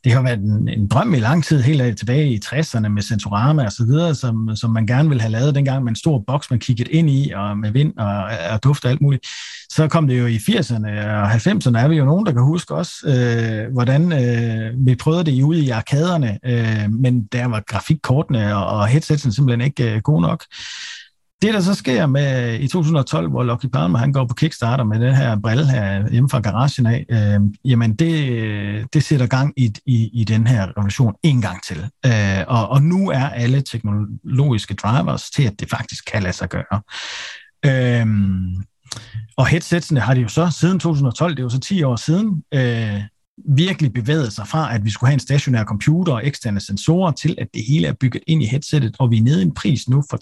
det 0.04 0.12
har 0.12 0.22
været 0.22 0.40
en, 0.40 0.70
en 0.70 0.88
drøm 0.88 1.14
i 1.14 1.20
lang 1.20 1.44
tid, 1.44 1.62
helt 1.62 1.98
tilbage 1.98 2.34
i 2.34 2.40
60'erne 2.46 2.88
med 2.88 3.02
Sensorama 3.02 3.66
og 3.66 3.72
så 3.72 3.86
videre, 3.86 4.16
som, 4.16 4.56
som 4.56 4.72
man 4.72 4.88
gerne 4.88 5.10
ville 5.10 5.22
have 5.22 5.32
lavet 5.32 5.56
dengang 5.56 5.84
med 5.84 5.92
en 5.92 5.96
stor 5.96 6.24
boks, 6.28 6.52
man 6.52 6.60
kiggede 6.60 6.92
ind 6.92 7.10
i, 7.10 7.32
og 7.36 7.58
med 7.58 7.72
vind 7.72 7.98
og, 7.98 8.24
og 8.52 8.64
duft 8.64 8.86
og 8.86 8.92
alt 8.92 9.02
muligt. 9.02 9.28
Så 9.70 9.88
kom 9.88 10.08
det 10.08 10.20
jo 10.20 10.26
i 10.26 10.38
80'erne 10.38 10.90
og 11.06 11.32
90'erne, 11.32 11.78
er 11.78 11.88
vi 11.88 11.96
jo 11.96 12.06
nogen, 12.06 12.26
der 12.26 12.32
kan 12.32 12.44
huske 12.44 12.76
også, 12.76 12.94
øh, 13.06 13.74
hvordan 13.74 14.12
øh, 14.14 14.88
vi 14.88 14.96
prøvede 14.96 15.24
det 15.24 15.44
ude 15.44 15.60
i 15.60 15.70
arkaderne, 15.70 16.40
øh, 16.46 16.92
men 16.92 17.24
der 17.24 17.46
var 17.46 17.64
grafikkortene 17.68 18.56
og, 18.56 18.66
og 18.66 18.88
headsetsene 18.88 19.34
simpelthen 19.34 19.62
ikke 19.62 19.96
øh, 19.96 20.02
gode 20.02 20.22
nok. 20.22 20.44
Det, 21.42 21.54
der 21.54 21.60
så 21.60 21.74
sker 21.74 22.06
med 22.06 22.60
i 22.60 22.68
2012, 22.68 23.30
hvor 23.30 23.44
Lucky 23.44 23.66
Palmer 23.66 24.00
han 24.00 24.14
går 24.14 24.26
på 24.26 24.34
Kickstarter 24.34 24.84
med 24.84 25.00
den 25.00 25.16
her 25.16 25.40
brille 25.40 25.72
her 25.72 26.10
hjemme 26.10 26.30
fra 26.30 26.40
garagen 26.40 26.86
af, 26.86 27.06
øh, 27.10 27.42
jamen 27.66 27.96
det, 27.96 28.94
det 28.94 29.04
sætter 29.04 29.28
gang 29.28 29.54
i, 29.58 29.74
i, 29.86 30.10
i 30.14 30.24
den 30.24 30.48
her 30.48 30.68
revolution 30.78 31.14
en 31.24 31.42
gang 31.42 31.64
til. 31.64 31.90
Øh, 32.06 32.44
og, 32.48 32.70
og 32.70 32.82
nu 32.82 33.10
er 33.10 33.30
alle 33.30 33.62
teknologiske 33.62 34.74
drivers 34.74 35.30
til, 35.30 35.44
at 35.44 35.60
det 35.60 35.70
faktisk 35.70 36.06
kan 36.12 36.24
lade 36.24 36.34
sig 36.34 36.50
gøre. 36.50 36.82
Øh, 37.66 38.08
og 39.38 39.48
headsetsene 39.48 40.00
har 40.00 40.14
de 40.14 40.22
jo 40.22 40.28
så 40.28 40.50
siden 40.60 40.80
2012, 40.80 41.32
det 41.32 41.40
er 41.40 41.44
jo 41.44 41.50
så 41.50 41.60
10 41.60 41.84
år 41.84 41.96
siden, 41.96 42.44
øh, 42.54 43.02
virkelig 43.46 43.94
bevæget 43.94 44.34
sig 44.34 44.48
fra, 44.48 44.76
at 44.76 44.86
vi 44.86 44.90
skulle 44.90 45.08
have 45.08 45.14
en 45.14 45.20
stationær 45.20 45.64
computer 45.64 46.14
og 46.14 46.28
eksterne 46.28 46.60
sensorer, 46.60 47.12
til 47.12 47.36
at 47.38 47.48
det 47.54 47.64
hele 47.68 47.88
er 47.88 47.94
bygget 47.94 48.24
ind 48.28 48.44
i 48.44 48.46
headsettet, 48.46 48.96
og 49.00 49.12
vi 49.12 49.18
er 49.18 49.22
nede 49.22 49.40
i 49.42 49.46
en 49.46 49.54
pris 49.54 49.90
nu 49.90 50.04
for 50.10 50.18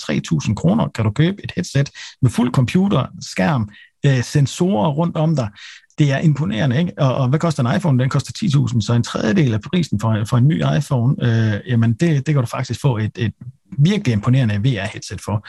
3.000 0.47 0.53
kroner, 0.53 0.87
kan 0.87 1.05
du 1.05 1.11
købe 1.11 1.43
et 1.43 1.51
headset 1.55 1.89
med 2.21 2.31
fuld 2.31 2.53
computer, 2.53 3.05
skærm, 3.21 3.69
øh, 4.05 4.23
sensorer 4.23 4.89
rundt 4.89 5.17
om 5.17 5.35
dig. 5.35 5.49
Det 5.97 6.11
er 6.11 6.17
imponerende, 6.17 6.79
ikke? 6.79 6.93
Og, 6.97 7.15
og 7.15 7.29
hvad 7.29 7.39
koster 7.39 7.63
en 7.63 7.77
iPhone? 7.77 7.99
Den 7.99 8.09
koster 8.09 8.31
10.000, 8.73 8.81
så 8.81 8.93
en 8.93 9.03
tredjedel 9.03 9.53
af 9.53 9.61
prisen 9.61 9.99
for, 9.99 10.23
for 10.29 10.37
en 10.37 10.47
ny 10.47 10.63
iPhone, 10.77 11.15
øh, 11.21 11.61
jamen 11.67 11.93
det, 11.93 12.25
det 12.25 12.33
kan 12.33 12.43
du 12.43 12.45
faktisk 12.45 12.81
få 12.81 12.97
et, 12.97 13.11
et 13.17 13.33
virkelig 13.77 14.13
imponerende 14.13 14.55
VR-headset 14.55 15.21
for. 15.25 15.47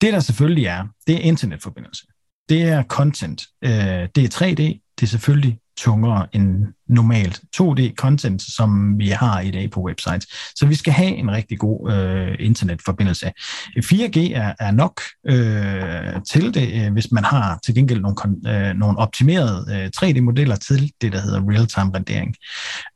Det 0.00 0.12
der 0.12 0.20
selvfølgelig 0.20 0.64
er, 0.64 0.84
det 1.06 1.14
er 1.14 1.18
internetforbindelse. 1.18 2.06
Det 2.48 2.62
er 2.62 2.82
content. 2.82 3.46
Øh, 3.64 3.70
det 4.14 4.18
er 4.18 4.42
3D. 4.42 4.62
Det 4.96 5.02
er 5.02 5.06
selvfølgelig 5.06 5.58
tungere 5.76 6.26
end 6.32 6.66
normalt 6.88 7.40
2D-content, 7.56 8.54
som 8.56 8.98
vi 8.98 9.08
har 9.08 9.40
i 9.40 9.50
dag 9.50 9.70
på 9.70 9.80
websites. 9.80 10.26
Så 10.54 10.66
vi 10.66 10.74
skal 10.74 10.92
have 10.92 11.10
en 11.10 11.30
rigtig 11.30 11.58
god 11.58 11.92
øh, 11.92 12.36
internetforbindelse. 12.38 13.32
4G 13.78 14.18
er, 14.34 14.54
er 14.60 14.70
nok 14.70 15.00
øh, 15.28 16.22
til 16.32 16.54
det, 16.54 16.86
øh, 16.86 16.92
hvis 16.92 17.12
man 17.12 17.24
har 17.24 17.58
til 17.64 17.74
gengæld 17.74 18.00
nogle, 18.00 18.16
øh, 18.46 18.74
nogle 18.74 18.98
optimerede 18.98 19.66
øh, 19.74 19.90
3D-modeller 19.96 20.56
til 20.56 20.92
det, 21.00 21.12
der 21.12 21.20
hedder 21.20 21.40
real-time 21.50 21.90
rendering. 21.94 22.36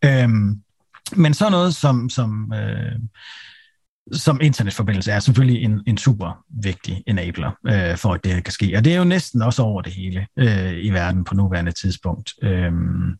Øh, 0.05 0.29
men 1.17 1.35
så 1.35 1.51
noget 1.51 1.75
som, 1.75 2.11
som 2.11 2.53
øh, 2.55 2.99
som 4.13 4.41
internetforbindelse 4.43 5.13
er 5.13 5.21
selvfølgelig 5.21 5.63
en, 5.63 5.81
en 5.87 5.99
super 5.99 6.45
vigtig 6.63 7.03
enabler 7.07 7.51
øh, 7.67 7.97
for, 7.97 8.15
at 8.15 8.25
det 8.25 8.33
her 8.33 8.41
kan 8.41 8.53
ske. 8.53 8.77
Og 8.77 8.85
det 8.85 8.93
er 8.95 8.99
jo 8.99 9.05
næsten 9.05 9.43
også 9.43 9.63
over 9.63 9.83
det 9.83 9.93
hele 9.93 10.27
øh, 10.39 10.85
i 10.85 10.91
verden 10.91 11.25
på 11.25 11.35
nuværende 11.35 11.73
tidspunkt. 11.73 12.33
Øhm, 12.43 13.11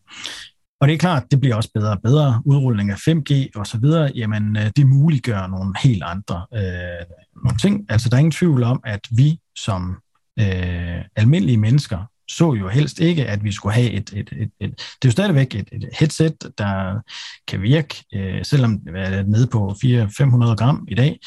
og 0.81 0.87
det 0.87 0.93
er 0.93 0.97
klart, 0.97 1.23
det 1.31 1.39
bliver 1.39 1.55
også 1.55 1.69
bedre 1.73 1.91
og 1.91 2.01
bedre. 2.01 2.41
Udrulling 2.45 2.91
af 2.91 3.07
5G 3.07 3.49
og 3.55 3.67
så 3.67 3.77
videre, 3.81 4.11
jamen 4.15 4.57
øh, 4.57 4.71
det 4.75 4.87
muliggør 4.87 5.47
nogle 5.47 5.73
helt 5.83 6.03
andre 6.03 6.45
øh, 6.53 7.05
nogle 7.43 7.57
ting. 7.61 7.85
Altså 7.89 8.09
der 8.09 8.15
er 8.15 8.19
ingen 8.19 8.31
tvivl 8.31 8.63
om, 8.63 8.79
at 8.85 9.01
vi 9.11 9.39
som 9.57 9.97
øh, 10.39 11.01
almindelige 11.15 11.57
mennesker 11.57 12.05
så 12.37 12.53
jo 12.53 12.67
helst 12.67 12.99
ikke, 12.99 13.25
at 13.25 13.43
vi 13.43 13.51
skulle 13.51 13.73
have 13.73 13.91
et, 13.91 14.13
et, 14.15 14.29
et, 14.31 14.49
et 14.59 14.69
det 14.77 15.05
er 15.05 15.05
jo 15.05 15.11
stadigvæk 15.11 15.55
et, 15.55 15.69
et 15.71 15.89
headset, 15.99 16.35
der 16.57 17.01
kan 17.47 17.61
virke, 17.61 18.03
øh, 18.13 18.45
selvom 18.45 18.79
det 18.79 18.93
er 18.95 19.23
nede 19.23 19.47
på 19.47 19.69
400-500 19.69 20.55
gram 20.55 20.87
i 20.87 20.95
dag. 20.95 21.19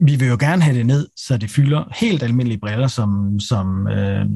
Vi 0.00 0.16
vil 0.16 0.28
jo 0.28 0.36
gerne 0.40 0.62
have 0.62 0.78
det 0.78 0.86
ned, 0.86 1.08
så 1.16 1.36
det 1.36 1.50
fylder 1.50 1.84
helt 2.00 2.22
almindelige 2.22 2.60
briller, 2.60 2.86
som, 2.86 3.40
som, 3.40 3.88
øh, 3.88 4.26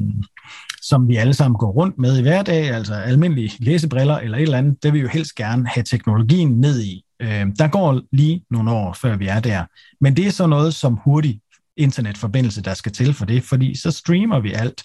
som 0.83 1.09
vi 1.09 1.17
alle 1.17 1.35
sammen 1.35 1.59
går 1.59 1.73
rundt 1.73 1.99
med 1.99 2.19
i 2.19 2.23
hverdag, 2.23 2.71
altså 2.71 2.95
almindelige 2.95 3.53
læsebriller 3.59 4.19
eller 4.19 4.39
et 4.39 4.43
eller 4.43 4.59
andet, 4.59 4.83
det 4.83 4.93
vil 4.93 4.99
vi 4.99 5.03
jo 5.03 5.09
helst 5.09 5.35
gerne 5.35 5.69
have 5.69 5.85
teknologien 5.85 6.61
ned 6.61 6.83
i. 6.83 7.05
Øh, 7.23 7.47
der 7.59 7.69
går 7.69 8.01
lige 8.13 8.45
nogle 8.51 8.71
år, 8.71 8.93
før 8.93 9.17
vi 9.17 9.27
er 9.27 9.41
der. 9.41 9.65
Men 10.01 10.17
det 10.17 10.27
er 10.27 10.31
så 10.31 10.47
noget, 10.47 10.75
som 10.75 10.99
hurtigt 11.05 11.41
internetforbindelse, 11.77 12.63
der 12.63 12.75
skal 12.75 12.93
til 12.93 13.15
for 13.15 13.25
det, 13.25 13.43
fordi 13.43 13.79
så 13.79 13.91
streamer 13.91 14.41
vi 14.41 14.53
alt, 14.53 14.83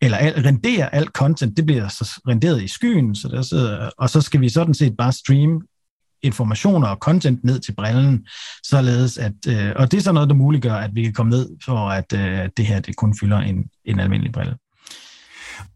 eller 0.00 0.16
al, 0.16 0.42
renderer 0.42 0.88
alt 0.88 1.10
content, 1.10 1.56
det 1.56 1.66
bliver 1.66 1.88
så 1.88 2.20
renderet 2.28 2.62
i 2.62 2.68
skyen, 2.68 3.14
så 3.14 3.28
der 3.28 3.42
sidder, 3.42 3.90
og 3.98 4.10
så 4.10 4.20
skal 4.20 4.40
vi 4.40 4.48
sådan 4.48 4.74
set 4.74 4.96
bare 4.96 5.12
streame 5.12 5.60
informationer 6.22 6.88
og 6.88 6.96
content 6.96 7.44
ned 7.44 7.60
til 7.60 7.74
brillen, 7.74 8.26
således 8.62 9.18
at, 9.18 9.32
øh, 9.48 9.72
og 9.76 9.90
det 9.90 9.98
er 9.98 10.02
så 10.02 10.12
noget, 10.12 10.28
der 10.28 10.34
muliggør, 10.34 10.74
at 10.74 10.90
vi 10.94 11.02
kan 11.02 11.12
komme 11.12 11.30
ned 11.30 11.48
for, 11.64 11.88
at 11.88 12.12
øh, 12.12 12.48
det 12.56 12.66
her 12.66 12.80
det 12.80 12.96
kun 12.96 13.16
fylder 13.20 13.38
en, 13.38 13.64
en 13.84 14.00
almindelig 14.00 14.32
brille. 14.32 14.56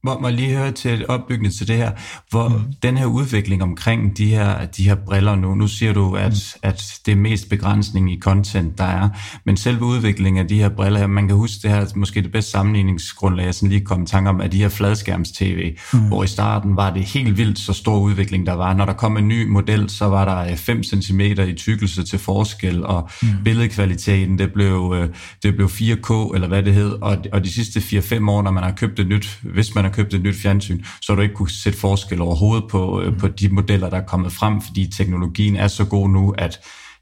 Må, 0.05 0.19
må 0.19 0.29
lige 0.29 0.57
høre 0.57 0.73
til 0.73 1.05
opbyggende 1.09 1.51
til 1.51 1.69
det 1.69 1.77
her, 1.77 1.91
hvor 2.31 2.49
mm. 2.49 2.61
den 2.83 2.97
her 2.97 3.07
udvikling 3.07 3.63
omkring 3.63 4.19
de 4.19 4.27
her, 4.27 4.67
de 4.67 4.85
her 4.85 4.95
briller 4.95 5.35
nu, 5.35 5.55
nu 5.55 5.67
siger 5.67 5.93
du, 5.93 6.15
at, 6.15 6.57
mm. 6.63 6.69
at 6.69 6.83
det 7.07 7.13
er 7.13 7.17
mest 7.17 7.49
begrænsning 7.49 8.13
i 8.13 8.21
content, 8.21 8.79
der 8.79 8.85
er, 8.85 9.09
men 9.47 9.57
selve 9.57 9.85
udviklingen 9.85 10.43
af 10.43 10.49
de 10.49 10.59
her 10.59 10.69
briller 10.69 10.99
her, 10.99 11.07
man 11.07 11.29
kan 11.29 11.37
huske 11.37 11.63
det 11.63 11.71
her, 11.71 11.87
måske 11.97 12.23
det 12.23 12.33
bedste 12.33 12.51
sammenligningsgrundlag, 12.51 13.45
jeg 13.45 13.55
sådan 13.55 13.69
lige 13.69 13.85
kom 13.85 14.03
i 14.03 14.07
tanke 14.07 14.31
om, 14.31 14.41
at 14.41 14.53
de 14.53 14.59
her 14.59 14.69
fladskærms-tv, 14.69 15.77
mm. 15.93 15.99
hvor 15.99 16.25
i 16.25 16.27
starten 16.27 16.77
var 16.77 16.91
det 16.91 17.05
helt 17.05 17.37
vildt 17.37 17.59
så 17.59 17.73
stor 17.73 17.99
udvikling, 17.99 18.47
der 18.47 18.53
var. 18.53 18.75
Når 18.75 18.85
der 18.85 18.93
kom 18.93 19.17
en 19.17 19.29
ny 19.29 19.49
model, 19.49 19.91
så 19.91 20.09
var 20.09 20.25
der 20.25 20.57
5 20.57 20.79
øh, 20.79 20.85
cm 20.85 21.21
i 21.21 21.55
tykkelse 21.55 22.05
til 22.05 22.19
forskel, 22.19 22.87
og 22.87 23.11
mm. 23.23 23.29
billedkvaliteten, 23.45 24.39
det 24.39 24.53
blev, 24.53 24.95
øh, 24.97 25.09
det 25.43 25.57
blev 25.57 25.69
4K, 25.69 26.35
eller 26.35 26.49
hvad 26.49 26.63
det 26.63 26.75
hed, 26.75 26.91
og, 26.91 27.17
og 27.33 27.45
de 27.45 27.53
sidste 27.53 27.81
4-5 27.81 28.31
år, 28.31 28.43
når 28.43 28.51
man 28.51 28.63
har 28.63 28.71
købt 28.71 28.99
et 28.99 29.07
nyt, 29.07 29.39
hvis 29.43 29.72
man 29.75 29.85
har 29.85 29.91
købt 29.91 30.15
et 30.15 30.23
nyt 30.23 30.37
fjernsyn, 30.37 30.85
så 30.85 31.13
har 31.13 31.17
du 31.17 31.23
ikke 31.23 31.35
kunne 31.35 31.51
sætte 31.51 31.79
forskel 31.79 32.21
overhovedet 32.21 32.65
på, 32.71 33.03
øh, 33.03 33.19
på 33.19 33.29
de 33.29 33.49
modeller, 33.49 33.91
der 33.91 33.97
er 33.97 34.07
kommet 34.07 34.33
frem, 34.33 34.61
fordi 34.61 34.91
teknologien 34.97 35.57
er 35.57 35.69
så 35.69 35.85
god 35.85 36.09
nu, 36.09 36.35
at 36.39 36.59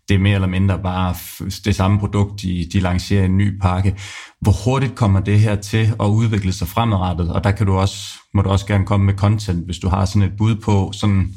det 0.09 0.15
er 0.15 0.19
mere 0.19 0.35
eller 0.35 0.49
mindre 0.49 0.79
bare 0.83 1.15
det 1.65 1.77
samme 1.77 1.99
produkt, 1.99 2.43
de, 2.43 2.67
de 2.73 2.81
lancerer 2.81 3.25
en 3.25 3.37
ny 3.37 3.61
pakke. 3.61 3.97
Hvor 4.41 4.65
hurtigt 4.65 4.95
kommer 4.95 5.21
det 5.21 5.41
her 5.41 5.57
til 5.57 5.95
at 6.01 6.07
udvikle 6.07 6.53
sig 6.53 6.69
fremadrettet? 6.69 7.33
Og 7.33 7.45
der 7.45 7.51
kan 7.51 7.67
du 7.67 7.73
også, 7.73 7.97
må 8.35 8.43
du 8.43 8.51
også 8.51 8.67
gerne 8.67 8.87
komme 8.87 9.07
med 9.07 9.15
content, 9.15 9.65
hvis 9.65 9.79
du 9.79 9.89
har 9.89 10.05
sådan 10.05 10.23
et 10.23 10.37
bud 10.39 10.55
på, 10.57 10.93
sådan, 10.93 11.35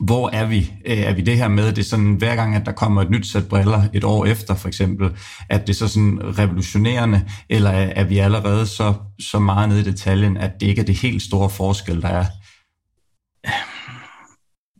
hvor 0.00 0.30
er 0.32 0.46
vi? 0.46 0.72
Øh, 0.86 0.98
er 0.98 1.14
vi 1.14 1.20
det 1.20 1.36
her 1.36 1.48
med, 1.48 1.72
det 1.72 1.78
er 1.78 1.82
sådan, 1.82 2.14
hver 2.14 2.36
gang, 2.36 2.56
at 2.56 2.66
der 2.66 2.72
kommer 2.72 3.02
et 3.02 3.10
nyt 3.10 3.26
sæt 3.26 3.48
briller 3.48 3.82
et 3.92 4.04
år 4.04 4.24
efter, 4.24 4.54
for 4.54 4.68
eksempel, 4.68 5.10
at 5.48 5.60
det 5.60 5.72
er 5.72 5.76
så 5.76 5.88
sådan 5.88 6.38
revolutionerende, 6.38 7.28
eller 7.48 7.70
er 7.70 8.04
vi 8.04 8.18
allerede 8.18 8.66
så, 8.66 8.94
så 9.20 9.38
meget 9.38 9.68
nede 9.68 9.80
i 9.80 9.84
detaljen, 9.84 10.36
at 10.36 10.52
det 10.60 10.66
ikke 10.66 10.80
er 10.80 10.86
det 10.86 10.94
helt 10.94 11.22
store 11.22 11.50
forskel, 11.50 12.02
der 12.02 12.08
er? 12.08 12.24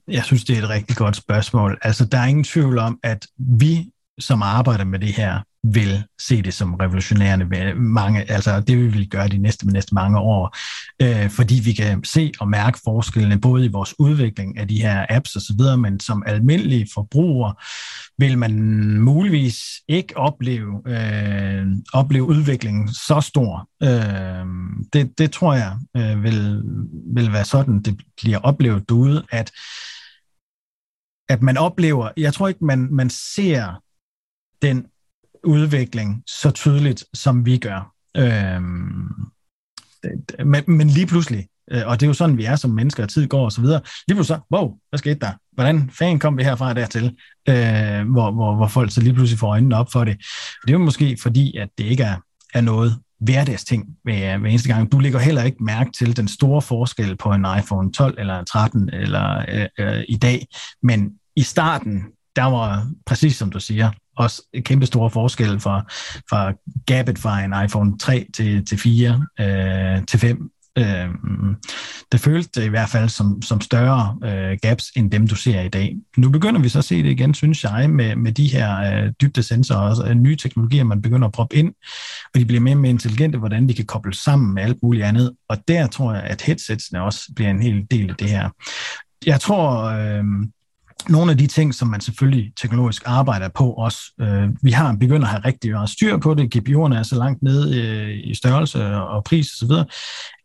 Jeg 0.08 0.24
synes, 0.24 0.44
det 0.44 0.58
er 0.58 0.62
et 0.62 0.68
rigtig 0.68 0.96
godt 0.96 1.16
spørgsmål. 1.16 1.78
Altså, 1.82 2.04
der 2.04 2.18
er 2.18 2.26
ingen 2.26 2.44
tvivl 2.44 2.78
om, 2.78 2.98
at 3.02 3.26
vi, 3.38 3.90
som 4.18 4.42
arbejder 4.42 4.84
med 4.84 4.98
det 4.98 5.12
her, 5.12 5.40
vil 5.72 6.04
se 6.20 6.42
det 6.42 6.54
som 6.54 6.74
revolutionerende. 6.74 7.74
Mange, 7.74 8.30
altså 8.30 8.60
det 8.60 8.78
vil 8.78 8.94
vi 8.94 9.04
gøre 9.04 9.28
de 9.28 9.38
næste, 9.38 9.66
næste 9.66 9.94
mange 9.94 10.18
år, 10.18 10.56
øh, 11.02 11.30
fordi 11.30 11.60
vi 11.64 11.72
kan 11.72 12.04
se 12.04 12.32
og 12.40 12.48
mærke 12.48 12.78
forskellene 12.84 13.40
både 13.40 13.64
i 13.64 13.68
vores 13.68 13.94
udvikling 13.98 14.58
af 14.58 14.68
de 14.68 14.82
her 14.82 15.06
apps 15.08 15.36
og 15.36 15.42
så 15.42 15.54
videre, 15.58 15.76
men 15.76 16.00
som 16.00 16.22
almindelige 16.26 16.88
forbrugere 16.94 17.54
vil 18.18 18.38
man 18.38 18.52
muligvis 19.00 19.58
ikke 19.88 20.16
opleve, 20.16 20.82
øh, 20.86 21.66
opleve 21.92 22.24
udviklingen 22.24 22.88
så 22.88 23.20
stor. 23.20 23.68
Øh, 23.82 24.46
det, 24.92 25.18
det 25.18 25.30
tror 25.32 25.54
jeg 25.54 25.76
øh, 25.96 26.22
vil, 26.22 26.62
vil 27.14 27.32
være 27.32 27.44
sådan, 27.44 27.82
det 27.82 28.00
bliver 28.16 28.38
oplevet 28.38 28.88
derude, 28.88 29.22
at 29.30 29.50
at 31.28 31.42
man 31.42 31.56
oplever, 31.56 32.10
jeg 32.16 32.34
tror 32.34 32.48
ikke, 32.48 32.64
man, 32.64 32.88
man 32.90 33.10
ser 33.10 33.82
den 34.62 34.86
udvikling 35.46 36.22
så 36.26 36.50
tydeligt, 36.50 37.04
som 37.14 37.46
vi 37.46 37.56
gør. 37.56 37.92
Øhm, 38.16 39.08
men, 40.44 40.64
men 40.66 40.88
lige 40.88 41.06
pludselig, 41.06 41.46
øh, 41.70 41.82
og 41.86 42.00
det 42.00 42.06
er 42.06 42.10
jo 42.10 42.14
sådan, 42.14 42.38
vi 42.38 42.44
er 42.44 42.56
som 42.56 42.70
mennesker, 42.70 43.02
og 43.02 43.08
tid 43.08 43.26
går 43.26 43.44
og 43.44 43.52
så 43.52 43.60
videre, 43.60 43.80
lige 44.08 44.16
pludselig 44.16 44.36
så, 44.36 44.56
wow, 44.56 44.74
hvad 44.88 44.98
skete 44.98 45.18
der? 45.18 45.32
Hvordan 45.52 45.90
fanden 45.90 46.18
kom 46.18 46.38
vi 46.38 46.42
herfra 46.42 46.74
dertil? 46.74 47.04
Øh, 47.48 48.10
hvor, 48.10 48.30
hvor, 48.30 48.56
hvor 48.56 48.68
folk 48.68 48.92
så 48.92 49.00
lige 49.00 49.14
pludselig 49.14 49.38
får 49.38 49.48
øjnene 49.48 49.76
op 49.76 49.92
for 49.92 50.04
det. 50.04 50.16
Det 50.62 50.68
er 50.68 50.78
jo 50.78 50.84
måske 50.84 51.18
fordi, 51.22 51.56
at 51.56 51.68
det 51.78 51.84
ikke 51.84 52.02
er, 52.02 52.16
er 52.54 52.60
noget 52.60 52.98
hverdagsting 53.20 53.86
hver, 54.02 54.38
hver 54.38 54.48
eneste 54.48 54.68
gang. 54.68 54.92
Du 54.92 54.98
lægger 54.98 55.18
heller 55.18 55.42
ikke 55.42 55.64
mærke 55.64 55.90
til 55.98 56.16
den 56.16 56.28
store 56.28 56.62
forskel 56.62 57.16
på 57.16 57.32
en 57.32 57.46
iPhone 57.58 57.92
12 57.92 58.14
eller 58.18 58.44
13 58.44 58.90
eller 58.92 59.44
øh, 59.48 59.66
øh, 59.78 60.04
i 60.08 60.16
dag, 60.16 60.46
men 60.82 61.12
i 61.36 61.42
starten, 61.42 62.04
der 62.36 62.44
var 62.44 62.90
præcis 63.06 63.36
som 63.36 63.50
du 63.50 63.60
siger, 63.60 63.90
også 64.16 64.42
en 64.52 64.62
kæmpe 64.62 64.86
stor 64.86 65.08
forskel 65.08 65.60
fra, 65.60 65.84
fra 66.30 66.52
gabet 66.86 67.18
fra 67.18 67.44
en 67.44 67.54
iPhone 67.64 67.98
3 67.98 68.26
til, 68.34 68.66
til 68.66 68.78
4 68.78 69.26
øh, 69.40 70.06
til 70.06 70.18
5 70.18 70.50
Øh, 70.78 71.08
det 72.12 72.20
føltes 72.20 72.48
det 72.48 72.64
i 72.64 72.68
hvert 72.68 72.88
fald 72.88 73.08
som, 73.08 73.42
som 73.42 73.60
større 73.60 74.18
øh, 74.24 74.58
gaps, 74.62 74.84
end 74.96 75.10
dem, 75.10 75.26
du 75.26 75.34
ser 75.34 75.60
i 75.60 75.68
dag. 75.68 75.96
Nu 76.16 76.30
begynder 76.30 76.60
vi 76.60 76.68
så 76.68 76.78
at 76.78 76.84
se 76.84 77.02
det 77.02 77.10
igen, 77.10 77.34
synes 77.34 77.64
jeg, 77.64 77.90
med, 77.90 78.16
med 78.16 78.32
de 78.32 78.46
her 78.46 79.04
øh, 79.04 79.12
dybdesensorer 79.20 80.02
og 80.02 80.10
øh, 80.10 80.14
nye 80.14 80.36
teknologier, 80.36 80.84
man 80.84 81.02
begynder 81.02 81.28
at 81.28 81.32
proppe 81.32 81.56
ind, 81.56 81.74
og 82.34 82.40
de 82.40 82.44
bliver 82.44 82.60
mere 82.60 82.74
og 82.74 82.80
mere 82.80 82.90
intelligente, 82.90 83.38
hvordan 83.38 83.68
de 83.68 83.74
kan 83.74 83.84
koble 83.84 84.14
sammen 84.14 84.54
med 84.54 84.62
alt 84.62 84.78
muligt 84.82 85.04
andet. 85.04 85.32
Og 85.48 85.56
der 85.68 85.86
tror 85.86 86.14
jeg, 86.14 86.22
at 86.22 86.42
headsetsene 86.42 87.02
også 87.02 87.32
bliver 87.36 87.50
en 87.50 87.62
hel 87.62 87.86
del 87.90 88.10
af 88.10 88.16
det 88.16 88.30
her. 88.30 88.50
Jeg 89.26 89.40
tror, 89.40 89.84
øh, 89.84 90.24
nogle 91.08 91.30
af 91.30 91.38
de 91.38 91.46
ting, 91.46 91.74
som 91.74 91.88
man 91.88 92.00
selvfølgelig 92.00 92.52
teknologisk 92.56 93.02
arbejder 93.06 93.48
på 93.48 93.70
også. 93.70 93.98
Øh, 94.20 94.48
vi 94.62 94.70
har 94.70 94.96
begyndt 95.00 95.22
at 95.22 95.28
have 95.28 95.42
rigtig 95.44 95.70
meget 95.70 95.90
styr 95.90 96.18
på 96.18 96.34
det. 96.34 96.56
GPU'erne 96.56 96.94
er 96.94 97.02
så 97.02 97.16
langt 97.18 97.42
nede 97.42 97.80
øh, 97.80 98.30
i 98.30 98.34
størrelse 98.34 98.84
og 98.86 99.24
pris 99.24 99.62
osv., 99.62 99.70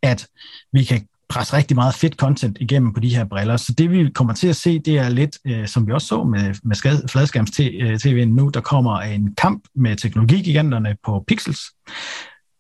at 0.03 0.27
vi 0.73 0.83
kan 0.83 1.07
presse 1.29 1.57
rigtig 1.57 1.75
meget 1.75 1.95
fedt 1.95 2.15
content 2.15 2.57
igennem 2.61 2.93
på 2.93 2.99
de 2.99 3.15
her 3.15 3.25
briller. 3.25 3.57
Så 3.57 3.73
det 3.77 3.91
vi 3.91 4.09
kommer 4.15 4.33
til 4.33 4.47
at 4.47 4.55
se, 4.55 4.79
det 4.79 4.97
er 4.97 5.09
lidt, 5.09 5.37
øh, 5.45 5.67
som 5.67 5.87
vi 5.87 5.91
også 5.91 6.07
så 6.07 6.23
med, 6.23 6.55
med 6.63 6.75
fladskærms 7.09 7.59
øh, 7.59 7.99
TV 7.99 8.25
nu, 8.25 8.49
der 8.49 8.61
kommer 8.61 8.99
en 8.99 9.35
kamp 9.35 9.63
med 9.75 9.95
teknologigiganterne 9.95 10.95
på 11.05 11.23
pixels 11.27 11.61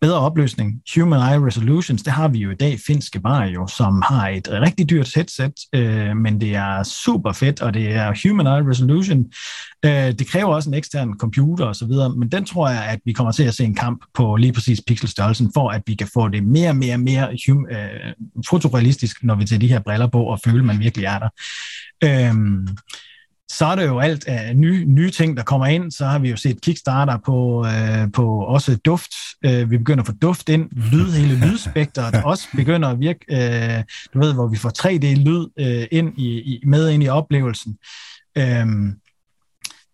bedre 0.01 0.19
opløsning, 0.19 0.81
Human 0.95 1.19
Eye 1.19 1.45
Resolutions, 1.45 2.03
det 2.03 2.13
har 2.13 2.27
vi 2.27 2.39
jo 2.39 2.51
i 2.51 2.55
dag, 2.55 2.79
finske 2.87 3.23
Vario, 3.23 3.67
som 3.67 4.03
har 4.07 4.29
et 4.29 4.47
rigtig 4.51 4.89
dyrt 4.89 5.15
headset, 5.15 5.53
øh, 5.75 6.17
men 6.17 6.41
det 6.41 6.55
er 6.55 6.83
super 6.83 7.31
fedt, 7.31 7.61
og 7.61 7.73
det 7.73 7.91
er 7.91 8.13
Human 8.23 8.47
Eye 8.47 8.69
Resolution. 8.69 9.25
Øh, 9.85 9.91
det 9.91 10.27
kræver 10.27 10.55
også 10.55 10.69
en 10.69 10.73
ekstern 10.73 11.17
computer 11.19 11.65
og 11.65 11.75
så 11.75 11.85
videre, 11.85 12.15
men 12.15 12.29
den 12.29 12.45
tror 12.45 12.69
jeg, 12.69 12.85
at 12.85 12.99
vi 13.05 13.13
kommer 13.13 13.31
til 13.31 13.43
at 13.43 13.53
se 13.53 13.63
en 13.63 13.75
kamp 13.75 14.01
på 14.13 14.35
lige 14.35 14.53
præcis 14.53 14.81
pixelstørrelsen, 14.87 15.51
for 15.53 15.69
at 15.69 15.81
vi 15.87 15.95
kan 15.95 16.07
få 16.13 16.27
det 16.27 16.43
mere 16.43 16.69
og 16.69 16.75
mere, 16.75 16.97
mere 16.97 17.37
hum, 17.47 17.67
øh, 17.71 18.13
fotorealistisk, 18.49 19.23
når 19.23 19.35
vi 19.35 19.45
tager 19.45 19.59
de 19.59 19.67
her 19.67 19.79
briller 19.79 20.07
på 20.07 20.23
og 20.23 20.39
føler, 20.39 20.63
man 20.63 20.79
virkelig 20.79 21.05
er 21.05 21.19
der. 21.19 21.29
Øh, 22.03 22.35
så 23.57 23.65
er 23.65 23.75
det 23.75 23.85
jo 23.85 23.99
alt 23.99 24.27
af 24.27 24.55
nye, 24.55 24.85
nye 24.85 25.11
ting, 25.11 25.37
der 25.37 25.43
kommer 25.43 25.65
ind. 25.65 25.91
Så 25.91 26.05
har 26.05 26.19
vi 26.19 26.29
jo 26.29 26.35
set 26.35 26.61
Kickstarter 26.61 27.17
på, 27.25 27.65
øh, 27.67 28.11
på 28.11 28.39
også 28.39 28.75
duft. 28.75 29.11
Øh, 29.45 29.71
vi 29.71 29.77
begynder 29.77 30.03
at 30.03 30.07
få 30.07 30.13
duft 30.21 30.49
ind. 30.49 30.69
Lyd, 30.71 31.11
hele 31.11 31.35
lydspektret 31.45 32.23
også 32.25 32.47
begynder 32.55 32.89
at 32.89 32.99
virke. 32.99 33.19
Øh, 33.29 33.83
du 34.13 34.19
ved, 34.19 34.33
hvor 34.33 34.47
vi 34.47 34.57
får 34.57 34.71
3D-lyd 34.79 35.47
øh, 35.59 35.87
ind 35.91 36.17
i, 36.17 36.27
i, 36.39 36.63
med 36.65 36.89
ind 36.89 37.03
i 37.03 37.07
oplevelsen. 37.07 37.77
Øh, 38.37 38.65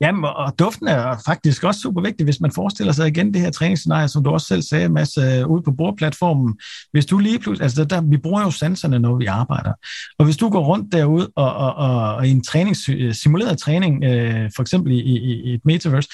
Jamen, 0.01 0.23
og 0.23 0.59
duften 0.59 0.87
er 0.87 1.15
faktisk 1.25 1.63
også 1.63 1.79
super 1.79 2.01
vigtig, 2.01 2.23
hvis 2.23 2.41
man 2.41 2.51
forestiller 2.51 2.93
sig 2.93 3.07
igen 3.07 3.33
det 3.33 3.41
her 3.41 3.51
træningsscenarie, 3.51 4.07
som 4.07 4.23
du 4.23 4.29
også 4.29 4.47
selv 4.47 4.61
sagde, 4.61 4.89
Mads, 4.89 5.17
øh, 5.17 5.47
ude 5.47 5.61
på 5.61 5.71
bordplatformen. 5.71 6.59
Hvis 6.91 7.05
du 7.05 7.17
lige 7.17 7.39
pludselig, 7.39 7.63
altså 7.63 7.83
der, 7.85 8.01
vi 8.01 8.17
bruger 8.17 8.41
jo 8.41 8.51
sanserne, 8.51 8.99
når 8.99 9.15
vi 9.15 9.25
arbejder. 9.25 9.73
Og 10.19 10.25
hvis 10.25 10.37
du 10.37 10.49
går 10.49 10.65
rundt 10.65 10.91
derude 10.91 11.29
og, 11.35 11.53
og, 11.53 11.75
og, 11.75 12.15
og 12.15 12.27
i 12.27 12.31
en 12.31 12.43
træning, 12.43 12.75
øh, 12.89 13.13
simuleret 13.13 13.57
træning, 13.57 14.03
øh, 14.03 14.51
for 14.55 14.61
eksempel 14.61 14.91
i, 14.91 14.99
i, 14.99 15.41
i 15.43 15.53
et 15.53 15.61
metaverse, 15.65 16.09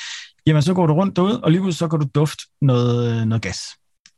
jamen 0.47 0.61
så 0.61 0.73
går 0.73 0.87
du 0.87 0.93
rundt 0.93 1.15
derude, 1.15 1.43
og 1.43 1.51
lige 1.51 1.61
pludselig 1.61 1.79
så 1.79 1.87
kan 1.87 1.99
du 1.99 2.07
dufte 2.15 2.43
noget, 2.61 3.21
øh, 3.21 3.25
noget 3.25 3.41
gas. 3.41 3.59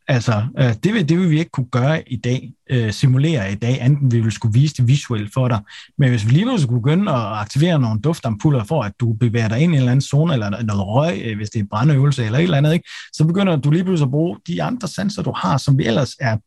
Altså, 0.07 0.43
øh, 0.59 0.73
det, 0.83 0.93
vil, 0.93 1.09
det 1.09 1.19
vil 1.19 1.29
vi 1.29 1.39
ikke 1.39 1.51
kunne 1.51 1.69
gøre 1.71 2.09
i 2.09 2.15
dag, 2.15 2.53
øh, 2.69 2.91
simulere 2.91 3.51
i 3.51 3.55
dag, 3.55 3.85
enten 3.85 4.11
vi 4.11 4.19
vil 4.19 4.31
skulle 4.31 4.53
vise 4.53 4.75
det 4.75 4.87
visuelt 4.87 5.33
for 5.33 5.47
dig. 5.47 5.59
Men 5.97 6.09
hvis 6.09 6.25
vi 6.25 6.31
lige 6.31 6.45
nu 6.45 6.57
skulle 6.57 6.81
begynde 6.81 7.11
at 7.11 7.17
aktivere 7.17 7.79
nogle 7.79 8.01
duftampuller 8.01 8.63
for, 8.63 8.83
at 8.83 8.91
du 8.99 9.13
bevæger 9.13 9.47
dig 9.47 9.59
ind 9.59 9.73
i 9.73 9.75
en 9.75 9.79
eller 9.79 9.91
anden 9.91 10.01
zone, 10.01 10.33
eller 10.33 10.49
noget 10.49 10.87
røg, 10.87 11.21
øh, 11.25 11.37
hvis 11.37 11.49
det 11.49 11.59
er 11.59 11.63
en 11.63 11.69
brandøvelse 11.69 12.25
eller 12.25 12.39
et 12.39 12.43
eller 12.43 12.57
andet, 12.57 12.73
ikke? 12.73 12.89
så 13.13 13.25
begynder 13.25 13.55
du 13.55 13.71
lige 13.71 13.83
pludselig 13.83 14.05
at 14.05 14.11
bruge 14.11 14.37
de 14.47 14.63
andre 14.63 14.87
sanser, 14.87 15.23
du 15.23 15.33
har, 15.35 15.57
som 15.57 15.77
vi 15.77 15.85
ellers 15.85 16.15
er 16.19 16.37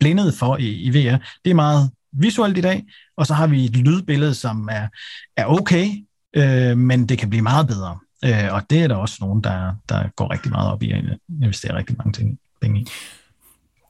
blindet 0.00 0.34
for 0.34 0.56
i, 0.56 0.68
i 0.68 0.90
VR. 0.90 1.16
Det 1.44 1.50
er 1.50 1.54
meget 1.54 1.90
visuelt 2.12 2.58
i 2.58 2.60
dag, 2.60 2.84
og 3.16 3.26
så 3.26 3.34
har 3.34 3.46
vi 3.46 3.64
et 3.64 3.76
lydbillede, 3.76 4.34
som 4.34 4.68
er, 4.72 4.88
er 5.36 5.46
okay, 5.46 5.88
øh, 6.36 6.78
men 6.78 7.08
det 7.08 7.18
kan 7.18 7.30
blive 7.30 7.42
meget 7.42 7.66
bedre. 7.66 7.98
Øh, 8.24 8.54
og 8.54 8.62
det 8.70 8.82
er 8.82 8.88
der 8.88 8.94
også 8.94 9.16
nogen, 9.20 9.44
der, 9.44 9.74
der 9.88 10.08
går 10.16 10.32
rigtig 10.32 10.52
meget 10.52 10.72
op 10.72 10.82
i 10.82 10.90
at 10.90 11.04
investere 11.42 11.76
rigtig 11.76 11.96
mange 11.98 12.12
ting 12.12 12.32
i 12.32 12.36
penge 12.64 12.80
i. 12.80 12.86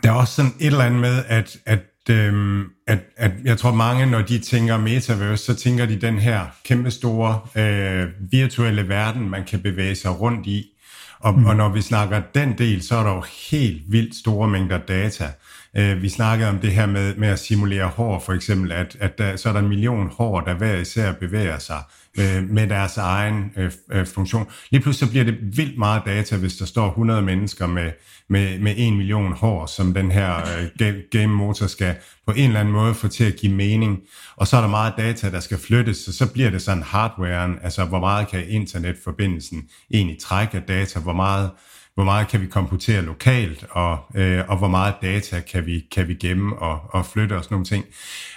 Der 0.02 0.10
er 0.10 0.14
også 0.14 0.34
sådan 0.34 0.52
et 0.60 0.66
eller 0.66 0.84
andet 0.84 1.00
med, 1.00 1.24
at, 1.28 1.56
at, 1.66 2.10
øhm, 2.10 2.64
at, 2.86 2.98
at 3.16 3.32
jeg 3.44 3.58
tror 3.58 3.72
mange, 3.72 4.06
når 4.06 4.22
de 4.22 4.38
tænker 4.38 4.76
metaverse, 4.76 5.44
så 5.44 5.54
tænker 5.54 5.86
de 5.86 6.00
den 6.00 6.18
her 6.18 6.46
kæmpe 6.64 6.90
store 6.90 7.40
øh, 7.62 8.08
virtuelle 8.20 8.88
verden, 8.88 9.30
man 9.30 9.44
kan 9.44 9.60
bevæge 9.60 9.94
sig 9.94 10.20
rundt 10.20 10.46
i. 10.46 10.70
Og, 11.18 11.38
mm. 11.38 11.46
og 11.46 11.56
når 11.56 11.68
vi 11.68 11.82
snakker 11.82 12.22
den 12.34 12.58
del, 12.58 12.82
så 12.82 12.96
er 12.96 13.02
der 13.02 13.14
jo 13.14 13.24
helt 13.50 13.82
vildt 13.92 14.16
store 14.16 14.48
mængder 14.48 14.78
data. 14.78 15.30
Øh, 15.76 16.02
vi 16.02 16.08
snakkede 16.08 16.48
om 16.48 16.58
det 16.58 16.72
her 16.72 16.86
med, 16.86 17.14
med 17.16 17.28
at 17.28 17.38
simulere 17.38 17.88
hår, 17.88 18.18
for 18.18 18.32
eksempel, 18.32 18.72
at, 18.72 18.96
at 19.00 19.18
der, 19.18 19.36
så 19.36 19.48
er 19.48 19.52
der 19.52 19.60
en 19.60 19.68
million 19.68 20.10
hår, 20.10 20.40
der 20.40 20.54
hver 20.54 20.76
især 20.76 21.12
bevæger 21.12 21.58
sig 21.58 21.82
øh, 22.18 22.50
med 22.50 22.66
deres 22.66 22.96
egen 22.96 23.52
øh, 23.56 23.72
øh 23.90 24.06
funktion. 24.06 24.46
Lige 24.70 24.80
pludselig 24.82 25.08
så 25.08 25.10
bliver 25.10 25.24
det 25.24 25.56
vildt 25.56 25.78
meget 25.78 26.02
data, 26.06 26.36
hvis 26.36 26.56
der 26.56 26.64
står 26.64 26.88
100 26.88 27.22
mennesker 27.22 27.66
med, 27.66 27.90
med, 28.28 28.58
med 28.58 28.74
en 28.76 28.96
million 28.96 29.32
hår, 29.32 29.66
som 29.66 29.94
den 29.94 30.10
her 30.10 30.36
øh, 30.82 30.94
game 31.10 31.34
motor 31.34 31.66
skal 31.66 31.94
på 32.26 32.32
en 32.32 32.46
eller 32.46 32.60
anden 32.60 32.74
måde 32.74 32.94
få 32.94 33.08
til 33.08 33.24
at 33.24 33.36
give 33.36 33.52
mening. 33.52 33.98
Og 34.36 34.46
så 34.46 34.56
er 34.56 34.60
der 34.60 34.68
meget 34.68 34.94
data, 34.98 35.30
der 35.30 35.40
skal 35.40 35.58
flyttes, 35.58 35.96
så 35.96 36.12
så 36.12 36.32
bliver 36.32 36.50
det 36.50 36.62
sådan 36.62 36.82
hardwaren, 36.82 37.58
altså 37.62 37.84
hvor 37.84 38.00
meget 38.00 38.28
kan 38.28 38.48
internetforbindelsen 38.48 39.62
egentlig 39.90 40.16
trække 40.20 40.56
af 40.56 40.62
data, 40.62 41.00
hvor 41.00 41.12
meget 41.12 41.50
hvor 41.94 42.04
meget 42.04 42.28
kan 42.28 42.40
vi 42.40 42.46
komputere 42.46 43.02
lokalt, 43.02 43.66
og, 43.70 43.98
øh, 44.14 44.42
og 44.48 44.58
hvor 44.58 44.68
meget 44.68 44.94
data 45.02 45.40
kan 45.40 45.66
vi, 45.66 45.84
kan 45.92 46.08
vi 46.08 46.14
gemme 46.14 46.56
og, 46.56 46.80
og 46.90 47.06
flytte 47.06 47.36
og 47.36 47.44
sådan 47.44 47.54
nogle 47.54 47.66
ting. 47.66 47.84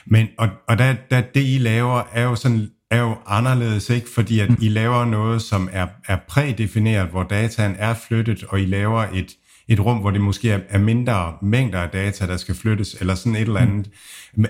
Men, 0.06 0.28
og, 0.38 0.50
og 0.68 0.78
der, 0.78 0.96
der, 1.12 1.22
det 1.22 1.44
I 1.44 1.58
laver 1.58 2.02
er 2.14 2.24
jo 2.24 2.36
sådan 2.36 2.70
er 2.92 3.00
jo 3.00 3.16
anderledes, 3.26 3.90
ikke? 3.90 4.08
Fordi 4.16 4.40
at 4.40 4.50
I 4.62 4.70
laver 4.70 5.06
noget, 5.06 5.42
som 5.42 5.70
er, 5.72 5.88
er 6.08 6.18
prædefineret, 6.28 7.08
hvor 7.08 7.24
dataen 7.24 7.76
er 7.80 7.94
flyttet, 7.94 8.44
og 8.44 8.62
I 8.62 8.66
laver 8.66 9.06
et, 9.14 9.36
et 9.68 9.80
rum, 9.80 9.98
hvor 9.98 10.12
det 10.12 10.22
måske 10.22 10.52
er, 10.52 10.60
er 10.70 10.78
mindre 10.78 11.34
mængder 11.42 11.80
af 11.80 11.90
data, 11.90 12.28
der 12.28 12.38
skal 12.38 12.56
flyttes, 12.56 12.94
eller 13.00 13.16
sådan 13.16 13.36
et 13.36 13.42
eller 13.42 13.60
andet. 13.60 13.90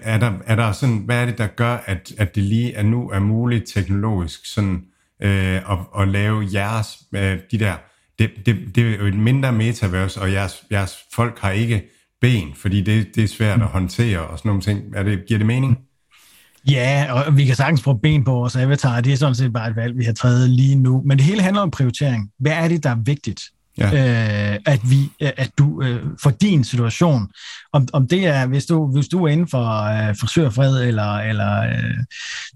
Er 0.01 0.18
der, 0.18 0.32
er 0.45 0.55
der 0.55 0.72
sådan, 0.72 0.97
hvad 0.97 1.22
er 1.22 1.26
det, 1.26 1.38
der 1.38 1.47
gør, 1.47 1.78
at, 1.86 2.12
at 2.18 2.36
det 2.36 2.43
lige 2.43 2.74
er 2.74 2.84
nu 2.84 3.10
er 3.10 3.20
muligt 3.20 3.70
teknologisk 3.74 4.45
sådan, 4.45 4.84
øh, 5.22 5.55
at, 5.55 5.78
at 5.99 6.08
lave 6.08 6.47
jeres, 6.53 6.88
øh, 7.16 7.39
de 7.51 7.60
der, 7.60 7.76
det, 8.20 8.32
det, 8.45 8.76
det 8.76 8.93
er 8.93 8.97
jo 8.97 9.05
et 9.05 9.18
mindre 9.18 9.51
metaverse, 9.51 10.22
og 10.22 10.32
jeres, 10.32 10.63
jeres 10.72 10.97
folk 11.13 11.39
har 11.39 11.51
ikke 11.51 11.84
ben, 12.22 12.53
fordi 12.55 12.82
det, 12.82 13.15
det 13.15 13.24
er 13.24 13.28
svært 13.28 13.61
at 13.61 13.68
håndtere 13.68 14.20
og 14.20 14.38
sådan 14.38 14.49
nogle 14.49 14.61
ting. 14.61 14.82
Er 14.95 15.03
det, 15.03 15.26
giver 15.28 15.38
det 15.38 15.47
mening? 15.47 15.78
Ja, 16.70 17.07
og 17.11 17.38
vi 17.38 17.45
kan 17.45 17.55
sagtens 17.55 17.82
få 17.82 17.93
ben 17.93 18.24
på 18.24 18.32
vores 18.32 18.55
avatar. 18.55 19.01
Det 19.01 19.13
er 19.13 19.18
sådan 19.18 19.36
set 19.36 19.53
bare 19.53 19.70
et 19.70 19.76
valg, 19.76 19.97
vi 19.97 20.03
har 20.03 20.13
taget 20.13 20.49
lige 20.49 20.76
nu. 20.76 21.01
Men 21.05 21.18
det 21.18 21.26
hele 21.26 21.41
handler 21.41 21.61
om 21.61 21.72
prioritering. 21.72 22.30
Hvad 22.39 22.51
er 22.51 22.68
det, 22.68 22.84
der 22.84 22.89
er 22.89 22.97
vigtigt? 23.05 23.41
Ja. 23.78 24.53
Øh, 24.53 24.59
at 24.65 24.80
vi, 24.89 25.09
at 25.20 25.51
du 25.57 25.82
øh, 25.82 26.03
for 26.22 26.30
din 26.30 26.63
situation, 26.63 27.28
om, 27.78 27.88
om 27.93 28.07
det 28.07 28.25
er, 28.25 28.45
hvis 28.45 28.65
du, 28.65 28.91
hvis 28.91 29.07
du 29.07 29.25
er 29.25 29.28
inden 29.28 29.47
for 29.47 29.65
øh, 29.84 30.15
frisørfred, 30.15 30.84
eller, 30.88 31.17
eller 31.17 31.61
øh, 31.63 31.97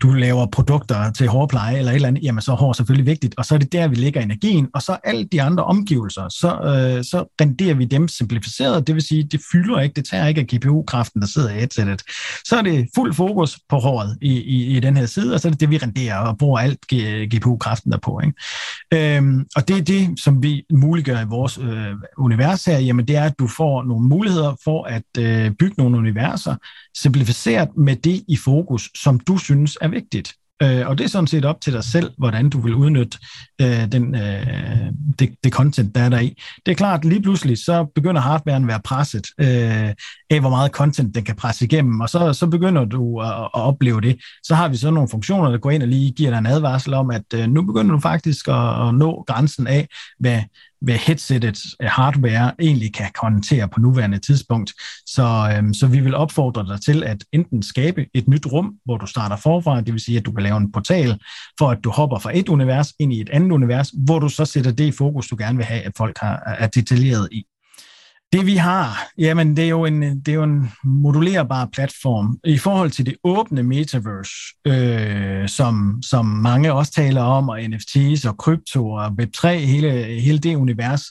du 0.01 0.13
laver 0.13 0.45
produkter 0.45 1.11
til 1.11 1.27
hårpleje, 1.27 1.77
eller 1.77 1.91
et 1.91 1.95
eller 1.95 2.07
andet, 2.07 2.23
jamen 2.23 2.41
så 2.41 2.51
er 2.51 2.55
hår 2.55 2.73
selvfølgelig 2.73 3.05
vigtigt, 3.05 3.33
og 3.37 3.45
så 3.45 3.55
er 3.55 3.59
det 3.59 3.71
der, 3.71 3.87
vi 3.87 3.95
lægger 3.95 4.21
energien, 4.21 4.67
og 4.73 4.81
så 4.81 4.97
alle 5.03 5.23
de 5.23 5.41
andre 5.41 5.63
omgivelser, 5.63 6.29
så, 6.29 6.49
øh, 6.51 7.03
så 7.03 7.35
renderer 7.41 7.73
vi 7.73 7.85
dem 7.85 8.07
simplificeret, 8.07 8.87
det 8.87 8.95
vil 8.95 9.03
sige, 9.03 9.23
det 9.23 9.41
fylder 9.51 9.79
ikke, 9.79 9.93
det 9.93 10.05
tager 10.05 10.27
ikke 10.27 10.41
af 10.41 10.47
GPU-kraften, 10.47 11.21
der 11.21 11.27
sidder 11.27 11.49
i 11.49 11.53
headsetet. 11.53 12.01
Så 12.45 12.57
er 12.57 12.61
det 12.61 12.87
fuld 12.95 13.13
fokus 13.13 13.59
på 13.69 13.75
håret 13.77 14.17
i, 14.21 14.33
i, 14.41 14.77
i 14.77 14.79
den 14.79 14.97
her 14.97 15.05
side, 15.05 15.33
og 15.33 15.39
så 15.39 15.47
er 15.47 15.51
det 15.51 15.59
det, 15.59 15.69
vi 15.69 15.77
renderer 15.77 16.17
og 16.17 16.37
bruger 16.37 16.59
alt 16.59 16.79
GPU-kraften 17.35 17.91
derpå. 17.91 18.21
Ikke? 18.23 19.17
Øhm, 19.17 19.45
og 19.55 19.67
det 19.67 19.77
er 19.77 19.81
det, 19.81 20.19
som 20.19 20.43
vi 20.43 20.63
muliggør 20.73 21.21
i 21.21 21.25
vores 21.29 21.57
øh, 21.57 21.93
univers 22.17 22.65
her, 22.65 22.79
jamen 22.79 23.07
det 23.07 23.15
er, 23.15 23.23
at 23.23 23.39
du 23.39 23.47
får 23.47 23.83
nogle 23.83 24.07
muligheder 24.07 24.55
for 24.63 24.83
at 24.83 25.03
øh, 25.17 25.51
bygge 25.51 25.75
nogle 25.77 25.97
universer, 25.97 26.55
simplificeret 26.97 27.69
med 27.77 27.95
det 27.95 28.23
i 28.27 28.37
fokus, 28.37 28.89
som 28.95 29.19
du 29.19 29.37
synes 29.37 29.77
er 29.81 29.87
vigtigt. 29.87 30.33
Øh, 30.63 30.87
og 30.87 30.97
det 30.97 31.03
er 31.03 31.07
sådan 31.07 31.27
set 31.27 31.45
op 31.45 31.61
til 31.61 31.73
dig 31.73 31.83
selv, 31.83 32.11
hvordan 32.17 32.49
du 32.49 32.59
vil 32.61 32.73
udnytte 32.73 33.17
øh, 33.61 33.91
den, 33.91 34.15
øh, 34.15 34.91
det, 35.19 35.35
det 35.43 35.53
content, 35.53 35.95
der 35.95 36.01
er 36.01 36.09
der 36.09 36.19
i. 36.19 36.37
Det 36.65 36.71
er 36.71 36.75
klart, 36.75 37.05
lige 37.05 37.21
pludselig 37.21 37.57
så 37.57 37.85
begynder 37.95 38.21
hardwaren 38.21 38.63
at 38.63 38.67
være 38.67 38.81
presset 38.83 39.27
øh, 39.39 39.93
af, 40.29 40.39
hvor 40.39 40.49
meget 40.49 40.71
content 40.71 41.15
den 41.15 41.23
kan 41.23 41.35
presse 41.35 41.65
igennem, 41.65 41.99
og 41.99 42.09
så, 42.09 42.33
så 42.33 42.47
begynder 42.47 42.85
du 42.85 43.21
at, 43.21 43.27
at 43.27 43.49
opleve 43.53 44.01
det. 44.01 44.17
Så 44.43 44.55
har 44.55 44.67
vi 44.67 44.77
så 44.77 44.91
nogle 44.91 45.09
funktioner, 45.09 45.51
der 45.51 45.57
går 45.57 45.71
ind 45.71 45.83
og 45.83 45.89
lige 45.89 46.11
giver 46.11 46.29
dig 46.29 46.37
en 46.37 46.45
advarsel 46.45 46.93
om, 46.93 47.11
at 47.11 47.33
øh, 47.33 47.49
nu 47.49 47.61
begynder 47.61 47.95
du 47.95 47.99
faktisk 47.99 48.47
at, 48.47 48.87
at 48.87 48.95
nå 48.95 49.23
grænsen 49.27 49.67
af, 49.67 49.87
hvad 50.19 50.41
hvad 50.81 50.95
headsettets 50.95 51.75
hardware 51.81 52.53
egentlig 52.59 52.93
kan 52.93 53.09
håndtere 53.21 53.67
på 53.67 53.79
nuværende 53.79 54.19
tidspunkt. 54.19 54.73
Så, 55.05 55.53
øhm, 55.57 55.73
så 55.73 55.87
vi 55.87 55.99
vil 55.99 56.15
opfordre 56.15 56.65
dig 56.67 56.81
til 56.81 57.03
at 57.03 57.23
enten 57.31 57.63
skabe 57.63 58.05
et 58.13 58.27
nyt 58.27 58.45
rum, 58.45 58.73
hvor 58.85 58.97
du 58.97 59.05
starter 59.05 59.35
forfra, 59.35 59.81
det 59.81 59.93
vil 59.93 60.01
sige, 60.01 60.17
at 60.17 60.25
du 60.25 60.31
kan 60.31 60.43
lave 60.43 60.57
en 60.57 60.71
portal, 60.71 61.19
for 61.59 61.69
at 61.69 61.77
du 61.83 61.89
hopper 61.89 62.19
fra 62.19 62.37
et 62.37 62.49
univers 62.49 62.93
ind 62.99 63.13
i 63.13 63.21
et 63.21 63.29
andet 63.29 63.51
univers, 63.51 63.91
hvor 64.05 64.19
du 64.19 64.29
så 64.29 64.45
sætter 64.45 64.71
det 64.71 64.83
i 64.83 64.91
fokus, 64.91 65.27
du 65.27 65.35
gerne 65.39 65.57
vil 65.57 65.65
have, 65.65 65.81
at 65.81 65.91
folk 65.97 66.17
har, 66.17 66.43
er 66.45 66.67
detaljeret 66.67 67.27
i. 67.31 67.45
Det 68.33 68.45
vi 68.45 68.55
har, 68.55 69.07
jamen 69.17 69.57
det 69.57 69.65
er 69.65 69.69
jo 69.69 69.85
en, 69.85 70.01
det 70.01 70.27
er 70.27 70.33
jo 70.33 70.43
en 70.43 70.71
modulerbar 70.83 71.69
platform. 71.73 72.39
I 72.43 72.57
forhold 72.57 72.91
til 72.91 73.05
det 73.05 73.15
åbne 73.23 73.63
metaverse, 73.63 74.31
øh, 74.67 75.49
som, 75.49 76.01
som 76.05 76.25
mange 76.25 76.73
også 76.73 76.91
taler 76.91 77.21
om, 77.21 77.49
og 77.49 77.59
NFT's 77.59 78.27
og 78.27 78.37
krypto 78.37 78.91
og 78.91 79.15
Web3, 79.21 79.47
hele, 79.47 79.91
hele 80.03 80.37
det 80.37 80.55
univers, 80.55 81.03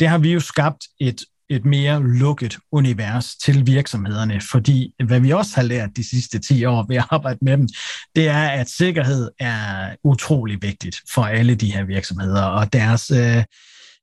det 0.00 0.08
har 0.08 0.18
vi 0.18 0.32
jo 0.32 0.40
skabt 0.40 0.84
et 1.00 1.24
et 1.50 1.64
mere 1.64 2.02
lukket 2.02 2.58
univers 2.72 3.36
til 3.36 3.66
virksomhederne, 3.66 4.40
fordi 4.40 4.94
hvad 5.04 5.20
vi 5.20 5.30
også 5.30 5.52
har 5.54 5.62
lært 5.62 5.90
de 5.96 6.08
sidste 6.08 6.38
10 6.38 6.64
år 6.64 6.86
ved 6.88 6.96
at 6.96 7.06
arbejde 7.10 7.38
med 7.42 7.56
dem, 7.56 7.68
det 8.16 8.28
er, 8.28 8.48
at 8.48 8.68
sikkerhed 8.68 9.30
er 9.40 9.94
utrolig 10.04 10.62
vigtigt 10.62 11.00
for 11.14 11.22
alle 11.22 11.54
de 11.54 11.72
her 11.72 11.84
virksomheder, 11.84 12.42
og 12.42 12.72
deres 12.72 13.10
øh, 13.10 13.44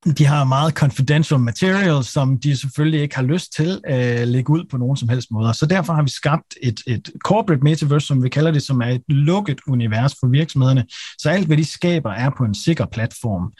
de 0.06 0.26
har 0.26 0.44
meget 0.44 0.74
confidential 0.74 1.40
material, 1.40 2.04
som 2.04 2.40
de 2.40 2.58
selvfølgelig 2.58 3.02
ikke 3.02 3.16
har 3.16 3.24
lyst 3.24 3.54
til 3.56 3.82
at 3.84 4.28
lægge 4.28 4.50
ud 4.50 4.64
på 4.72 4.78
nogen 4.78 4.98
som 4.98 5.10
helst 5.10 5.32
måde. 5.32 5.54
Så 5.54 5.66
derfor 5.66 5.94
har 5.94 6.04
vi 6.04 6.10
skabt 6.10 6.56
et, 6.64 6.80
et 6.88 7.10
corporate 7.26 7.64
metaverse, 7.64 8.08
som 8.08 8.24
vi 8.24 8.30
kalder 8.30 8.52
det, 8.52 8.64
som 8.64 8.82
er 8.82 8.88
et 8.88 9.02
lukket 9.08 9.60
univers 9.68 10.16
for 10.20 10.28
virksomhederne. 10.28 10.86
Så 11.18 11.30
alt, 11.30 11.48
hvad 11.48 11.58
de 11.58 11.66
skaber, 11.66 12.12
er 12.12 12.30
på 12.38 12.44
en 12.44 12.56
sikker 12.56 12.86
platform. 12.86 13.52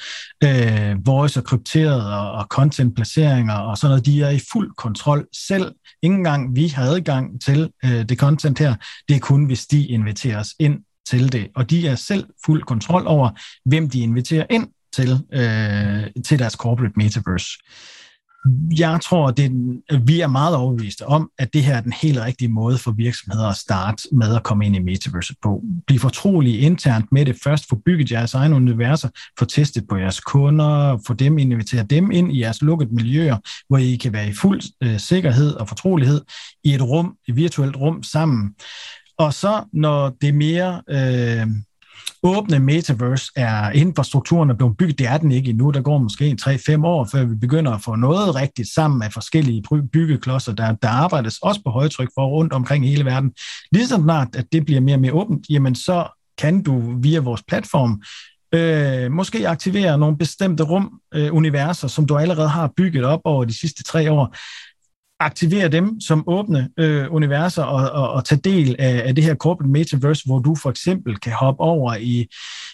Øh, 0.44 1.06
voice 1.06 1.40
og 1.40 1.44
krypteret 1.44 2.14
og, 2.14 2.32
og 2.32 2.46
content-placeringer 2.50 3.56
og 3.56 3.78
sådan 3.78 3.92
noget, 3.92 4.06
de 4.06 4.22
er 4.22 4.30
i 4.30 4.42
fuld 4.52 4.72
kontrol 4.78 5.28
selv. 5.48 5.72
Ingen 6.02 6.24
gang 6.24 6.56
vi 6.56 6.68
har 6.68 6.84
adgang 6.84 7.42
til 7.42 7.70
øh, 7.86 8.10
det 8.10 8.18
content 8.18 8.60
her. 8.60 8.76
Det 9.08 9.16
er 9.16 9.20
kun, 9.20 9.46
hvis 9.46 9.66
de 9.66 9.86
inviterer 9.86 10.40
os 10.40 10.54
ind 10.60 10.80
til 11.10 11.32
det. 11.32 11.48
Og 11.56 11.70
de 11.70 11.88
er 11.88 11.96
selv 11.96 12.26
fuld 12.46 12.64
kontrol 12.64 13.08
over, 13.08 13.30
hvem 13.66 13.90
de 13.90 14.00
inviterer 14.00 14.46
ind 14.50 14.68
til, 14.94 15.12
øh, 15.34 16.24
til 16.26 16.40
deres 16.40 16.54
corporate 16.54 16.94
metaverse. 16.96 17.50
Jeg 18.78 19.00
tror, 19.04 19.32
det, 19.32 19.52
vi 20.06 20.22
er 20.22 20.28
meget 20.28 20.56
overbeviste 20.56 21.08
om, 21.08 21.30
at 21.40 21.54
det 21.54 21.64
her 21.64 21.76
er 21.76 21.82
den 21.82 21.94
helt 21.94 22.20
rigtige 22.20 22.50
måde 22.50 22.78
for 22.78 22.92
virksomheder 22.92 23.48
at 23.48 23.56
starte 23.56 24.04
med 24.12 24.36
at 24.36 24.44
komme 24.44 24.66
ind 24.66 24.76
i 24.76 24.80
metaverset 24.80 25.36
på. 25.44 25.64
Bliv 25.88 26.00
fortrolige 26.00 26.58
internt 26.58 27.12
med 27.12 27.26
det 27.26 27.36
først, 27.44 27.70
få 27.70 27.76
bygget 27.86 28.12
jeres 28.12 28.34
egne 28.34 28.56
universer, 28.56 29.10
få 29.40 29.46
testet 29.46 29.84
på 29.90 29.98
jeres 29.98 30.20
kunder, 30.20 31.00
få 31.08 31.14
dem 31.14 31.38
inviteret 31.38 31.90
dem 31.90 32.12
ind 32.12 32.36
i 32.36 32.42
jeres 32.42 32.62
lukkede 32.62 32.96
miljøer, 32.96 33.38
hvor 33.68 33.78
I 33.78 33.96
kan 33.96 34.14
være 34.14 34.28
i 34.28 34.34
fuld 34.34 34.62
øh, 34.84 35.00
sikkerhed 35.00 35.54
og 35.54 35.68
fortrolighed 35.68 36.22
i 36.64 36.74
et 36.74 36.82
rum, 36.82 37.16
et 37.28 37.36
virtuelt 37.36 37.76
rum 37.76 38.04
sammen. 38.04 38.54
Og 39.18 39.34
så 39.34 39.64
når 39.74 40.10
det 40.22 40.36
mere 40.36 40.82
øh, 40.90 41.48
åbne 42.24 42.60
metaverse 42.60 43.32
er 43.36 43.72
infrastrukturen 43.72 44.50
er 44.50 44.54
blevet 44.54 44.78
bygget. 44.78 45.00
Det 45.00 45.08
er 45.08 45.18
den 45.18 45.32
ikke 45.32 45.50
endnu. 45.50 45.72
Der 45.72 45.82
går 45.82 45.98
måske 45.98 46.38
3-5 46.42 46.86
år, 46.86 47.08
før 47.12 47.26
vi 47.26 47.36
begynder 47.36 47.72
at 47.72 47.82
få 47.82 47.96
noget 47.96 48.36
rigtigt 48.36 48.74
sammen 48.74 49.00
med 49.00 49.10
forskellige 49.10 49.64
byggeklodser, 49.94 50.54
der, 50.54 50.76
der 50.76 50.90
arbejdes 50.90 51.38
også 51.38 51.62
på 51.66 51.72
højtryk 51.72 52.10
for 52.14 52.28
rundt 52.28 52.54
omkring 52.54 52.86
i 52.86 52.90
hele 52.90 53.06
verden. 53.06 53.32
Lige 53.72 53.88
snart, 53.88 54.36
at 54.36 54.46
det 54.52 54.66
bliver 54.66 54.82
mere 54.82 54.96
og 54.96 55.02
mere 55.02 55.14
åbent, 55.14 55.46
jamen 55.50 55.76
så 55.76 56.08
kan 56.38 56.64
du 56.64 57.00
via 57.02 57.20
vores 57.20 57.44
platform 57.48 58.02
øh, 58.54 59.12
måske 59.12 59.48
aktivere 59.48 59.98
nogle 59.98 60.18
bestemte 60.18 60.64
rum, 60.64 61.00
øh, 61.14 61.34
universer, 61.34 61.88
som 61.88 62.08
du 62.08 62.18
allerede 62.18 62.50
har 62.50 62.72
bygget 62.78 63.06
op 63.06 63.22
over 63.24 63.46
de 63.46 63.60
sidste 63.60 63.84
tre 63.84 64.12
år, 64.12 64.36
aktivere 65.22 65.68
dem 65.68 66.02
som 66.02 66.24
åbne 66.28 66.70
øh, 66.78 67.14
universer 67.14 67.64
og, 67.64 67.92
og, 67.92 68.12
og 68.12 68.26
tage 68.26 68.42
del 68.44 68.76
af, 68.80 69.04
af 69.06 69.16
det 69.16 69.24
her 69.24 69.36
corporate 69.36 69.72
metaverse, 69.72 70.26
hvor 70.26 70.40
du 70.40 70.56
for 70.56 70.70
eksempel 70.70 71.20
kan 71.20 71.34
hoppe 71.34 71.62
over 71.62 71.96
i, 71.96 72.28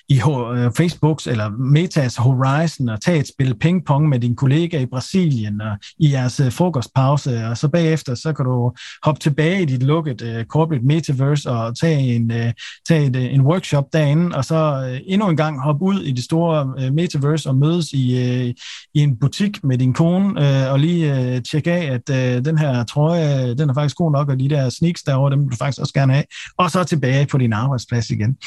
i 0.10 0.16
øh, 0.16 0.72
Facebooks 0.78 1.28
eller 1.28 1.50
Metas 1.50 2.16
Horizon 2.16 2.90
og 2.90 3.02
tage 3.02 3.20
et 3.20 3.28
spil 3.28 3.60
pingpong 3.60 4.10
med 4.10 4.20
din 4.20 4.36
kollega 4.36 4.80
i 4.80 4.86
Brasilien 4.86 5.62
og 5.62 5.78
i 6.00 6.12
jeres 6.12 6.40
øh, 6.40 6.52
frokostpause, 6.52 7.46
og 7.46 7.58
så 7.58 7.68
bagefter 7.68 8.16
så 8.16 8.34
kan 8.34 8.46
du 8.46 8.74
hoppe 9.04 9.20
tilbage 9.20 9.62
i 9.62 9.66
dit 9.66 9.84
lukket 9.84 10.22
øh, 10.22 10.40
uh, 10.40 10.44
corporate 10.44 10.86
metaverse 10.86 11.50
og 11.50 11.80
tage 11.80 12.16
en, 12.16 12.32
uh, 12.32 12.52
tage 12.88 13.06
et, 13.06 13.16
uh, 13.16 13.34
en 13.34 13.42
workshop 13.42 13.84
derinde, 13.94 14.36
og 14.36 14.46
så 14.46 14.90
uh, 14.92 14.98
endnu 15.06 15.30
en 15.30 15.38
gang 15.38 15.62
hoppe 15.62 15.86
ud 15.86 16.02
i 16.02 16.12
det 16.12 16.24
store 16.24 16.74
uh, 16.78 16.94
metaverse 16.94 17.50
og 17.50 17.56
mødes 17.56 17.94
i, 17.94 18.14
uh, 18.14 18.50
i 18.94 19.04
en 19.04 19.20
butik 19.20 19.64
med 19.64 19.78
din 19.78 19.94
kone 19.94 20.26
uh, 20.26 20.72
og 20.72 20.80
lige 20.80 21.12
uh, 21.12 21.42
tjekke 21.52 21.72
af, 21.72 21.94
at 21.94 22.10
uh, 22.10 22.46
den 22.46 22.58
her 22.58 22.84
trøje, 22.84 23.56
den 23.56 23.70
er 23.70 23.74
faktisk 23.74 23.96
god 23.98 24.12
nok, 24.12 24.30
og 24.30 24.40
de 24.40 24.50
der 24.50 24.70
sneaks 24.70 25.04
derovre, 25.04 25.32
dem 25.32 25.40
vil 25.40 25.52
du 25.52 25.56
faktisk 25.56 25.82
også 25.82 25.94
gerne 25.94 26.14
have, 26.14 26.26
og 26.58 26.72
så 26.72 26.84
tilbage 26.84 27.26
på 27.26 27.38
din 27.38 27.54
arbejdsplads 27.54 28.10
igen. 28.10 28.38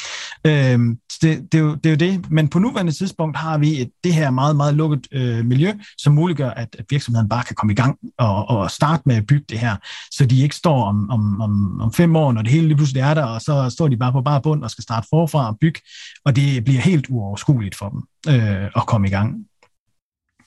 Uh, 0.49 0.97
det, 1.23 1.50
det, 1.53 1.59
er 1.59 1.63
jo, 1.63 1.75
det 1.75 1.87
er 1.87 1.91
jo 1.91 2.13
det, 2.13 2.31
men 2.31 2.49
på 2.49 2.59
nuværende 2.59 2.93
tidspunkt 2.93 3.37
har 3.37 3.59
vi 3.59 3.81
et, 3.81 3.91
det 4.05 4.15
her 4.15 4.31
meget, 4.31 4.57
meget 4.57 4.75
lukket 4.75 5.07
øh, 5.13 5.45
miljø, 5.45 5.73
som 5.99 6.13
muliggør, 6.13 6.51
at, 6.51 6.77
at 6.79 6.85
virksomheden 6.91 7.29
bare 7.29 7.45
kan 7.45 7.57
komme 7.57 7.73
i 7.73 7.77
gang 7.77 7.99
og, 8.19 8.49
og 8.49 8.71
starte 8.71 9.03
med 9.07 9.17
at 9.17 9.27
bygge 9.27 9.45
det 9.49 9.59
her, 9.59 9.77
så 10.11 10.27
de 10.27 10.43
ikke 10.43 10.57
står 10.57 10.85
om, 10.85 11.11
om, 11.11 11.41
om, 11.41 11.81
om 11.81 11.93
fem 11.93 12.17
år, 12.17 12.33
når 12.33 12.43
det 12.43 12.51
hele 12.51 12.67
lige 12.67 12.77
pludselig 12.77 13.01
er 13.01 13.15
der, 13.15 13.25
og 13.25 13.41
så 13.41 13.71
står 13.71 13.89
de 13.89 13.97
bare 13.97 14.13
på 14.13 14.23
bare 14.23 14.43
bund 14.43 14.65
og 14.65 14.71
skal 14.71 14.83
starte 14.83 15.07
forfra 15.11 15.49
og 15.49 15.59
bygge, 15.61 15.81
og 16.25 16.37
det 16.37 16.65
bliver 16.65 16.81
helt 16.81 17.07
uoverskueligt 17.11 17.77
for 17.77 17.89
dem 17.89 18.03
øh, 18.35 18.65
at 18.65 18.87
komme 18.87 19.07
i 19.07 19.11
gang. 19.11 19.35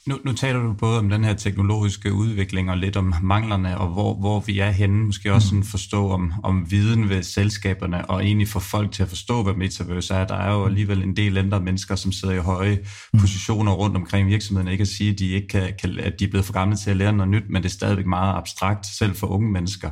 Nu, 0.08 0.20
nu 0.26 0.34
taler 0.34 0.60
du 0.60 0.74
både 0.74 1.00
om 1.00 1.10
den 1.10 1.24
her 1.24 1.34
teknologiske 1.34 2.14
udvikling 2.14 2.70
og 2.72 2.78
lidt 2.78 2.98
om 2.98 3.14
manglerne, 3.22 3.78
og 3.78 3.88
hvor, 3.88 4.14
hvor 4.14 4.40
vi 4.40 4.60
er 4.60 4.72
henne. 4.72 5.06
Måske 5.06 5.34
også 5.34 5.48
sådan 5.48 5.64
forstå 5.64 6.10
om, 6.10 6.34
om 6.44 6.72
viden 6.72 7.10
ved 7.10 7.24
selskaberne, 7.24 8.10
og 8.10 8.26
egentlig 8.26 8.48
få 8.48 8.60
folk 8.60 8.92
til 8.92 9.04
at 9.04 9.10
forstå, 9.10 9.44
hvad 9.44 9.54
metaverse 9.54 10.14
er. 10.14 10.28
Der 10.28 10.36
er 10.36 10.54
jo 10.54 10.66
alligevel 10.66 11.04
en 11.04 11.16
del 11.16 11.38
ældre 11.38 11.60
mennesker, 11.60 11.96
som 11.96 12.12
sidder 12.12 12.34
i 12.34 12.38
høje 12.38 12.80
mm. 13.14 13.20
positioner 13.20 13.72
rundt 13.72 13.96
omkring 13.96 14.28
virksomheden. 14.28 14.72
Ikke 14.72 14.82
at 14.82 14.88
sige, 14.88 15.12
at 15.12 15.20
de, 15.20 15.30
ikke 15.30 15.48
kan, 15.48 15.74
kan, 15.82 16.00
at 16.00 16.20
de 16.20 16.26
er 16.26 16.30
blevet 16.30 16.46
for 16.46 16.54
gamle 16.54 16.76
til 16.76 16.90
at 16.90 16.98
lære 16.98 17.14
noget 17.14 17.30
nyt, 17.30 17.50
men 17.50 17.64
det 17.64 17.70
er 17.70 17.74
stadigvæk 17.74 18.06
meget 18.06 18.38
abstrakt, 18.38 18.86
selv 18.86 19.16
for 19.16 19.28
unge 19.28 19.52
mennesker. 19.52 19.90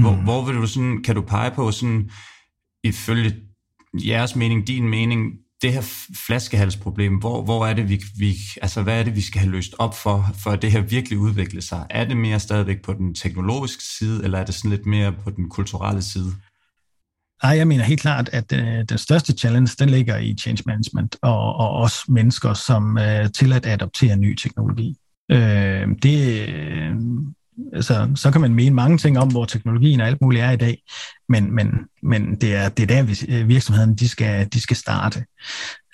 Hvor, 0.00 0.16
mm. 0.16 0.22
hvor 0.24 0.44
vil 0.44 0.56
du 0.56 0.66
sådan, 0.66 1.02
kan 1.02 1.14
du 1.14 1.22
pege 1.22 1.50
på 1.50 1.70
sådan, 1.70 2.10
ifølge 2.84 3.34
jeres 3.94 4.36
mening, 4.36 4.66
din 4.66 4.88
mening, 4.88 5.32
det 5.62 5.72
her 5.72 6.06
flaskehalsproblem, 6.26 7.14
hvor, 7.14 7.42
hvor 7.42 7.66
er 7.66 7.74
det, 7.74 7.88
vi, 7.88 8.02
vi, 8.18 8.34
altså, 8.62 8.82
hvad 8.82 9.00
er 9.00 9.02
det, 9.02 9.16
vi 9.16 9.20
skal 9.20 9.40
have 9.40 9.50
løst 9.50 9.74
op 9.78 9.94
for, 9.94 10.26
for 10.42 10.50
at 10.50 10.62
det 10.62 10.72
her 10.72 10.80
virkelig 10.80 11.18
udvikle 11.18 11.62
sig? 11.62 11.86
Er 11.90 12.04
det 12.04 12.16
mere 12.16 12.40
stadigvæk 12.40 12.82
på 12.82 12.92
den 12.92 13.14
teknologiske 13.14 13.84
side, 13.98 14.24
eller 14.24 14.38
er 14.38 14.44
det 14.44 14.54
sådan 14.54 14.70
lidt 14.70 14.86
mere 14.86 15.12
på 15.12 15.30
den 15.30 15.48
kulturelle 15.48 16.02
side? 16.02 16.32
Nej, 17.42 17.56
jeg 17.56 17.68
mener 17.68 17.84
helt 17.84 18.00
klart, 18.00 18.28
at 18.32 18.52
øh, 18.52 18.84
den 18.88 18.98
største 18.98 19.32
challenge, 19.32 19.74
den 19.78 19.90
ligger 19.90 20.18
i 20.18 20.34
change 20.40 20.62
management 20.66 21.16
og, 21.22 21.54
og 21.56 21.70
os 21.70 22.08
mennesker, 22.08 22.54
som 22.54 22.98
øh, 22.98 23.30
til 23.30 23.52
at 23.52 23.66
adoptere 23.66 24.16
ny 24.16 24.34
teknologi. 24.34 24.96
Øh, 25.30 25.88
det, 26.02 26.48
øh, 26.48 26.94
altså, 27.72 28.10
så 28.14 28.30
kan 28.30 28.40
man 28.40 28.54
mene 28.54 28.74
mange 28.74 28.98
ting 28.98 29.18
om, 29.18 29.28
hvor 29.28 29.44
teknologien 29.44 30.00
og 30.00 30.06
alt 30.06 30.20
muligt 30.20 30.44
er 30.44 30.50
i 30.50 30.56
dag, 30.56 30.82
men, 31.28 31.54
men, 31.54 31.68
men 32.02 32.34
det, 32.34 32.54
er, 32.54 32.68
det 32.68 32.82
er 32.82 32.86
der, 32.86 33.24
øh, 33.28 33.48
virksomheden 33.48 33.94
de 33.94 34.08
skal, 34.08 34.48
de 34.52 34.60
skal 34.60 34.76
starte. 34.76 35.24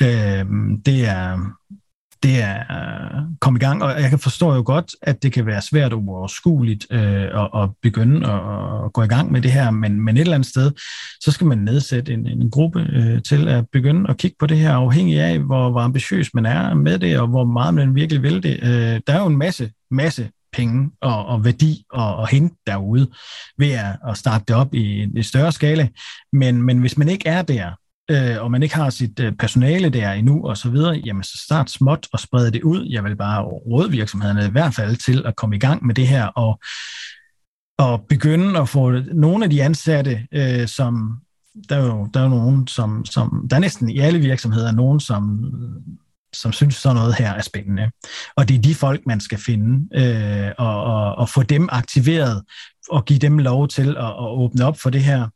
Øh, 0.03 0.45
det 0.87 1.07
er, 1.09 1.53
det 2.23 2.43
er 2.43 2.59
øh, 2.59 3.23
komme 3.41 3.57
i 3.57 3.61
gang, 3.61 3.83
og 3.83 4.01
jeg 4.01 4.11
kan 4.11 4.19
forstå 4.19 4.55
jo 4.55 4.63
godt, 4.67 4.95
at 5.03 5.23
det 5.23 5.33
kan 5.33 5.47
være 5.47 5.63
svært 5.63 5.93
og 5.93 5.99
uoverskueligt 5.99 6.87
øh, 6.91 7.23
at, 7.23 7.49
at 7.55 7.69
begynde 7.83 8.27
at, 8.27 8.41
at 8.85 8.93
gå 8.93 9.03
i 9.03 9.07
gang 9.07 9.33
med 9.33 9.43
det 9.43 9.53
her, 9.53 9.71
men, 9.71 10.01
men 10.01 10.17
et 10.17 10.21
eller 10.21 10.35
andet 10.35 10.49
sted, 10.49 10.73
så 11.21 11.31
skal 11.31 11.47
man 11.47 11.59
nedsætte 11.59 12.13
en, 12.13 12.27
en 12.27 12.51
gruppe 12.51 12.87
øh, 12.93 13.23
til 13.23 13.49
at 13.49 13.65
begynde 13.73 14.11
at 14.11 14.17
kigge 14.17 14.37
på 14.39 14.47
det 14.47 14.59
her, 14.59 14.73
afhængig 14.73 15.21
af, 15.21 15.39
hvor, 15.39 15.71
hvor 15.71 15.81
ambitiøs 15.81 16.35
man 16.35 16.47
er 16.47 16.75
med 16.75 16.99
det, 16.99 17.21
og 17.21 17.27
hvor 17.27 17.45
meget 17.45 17.75
man 17.75 17.95
virkelig 17.95 18.23
vil 18.23 18.43
det. 18.43 18.59
Øh, 18.63 19.01
der 19.07 19.13
er 19.13 19.21
jo 19.21 19.27
en 19.27 19.39
masse, 19.39 19.71
masse 19.91 20.31
penge 20.59 20.91
og, 21.01 21.27
og 21.27 21.45
værdi 21.45 21.85
og, 21.91 22.17
og 22.17 22.29
hente 22.29 22.57
derude 22.67 23.11
ved 23.59 23.71
at, 23.71 23.97
at 24.09 24.17
starte 24.17 24.45
det 24.49 24.57
op 24.57 24.75
i 24.75 25.03
en 25.03 25.23
større 25.23 25.53
skala. 25.53 25.89
Men, 26.33 26.63
men 26.63 26.79
hvis 26.79 26.99
man 26.99 27.09
ikke 27.09 27.29
er 27.29 27.43
der, 27.43 27.71
øh, 28.11 28.43
og 28.43 28.51
man 28.51 28.63
ikke 28.63 28.75
har 28.75 28.91
sit 28.91 29.21
øh, 29.21 29.33
personale 29.33 29.91
der 29.91 30.13
endnu 30.13 30.47
og 30.49 30.57
så 30.57 30.71
videre, 30.71 31.03
jamen 31.05 31.23
så 31.23 31.43
start 31.45 31.71
småt 31.71 32.09
og 32.13 32.21
spred 32.21 32.51
det 32.51 32.63
ud. 32.63 32.87
Jeg 32.91 33.05
vil 33.05 33.17
bare 33.17 33.43
råde 33.45 33.91
virksomhederne 33.91 34.47
i 34.47 34.51
hvert 34.51 34.75
fald 34.75 34.97
til 34.97 35.23
at 35.27 35.37
komme 35.37 35.57
i 35.57 35.59
gang 35.59 35.87
med 35.87 35.95
det 35.95 36.09
her 36.09 36.27
og, 36.27 36.61
og 37.79 38.07
begynde 38.09 38.61
at 38.61 38.69
få 38.69 38.91
nogle 39.15 39.45
af 39.45 39.51
de 39.51 39.63
ansatte, 39.63 40.27
øh, 40.33 40.69
som 40.69 41.21
der 41.69 41.77
er 41.77 41.87
jo 41.87 42.09
der 42.15 42.21
er 42.21 42.29
nogen, 42.29 42.67
som, 42.67 43.05
som 43.05 43.47
der 43.51 43.57
er 43.57 43.61
næsten 43.61 43.91
i 43.91 43.99
alle 43.99 44.19
virksomheder 44.19 44.73
nogen, 44.73 45.01
som 45.01 45.53
som 46.41 46.53
synes, 46.53 46.75
sådan 46.75 46.97
noget 46.97 47.15
her 47.15 47.33
er 47.33 47.43
spændende. 47.43 47.91
Og 48.37 48.49
det 48.49 48.57
er 48.57 48.63
de 48.63 48.75
folk, 48.75 49.01
man 49.07 49.21
skal 49.21 49.39
finde, 49.39 50.01
øh, 50.03 50.53
og, 50.59 50.85
og, 50.85 51.15
og 51.15 51.29
få 51.29 51.43
dem 51.43 51.69
aktiveret, 51.73 52.43
og 52.91 53.05
give 53.05 53.19
dem 53.19 53.39
lov 53.39 53.69
til 53.69 53.89
at, 53.89 54.07
at 54.07 54.29
åbne 54.29 54.65
op 54.65 54.81
for 54.81 54.91
det 54.91 55.03
her 55.03 55.29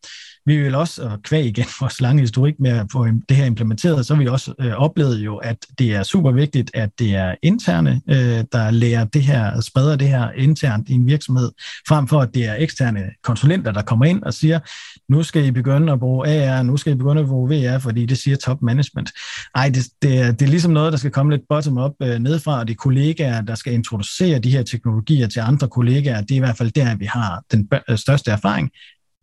vi 0.47 0.63
vil 0.63 0.75
også, 0.75 1.03
og 1.03 1.23
kvæg 1.23 1.45
igen 1.45 1.65
vores 1.81 2.01
lange 2.01 2.21
historik 2.21 2.55
med 2.61 2.71
at 2.71 2.87
få 2.93 3.07
det 3.29 3.37
her 3.37 3.45
implementeret, 3.45 4.07
så 4.07 4.15
vi 4.15 4.27
også 4.27 4.55
øh, 4.61 4.73
oplevet 4.73 5.19
jo, 5.19 5.37
at 5.37 5.57
det 5.79 5.95
er 5.95 6.03
super 6.03 6.33
vigtigt, 6.33 6.71
at 6.75 6.91
det 6.99 7.15
er 7.15 7.35
interne, 7.43 8.01
øh, 8.09 8.45
der 8.53 8.71
lærer 8.71 9.05
det 9.05 9.23
her, 9.23 9.61
spreder 9.61 9.97
det 9.97 10.09
her 10.09 10.31
internt 10.31 10.89
i 10.89 10.93
en 10.93 11.07
virksomhed, 11.07 11.51
frem 11.89 12.09
for 12.09 12.21
at 12.21 12.35
det 12.35 12.47
er 12.47 12.55
eksterne 12.59 13.05
konsulenter, 13.23 13.73
der 13.73 13.83
kommer 13.83 14.05
ind 14.05 14.23
og 14.23 14.35
siger, 14.35 14.61
nu 15.09 15.23
skal 15.23 15.45
I 15.45 15.51
begynde 15.51 15.93
at 15.93 16.01
bruge 16.01 16.29
AR, 16.29 16.63
nu 16.63 16.77
skal 16.77 16.93
I 16.93 16.97
begynde 16.97 17.21
at 17.21 17.29
bruge 17.29 17.51
VR, 17.51 17.79
fordi 17.79 18.07
det 18.07 18.19
siger 18.19 18.37
top 18.37 18.63
management. 18.63 19.11
Ej, 19.55 19.69
det, 19.69 19.85
det, 20.03 20.19
er, 20.19 20.33
det 20.33 20.43
er 20.43 20.51
ligesom 20.51 20.73
noget, 20.73 20.93
der 20.93 20.99
skal 20.99 21.11
komme 21.11 21.33
lidt 21.33 21.49
bottom-up 21.49 21.93
øh, 22.03 22.19
nedfra, 22.19 22.59
og 22.59 22.69
det 22.69 22.75
er 22.75 22.79
kollegaer, 22.79 23.41
der 23.41 23.55
skal 23.55 23.73
introducere 23.73 24.39
de 24.39 24.51
her 24.51 24.63
teknologier 24.63 25.29
til 25.29 25.41
andre 25.41 25.69
kollegaer. 25.69 26.21
Det 26.21 26.31
er 26.31 26.37
i 26.37 26.39
hvert 26.39 26.57
fald 26.57 26.71
der, 26.71 26.97
vi 26.97 27.05
har 27.05 27.43
den 27.53 27.69
største 27.97 28.31
erfaring. 28.31 28.71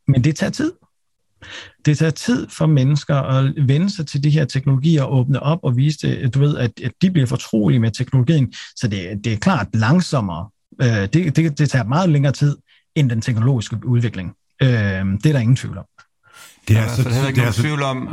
Men 0.08 0.24
det 0.24 0.36
tager 0.36 0.52
tid. 0.52 0.72
Det 1.86 1.98
tager 1.98 2.12
tid 2.12 2.48
for 2.58 2.66
mennesker 2.66 3.16
at 3.16 3.54
vende 3.68 3.90
sig 3.96 4.08
til 4.08 4.24
de 4.24 4.30
her 4.30 4.46
teknologier 4.46 5.04
og 5.04 5.16
åbne 5.16 5.44
op 5.44 5.60
og 5.64 5.78
vise 5.78 6.08
det, 6.08 6.34
du 6.34 6.40
ved, 6.40 6.58
at, 6.58 6.72
at 6.84 6.92
de 7.02 7.12
bliver 7.12 7.28
fortrolige 7.28 7.80
med 7.80 7.92
teknologien. 7.92 8.54
Så 8.76 8.88
det, 8.88 9.20
det 9.24 9.34
er 9.34 9.38
klart 9.38 9.68
langsommere. 9.74 10.50
Øh, 10.82 10.88
det, 10.88 11.36
det, 11.36 11.60
det 11.60 11.70
tager 11.70 11.86
meget 11.86 12.10
længere 12.10 12.34
tid 12.34 12.58
end 12.96 13.10
den 13.10 13.22
teknologiske 13.22 13.78
udvikling. 13.86 14.34
Øh, 14.62 14.70
det 14.70 15.26
er 15.26 15.32
der 15.32 15.40
ingen 15.40 15.56
tvivl 15.56 15.78
om. 15.78 15.86
Det 16.68 16.78
er, 16.78 16.82
der 16.82 16.90
er, 16.90 16.96
så, 16.96 17.10
heller 17.10 17.28
ikke 17.28 17.42
det 17.42 17.48
er 17.48 17.52
så... 17.52 17.62
tvivl 17.62 17.84
om, 17.84 18.08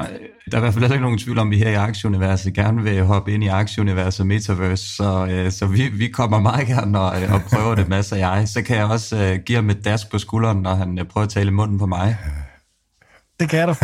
der 0.51 0.53
er 0.53 0.57
i 0.57 0.61
hvert 0.61 0.73
fald 0.73 0.83
heller 0.83 0.95
ikke 0.95 1.03
nogen 1.03 1.19
tvivl 1.19 1.39
om, 1.39 1.49
at 1.49 1.51
vi 1.51 1.59
her 1.59 1.71
i 1.71 1.75
Aktieuniverset 1.75 2.55
gerne 2.55 2.83
vil 2.83 3.03
hoppe 3.03 3.33
ind 3.33 3.45
i 3.45 3.47
Aktieuniverset 3.47 4.21
og 4.21 4.27
Metaverse, 4.27 4.97
så, 4.97 5.27
øh, 5.31 5.51
så 5.53 5.67
vi, 5.67 5.89
vi 5.89 6.09
kommer 6.09 6.41
meget 6.41 6.67
gerne 6.67 7.01
og, 7.01 7.23
øh, 7.23 7.33
og 7.33 7.41
prøver 7.43 7.75
det, 7.75 7.89
masser 7.97 8.17
af 8.17 8.21
jeg. 8.21 8.49
Så 8.49 8.63
kan 8.63 8.77
jeg 8.77 8.85
også 8.85 9.17
øh, 9.17 9.39
give 9.47 9.57
ham 9.57 9.71
et 9.71 9.85
dask 9.85 10.11
på 10.11 10.19
skulderen, 10.19 10.59
når 10.59 10.75
han 10.75 10.99
øh, 10.99 11.05
prøver 11.05 11.25
at 11.25 11.31
tale 11.31 11.49
i 11.49 11.53
munden 11.53 11.79
på 11.79 11.87
mig. 11.87 12.17
Det 13.41 13.49
kan 13.49 13.69
du. 13.69 13.75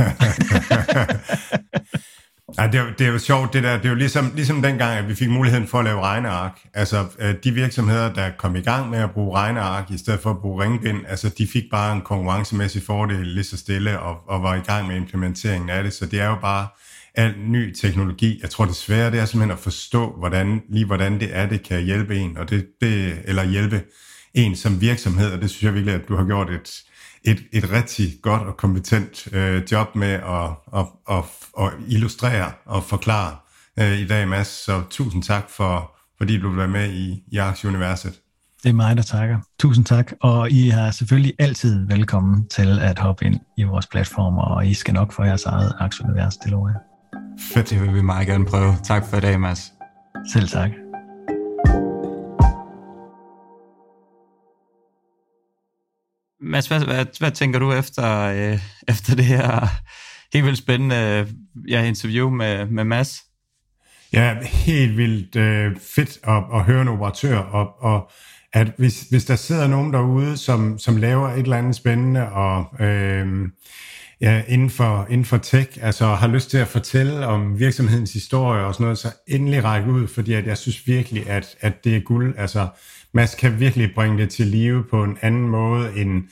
Ja, 2.58 2.66
det, 2.72 2.80
er, 2.80 2.84
det 2.98 3.06
er 3.06 3.10
jo 3.12 3.18
sjovt, 3.18 3.52
det 3.52 3.62
der. 3.62 3.76
Det 3.76 3.84
er 3.84 3.88
jo 3.88 3.94
ligesom, 3.94 4.32
ligesom 4.34 4.62
dengang, 4.62 4.98
at 4.98 5.08
vi 5.08 5.14
fik 5.14 5.28
muligheden 5.28 5.66
for 5.66 5.78
at 5.78 5.84
lave 5.84 6.00
regneark. 6.00 6.60
Altså, 6.74 7.06
øh, 7.18 7.34
de 7.44 7.52
virksomheder, 7.52 8.12
der 8.12 8.30
kom 8.38 8.56
i 8.56 8.60
gang 8.60 8.90
med 8.90 8.98
at 8.98 9.10
bruge 9.10 9.36
regneark, 9.38 9.90
i 9.90 9.98
stedet 9.98 10.20
for 10.20 10.30
at 10.30 10.38
bruge 10.38 10.64
ringbind, 10.64 10.98
altså, 11.08 11.28
de 11.38 11.46
fik 11.46 11.64
bare 11.70 11.96
en 11.96 12.00
konkurrencemæssig 12.00 12.82
fordel 12.82 13.26
lige 13.26 13.44
så 13.44 13.56
stille, 13.56 14.00
og, 14.00 14.16
og 14.28 14.42
var 14.42 14.54
i 14.54 14.60
gang 14.60 14.86
med 14.86 14.96
implementeringen 14.96 15.70
af 15.70 15.82
det. 15.82 15.92
Så 15.92 16.06
det 16.06 16.20
er 16.20 16.26
jo 16.26 16.36
bare 16.40 16.66
al 17.14 17.34
ny 17.38 17.74
teknologi. 17.74 18.38
Jeg 18.42 18.50
tror, 18.50 18.64
det 18.64 18.76
svære 18.76 19.10
det 19.10 19.20
er 19.20 19.24
simpelthen 19.24 19.50
at 19.50 19.62
forstå, 19.62 20.16
hvordan, 20.18 20.62
lige 20.68 20.86
hvordan 20.86 21.20
det 21.20 21.28
er, 21.32 21.46
det 21.46 21.62
kan 21.62 21.82
hjælpe 21.82 22.16
en, 22.16 22.38
og 22.38 22.50
det, 22.50 22.66
det, 22.80 23.18
eller 23.24 23.44
hjælpe 23.44 23.82
en 24.34 24.56
som 24.56 24.80
virksomhed, 24.80 25.32
og 25.32 25.42
det 25.42 25.50
synes 25.50 25.62
jeg 25.62 25.74
virkelig, 25.74 25.94
at 25.94 26.08
du 26.08 26.16
har 26.16 26.24
gjort 26.24 26.50
et, 26.50 26.82
et, 27.24 27.42
et 27.52 27.72
rigtig 27.72 28.12
godt 28.22 28.42
og 28.42 28.56
kompetent 28.56 29.28
øh, 29.32 29.62
job 29.72 29.94
med 29.94 30.08
at, 30.08 30.50
at, 30.76 30.86
at, 31.10 31.24
at 31.58 31.72
illustrere 31.88 32.52
og 32.66 32.84
forklare 32.84 33.36
øh, 33.78 33.98
i 33.98 34.06
dag, 34.06 34.28
Mads. 34.28 34.46
Så 34.46 34.82
tusind 34.90 35.22
tak 35.22 35.50
for, 35.50 35.96
fordi 36.18 36.38
du 36.38 36.48
vil 36.48 36.58
være 36.58 36.68
med 36.68 36.92
i, 36.92 37.22
i 37.32 37.36
Aktieuniverset. 37.36 38.12
Det 38.62 38.68
er 38.68 38.72
mig, 38.72 38.96
der 38.96 39.02
takker. 39.02 39.38
Tusind 39.60 39.84
tak. 39.84 40.12
Og 40.20 40.50
I 40.50 40.68
har 40.68 40.90
selvfølgelig 40.90 41.34
altid 41.38 41.86
velkommen 41.86 42.48
til 42.48 42.78
at 42.78 42.98
hoppe 42.98 43.24
ind 43.24 43.40
i 43.56 43.62
vores 43.62 43.86
platformer, 43.86 44.42
og 44.42 44.66
I 44.66 44.74
skal 44.74 44.94
nok 44.94 45.12
få 45.12 45.24
jeres 45.24 45.44
eget 45.44 45.72
aktieunivers, 45.78 46.36
det 46.36 46.50
lover 46.50 46.68
jeg. 46.68 46.78
Fedt. 47.54 47.70
Det 47.70 47.80
vil 47.80 47.94
vi 47.94 48.02
meget 48.02 48.26
gerne 48.26 48.44
prøve. 48.44 48.74
Tak 48.84 49.06
for 49.06 49.16
i 49.16 49.20
dag, 49.20 49.40
Mads. 49.40 49.72
Selv 50.32 50.48
tak. 50.48 50.81
Mads, 56.42 56.66
hvad, 56.66 56.84
hvad, 56.84 57.06
hvad 57.18 57.30
tænker 57.30 57.58
du 57.58 57.72
efter, 57.72 58.20
øh, 58.20 58.58
efter 58.88 59.16
det 59.16 59.24
her 59.24 59.68
helt 60.32 60.44
vildt 60.44 60.58
spændende 60.58 61.26
ja, 61.68 61.84
interview 61.84 62.30
med, 62.30 62.66
med 62.66 62.84
Mads? 62.84 63.22
Ja, 64.12 64.36
helt 64.42 64.96
vildt 64.96 65.36
øh, 65.36 65.76
fedt 65.96 66.18
at, 66.24 66.42
at 66.54 66.64
høre 66.64 66.82
en 66.82 66.88
operatør, 66.88 67.38
og, 67.38 67.82
og 67.82 68.10
at 68.52 68.72
hvis, 68.78 69.06
hvis 69.10 69.24
der 69.24 69.36
sidder 69.36 69.66
nogen 69.66 69.92
derude, 69.92 70.36
som, 70.36 70.78
som 70.78 70.96
laver 70.96 71.28
et 71.28 71.38
eller 71.38 71.56
andet 71.56 71.74
spændende, 71.74 72.28
og 72.32 72.84
øh, 72.84 73.48
ja, 74.20 74.42
inden, 74.48 74.70
for, 74.70 75.06
inden 75.10 75.24
for 75.24 75.36
tech, 75.36 75.78
altså 75.80 76.06
har 76.06 76.28
lyst 76.28 76.50
til 76.50 76.58
at 76.58 76.68
fortælle 76.68 77.26
om 77.26 77.58
virksomhedens 77.58 78.12
historie 78.12 78.64
og 78.64 78.74
sådan 78.74 78.84
noget, 78.84 78.98
så 78.98 79.12
endelig 79.28 79.64
række 79.64 79.90
ud, 79.90 80.08
fordi 80.08 80.32
at 80.32 80.46
jeg 80.46 80.58
synes 80.58 80.86
virkelig, 80.86 81.30
at, 81.30 81.56
at 81.60 81.84
det 81.84 81.96
er 81.96 82.00
guld. 82.00 82.34
Altså, 82.38 82.68
Mads 83.14 83.34
kan 83.34 83.60
virkelig 83.60 83.94
bringe 83.94 84.18
det 84.18 84.30
til 84.30 84.46
live 84.46 84.84
på 84.90 85.04
en 85.04 85.18
anden 85.22 85.48
måde 85.48 85.96
end, 85.96 86.22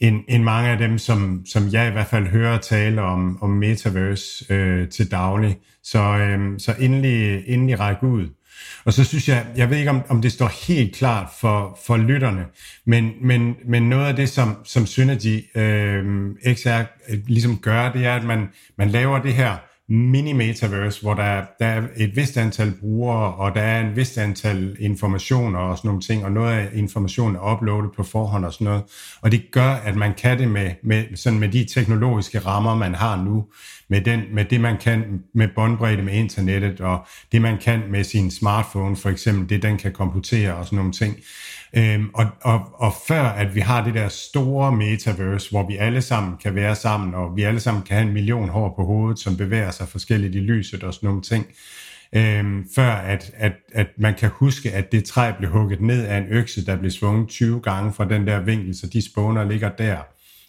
end, 0.00 0.20
end 0.28 0.42
mange 0.42 0.70
af 0.70 0.78
dem, 0.78 0.98
som, 0.98 1.42
som 1.46 1.68
jeg 1.72 1.88
i 1.88 1.90
hvert 1.90 2.06
fald 2.06 2.26
hører 2.26 2.58
tale 2.58 3.02
om, 3.02 3.42
om 3.42 3.50
metaverse 3.50 4.54
øh, 4.54 4.88
til 4.88 5.10
daglig. 5.10 5.58
Så, 5.82 5.98
øh, 5.98 6.58
så 6.58 6.74
endelig, 6.78 7.42
endelig 7.46 7.80
række 7.80 8.06
ud. 8.06 8.28
Og 8.84 8.92
så 8.92 9.04
synes 9.04 9.28
jeg, 9.28 9.46
jeg 9.56 9.70
ved 9.70 9.78
ikke 9.78 9.90
om, 9.90 10.02
om 10.08 10.22
det 10.22 10.32
står 10.32 10.66
helt 10.66 10.94
klart 10.94 11.28
for, 11.40 11.78
for 11.86 11.96
lytterne, 11.96 12.44
men, 12.84 13.12
men, 13.20 13.56
men 13.64 13.88
noget 13.88 14.06
af 14.06 14.16
det, 14.16 14.28
som, 14.28 14.56
som 14.64 14.86
Synergy 14.86 15.56
øh, 15.56 16.30
XR 16.54 16.82
ligesom 17.26 17.58
gør, 17.58 17.92
det 17.92 18.06
er, 18.06 18.16
at 18.16 18.24
man, 18.24 18.48
man 18.78 18.88
laver 18.88 19.22
det 19.22 19.34
her 19.34 19.56
mini-metaverse, 19.88 21.02
hvor 21.02 21.14
der, 21.14 21.44
der 21.58 21.66
er 21.66 21.82
et 21.96 22.16
vist 22.16 22.36
antal 22.36 22.72
brugere, 22.80 23.34
og 23.34 23.54
der 23.54 23.60
er 23.60 23.80
en 23.80 23.96
vist 23.96 24.18
antal 24.18 24.76
informationer 24.80 25.58
og 25.58 25.78
sådan 25.78 25.88
nogle 25.88 26.02
ting, 26.02 26.24
og 26.24 26.32
noget 26.32 26.52
af 26.52 26.68
informationen 26.74 27.36
er 27.36 27.52
uploadet 27.52 27.90
på 27.96 28.02
forhånd 28.02 28.44
og 28.44 28.52
sådan 28.52 28.64
noget. 28.64 28.82
Og 29.20 29.32
det 29.32 29.42
gør, 29.50 29.68
at 29.68 29.96
man 29.96 30.14
kan 30.14 30.38
det 30.38 30.48
med, 30.48 30.70
med, 30.82 31.16
sådan 31.16 31.38
med 31.38 31.48
de 31.48 31.64
teknologiske 31.64 32.38
rammer, 32.38 32.74
man 32.74 32.94
har 32.94 33.22
nu, 33.22 33.44
med, 33.88 34.00
den, 34.00 34.22
med 34.32 34.44
det, 34.44 34.60
man 34.60 34.78
kan 34.78 35.22
med 35.34 35.48
båndbredde 35.54 36.02
med 36.02 36.12
internettet, 36.12 36.80
og 36.80 37.06
det, 37.32 37.42
man 37.42 37.58
kan 37.58 37.82
med 37.90 38.04
sin 38.04 38.30
smartphone, 38.30 38.96
for 38.96 39.08
eksempel, 39.08 39.48
det, 39.48 39.62
den 39.62 39.78
kan 39.78 39.92
komputere 39.92 40.54
og 40.54 40.64
sådan 40.64 40.76
nogle 40.76 40.92
ting. 40.92 41.16
Øhm, 41.76 42.10
og, 42.14 42.26
og, 42.40 42.60
og 42.74 42.92
før 43.08 43.22
at 43.22 43.54
vi 43.54 43.60
har 43.60 43.84
det 43.84 43.94
der 43.94 44.08
store 44.08 44.72
metaverse, 44.72 45.50
hvor 45.50 45.66
vi 45.66 45.76
alle 45.76 46.02
sammen 46.02 46.36
kan 46.42 46.54
være 46.54 46.74
sammen, 46.74 47.14
og 47.14 47.36
vi 47.36 47.42
alle 47.42 47.60
sammen 47.60 47.82
kan 47.82 47.96
have 47.96 48.06
en 48.06 48.12
million 48.12 48.48
hår 48.48 48.74
på 48.76 48.84
hovedet, 48.84 49.18
som 49.18 49.36
bevæger 49.36 49.70
sig 49.70 49.88
forskelligt 49.88 50.34
i 50.34 50.38
lyset 50.38 50.82
og 50.82 50.94
sådan 50.94 51.06
nogle 51.06 51.22
ting, 51.22 51.46
øhm, 52.14 52.68
før 52.74 52.90
at, 52.90 53.32
at, 53.36 53.52
at 53.72 53.86
man 53.98 54.14
kan 54.14 54.30
huske, 54.32 54.72
at 54.72 54.92
det 54.92 55.04
træ 55.04 55.32
blev 55.38 55.50
hugget 55.50 55.80
ned 55.80 56.06
af 56.06 56.18
en 56.18 56.26
økse, 56.28 56.66
der 56.66 56.76
blev 56.76 56.90
svunget 56.90 57.28
20 57.28 57.60
gange 57.60 57.92
fra 57.92 58.04
den 58.04 58.26
der 58.26 58.40
vinkel, 58.40 58.78
så 58.78 58.86
de 58.86 59.06
spåner 59.06 59.44
ligger 59.44 59.68
der, 59.68 59.96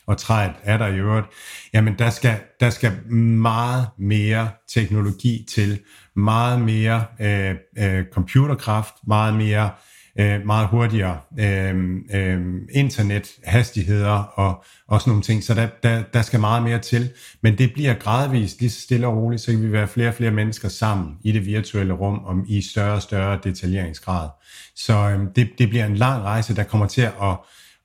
og 0.07 0.17
træet 0.17 0.53
er 0.63 0.77
der 0.77 0.87
i 0.87 0.97
øvrigt, 0.97 1.27
jamen 1.73 1.95
der 1.99 2.09
skal, 2.09 2.35
der 2.59 2.69
skal 2.69 3.11
meget 3.11 3.87
mere 3.97 4.49
teknologi 4.73 5.45
til, 5.49 5.79
meget 6.15 6.61
mere 6.61 7.05
øh, 7.21 7.55
øh, 7.77 8.05
computerkraft, 8.11 8.93
meget 9.07 9.33
mere 9.33 9.63
øh, 9.63 9.92
Øh, 10.19 10.45
meget 10.45 10.67
hurtigere 10.67 11.17
øh, 11.39 11.75
øh, 12.13 12.41
internethastigheder 12.71 14.23
og, 14.35 14.63
og 14.87 15.01
sådan 15.01 15.11
nogle 15.11 15.23
ting. 15.23 15.43
Så 15.43 15.53
der, 15.53 15.67
der, 15.83 16.03
der 16.13 16.21
skal 16.21 16.39
meget 16.39 16.63
mere 16.63 16.79
til. 16.79 17.09
Men 17.41 17.57
det 17.57 17.73
bliver 17.73 17.93
gradvist 17.93 18.59
lige 18.59 18.69
så 18.69 18.81
stille 18.81 19.07
og 19.07 19.17
roligt, 19.17 19.41
så 19.41 19.51
kan 19.51 19.61
vi 19.61 19.71
være 19.71 19.87
flere 19.87 20.07
og 20.07 20.13
flere 20.13 20.31
mennesker 20.31 20.69
sammen 20.69 21.17
i 21.23 21.31
det 21.31 21.45
virtuelle 21.45 21.93
rum 21.93 22.25
om 22.25 22.45
i 22.47 22.61
større 22.61 22.93
og 22.93 23.01
større 23.01 23.39
detaljeringsgrad. 23.43 24.29
Så 24.75 24.93
øh, 24.93 25.19
det, 25.35 25.49
det 25.57 25.69
bliver 25.69 25.85
en 25.85 25.95
lang 25.95 26.23
rejse, 26.23 26.55
der 26.55 26.63
kommer 26.63 26.87
til 26.87 27.01
at, 27.01 27.11
at, 27.21 27.37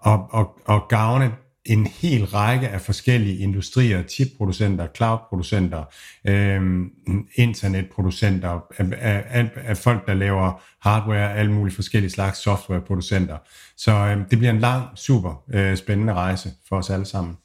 at, 0.06 0.20
at, 0.34 0.46
at 0.68 0.82
gavne 0.88 1.32
en 1.68 1.86
hel 1.86 2.24
række 2.24 2.68
af 2.68 2.80
forskellige 2.80 3.38
industrier, 3.38 4.02
chipproducenter, 4.02 4.86
cloudproducenter, 4.96 5.84
øh, 6.24 6.86
internetproducenter, 7.34 8.60
af, 8.78 9.24
af, 9.28 9.50
af 9.56 9.76
folk, 9.76 10.06
der 10.06 10.14
laver 10.14 10.62
hardware, 10.80 11.34
alle 11.34 11.52
mulige 11.52 11.74
forskellige 11.74 12.10
slags 12.10 12.38
softwareproducenter. 12.38 13.36
Så 13.76 13.92
øh, 13.92 14.30
det 14.30 14.38
bliver 14.38 14.52
en 14.52 14.60
lang, 14.60 14.84
super 14.94 15.44
øh, 15.54 15.76
spændende 15.76 16.12
rejse 16.14 16.50
for 16.68 16.76
os 16.76 16.90
alle 16.90 17.06
sammen. 17.06 17.36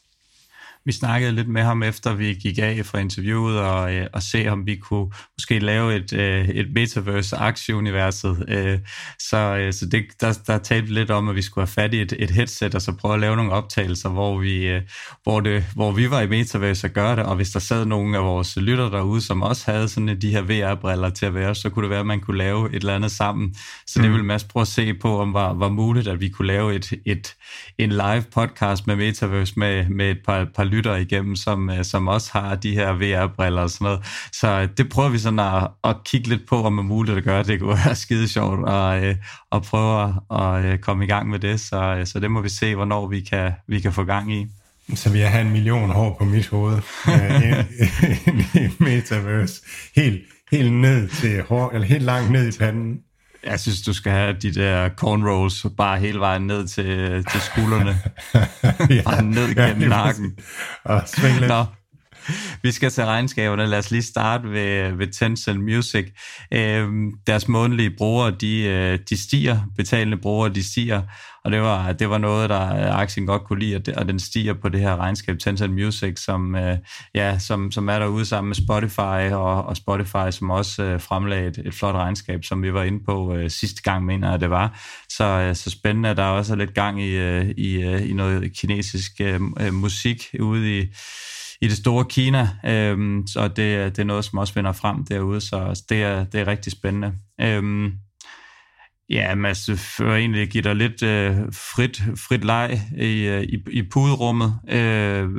Vi 0.85 0.91
snakkede 0.91 1.31
lidt 1.31 1.47
med 1.47 1.61
ham 1.61 1.83
efter 1.83 2.13
vi 2.13 2.33
gik 2.33 2.57
af 2.57 2.85
fra 2.85 2.99
interviewet 2.99 3.59
og, 3.59 3.95
øh, 3.95 4.07
og 4.13 4.23
se 4.23 4.47
om 4.47 4.65
vi 4.65 4.75
kunne 4.75 5.11
måske 5.37 5.59
lave 5.59 5.95
et, 5.95 6.13
øh, 6.13 6.49
et 6.49 6.73
metaverse 6.73 7.35
aktieuniverset. 7.35 8.45
Øh, 8.47 8.79
så 9.19 9.37
øh, 9.37 9.73
så 9.73 9.85
det, 9.85 10.05
der, 10.21 10.39
der 10.47 10.57
talte 10.57 10.87
vi 10.87 10.93
lidt 10.93 11.11
om, 11.11 11.29
at 11.29 11.35
vi 11.35 11.41
skulle 11.41 11.67
have 11.67 11.73
fat 11.73 11.93
i 11.93 12.01
et, 12.01 12.13
et 12.19 12.31
headset 12.31 12.75
og 12.75 12.81
så 12.81 12.91
prøve 12.91 13.13
at 13.13 13.19
lave 13.19 13.35
nogle 13.35 13.51
optagelser, 13.51 14.09
hvor 14.09 14.39
vi, 14.39 14.67
øh, 14.67 14.81
hvor, 15.23 15.39
det, 15.39 15.63
hvor 15.75 15.91
vi 15.91 16.09
var 16.09 16.21
i 16.21 16.27
metaverse 16.27 16.87
og 16.87 16.91
gøre 16.91 17.15
det. 17.15 17.25
Og 17.25 17.35
hvis 17.35 17.49
der 17.49 17.59
sad 17.59 17.85
nogle 17.85 18.17
af 18.17 18.23
vores 18.23 18.57
lytter 18.57 18.89
derude, 18.89 19.21
som 19.21 19.41
også 19.41 19.71
havde 19.71 19.89
sådan 19.89 20.21
de 20.21 20.29
her 20.29 20.41
VR-briller 20.41 21.09
til 21.09 21.25
at 21.25 21.33
være, 21.33 21.55
så 21.55 21.69
kunne 21.69 21.83
det 21.83 21.89
være, 21.89 21.99
at 21.99 22.05
man 22.05 22.19
kunne 22.19 22.37
lave 22.37 22.69
et 22.69 22.75
eller 22.75 22.95
andet 22.95 23.11
sammen. 23.11 23.55
Så 23.87 23.99
det 23.99 24.07
mm. 24.07 24.13
ville 24.13 24.25
Mads 24.25 24.43
prøve 24.43 24.61
at 24.61 24.67
se 24.67 24.93
på, 24.93 25.19
om 25.19 25.33
var, 25.33 25.53
var 25.53 25.69
muligt, 25.69 26.07
at 26.07 26.21
vi 26.21 26.29
kunne 26.29 26.47
lave 26.47 26.75
et, 26.75 26.93
et, 27.05 27.35
en 27.77 27.89
live 27.89 28.23
podcast 28.33 28.87
med 28.87 28.95
metaverse 28.95 29.53
med, 29.57 29.89
med 29.89 30.11
et 30.11 30.19
par, 30.25 30.47
par 30.55 30.63
lyttere 30.75 31.01
igennem, 31.01 31.35
som, 31.35 31.69
øh, 31.69 31.85
som 31.85 32.07
også 32.07 32.29
har 32.33 32.55
de 32.55 32.75
her 32.75 32.91
VR-briller 32.93 33.61
og 33.61 33.69
sådan 33.69 33.85
noget. 33.85 33.99
Så 34.31 34.47
øh, 34.47 34.67
det 34.77 34.89
prøver 34.89 35.09
vi 35.09 35.17
sådan 35.17 35.39
at, 35.39 35.67
at 35.83 35.95
kigge 36.05 36.29
lidt 36.29 36.47
på, 36.47 36.63
om 36.63 36.73
det 36.73 36.83
er 36.83 36.87
muligt 36.87 37.17
at 37.17 37.23
gøre. 37.23 37.43
Det 37.43 37.59
kunne 37.59 37.77
være 37.85 37.95
skide 37.95 38.27
sjovt 38.27 38.69
at, 38.69 39.03
øh, 39.03 39.15
at 39.51 39.61
prøve 39.61 40.15
at 40.31 40.81
komme 40.81 41.03
i 41.03 41.07
gang 41.07 41.29
med 41.29 41.39
det. 41.39 41.59
Så, 41.59 42.01
så 42.05 42.19
det 42.19 42.31
må 42.31 42.41
vi 42.41 42.49
se, 42.49 42.75
hvornår 42.75 43.07
vi 43.07 43.21
kan, 43.21 43.51
vi 43.67 43.79
kan 43.79 43.93
få 43.93 44.03
gang 44.03 44.33
i. 44.33 44.47
Så 44.95 45.09
vi 45.09 45.19
har 45.19 45.39
en 45.39 45.51
million 45.51 45.89
hår 45.89 46.15
på 46.19 46.25
mit 46.25 46.47
hoved 46.47 46.77
i 48.55 48.69
metaverse. 48.83 49.61
Helt, 49.95 50.21
helt 50.51 50.73
ned 50.73 51.07
til 51.07 51.43
hår, 51.43 51.71
eller 51.71 51.87
helt 51.87 52.03
langt 52.03 52.31
ned 52.31 52.55
i 52.55 52.57
panden. 52.57 52.99
Jeg 53.45 53.59
synes, 53.59 53.81
du 53.81 53.93
skal 53.93 54.11
have 54.11 54.33
de 54.41 54.53
der 54.53 54.89
cornrows 54.89 55.65
bare 55.77 55.99
hele 55.99 56.19
vejen 56.19 56.47
ned 56.47 56.67
til, 56.67 57.25
til 57.31 57.41
skuldrene. 57.41 58.01
ja, 58.95 59.01
bare 59.05 59.23
ned 59.23 59.55
gennem 59.55 59.81
ja, 59.81 59.87
nakken. 59.87 60.37
Og 60.83 61.01
sving 61.05 61.39
lidt. 61.39 61.47
Nå, 61.47 61.65
vi 62.61 62.71
skal 62.71 62.91
til 62.91 63.05
regnskaberne. 63.05 63.65
Lad 63.65 63.79
os 63.79 63.91
lige 63.91 64.03
starte 64.03 64.51
ved, 64.51 64.91
ved 64.91 65.07
Tencent 65.07 65.63
Music. 65.63 66.05
Øhm, 66.53 67.11
deres 67.27 67.47
månedlige 67.47 67.91
brugere, 67.97 68.31
de, 68.41 68.61
øh, 68.63 68.99
de 69.09 69.23
stiger. 69.23 69.59
Betalende 69.77 70.17
brugere, 70.17 70.53
de 70.53 70.67
stiger. 70.71 71.01
Og 71.45 71.51
det 71.51 71.61
var, 71.61 71.91
det 71.91 72.09
var 72.09 72.17
noget, 72.17 72.49
der 72.49 72.75
øh, 72.75 72.99
aktien 72.99 73.27
godt 73.27 73.43
kunne 73.43 73.59
lide, 73.59 73.93
og 73.97 74.07
den 74.07 74.19
stiger 74.19 74.53
på 74.53 74.69
det 74.69 74.79
her 74.79 74.95
regnskab 74.95 75.39
Tencent 75.39 75.73
Music, 75.73 76.19
som, 76.19 76.55
øh, 76.55 76.77
ja, 77.15 77.39
som, 77.39 77.71
som 77.71 77.89
er 77.89 77.99
derude 77.99 78.25
sammen 78.25 78.49
med 78.49 78.55
Spotify, 78.55 79.33
og, 79.33 79.65
og 79.65 79.77
Spotify, 79.77 80.31
som 80.31 80.49
også 80.49 80.83
øh, 80.83 81.01
fremlagde 81.01 81.47
et, 81.47 81.57
et 81.65 81.73
flot 81.73 81.95
regnskab, 81.95 82.43
som 82.43 82.63
vi 82.63 82.73
var 82.73 82.83
inde 82.83 83.03
på 83.05 83.35
øh, 83.35 83.49
sidste 83.49 83.81
gang, 83.81 84.05
mener 84.05 84.31
jeg, 84.31 84.39
det 84.39 84.49
var. 84.49 84.79
Så, 85.09 85.23
øh, 85.23 85.55
så 85.55 85.69
spændende, 85.69 86.09
at 86.09 86.17
der 86.17 86.23
også 86.23 86.53
er 86.53 86.57
lidt 86.57 86.73
gang 86.73 87.01
i, 87.01 87.09
øh, 87.09 87.49
i, 87.57 87.83
øh, 87.83 88.09
i 88.09 88.13
noget 88.13 88.57
kinesisk 88.57 89.11
øh, 89.21 89.41
øh 89.59 89.73
musik 89.73 90.35
ude 90.39 90.79
i 90.79 90.85
i 91.61 91.67
det 91.67 91.77
store 91.77 92.05
Kina, 92.05 92.49
øhm, 92.65 93.27
så 93.27 93.47
det, 93.47 93.57
det 93.95 93.99
er 93.99 94.03
noget, 94.03 94.25
som 94.25 94.39
også 94.39 94.53
vinder 94.53 94.71
frem 94.71 95.05
derude, 95.05 95.41
så 95.41 95.83
det 95.89 96.03
er, 96.03 96.23
det 96.23 96.41
er 96.41 96.47
rigtig 96.47 96.71
spændende. 96.71 97.13
Øhm, 97.41 97.91
ja, 99.09 99.35
Mads, 99.35 99.69
for 99.77 100.15
egentlig 100.15 100.49
give 100.49 100.63
dig 100.63 100.75
lidt 100.75 101.03
øh, 101.03 101.35
frit, 101.51 102.03
frit 102.27 102.43
leg 102.43 102.79
i, 102.97 103.27
øh, 103.27 103.43
i, 103.43 103.63
i 103.71 103.89
puderummet. 103.91 104.59
Øh, 104.69 105.29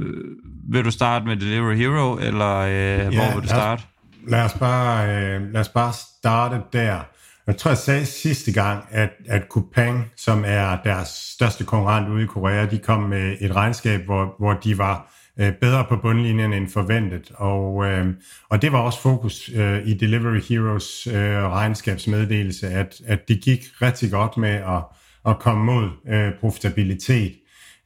vil 0.70 0.84
du 0.84 0.90
starte 0.90 1.26
med 1.26 1.36
Delivery 1.36 1.76
Hero, 1.76 2.18
eller 2.18 2.56
øh, 2.56 2.72
ja, 2.72 3.04
hvor 3.04 3.34
vil 3.34 3.42
du 3.42 3.48
starte? 3.48 3.82
Lad 4.26 4.26
os, 4.26 4.30
lad 4.30 4.44
os, 4.44 4.54
bare, 4.54 5.08
øh, 5.08 5.52
lad 5.52 5.60
os 5.60 5.68
bare 5.68 5.92
starte 5.92 6.60
der. 6.72 7.00
Jeg 7.46 7.56
tror, 7.56 7.70
jeg 7.70 7.78
sagde 7.78 8.06
sidste 8.06 8.52
gang, 8.52 8.84
at, 8.90 9.10
at 9.28 9.42
Coupang, 9.50 10.10
som 10.16 10.44
er 10.46 10.78
deres 10.84 11.08
største 11.08 11.64
konkurrent 11.64 12.08
ude 12.08 12.22
i 12.22 12.26
Korea, 12.26 12.66
de 12.66 12.78
kom 12.78 13.02
med 13.02 13.36
et 13.40 13.56
regnskab, 13.56 14.04
hvor, 14.04 14.34
hvor 14.38 14.52
de 14.52 14.78
var 14.78 15.13
øh, 15.40 15.52
bedre 15.60 15.84
på 15.88 15.96
bundlinjen 15.96 16.52
end 16.52 16.68
forventet. 16.68 17.32
Og, 17.34 17.84
øh, 17.86 18.06
og 18.50 18.62
det 18.62 18.72
var 18.72 18.78
også 18.78 19.00
fokus 19.00 19.50
øh, 19.56 19.86
i 19.86 19.94
Delivery 19.94 20.40
Heroes 20.48 21.06
øh, 21.06 21.14
regnskabsmeddelelse, 21.42 22.68
at, 22.68 23.00
at 23.06 23.28
det 23.28 23.40
gik 23.40 23.60
rigtig 23.82 24.10
godt 24.10 24.36
med 24.36 24.50
at, 24.50 24.82
at 25.26 25.38
komme 25.38 25.64
mod 25.64 25.88
øh, 26.08 26.32
profitabilitet. 26.40 27.32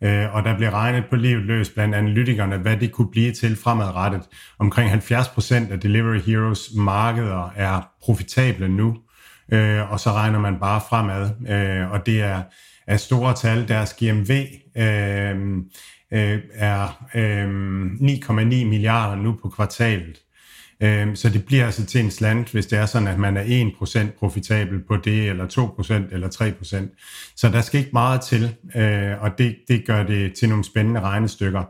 Øh, 0.03 0.35
og 0.35 0.45
der 0.45 0.57
blev 0.57 0.69
regnet 0.69 1.05
på 1.11 1.17
livet 1.17 1.43
løs 1.43 1.71
blandt 1.71 1.95
analytikerne, 1.95 2.57
hvad 2.57 2.77
det 2.77 2.93
kunne 2.93 3.11
blive 3.11 3.33
til 3.33 3.57
fremadrettet. 3.57 4.23
Omkring 4.59 4.91
70% 4.91 5.73
af 5.73 5.81
Delivery 5.81 6.19
Heroes 6.19 6.71
markeder 6.77 7.53
er 7.57 7.91
profitable 8.03 8.69
nu, 8.69 8.97
øh, 9.53 9.93
og 9.93 10.01
så 10.01 10.13
regner 10.13 10.39
man 10.39 10.61
bare 10.61 10.81
fremad. 10.89 11.31
Øh, 11.49 11.91
og 11.91 12.07
det 12.07 12.23
er, 12.23 12.43
er 12.87 12.97
store 12.97 13.35
tal. 13.35 13.69
Deres 13.69 13.95
GMV 13.95 14.31
øh, 14.77 15.37
øh, 16.13 16.39
er 16.53 17.05
øh, 17.15 17.45
9,9 17.45 18.35
milliarder 18.65 19.23
nu 19.23 19.39
på 19.43 19.49
kvartalet. 19.49 20.19
Øh, 20.83 21.17
så 21.17 21.29
det 21.29 21.45
bliver 21.45 21.65
altså 21.67 21.87
til 21.87 22.01
en 22.01 22.11
slant, 22.11 22.53
hvis 22.53 22.67
det 22.67 22.79
er 22.79 22.87
sådan, 22.87 23.09
at 23.09 23.19
man 23.19 23.37
er 23.37 23.71
1% 23.81 24.19
profitabel 24.19 24.81
på 24.89 24.97
det, 24.97 25.29
eller 25.29 25.47
2% 25.47 26.15
eller 26.15 26.29
3%. 26.29 27.35
Så 27.37 27.49
der 27.49 27.61
skal 27.61 27.81
ikke 27.81 27.91
meget 27.93 28.21
til, 28.21 28.55
øh, 28.77 29.23
og 29.23 29.39
det, 29.39 29.57
det 29.69 29.87
gør 29.87 30.03
det 30.03 30.35
til 30.35 30.49
nogle 30.49 30.65
spændende 30.65 31.01
regnestykker. 31.01 31.63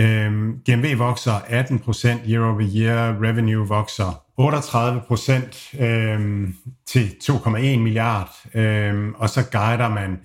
Øh, 0.00 0.48
GMV 0.48 0.98
vokser 0.98 1.32
18% 1.32 2.30
year 2.30 2.44
over 2.44 2.70
year, 2.76 3.22
revenue 3.22 3.68
vokser 3.68 4.24
38% 4.40 5.82
øh, 5.84 6.48
til 6.86 7.14
2,1 7.22 7.50
milliard, 7.58 8.30
øh, 8.54 9.08
og 9.14 9.30
så 9.30 9.44
guider 9.52 9.88
man 9.88 10.18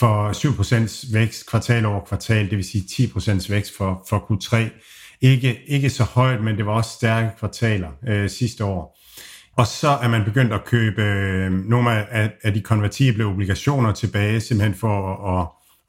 for 0.00 0.32
7% 0.32 1.14
vækst 1.14 1.46
kvartal 1.50 1.86
over 1.86 2.00
kvartal, 2.00 2.50
det 2.50 2.56
vil 2.56 2.64
sige 2.64 2.84
10% 3.06 3.52
vækst 3.52 3.76
for, 3.76 4.04
for 4.08 4.18
Q3. 4.18 4.56
Ikke, 5.20 5.60
ikke 5.66 5.90
så 5.90 6.04
højt, 6.04 6.44
men 6.44 6.56
det 6.56 6.66
var 6.66 6.72
også 6.72 6.90
stærke 6.90 7.30
kvartaler 7.38 7.88
øh, 8.08 8.30
sidste 8.30 8.64
år. 8.64 8.98
Og 9.56 9.66
så 9.66 9.88
er 9.88 10.08
man 10.08 10.24
begyndt 10.24 10.52
at 10.52 10.64
købe 10.64 11.02
øh, 11.02 11.52
nogle 11.52 11.90
af, 11.90 12.30
af 12.42 12.54
de 12.54 12.60
konvertible 12.60 13.24
obligationer 13.24 13.92
tilbage, 13.92 14.40
simpelthen 14.40 14.74
for 14.74 15.26
at, 15.38 15.46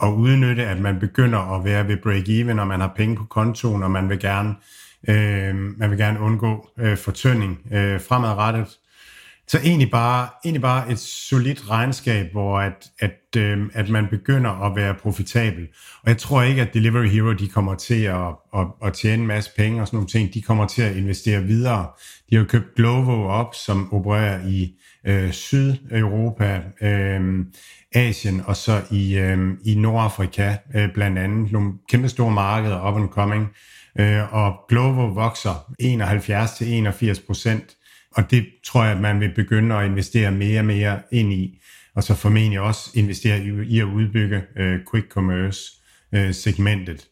at 0.07 0.13
udnytte, 0.13 0.65
at 0.65 0.79
man 0.79 0.99
begynder 0.99 1.55
at 1.55 1.65
være 1.65 1.87
ved 1.87 1.97
break-even, 1.97 2.59
og 2.59 2.67
man 2.67 2.79
har 2.79 2.93
penge 2.95 3.15
på 3.15 3.23
kontoen, 3.23 3.83
og 3.83 3.91
man 3.91 4.09
vil 4.09 4.19
gerne, 4.19 4.55
øh, 5.07 5.55
man 5.55 5.89
vil 5.89 5.97
gerne 5.97 6.19
undgå 6.19 6.69
øh, 6.79 6.97
fortønding 6.97 7.59
øh, 7.71 8.01
fremadrettet. 8.01 8.77
Så 9.51 9.59
egentlig 9.63 9.91
bare, 9.91 10.29
egentlig 10.45 10.61
bare 10.61 10.91
et 10.91 10.99
solidt 10.99 11.69
regnskab, 11.69 12.31
hvor 12.31 12.59
at, 12.59 12.89
at, 12.99 13.37
øh, 13.37 13.69
at 13.73 13.89
man 13.89 14.07
begynder 14.07 14.49
at 14.49 14.75
være 14.75 14.95
profitabel. 14.95 15.67
Og 16.03 16.09
jeg 16.09 16.17
tror 16.17 16.41
ikke, 16.41 16.61
at 16.61 16.73
Delivery 16.73 17.07
Hero 17.07 17.33
de 17.33 17.47
kommer 17.47 17.75
til 17.75 18.03
at, 18.03 18.27
at, 18.55 18.67
at 18.85 18.93
tjene 18.93 19.21
en 19.21 19.27
masse 19.27 19.51
penge 19.57 19.81
og 19.81 19.87
sådan 19.87 19.97
nogle 19.97 20.09
ting. 20.09 20.33
De 20.33 20.41
kommer 20.41 20.67
til 20.67 20.81
at 20.81 20.95
investere 20.95 21.43
videre. 21.43 21.87
De 22.29 22.35
har 22.35 22.43
jo 22.43 22.47
købt 22.49 22.75
Glovo 22.75 23.27
op, 23.27 23.55
som 23.55 23.93
opererer 23.93 24.47
i 24.47 24.73
øh, 25.07 25.31
Sydeuropa, 25.31 26.61
øh, 26.81 27.45
Asien 27.95 28.41
og 28.45 28.55
så 28.55 28.81
i, 28.91 29.17
øh, 29.17 29.57
i 29.65 29.75
Nordafrika 29.75 30.55
øh, 30.75 30.93
blandt 30.93 31.17
andet. 31.17 31.51
Nogle 31.51 31.73
kæmpe 31.89 32.09
store 32.09 32.31
markeder 32.31 32.87
up 32.91 32.97
and 32.97 33.09
coming. 33.09 33.47
Øh, 33.99 34.33
og 34.33 34.55
Glovo 34.69 35.05
vokser 35.05 35.73
71-81 37.21 37.25
procent 37.27 37.75
og 38.15 38.31
det 38.31 38.45
tror 38.65 38.83
jeg, 38.83 38.91
at 38.91 39.01
man 39.01 39.19
vil 39.19 39.33
begynde 39.35 39.75
at 39.75 39.85
investere 39.85 40.31
mere 40.31 40.59
og 40.59 40.65
mere 40.65 40.99
ind 41.11 41.33
i, 41.33 41.59
og 41.95 42.03
så 42.03 42.15
formentlig 42.15 42.59
også 42.59 42.91
investere 42.93 43.39
i, 43.39 43.49
i 43.67 43.79
at 43.79 43.85
udbygge 43.85 44.43
øh, 44.57 44.79
quick 44.91 45.11
commerce 45.11 45.61
øh, 46.13 46.33
segmentet. 46.33 47.07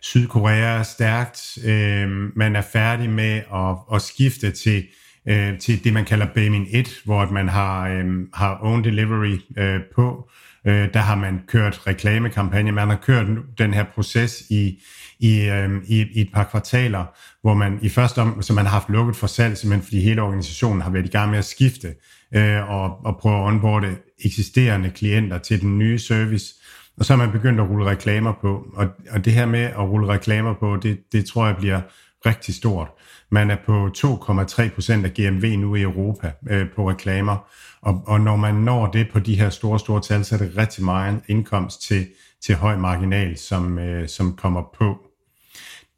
Sydkorea 0.00 0.78
er 0.78 0.82
stærkt. 0.82 1.58
Øh, 1.64 2.08
man 2.36 2.56
er 2.56 2.62
færdig 2.62 3.10
med 3.10 3.42
at, 3.54 3.94
at 3.94 4.02
skifte 4.02 4.50
til, 4.50 4.84
øh, 5.28 5.58
til 5.58 5.84
det, 5.84 5.92
man 5.92 6.04
kalder 6.04 6.26
Baemin 6.34 6.66
1, 6.70 7.00
hvor 7.04 7.30
man 7.30 7.48
har, 7.48 7.88
øh, 7.88 8.04
har 8.34 8.58
own 8.62 8.84
delivery 8.84 9.38
øh, 9.58 9.80
på. 9.94 10.30
Øh, 10.66 10.94
der 10.94 11.00
har 11.00 11.14
man 11.14 11.40
kørt 11.46 11.86
reklamekampagne. 11.86 12.72
Man 12.72 12.88
har 12.88 12.96
kørt 12.96 13.26
den 13.58 13.74
her 13.74 13.84
proces 13.94 14.42
i, 14.50 14.82
i, 15.18 15.40
øh, 15.40 15.70
i, 15.88 16.06
i 16.12 16.20
et 16.20 16.30
par 16.32 16.44
kvartaler, 16.44 17.04
hvor 17.46 17.54
man 17.54 17.78
i 17.82 17.88
første 17.88 18.18
om, 18.18 18.42
så 18.42 18.52
man 18.52 18.64
har 18.64 18.72
haft 18.72 18.88
lukket 18.88 19.16
for 19.16 19.26
salg, 19.26 19.58
simpelthen 19.58 19.84
fordi 19.84 20.00
hele 20.00 20.22
organisationen 20.22 20.80
har 20.80 20.90
været 20.90 21.06
i 21.06 21.08
gang 21.08 21.30
med 21.30 21.38
at 21.38 21.44
skifte 21.44 21.94
øh, 22.34 22.70
og, 22.70 23.04
og 23.04 23.16
prøve 23.20 23.36
at 23.36 23.46
onboarde 23.46 23.96
eksisterende 24.24 24.90
klienter 24.90 25.38
til 25.38 25.60
den 25.60 25.78
nye 25.78 25.98
service. 25.98 26.54
Og 26.98 27.04
så 27.04 27.12
har 27.12 27.18
man 27.18 27.32
begyndt 27.32 27.60
at 27.60 27.68
rulle 27.68 27.86
reklamer 27.86 28.32
på. 28.40 28.66
Og, 28.74 28.86
og 29.10 29.24
det 29.24 29.32
her 29.32 29.46
med 29.46 29.60
at 29.60 29.78
rulle 29.78 30.08
reklamer 30.08 30.54
på, 30.54 30.76
det, 30.76 30.98
det 31.12 31.26
tror 31.26 31.46
jeg 31.46 31.56
bliver 31.56 31.80
rigtig 32.26 32.54
stort. 32.54 32.88
Man 33.30 33.50
er 33.50 33.56
på 33.66 33.90
2,3 33.98 34.74
procent 34.74 35.06
af 35.06 35.14
GMV 35.14 35.56
nu 35.58 35.74
i 35.74 35.82
Europa 35.82 36.32
øh, 36.50 36.66
på 36.76 36.90
reklamer. 36.90 37.36
Og, 37.80 38.02
og 38.06 38.20
når 38.20 38.36
man 38.36 38.54
når 38.54 38.86
det 38.86 39.08
på 39.12 39.18
de 39.18 39.34
her 39.34 39.50
store, 39.50 39.78
store 39.78 40.00
tal, 40.00 40.24
så 40.24 40.34
er 40.34 40.38
det 40.38 40.56
rigtig 40.56 40.84
meget 40.84 41.20
indkomst 41.28 41.82
til, 41.82 42.06
til 42.44 42.54
høj 42.54 42.76
marginal, 42.76 43.38
som, 43.38 43.78
øh, 43.78 44.08
som 44.08 44.36
kommer 44.36 44.62
på. 44.78 45.05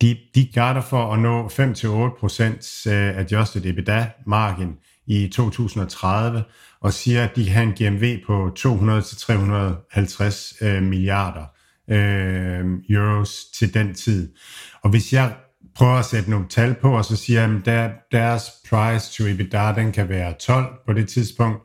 De, 0.00 0.16
de 0.34 0.50
garder 0.54 0.80
for 0.80 1.12
at 1.12 1.20
nå 1.20 1.48
5-8% 1.48 2.90
øh, 2.90 3.18
adjusted 3.18 3.66
EBITDA 3.66 4.06
margin 4.26 4.76
i 5.06 5.28
2030, 5.28 6.44
og 6.80 6.92
siger, 6.92 7.24
at 7.24 7.36
de 7.36 7.50
har 7.50 7.62
en 7.62 7.72
GMV 7.72 8.18
på 8.26 8.50
200-350 8.58 10.66
øh, 10.66 10.82
milliarder 10.82 11.44
øh, 11.90 12.64
euros 12.90 13.44
til 13.58 13.74
den 13.74 13.94
tid. 13.94 14.32
Og 14.82 14.90
hvis 14.90 15.12
jeg 15.12 15.34
prøver 15.74 15.94
at 15.94 16.04
sætte 16.04 16.30
nogle 16.30 16.46
tal 16.48 16.74
på, 16.74 16.96
og 16.96 17.04
så 17.04 17.16
siger 17.16 17.44
at 17.44 17.64
der, 17.64 17.90
deres 18.12 18.50
price 18.70 19.12
to 19.12 19.28
EBITDA, 19.28 19.72
den 19.72 19.92
kan 19.92 20.08
være 20.08 20.32
12 20.32 20.66
på 20.86 20.92
det 20.92 21.08
tidspunkt, 21.08 21.58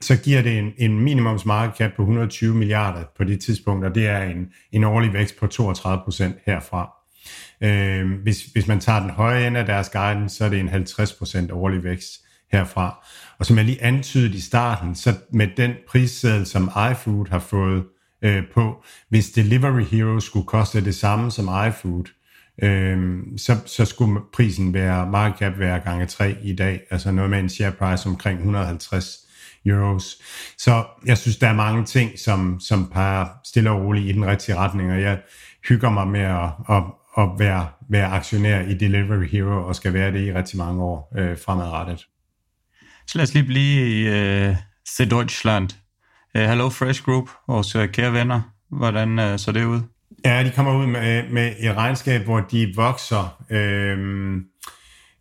så 0.00 0.16
giver 0.16 0.42
det 0.42 0.58
en, 0.58 0.72
en 0.78 1.00
minimums 1.00 1.44
market 1.44 1.76
cap 1.76 1.90
på 1.96 2.02
120 2.02 2.54
milliarder 2.54 3.04
på 3.16 3.24
det 3.24 3.40
tidspunkt, 3.40 3.84
og 3.84 3.94
det 3.94 4.06
er 4.06 4.22
en, 4.22 4.46
en 4.72 4.84
årlig 4.84 5.12
vækst 5.12 5.40
på 5.40 5.46
32 5.46 6.04
procent 6.04 6.36
herfra. 6.46 6.97
Øh, 7.60 8.10
hvis, 8.22 8.44
hvis 8.44 8.66
man 8.66 8.80
tager 8.80 9.00
den 9.00 9.10
høje 9.10 9.46
ende 9.46 9.60
af 9.60 9.66
deres 9.66 9.88
guidance, 9.88 10.36
så 10.36 10.44
er 10.44 10.48
det 10.48 10.60
en 10.60 10.68
50% 10.68 11.52
årlig 11.52 11.84
vækst 11.84 12.12
herfra. 12.52 13.06
Og 13.38 13.46
som 13.46 13.56
jeg 13.56 13.64
lige 13.64 13.82
antydede 13.82 14.36
i 14.36 14.40
starten, 14.40 14.94
så 14.94 15.14
med 15.32 15.48
den 15.56 15.72
prisseddel, 15.88 16.46
som 16.46 16.70
iFood 16.90 17.26
har 17.30 17.38
fået 17.38 17.84
øh, 18.22 18.42
på, 18.54 18.84
hvis 19.08 19.30
Delivery 19.30 19.82
Hero 19.82 20.20
skulle 20.20 20.46
koste 20.46 20.84
det 20.84 20.94
samme 20.94 21.30
som 21.30 21.48
iFood, 21.68 22.04
øh, 22.62 23.18
så, 23.36 23.56
så 23.66 23.84
skulle 23.84 24.20
prisen 24.32 24.74
være, 24.74 25.10
market 25.10 25.38
cap 25.38 25.58
være 25.58 25.80
gange 25.80 26.06
3 26.06 26.36
i 26.42 26.54
dag, 26.54 26.80
altså 26.90 27.10
noget 27.10 27.30
med 27.30 27.38
en 27.38 27.48
share 27.48 27.72
price 27.72 28.08
omkring 28.08 28.38
150 28.38 29.18
euros. 29.66 30.16
Så 30.58 30.84
jeg 31.06 31.18
synes, 31.18 31.36
der 31.36 31.48
er 31.48 31.54
mange 31.54 31.84
ting, 31.84 32.18
som, 32.18 32.60
som 32.60 32.90
peger 32.92 33.26
stille 33.44 33.70
og 33.70 33.82
roligt 33.82 34.06
i 34.08 34.12
den 34.12 34.26
rigtige 34.26 34.56
retning, 34.56 34.92
og 34.92 35.00
jeg, 35.00 35.18
hygger 35.68 35.90
mig 35.90 36.08
med 36.08 36.20
at, 36.20 36.50
at, 36.70 36.82
at 37.18 37.28
være, 37.38 37.68
være 37.90 38.06
aktionær 38.06 38.60
i 38.60 38.74
Delivery 38.74 39.26
Hero, 39.26 39.66
og 39.68 39.76
skal 39.76 39.92
være 39.92 40.12
det 40.12 40.20
i 40.20 40.32
rigtig 40.32 40.58
mange 40.58 40.82
år 40.82 41.12
øh, 41.18 41.38
fremadrettet. 41.38 42.06
Så 43.06 43.18
lad 43.18 43.22
os 43.22 43.34
lige 43.34 43.46
blive 43.46 43.90
i 43.90 44.08
uh, 45.00 45.10
Deutschland. 45.10 45.68
Uh, 46.34 46.40
Hello 46.40 46.68
Fresh 46.68 47.02
Group, 47.02 47.30
vores 47.48 47.76
uh, 47.76 47.86
kære 47.86 48.12
venner. 48.12 48.40
Hvordan 48.70 49.18
uh, 49.18 49.36
så 49.36 49.52
det 49.52 49.64
ud? 49.64 49.80
Ja, 50.24 50.44
de 50.44 50.52
kommer 50.56 50.76
ud 50.76 50.86
med, 50.86 51.28
med 51.30 51.52
et 51.58 51.76
regnskab, 51.76 52.24
hvor 52.24 52.40
de 52.40 52.72
vokser 52.76 53.44
øh, 53.50 53.98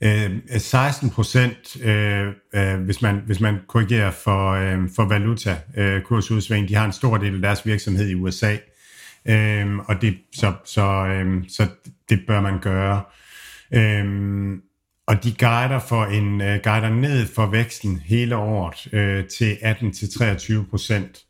øh, 0.04 0.60
16 0.60 1.10
procent, 1.10 1.84
øh, 1.84 2.28
øh, 2.56 2.80
hvis, 2.80 3.02
man, 3.02 3.22
hvis 3.26 3.40
man 3.40 3.60
korrigerer 3.68 4.12
for, 4.12 4.52
øh, 4.52 4.90
for 4.96 5.06
valuta 5.06 5.58
øh, 5.78 6.02
kursudsving. 6.02 6.70
De 6.70 6.76
har 6.76 6.86
en 6.86 6.94
stor 6.94 7.18
del 7.18 7.36
af 7.36 7.42
deres 7.42 7.66
virksomhed 7.66 8.10
i 8.10 8.16
USA, 8.16 8.56
øh, 9.30 9.78
og 9.78 10.02
det, 10.02 10.18
så, 10.36 10.54
så, 10.66 10.84
øhm, 10.84 11.50
så 11.50 11.68
det 12.10 12.20
bør 12.28 12.42
man 12.42 12.60
gøre. 12.60 13.02
Øhm, 13.74 14.62
og 15.08 15.24
de 15.24 15.36
guider 15.40 15.80
for 15.80 16.06
en 16.06 16.42
uh, 16.42 16.48
guider 16.64 16.90
ned 16.90 17.26
for 17.36 17.46
væksten 17.46 18.00
hele 18.06 18.36
året 18.36 18.94
øh, 18.94 19.26
til 19.26 19.58
18 19.62 19.94
til 19.94 20.10
23 20.14 20.66
procent 20.66 21.26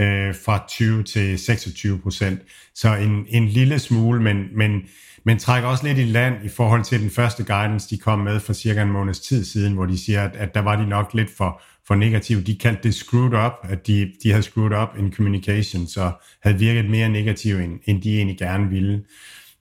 øh, 0.00 0.34
fra 0.44 0.64
20 0.68 1.02
til 1.02 1.38
26 1.38 1.98
procent. 1.98 2.40
Så 2.74 2.94
en, 2.94 3.26
en 3.28 3.48
lille 3.48 3.78
smule, 3.78 4.22
men, 4.22 4.58
men, 4.58 4.82
men 5.24 5.38
trækker 5.38 5.68
også 5.68 5.86
lidt 5.86 5.98
i 5.98 6.04
land 6.04 6.44
i 6.44 6.48
forhold 6.48 6.84
til 6.84 7.00
den 7.00 7.10
første 7.10 7.44
guidance, 7.44 7.90
de 7.90 7.98
kom 7.98 8.18
med 8.18 8.40
for 8.40 8.52
cirka 8.52 8.82
en 8.82 8.90
måneds 8.90 9.20
tid 9.20 9.44
siden, 9.44 9.72
hvor 9.72 9.86
de 9.86 10.04
siger, 10.04 10.24
at, 10.24 10.36
at 10.36 10.54
der 10.54 10.60
var 10.60 10.76
de 10.76 10.88
nok 10.88 11.14
lidt 11.14 11.30
for, 11.36 11.62
for 11.92 11.96
negativ. 11.96 12.42
De 12.42 12.54
kaldte 12.54 12.82
det 12.82 12.94
screwed 12.94 13.46
up, 13.46 13.52
at 13.62 13.86
de, 13.86 14.12
de 14.22 14.30
havde 14.30 14.42
screwed 14.42 14.82
up 14.82 14.88
in 14.98 15.12
communication, 15.12 15.86
så 15.86 16.12
havde 16.42 16.58
virket 16.58 16.90
mere 16.90 17.08
negativ, 17.08 17.56
end, 17.56 17.80
end 17.84 18.02
de 18.02 18.16
egentlig 18.16 18.38
gerne 18.38 18.68
ville. 18.68 19.04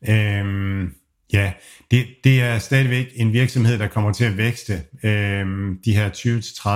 Øhm, 0.09 0.93
Ja, 1.33 1.53
det, 1.91 2.05
det 2.23 2.41
er 2.41 2.59
stadigvæk 2.59 3.07
en 3.15 3.33
virksomhed, 3.33 3.79
der 3.79 3.87
kommer 3.87 4.13
til 4.13 4.25
at 4.25 4.37
vækste 4.37 4.83
øhm, 5.03 5.77
de 5.85 5.95
her 5.95 6.09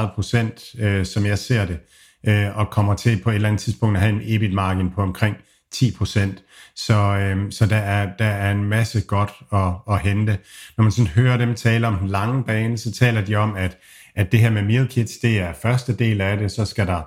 20-30 0.10 0.16
procent, 0.16 0.76
øh, 0.80 1.06
som 1.06 1.26
jeg 1.26 1.40
ser 1.40 1.66
det, 1.66 1.80
øh, 2.28 2.58
og 2.58 2.70
kommer 2.70 2.96
til 2.96 3.22
på 3.24 3.30
et 3.30 3.36
eller 3.36 3.50
andet 3.50 3.62
tidspunkt 3.62 3.98
at 3.98 4.02
have 4.02 4.14
en 4.16 4.22
EBIT-margin 4.24 4.92
på 4.92 5.02
omkring 5.02 5.36
10 5.72 5.92
procent. 5.98 6.44
Så, 6.76 6.94
øhm, 6.94 7.52
så 7.52 7.66
der, 7.66 7.76
er, 7.76 8.10
der 8.20 8.26
er 8.26 8.52
en 8.52 8.64
masse 8.64 9.02
godt 9.02 9.32
at, 9.54 9.96
at 9.96 10.02
hente. 10.02 10.38
Når 10.78 10.84
man 10.84 10.92
sådan 10.92 11.12
hører 11.12 11.38
dem 11.38 11.56
tale 11.56 11.88
om 11.88 11.96
den 11.96 12.08
lange 12.08 12.44
bane, 12.44 12.78
så 12.78 12.92
taler 12.92 13.26
de 13.26 13.36
om, 13.36 13.56
at, 13.56 13.78
at 14.16 14.32
det 14.32 14.40
her 14.40 14.50
med 14.50 14.64
meal 14.64 14.88
kits, 14.88 15.18
det 15.18 15.40
er 15.40 15.54
første 15.54 15.96
del 15.96 16.22
af 16.22 16.38
det, 16.38 16.52
så 16.52 16.66
skal 16.66 16.88
der 16.88 17.02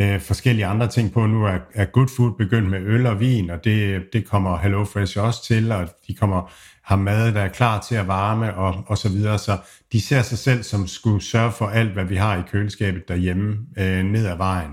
øh, 0.00 0.20
forskellige 0.20 0.66
andre 0.66 0.88
ting 0.88 1.12
på. 1.12 1.26
Nu 1.26 1.44
er, 1.44 1.58
er 1.74 1.84
Good 1.84 2.08
Food 2.16 2.32
begyndt 2.38 2.70
med 2.70 2.80
øl 2.80 3.06
og 3.06 3.20
vin, 3.20 3.50
og 3.50 3.64
det, 3.64 4.02
det 4.12 4.28
kommer 4.28 4.58
HelloFresh 4.58 5.18
også 5.18 5.44
til, 5.46 5.72
og 5.72 5.88
de 6.06 6.14
kommer 6.14 6.50
har 6.82 6.96
mad, 6.96 7.34
der 7.34 7.40
er 7.40 7.48
klar 7.48 7.80
til 7.80 7.94
at 7.94 8.08
varme 8.08 8.54
og, 8.54 8.84
og 8.86 8.98
så 8.98 9.08
videre. 9.08 9.38
Så 9.38 9.58
de 9.92 10.00
ser 10.00 10.22
sig 10.22 10.38
selv 10.38 10.62
som 10.62 10.86
skulle 10.86 11.22
sørge 11.22 11.52
for 11.52 11.66
alt, 11.66 11.92
hvad 11.92 12.04
vi 12.04 12.16
har 12.16 12.36
i 12.36 12.42
køleskabet 12.50 13.08
derhjemme 13.08 13.58
øh, 13.78 14.04
ned 14.04 14.26
ad 14.26 14.36
vejen. 14.36 14.70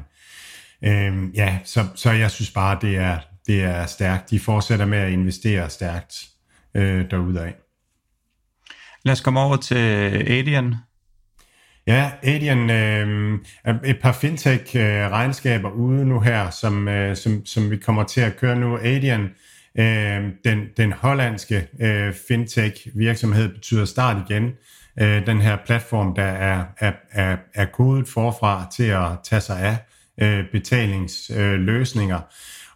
Øh, 0.83 1.35
ja, 1.35 1.59
så, 1.63 1.85
så 1.95 2.11
jeg 2.11 2.31
synes 2.31 2.51
bare, 2.51 2.77
det 2.81 2.97
er, 2.97 3.19
det 3.47 3.63
er 3.63 3.85
stærkt. 3.85 4.29
De 4.29 4.39
fortsætter 4.39 4.85
med 4.85 4.97
at 4.97 5.11
investere 5.11 5.69
stærkt 5.69 6.15
øh, 6.75 7.11
derudad. 7.11 7.51
Lad 9.03 9.11
os 9.11 9.21
komme 9.21 9.39
over 9.39 9.57
til 9.57 9.75
Adian, 10.31 10.75
Ja, 11.87 12.11
Adrian, 12.23 12.69
øh, 12.69 13.39
et 13.85 13.99
par 14.01 14.11
fintech-regnskaber 14.11 15.69
ude 15.69 16.05
nu 16.05 16.19
her, 16.19 16.49
som, 16.49 16.87
øh, 16.87 17.15
som, 17.15 17.45
som 17.45 17.71
vi 17.71 17.77
kommer 17.77 18.03
til 18.03 18.21
at 18.21 18.37
køre 18.37 18.55
nu. 18.55 18.77
Adrian, 18.77 19.29
Øh, 19.79 20.23
den, 20.45 20.67
den 20.77 20.91
hollandske 20.91 21.67
øh, 21.79 22.13
fintech 22.27 22.87
virksomhed 22.95 23.49
betyder 23.49 23.85
start 23.85 24.17
igen. 24.29 24.51
Øh, 24.99 25.25
den 25.25 25.41
her 25.41 25.57
platform, 25.65 26.15
der 26.15 26.23
er, 26.23 26.63
er, 26.77 26.91
er, 27.11 27.37
er 27.53 27.65
kodet 27.65 28.07
forfra 28.07 28.67
til 28.75 28.83
at 28.83 29.07
tage 29.23 29.41
sig 29.41 29.59
af 29.59 29.77
øh, 30.21 30.45
betalingsløsninger. 30.51 32.17
Øh, 32.17 32.23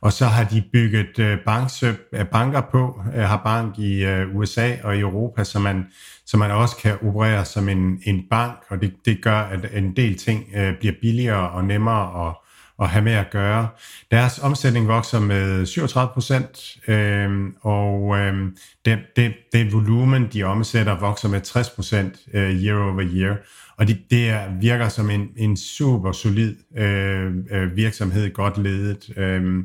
og 0.02 0.14
så 0.14 0.26
har 0.26 0.44
de 0.44 0.64
bygget 0.74 1.20
øh, 1.20 1.38
banksøb, 1.46 1.96
øh, 2.14 2.26
banker 2.26 2.62
på, 2.62 3.02
øh, 3.16 3.24
har 3.24 3.42
bank 3.44 3.80
i 3.80 4.06
øh, 4.06 4.36
USA 4.36 4.76
og 4.84 4.98
i 4.98 5.00
Europa, 5.00 5.44
så 5.44 5.60
man, 5.60 5.86
så 6.26 6.38
man 6.38 6.52
også 6.52 6.76
kan 6.76 6.98
operere 7.08 7.46
som 7.46 7.70
en, 7.70 8.02
en 8.04 8.24
bank, 8.30 8.54
og 8.70 8.82
det, 8.82 8.94
det 9.06 9.22
gør, 9.22 9.40
at 9.40 9.60
en 9.74 9.96
del 9.96 10.18
ting 10.18 10.46
øh, 10.56 10.78
bliver 10.80 10.94
billigere 11.02 11.50
og 11.50 11.66
nemmere 11.66 12.28
at, 12.28 12.36
at 12.82 12.90
have 12.90 13.04
med 13.04 13.14
at 13.14 13.30
gøre. 13.32 13.68
Deres 14.12 14.40
omsætning 14.40 14.88
vokser 14.88 15.20
med 15.20 15.66
37 15.66 16.14
procent, 16.14 16.78
øh, 16.88 17.30
og 17.62 18.18
øh, 18.18 18.52
det, 18.86 19.00
det, 19.16 19.34
det 19.54 19.74
volumen, 19.74 20.28
de 20.34 20.44
omsætter, 20.44 21.00
vokser 21.00 21.30
med 21.30 21.42
60 21.42 21.70
procent 21.70 22.16
øh, 22.34 22.64
year 22.64 22.92
over 22.92 23.04
year. 23.14 23.38
Og 23.78 23.88
det, 23.88 24.00
det 24.12 24.42
virker 24.62 24.90
som 24.90 25.10
en, 25.10 25.28
en 25.38 25.58
super 25.58 26.12
solid 26.12 26.56
øh, 26.78 27.34
øh, 27.52 27.76
virksomhed, 27.76 28.34
godt 28.34 28.58
ledet. 28.58 29.18
Øh, 29.18 29.64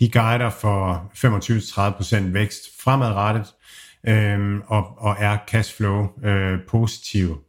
de 0.00 0.10
guider 0.10 0.50
for 0.50 1.12
25-30% 2.26 2.32
vækst 2.32 2.82
fremadrettet, 2.82 3.46
øh, 4.08 4.60
og, 4.66 4.98
og 4.98 5.16
er 5.18 5.38
cashflow 5.48 6.06
øh, 6.24 6.58
positiv 6.68 7.46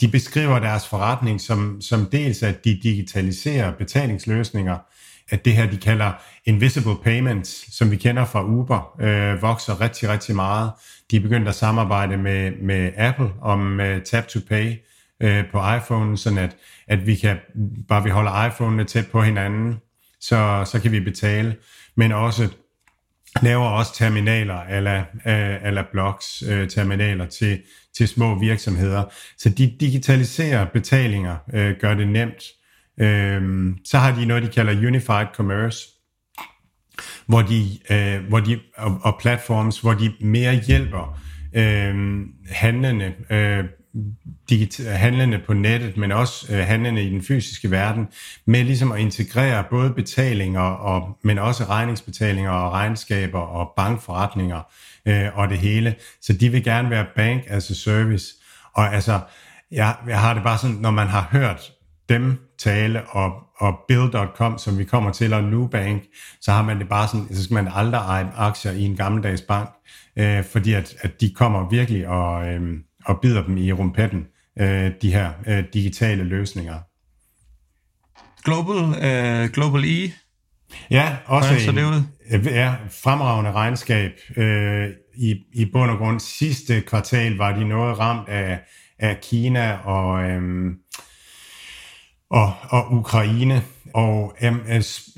de 0.00 0.08
beskriver 0.08 0.58
deres 0.58 0.88
forretning 0.88 1.40
som, 1.40 1.80
som 1.80 2.06
dels, 2.06 2.42
at 2.42 2.64
de 2.64 2.80
digitaliserer 2.82 3.72
betalingsløsninger, 3.72 4.78
at 5.30 5.44
det 5.44 5.52
her, 5.52 5.70
de 5.70 5.76
kalder 5.76 6.12
invisible 6.44 6.96
payments, 7.04 7.76
som 7.76 7.90
vi 7.90 7.96
kender 7.96 8.24
fra 8.24 8.44
Uber, 8.44 9.00
øh, 9.00 9.42
vokser 9.42 9.80
rigtig, 9.80 10.08
rigtig 10.08 10.36
meget. 10.36 10.70
De 11.10 11.16
er 11.16 11.20
begyndt 11.20 11.48
at 11.48 11.54
samarbejde 11.54 12.16
med, 12.16 12.50
med 12.62 12.90
Apple 12.96 13.30
om 13.42 13.80
øh, 13.80 14.02
tap 14.02 14.26
to 14.26 14.40
pay 14.48 14.74
øh, 15.20 15.44
på 15.52 15.58
iPhone, 15.76 16.18
sådan 16.18 16.38
at, 16.38 16.56
at 16.88 17.06
vi 17.06 17.14
kan, 17.14 17.36
bare 17.88 18.04
vi 18.04 18.10
holder 18.10 18.48
iPhone'ene 18.48 18.84
tæt 18.84 19.06
på 19.12 19.22
hinanden, 19.22 19.76
så, 20.20 20.62
så 20.66 20.80
kan 20.82 20.92
vi 20.92 21.00
betale, 21.00 21.56
men 21.96 22.12
også 22.12 22.48
laver 23.42 23.66
også 23.66 23.94
terminaler 23.94 24.60
eller, 24.60 25.04
eller 25.64 25.84
blocks 25.92 26.42
øh, 26.48 26.68
terminaler 26.68 27.26
til, 27.26 27.62
til 27.96 28.08
små 28.08 28.38
virksomheder. 28.38 29.04
Så 29.38 29.48
de 29.48 29.76
digitaliserer 29.80 30.64
betalinger, 30.64 31.36
øh, 31.54 31.76
gør 31.80 31.94
det 31.94 32.08
nemt. 32.08 32.44
Øh, 33.00 33.72
så 33.84 33.98
har 33.98 34.14
de 34.14 34.24
noget, 34.26 34.42
de 34.42 34.48
kalder 34.48 34.86
Unified 34.88 35.26
Commerce, 35.34 35.78
hvor 37.26 37.42
de, 37.42 37.78
øh, 37.90 38.28
hvor 38.28 38.40
de 38.40 38.60
og, 38.76 39.00
og 39.02 39.18
platforms, 39.20 39.80
hvor 39.80 39.92
de 39.92 40.12
mere 40.20 40.54
hjælper 40.54 41.20
øh, 41.54 42.20
handlende 42.50 43.14
øh, 43.30 43.64
handlende 44.86 45.40
på 45.46 45.54
nettet, 45.54 45.96
men 45.96 46.12
også 46.12 46.54
øh, 46.54 46.66
handlende 46.66 47.02
i 47.02 47.10
den 47.10 47.22
fysiske 47.22 47.70
verden, 47.70 48.08
med 48.46 48.64
ligesom 48.64 48.92
at 48.92 49.00
integrere 49.00 49.64
både 49.70 49.90
betalinger, 49.90 50.60
og, 50.60 51.18
men 51.24 51.38
også 51.38 51.64
regningsbetalinger 51.64 52.50
og 52.50 52.72
regnskaber 52.72 53.40
og 53.40 53.72
bankforretninger 53.76 54.60
øh, 55.06 55.38
og 55.38 55.48
det 55.48 55.58
hele. 55.58 55.94
Så 56.20 56.32
de 56.32 56.48
vil 56.48 56.64
gerne 56.64 56.90
være 56.90 57.06
bank 57.16 57.42
as 57.46 57.70
a 57.70 57.74
service. 57.74 58.34
Og 58.74 58.94
altså, 58.94 59.20
jeg, 59.70 59.96
jeg 60.08 60.20
har 60.20 60.34
det 60.34 60.42
bare 60.42 60.58
sådan, 60.58 60.76
når 60.76 60.90
man 60.90 61.06
har 61.06 61.28
hørt 61.32 61.72
dem 62.08 62.38
tale 62.58 63.02
og, 63.08 63.32
og 63.56 63.78
Bill.com, 63.88 64.58
som 64.58 64.78
vi 64.78 64.84
kommer 64.84 65.12
til, 65.12 65.32
og 65.32 65.44
Nubank, 65.44 66.02
så 66.40 66.52
har 66.52 66.62
man 66.62 66.78
det 66.78 66.88
bare 66.88 67.08
sådan, 67.08 67.34
så 67.34 67.44
skal 67.44 67.54
man 67.54 67.68
aldrig 67.74 67.98
eje 67.98 68.32
aktier 68.36 68.72
i 68.72 68.82
en 68.82 68.96
gammeldags 68.96 69.42
bank, 69.42 69.70
øh, 70.16 70.44
fordi 70.44 70.72
at, 70.72 70.94
at 71.00 71.20
de 71.20 71.30
kommer 71.30 71.68
virkelig 71.68 72.08
og... 72.08 72.48
Øh, 72.48 72.78
og 73.06 73.20
bider 73.22 73.44
dem 73.44 73.56
i 73.56 73.72
rumpetten, 73.72 74.26
øh, 74.60 74.90
de 75.02 75.12
her 75.12 75.30
øh, 75.46 75.64
digitale 75.72 76.24
løsninger. 76.24 76.78
Global, 78.44 79.04
øh, 79.04 79.50
Global 79.50 79.84
E? 79.84 80.12
Ja, 80.90 81.16
også 81.26 81.54
en, 81.54 81.76
det 81.76 81.84
ud? 81.84 82.02
Ja, 82.44 82.74
fremragende 83.02 83.52
regnskab. 83.52 84.12
Øh, 84.36 84.88
i, 85.16 85.36
I 85.52 85.64
bund 85.72 85.90
og 85.90 85.98
grund 85.98 86.20
sidste 86.20 86.80
kvartal 86.80 87.36
var 87.36 87.56
de 87.56 87.68
noget 87.68 87.98
ramt 87.98 88.28
af, 88.28 88.60
af 88.98 89.20
Kina 89.20 89.76
og, 89.76 90.30
øh, 90.30 90.70
og, 92.30 92.52
og 92.68 92.92
Ukraine. 92.92 93.62
Og 93.94 94.36
um, 94.48 94.60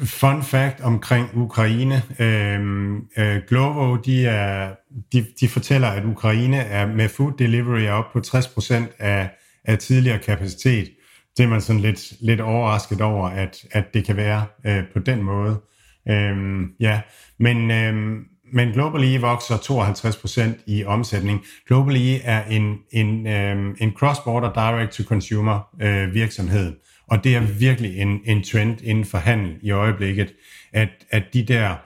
fun 0.04 0.42
fact 0.42 0.80
omkring 0.80 1.28
Ukraine, 1.34 2.02
øhm, 2.18 2.96
øh, 3.16 3.40
Glovo, 3.48 3.96
de, 3.96 4.26
er, 4.26 4.74
de, 5.12 5.26
de 5.40 5.48
fortæller, 5.48 5.88
at 5.88 6.04
Ukraine 6.04 6.56
er 6.56 6.86
med 6.86 7.08
food 7.08 7.32
delivery 7.38 7.86
op 7.86 8.12
på 8.12 8.18
60% 8.18 8.74
af, 8.98 9.30
af 9.64 9.78
tidligere 9.78 10.18
kapacitet. 10.18 10.90
Det 11.36 11.44
er 11.44 11.48
man 11.48 11.60
sådan 11.60 11.82
lidt, 11.82 12.12
lidt 12.20 12.40
overrasket 12.40 13.00
over, 13.00 13.28
at, 13.28 13.64
at 13.70 13.94
det 13.94 14.04
kan 14.04 14.16
være 14.16 14.44
øh, 14.66 14.82
på 14.92 14.98
den 14.98 15.22
måde. 15.22 15.60
Øhm, 16.08 16.66
ja, 16.80 17.00
men, 17.38 17.70
øhm, 17.70 18.24
men 18.52 18.72
Global 18.72 19.04
E 19.04 19.20
vokser 19.20 19.56
52% 19.56 20.62
i 20.66 20.84
omsætning. 20.84 21.44
Global 21.66 21.96
E 21.96 22.20
er 22.22 22.44
en, 22.44 22.78
en, 22.92 23.26
øhm, 23.26 23.76
en 23.80 23.90
cross-border 23.90 24.52
direct-to-consumer 24.52 25.76
øh, 25.82 26.14
virksomhed. 26.14 26.76
Og 27.06 27.24
det 27.24 27.36
er 27.36 27.40
virkelig 27.40 27.98
en, 27.98 28.20
en 28.24 28.42
trend 28.42 28.78
inden 28.82 29.04
for 29.04 29.18
handel 29.18 29.56
i 29.62 29.70
øjeblikket, 29.70 30.34
at, 30.72 30.88
at 31.10 31.22
de 31.32 31.42
der 31.42 31.76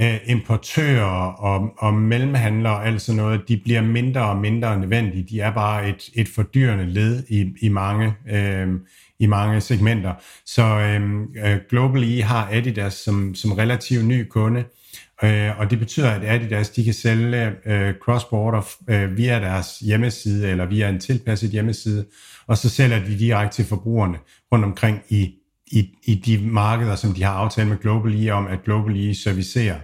øh, 0.00 0.18
importører 0.26 1.32
og, 1.32 1.70
og 1.78 1.94
mellemhandlere 1.94 2.74
og 2.74 2.86
alt 2.86 3.02
sådan 3.02 3.16
noget, 3.16 3.40
de 3.48 3.56
bliver 3.56 3.80
mindre 3.80 4.28
og 4.28 4.36
mindre 4.36 4.78
nødvendige. 4.80 5.26
De 5.30 5.40
er 5.40 5.50
bare 5.50 5.88
et, 5.88 6.10
et 6.14 6.28
fordyrende 6.28 6.86
led 6.86 7.24
i, 7.28 7.52
i, 7.60 7.68
mange, 7.68 8.14
øh, 8.30 8.68
i 9.18 9.26
mange 9.26 9.60
segmenter. 9.60 10.14
Så 10.46 10.62
øh, 10.62 11.20
øh, 11.44 11.58
Global 11.70 12.02
E 12.02 12.22
har 12.22 12.48
Adidas 12.52 12.94
som, 12.94 13.34
som 13.34 13.52
relativt 13.52 14.04
ny 14.04 14.26
kunde, 14.28 14.64
øh, 15.24 15.60
og 15.60 15.70
det 15.70 15.78
betyder, 15.78 16.10
at 16.10 16.24
Adidas 16.24 16.70
de 16.70 16.84
kan 16.84 16.94
sælge 16.94 17.52
øh, 17.66 17.94
cross-border 18.00 18.76
øh, 18.90 19.16
via 19.16 19.40
deres 19.40 19.78
hjemmeside 19.78 20.50
eller 20.50 20.66
via 20.66 20.88
en 20.88 21.00
tilpasset 21.00 21.50
hjemmeside, 21.50 22.04
og 22.46 22.58
så 22.58 22.68
sælger 22.68 23.04
de 23.04 23.18
direkte 23.18 23.56
til 23.56 23.64
forbrugerne 23.64 24.18
rundt 24.52 24.64
omkring 24.64 25.02
i 25.08 25.34
i, 25.72 25.90
i 26.04 26.14
de 26.14 26.48
markeder, 26.50 26.96
som 26.96 27.14
de 27.14 27.22
har 27.22 27.32
aftalt 27.32 27.68
med 27.68 27.78
Global 27.78 28.26
E 28.26 28.30
om, 28.30 28.46
at 28.46 28.64
Global 28.64 28.96
E 28.96 29.14
servicerer. 29.14 29.78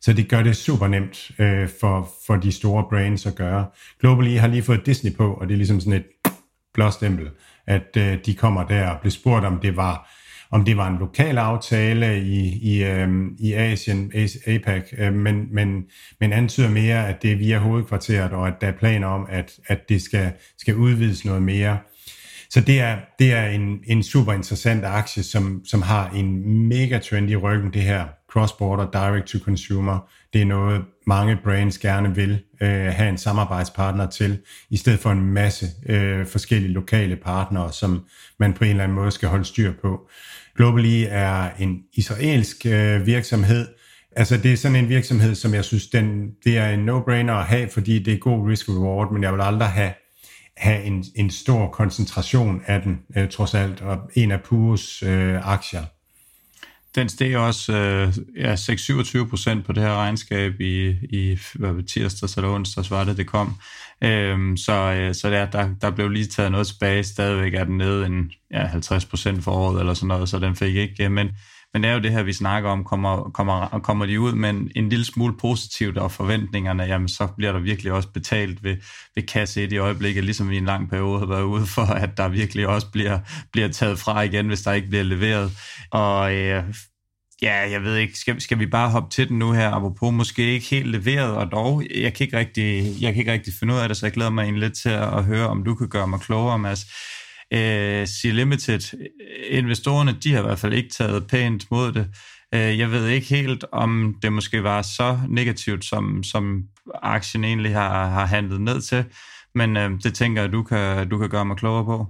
Så 0.00 0.12
det 0.12 0.28
gør 0.28 0.42
det 0.42 0.56
super 0.56 0.88
nemt 0.88 1.30
øh, 1.38 1.68
for, 1.80 2.10
for 2.26 2.36
de 2.36 2.52
store 2.52 2.84
brands 2.90 3.26
at 3.26 3.34
gøre. 3.34 3.66
Global 4.00 4.26
E 4.26 4.38
har 4.38 4.48
lige 4.48 4.62
fået 4.62 4.86
Disney 4.86 5.16
på, 5.16 5.34
og 5.34 5.48
det 5.48 5.54
er 5.54 5.56
ligesom 5.56 5.80
sådan 5.80 5.92
et 5.92 6.06
blåstempel, 6.74 7.28
at 7.66 7.96
øh, 7.96 8.18
de 8.26 8.34
kommer 8.34 8.66
der 8.66 8.88
og 8.88 9.00
bliver 9.00 9.10
spurgt, 9.10 9.44
om 9.44 9.58
det 9.58 9.76
var 9.76 10.08
om 10.52 10.64
det 10.64 10.76
var 10.76 10.88
en 10.88 10.98
lokal 10.98 11.38
aftale 11.38 12.22
i, 12.22 12.58
i, 12.62 12.84
øh, 12.84 13.08
i 13.38 13.52
Asien, 13.52 14.12
APAC, 14.46 14.92
øh, 14.98 15.14
men, 15.14 15.48
men, 15.54 15.84
men 16.20 16.32
antyder 16.32 16.70
mere, 16.70 17.08
at 17.08 17.22
det 17.22 17.32
er 17.32 17.36
via 17.36 17.58
hovedkvarteret, 17.58 18.32
og 18.32 18.48
at 18.48 18.54
der 18.60 18.66
er 18.66 18.72
planer 18.72 19.06
om, 19.06 19.26
at, 19.30 19.52
at 19.66 19.88
det 19.88 20.02
skal, 20.02 20.32
skal 20.58 20.76
udvides 20.76 21.24
noget 21.24 21.42
mere. 21.42 21.78
Så 22.52 22.60
det 22.60 22.80
er, 22.80 22.96
det 23.18 23.32
er 23.32 23.46
en, 23.46 23.80
en 23.86 24.02
super 24.02 24.32
interessant 24.32 24.84
aktie, 24.84 25.22
som, 25.22 25.60
som 25.64 25.82
har 25.82 26.10
en 26.10 26.58
mega 26.68 26.98
trend 26.98 27.30
i 27.30 27.36
ryggen, 27.36 27.72
det 27.72 27.82
her 27.82 28.04
cross-border 28.32 28.90
direct 28.92 29.26
to 29.26 29.38
consumer. 29.38 30.10
Det 30.32 30.40
er 30.40 30.46
noget, 30.46 30.82
mange 31.06 31.38
brands 31.44 31.78
gerne 31.78 32.14
vil 32.14 32.42
øh, 32.62 32.68
have 32.68 33.08
en 33.08 33.18
samarbejdspartner 33.18 34.06
til, 34.06 34.38
i 34.70 34.76
stedet 34.76 35.00
for 35.00 35.10
en 35.10 35.22
masse 35.22 35.66
øh, 35.88 36.26
forskellige 36.26 36.72
lokale 36.72 37.16
partnere, 37.16 37.72
som 37.72 38.04
man 38.38 38.52
på 38.52 38.64
en 38.64 38.70
eller 38.70 38.84
anden 38.84 38.96
måde 38.96 39.10
skal 39.10 39.28
holde 39.28 39.44
styr 39.44 39.72
på. 39.82 40.08
Globally 40.56 40.88
e 40.88 41.06
er 41.06 41.50
en 41.58 41.78
israelsk 41.94 42.66
øh, 42.66 43.06
virksomhed, 43.06 43.66
Altså 44.16 44.36
det 44.36 44.52
er 44.52 44.56
sådan 44.56 44.76
en 44.76 44.88
virksomhed, 44.88 45.34
som 45.34 45.54
jeg 45.54 45.64
synes, 45.64 45.86
den, 45.86 46.30
det 46.44 46.58
er 46.58 46.68
en 46.68 46.88
no-brainer 46.88 47.32
at 47.32 47.44
have, 47.44 47.68
fordi 47.68 47.98
det 47.98 48.14
er 48.14 48.18
god 48.18 48.50
risk-reward, 48.50 49.12
men 49.12 49.22
jeg 49.22 49.32
vil 49.32 49.40
aldrig 49.40 49.68
have 49.68 49.92
have 50.62 50.82
en, 50.82 51.04
en 51.14 51.30
stor 51.30 51.70
koncentration 51.70 52.62
af 52.66 52.82
den, 52.82 53.00
øh, 53.16 53.28
trods 53.28 53.54
alt, 53.54 53.80
og 53.80 54.10
en 54.14 54.30
af 54.30 54.40
Pures 54.42 55.02
øh, 55.02 55.48
aktier. 55.48 55.82
Den 56.94 57.08
steg 57.08 57.36
også 57.36 57.72
øh, 57.72 58.14
ja, 58.36 58.54
6-27 58.54 59.28
procent 59.28 59.66
på 59.66 59.72
det 59.72 59.82
her 59.82 59.94
regnskab 59.94 60.60
i, 60.60 60.88
i 61.10 61.38
hvad, 61.54 61.82
tirsdags 61.82 62.36
eller 62.36 62.50
onsdags 62.50 62.90
var 62.90 63.04
det, 63.04 63.16
det 63.16 63.26
kom. 63.26 63.56
Øhm, 64.04 64.56
så 64.56 64.72
øh, 64.72 65.14
så 65.14 65.30
der, 65.30 65.50
der, 65.50 65.68
der 65.80 65.90
blev 65.90 66.08
lige 66.08 66.26
taget 66.26 66.52
noget 66.52 66.66
tilbage. 66.66 67.04
Stadigvæk 67.04 67.54
er 67.54 67.64
den 67.64 67.76
nede 67.76 68.06
en 68.06 68.32
ja, 68.50 68.66
50 68.66 69.04
procent 69.04 69.44
for 69.44 69.52
året 69.52 69.80
eller 69.80 69.94
sådan 69.94 70.08
noget, 70.08 70.28
så 70.28 70.38
den 70.38 70.56
fik 70.56 70.76
ikke. 70.76 71.08
Men, 71.08 71.28
men 71.72 71.82
det 71.82 71.90
er 71.90 71.94
jo 71.94 72.00
det 72.00 72.12
her, 72.12 72.22
vi 72.22 72.32
snakker 72.32 72.70
om, 72.70 72.84
kommer, 72.84 73.30
kommer, 73.34 73.80
kommer 73.82 74.06
de 74.06 74.20
ud 74.20 74.32
med 74.32 74.50
en, 74.50 74.70
en 74.76 74.88
lille 74.88 75.04
smule 75.04 75.36
positivt 75.36 75.98
og 75.98 76.12
forventningerne, 76.12 76.82
jamen 76.82 77.08
så 77.08 77.28
bliver 77.36 77.52
der 77.52 77.60
virkelig 77.60 77.92
også 77.92 78.08
betalt 78.08 78.64
ved, 78.64 78.76
ved 79.14 79.22
kasse 79.22 79.62
1 79.62 79.72
i 79.72 79.76
øjeblikket, 79.78 80.24
ligesom 80.24 80.50
vi 80.50 80.54
i 80.54 80.58
en 80.58 80.64
lang 80.64 80.90
periode 80.90 81.18
har 81.18 81.26
været 81.26 81.42
ude 81.42 81.66
for, 81.66 81.82
at 81.82 82.16
der 82.16 82.28
virkelig 82.28 82.68
også 82.68 82.90
bliver, 82.92 83.18
bliver 83.52 83.68
taget 83.68 83.98
fra 83.98 84.22
igen, 84.22 84.46
hvis 84.46 84.62
der 84.62 84.72
ikke 84.72 84.88
bliver 84.88 85.04
leveret. 85.04 85.52
Og 85.90 86.34
øh, 86.34 86.64
Ja, 87.42 87.70
jeg 87.70 87.82
ved 87.82 87.96
ikke, 87.96 88.18
skal, 88.18 88.40
skal 88.40 88.58
vi 88.58 88.66
bare 88.66 88.90
hoppe 88.90 89.10
til 89.10 89.28
den 89.28 89.38
nu 89.38 89.52
her, 89.52 89.70
apropos 89.70 90.12
måske 90.14 90.52
ikke 90.52 90.66
helt 90.66 90.86
leveret, 90.86 91.36
og 91.36 91.52
dog, 91.52 91.82
jeg 91.94 92.14
kan 92.14 92.24
ikke 92.24 92.38
rigtig, 92.38 92.94
jeg 93.02 93.12
kan 93.12 93.20
ikke 93.20 93.32
rigtig 93.32 93.54
finde 93.58 93.74
ud 93.74 93.78
af 93.78 93.88
det, 93.88 93.96
så 93.96 94.06
jeg 94.06 94.12
glæder 94.12 94.30
mig 94.30 94.42
egentlig 94.42 94.60
lidt 94.60 94.78
til 94.78 94.88
at, 94.88 95.18
at 95.18 95.24
høre, 95.24 95.48
om 95.48 95.64
du 95.64 95.74
kan 95.74 95.88
gøre 95.88 96.06
mig 96.08 96.20
klogere, 96.20 96.58
Mads. 96.58 96.86
Øh, 97.52 98.06
Sea 98.06 98.30
Limited, 98.32 98.94
øh, 98.94 99.58
investorerne, 99.58 100.16
de 100.24 100.32
har 100.32 100.38
i 100.38 100.46
hvert 100.46 100.58
fald 100.58 100.72
ikke 100.72 100.90
taget 100.90 101.26
pænt 101.26 101.70
mod 101.70 101.92
det. 101.92 102.08
Øh, 102.54 102.78
jeg 102.78 102.90
ved 102.90 103.08
ikke 103.08 103.26
helt, 103.26 103.64
om 103.72 104.16
det 104.22 104.32
måske 104.32 104.62
var 104.62 104.82
så 104.82 105.18
negativt, 105.28 105.84
som, 105.84 106.22
som 106.22 106.62
aktien 107.02 107.44
egentlig 107.44 107.74
har, 107.74 108.08
har 108.08 108.26
handlet 108.26 108.60
ned 108.60 108.80
til, 108.80 109.04
men 109.54 109.76
øh, 109.76 109.90
det 110.02 110.14
tænker 110.14 110.42
jeg, 110.42 110.52
du 110.52 110.62
kan, 110.62 111.08
du 111.08 111.18
kan 111.18 111.28
gøre 111.28 111.44
mig 111.44 111.56
klogere 111.56 111.84
på. 111.84 112.06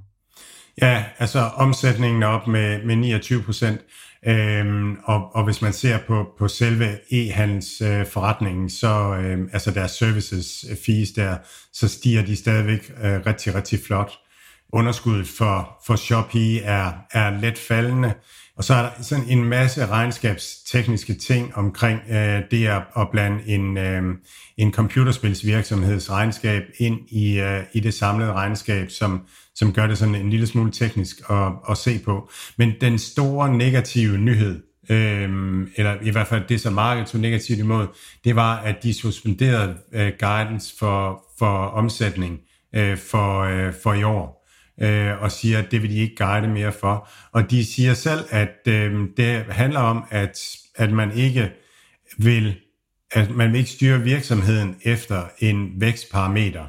Ja, 0.82 1.04
altså 1.18 1.38
omsætningen 1.38 2.22
er 2.22 2.26
op 2.26 2.46
med, 2.46 2.84
med 2.84 2.96
29 2.96 3.42
procent. 3.42 3.80
Øhm, 4.26 4.96
og, 5.04 5.36
og 5.36 5.44
hvis 5.44 5.62
man 5.62 5.72
ser 5.72 5.98
på, 6.06 6.26
på 6.38 6.48
selve 6.48 6.98
e-handels 7.12 7.84
øh, 7.84 8.06
forretningen, 8.06 8.70
så 8.70 9.14
øh, 9.14 9.38
altså 9.52 9.70
deres 9.70 9.90
services 9.90 10.64
fees 10.86 11.10
der, 11.10 11.36
så 11.72 11.88
stiger 11.88 12.24
de 12.24 12.36
stadigvæk 12.36 12.92
øh, 13.04 13.20
rigtig, 13.26 13.54
rigtig 13.54 13.80
flot. 13.86 14.12
Underskuddet 14.72 15.28
for, 15.28 15.78
for 15.86 15.96
Shopee 15.96 16.60
er, 16.60 16.92
er 17.10 17.40
let 17.40 17.58
faldende, 17.58 18.14
og 18.56 18.64
så 18.64 18.74
er 18.74 18.82
der 18.82 19.02
sådan 19.02 19.28
en 19.28 19.44
masse 19.44 19.86
regnskabstekniske 19.86 21.14
ting 21.14 21.56
omkring 21.56 22.00
øh, 22.10 22.42
det 22.50 22.66
at, 22.66 22.82
at 22.96 23.08
blande 23.12 23.42
en, 23.46 23.78
øh, 23.78 24.02
en 24.56 24.72
computerspilsvirksomheds 24.72 26.10
regnskab 26.10 26.62
ind 26.78 26.98
i, 27.08 27.40
øh, 27.40 27.62
i 27.72 27.80
det 27.80 27.94
samlede 27.94 28.32
regnskab, 28.32 28.90
som, 28.90 29.26
som 29.54 29.72
gør 29.72 29.86
det 29.86 29.98
sådan 29.98 30.14
en 30.14 30.30
lille 30.30 30.46
smule 30.46 30.72
teknisk 30.72 31.30
at, 31.30 31.52
at 31.70 31.76
se 31.76 31.98
på. 31.98 32.30
Men 32.58 32.72
den 32.80 32.98
store 32.98 33.56
negative 33.56 34.18
nyhed, 34.18 34.62
øh, 34.90 35.30
eller 35.76 35.96
i 36.02 36.10
hvert 36.10 36.26
fald 36.26 36.42
det, 36.48 36.60
som 36.60 36.72
markedet 36.72 37.08
tog 37.08 37.20
negativt 37.20 37.58
imod, 37.58 37.86
det 38.24 38.36
var, 38.36 38.56
at 38.56 38.82
de 38.82 38.94
suspenderede 38.94 39.76
øh, 39.92 40.12
guidance 40.20 40.74
for, 40.78 41.24
for 41.38 41.66
omsætning 41.66 42.40
øh, 42.74 42.98
for, 42.98 43.40
øh, 43.40 43.72
for 43.82 43.94
i 43.94 44.02
år 44.02 44.41
øh, 44.82 45.22
og 45.22 45.32
siger, 45.32 45.58
at 45.58 45.70
det 45.70 45.82
vil 45.82 45.90
de 45.90 45.96
ikke 45.96 46.16
guide 46.16 46.48
mere 46.48 46.72
for. 46.72 47.08
Og 47.32 47.50
de 47.50 47.64
siger 47.64 47.94
selv, 47.94 48.24
at 48.30 48.58
øh, 48.68 49.08
det 49.16 49.44
handler 49.48 49.80
om, 49.80 50.04
at, 50.10 50.38
at 50.76 50.92
man 50.92 51.12
ikke 51.12 51.52
vil 52.18 52.56
at 53.14 53.30
man 53.30 53.52
vil 53.52 53.58
ikke 53.58 53.70
styre 53.70 54.00
virksomheden 54.00 54.76
efter 54.82 55.22
en 55.38 55.72
vækstparameter. 55.80 56.64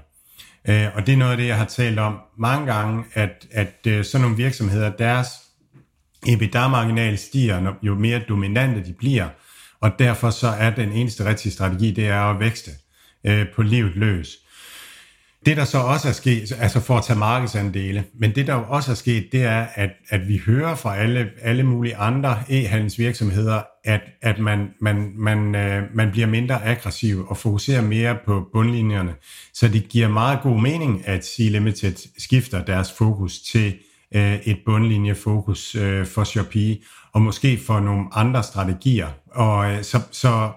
Øh, 0.69 0.87
og 0.95 1.05
det 1.05 1.13
er 1.13 1.17
noget 1.17 1.31
af 1.31 1.37
det, 1.37 1.47
jeg 1.47 1.57
har 1.57 1.65
talt 1.65 1.99
om 1.99 2.19
mange 2.37 2.73
gange, 2.73 3.03
at, 3.13 3.47
at 3.51 3.87
øh, 3.87 4.05
sådan 4.05 4.21
nogle 4.21 4.37
virksomheder, 4.37 4.89
deres 4.89 5.27
EBITDA-marginal 6.27 7.17
stiger, 7.17 7.73
jo 7.81 7.95
mere 7.95 8.21
dominante 8.29 8.83
de 8.85 8.93
bliver, 8.93 9.29
og 9.81 9.91
derfor 9.99 10.29
så 10.29 10.47
er 10.47 10.69
den 10.69 10.91
eneste 10.91 11.25
rigtige 11.25 11.51
strategi, 11.51 11.91
det 11.91 12.07
er 12.07 12.21
at 12.21 12.39
vækste 12.39 12.71
øh, 13.23 13.45
på 13.55 13.61
livet 13.61 13.95
løs. 13.95 14.37
Det, 15.45 15.57
der 15.57 15.65
så 15.65 15.77
også 15.77 16.07
er 16.07 16.11
sket, 16.11 16.51
altså 16.59 16.79
for 16.79 16.97
at 16.97 17.03
tage 17.03 17.19
markedsandele, 17.19 18.03
men 18.19 18.35
det, 18.35 18.47
der 18.47 18.53
også 18.53 18.91
er 18.91 18.95
sket, 18.95 19.27
det 19.31 19.43
er, 19.43 19.65
at, 19.75 19.89
at 20.09 20.27
vi 20.27 20.41
hører 20.45 20.75
fra 20.75 20.97
alle, 20.97 21.29
alle 21.41 21.63
mulige 21.63 21.95
andre 21.95 22.37
e-handelsvirksomheder, 22.49 23.61
at, 23.83 24.01
at 24.21 24.39
man, 24.39 24.69
man, 24.81 25.13
man, 25.15 25.55
øh, 25.55 25.83
man 25.93 26.11
bliver 26.11 26.27
mindre 26.27 26.65
aggressiv 26.65 27.25
og 27.27 27.37
fokuserer 27.37 27.81
mere 27.81 28.17
på 28.25 28.49
bundlinjerne. 28.53 29.13
Så 29.53 29.67
det 29.67 29.89
giver 29.89 30.07
meget 30.07 30.39
god 30.43 30.61
mening, 30.61 31.07
at 31.07 31.25
Sea 31.25 31.49
Limited 31.49 31.95
skifter 32.17 32.65
deres 32.65 32.91
fokus 32.91 33.39
til 33.39 33.75
øh, 34.15 34.39
et 34.43 34.57
bundlinjefokus 34.65 35.75
øh, 35.75 36.05
for 36.05 36.23
Shopee, 36.23 36.77
og 37.13 37.21
måske 37.21 37.59
for 37.67 37.79
nogle 37.79 38.05
andre 38.11 38.43
strategier. 38.43 39.07
Og 39.31 39.71
øh, 39.71 39.83
så, 39.83 40.01
så 40.11 40.51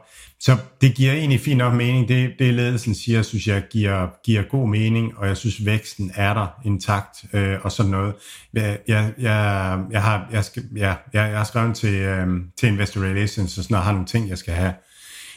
så 0.47 0.57
det 0.81 0.95
giver 0.95 1.13
egentlig 1.13 1.41
fint 1.41 1.59
nok 1.59 1.75
mening. 1.75 2.09
Det, 2.09 2.33
det 2.39 2.55
ledelsen 2.55 2.95
siger, 2.95 3.23
synes 3.23 3.47
jeg 3.47 3.63
giver, 3.71 4.09
giver 4.25 4.43
god 4.43 4.69
mening, 4.69 5.19
og 5.19 5.29
jeg 5.29 5.37
synes 5.37 5.67
væksten 5.67 6.11
er 6.15 6.35
der 6.35 6.47
intakt 6.65 7.25
øh, 7.33 7.59
og 7.63 7.73
sådan 7.73 7.91
noget. 7.91 8.15
Jeg, 8.55 8.79
jeg, 8.89 9.13
jeg, 9.19 9.79
jeg, 9.91 10.03
har, 10.03 10.29
jeg, 10.33 10.45
skal, 10.45 10.63
ja, 10.77 10.95
jeg, 11.13 11.31
jeg 11.31 11.37
har 11.37 11.45
skrevet 11.45 11.77
til, 11.77 11.95
øh, 11.95 12.27
til 12.59 12.69
Investor 12.69 13.01
Relations, 13.01 13.59
og 13.59 13.65
sådan 13.65 13.77
har 13.77 13.93
nogle 13.93 14.07
ting, 14.07 14.29
jeg 14.29 14.39
skal 14.39 14.55
have 14.55 14.75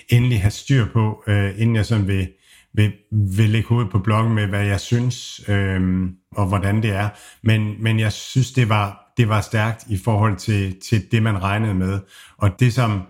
endelig 0.10 0.42
have 0.42 0.52
styr 0.52 0.86
på, 0.94 1.24
øh, 1.28 1.52
inden 1.58 1.76
jeg 1.76 1.86
sådan 1.86 2.08
vil, 2.08 2.30
vil, 2.74 2.94
vil 3.12 3.50
lægge 3.50 3.70
hovedet 3.70 3.92
på 3.92 4.00
bloggen 4.00 4.34
med, 4.34 4.48
hvad 4.48 4.66
jeg 4.66 4.80
synes 4.80 5.42
øh, 5.48 6.10
og 6.32 6.46
hvordan 6.46 6.82
det 6.84 6.92
er. 6.92 7.10
Men, 7.44 7.84
men 7.84 8.00
jeg 8.00 8.12
synes, 8.12 8.52
det 8.52 8.70
var, 8.70 9.14
det 9.18 9.30
var 9.30 9.42
stærkt 9.42 9.86
i 9.90 9.98
forhold 9.98 10.36
til, 10.36 10.76
til 10.90 11.12
det, 11.12 11.24
man 11.24 11.44
regnede 11.44 11.74
med. 11.74 12.00
Og 12.38 12.60
det, 12.60 12.74
som 12.74 13.02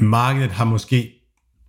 markedet 0.00 0.50
har 0.50 0.64
måske 0.64 1.15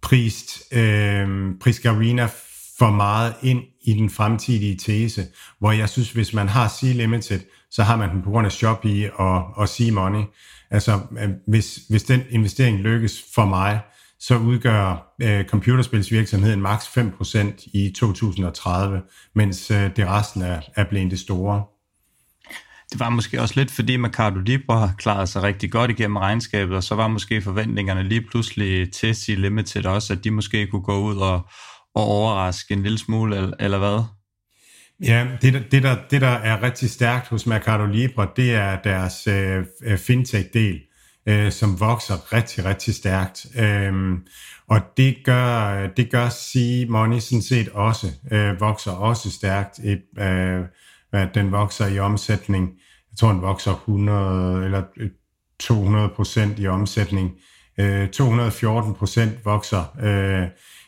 prist, 0.08 0.74
øh, 0.74 1.28
prist 1.62 1.82
Garina 1.82 2.30
for 2.78 2.92
meget 2.92 3.34
ind 3.42 3.62
i 3.82 3.94
den 3.94 4.10
fremtidige 4.10 4.78
tese, 4.78 5.26
hvor 5.60 5.72
jeg 5.72 5.90
synes, 5.90 6.12
hvis 6.12 6.34
man 6.34 6.48
har 6.48 6.68
C-Limited, 6.68 7.68
så 7.72 7.84
har 7.84 7.96
man 7.96 8.10
den 8.10 8.22
på 8.22 8.30
grund 8.30 8.46
af 8.46 8.52
Shopee 8.52 9.14
og, 9.14 9.46
og 9.56 9.68
C-Money. 9.70 10.24
Altså, 10.72 11.00
øh, 11.20 11.30
hvis, 11.48 11.80
hvis 11.90 12.04
den 12.04 12.22
investering 12.30 12.80
lykkes 12.80 13.24
for 13.36 13.46
mig, 13.46 13.80
så 14.20 14.38
udgør 14.38 15.16
øh, 15.22 15.46
computerspilsvirksomheden 15.46 16.62
maks 16.62 16.86
5% 16.86 17.70
i 17.74 17.94
2030, 17.96 19.02
mens 19.36 19.72
øh, 19.72 19.96
det 19.96 20.08
resten 20.08 20.42
er, 20.42 20.62
er 20.76 20.84
blevet 20.90 21.12
det 21.12 21.20
store. 21.20 21.64
Det 22.92 23.00
var 23.00 23.10
måske 23.10 23.42
også 23.42 23.54
lidt, 23.58 23.72
fordi 23.72 23.98
Mercado 23.98 24.40
Libre 24.40 24.80
har 24.80 24.94
klaret 24.98 25.30
sig 25.30 25.44
rigtig 25.44 25.72
godt 25.72 25.92
igennem 25.92 26.18
regnskabet, 26.18 26.76
og 26.76 26.84
så 26.84 26.96
var 26.96 27.08
måske 27.08 27.42
forventningerne 27.42 28.04
lige 28.04 28.22
pludselig 28.22 28.92
til 28.94 29.16
C 29.16 29.28
Limited 29.38 29.86
også, 29.86 30.14
at 30.14 30.24
de 30.24 30.32
måske 30.32 30.68
kunne 30.68 30.82
gå 30.82 31.00
ud 31.00 31.18
og, 31.18 31.36
og 31.96 32.04
overraske 32.04 32.74
en 32.74 32.84
lille 32.84 32.98
smule, 32.98 33.36
eller, 33.36 33.54
eller 33.60 33.78
hvad? 33.78 34.04
Ja, 35.04 35.28
det, 35.42 35.72
det, 35.72 35.84
der, 35.84 35.98
det 36.12 36.22
der 36.22 36.28
er 36.28 36.64
rigtig 36.64 36.90
stærkt 36.90 37.28
hos 37.28 37.46
Mercado 37.46 37.86
Libre, 37.86 38.28
det 38.36 38.56
er 38.56 38.82
deres 38.82 39.28
øh, 39.28 39.66
øh 39.84 39.98
fintech-del, 39.98 40.82
øh, 41.28 41.52
som 41.52 41.80
vokser 41.80 42.34
rigtig, 42.34 42.66
rigtig 42.66 42.96
stærkt. 42.96 43.46
Øh, 43.60 43.94
og 44.68 44.82
det 44.98 45.18
gør, 45.24 45.88
det 45.88 46.12
gør 46.12 46.30
C-Money 46.30 47.20
sådan 47.20 47.42
set 47.42 47.70
også, 47.70 48.08
øh, 48.32 48.60
vokser 48.60 48.92
også 48.92 49.32
stærkt. 49.32 49.80
Et, 49.80 50.02
øh, 50.20 50.62
den 51.26 51.52
vokser 51.52 51.88
i 51.88 52.00
omsætning. 52.00 52.70
Jeg 53.12 53.18
tror, 53.20 53.32
den 53.32 53.42
vokser 53.42 53.72
100 53.72 54.66
eller 54.66 54.84
øh, 54.98 55.10
200 55.60 56.10
procent 56.10 56.60
i 56.60 56.68
omsætning. 56.68 57.32
Øh, 57.80 58.10
214 58.10 58.94
procent 58.94 59.46
vokser 59.46 59.96
øh, 60.04 60.48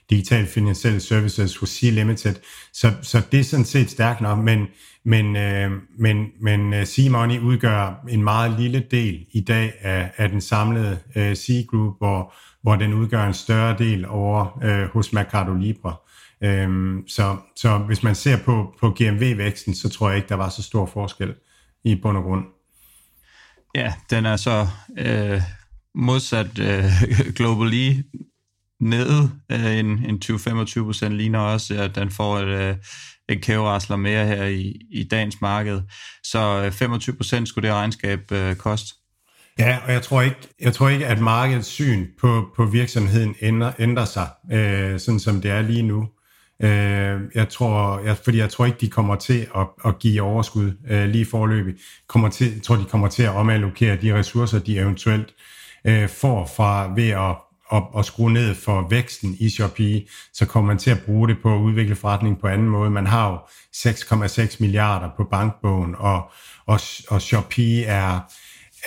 digital 0.10 0.45
finansielle 0.45 0.99
services 0.99 1.57
hos 1.57 1.69
C 1.69 1.81
Limited. 1.81 2.35
Så, 2.73 2.91
så 3.01 3.22
det 3.31 3.39
er 3.39 3.43
sådan 3.43 3.65
set 3.65 3.89
stærkt 3.89 4.22
nok, 4.22 4.39
men, 4.39 4.68
men, 5.06 5.35
øh, 5.35 5.72
men, 5.99 6.27
men 6.41 6.73
øh, 6.73 6.85
C-Money 6.85 7.39
udgør 7.39 8.06
en 8.10 8.23
meget 8.23 8.60
lille 8.60 8.84
del 8.91 9.26
i 9.31 9.41
dag 9.41 9.73
af, 9.81 10.11
af 10.18 10.30
den 10.30 10.41
samlede 10.41 10.99
øh, 11.15 11.35
C-Group, 11.35 11.97
hvor, 11.97 12.34
hvor 12.61 12.76
den 12.76 12.93
udgør 12.93 13.27
en 13.27 13.34
større 13.34 13.77
del 13.77 14.06
over 14.07 14.60
øh, 14.64 14.88
hos 14.93 15.14
Mercado 15.14 15.53
Libre. 15.53 15.95
Øhm, 16.44 17.07
så, 17.07 17.38
så 17.56 17.78
hvis 17.78 18.03
man 18.03 18.16
ser 18.16 18.38
på, 18.38 18.76
på 18.80 18.90
GMV-væksten, 18.90 19.76
så 19.76 19.90
tror 19.90 20.10
jeg 20.10 20.18
ikke, 20.18 20.30
der 20.30 20.36
var 20.36 20.49
så 20.49 20.64
stor 20.64 20.86
forskel 20.86 21.34
i 21.84 21.95
bund 21.95 22.18
og 22.18 22.24
grund. 22.24 22.45
Ja, 23.76 23.94
den 24.10 24.26
er 24.26 24.36
så 24.36 24.68
øh, 24.98 25.41
modsat 25.95 26.60
øh, 26.60 26.84
Globally 27.36 27.94
nede 28.80 29.32
øh, 29.52 29.78
en, 29.78 29.86
en 29.86 30.22
20-25 30.26 30.84
procent 30.84 31.16
ligner 31.16 31.40
også, 31.40 31.82
at 31.82 31.95
den 31.95 32.11
får 32.11 32.38
et, 32.38 32.48
øh, 32.48 32.76
et 33.30 33.41
kæverasler 33.41 33.95
mere 33.95 34.26
her 34.26 34.45
i, 34.45 34.88
i 34.91 35.03
dagens 35.03 35.41
marked. 35.41 35.82
Så 36.24 36.64
øh, 36.66 36.72
25 36.72 37.16
procent 37.16 37.48
skulle 37.48 37.68
det 37.68 37.76
regnskab 37.76 38.32
øh, 38.32 38.56
koste. 38.56 38.95
Ja, 39.60 39.78
og 39.86 39.94
jeg 39.94 40.02
tror 40.02 40.22
ikke, 40.22 40.48
jeg 40.60 40.74
tror 40.74 40.90
ikke 40.90 41.07
at 41.07 41.20
markedets 41.20 41.68
syn 41.68 42.07
på, 42.22 42.49
på 42.56 42.66
virksomheden 42.66 43.36
ændrer, 43.41 43.72
ændrer 43.80 44.06
sig, 44.06 44.28
øh, 44.52 44.99
sådan 44.99 45.20
som 45.20 45.41
det 45.41 45.52
er 45.52 45.61
lige 45.61 45.84
nu. 45.84 46.10
Øh, 46.64 47.22
jeg 47.36 47.49
tror, 47.49 47.99
jeg, 47.99 48.18
fordi 48.18 48.38
jeg 48.38 48.49
tror 48.49 48.65
ikke, 48.65 48.77
de 48.81 48.90
kommer 48.90 49.15
til 49.15 49.48
at, 49.56 49.68
at 49.86 49.99
give 49.99 50.22
overskud 50.22 50.72
øh, 50.90 51.10
lige 51.10 51.26
forløbig. 51.26 51.73
Kommer 52.07 52.30
til, 52.30 52.53
jeg 52.53 52.64
tror, 52.64 52.76
de 52.76 52.86
kommer 52.86 53.07
til 53.07 53.23
at 53.23 53.30
omallokere 53.30 53.95
de 53.95 54.15
ressourcer, 54.15 54.60
de 54.60 54.77
eventuelt 54.77 55.34
øh, 55.86 56.10
får 56.10 56.52
fra 56.56 56.94
ved 56.95 57.10
at 57.10 57.36
at, 57.72 57.84
at 57.98 58.06
skrue 58.06 58.34
ned 58.34 58.56
for 58.56 58.88
væksten 58.90 59.36
i 59.40 59.49
Shopee, 59.49 60.06
så 60.34 60.45
kommer 60.45 60.68
man 60.68 60.77
til 60.77 60.91
at 60.91 61.02
bruge 61.06 61.27
det 61.27 61.38
på 61.41 61.56
at 61.56 61.60
udvikle 61.60 61.95
forretning 61.95 62.40
på 62.40 62.48
anden 62.48 62.69
måde. 62.69 62.90
Man 62.90 63.07
har 63.07 63.30
jo 63.30 63.38
6,6 63.76 64.57
milliarder 64.60 65.10
på 65.18 65.23
bankbogen, 65.23 65.95
og, 65.98 66.31
og, 66.65 66.80
og 67.10 67.22
Shopee 67.22 67.84
er 67.84 68.19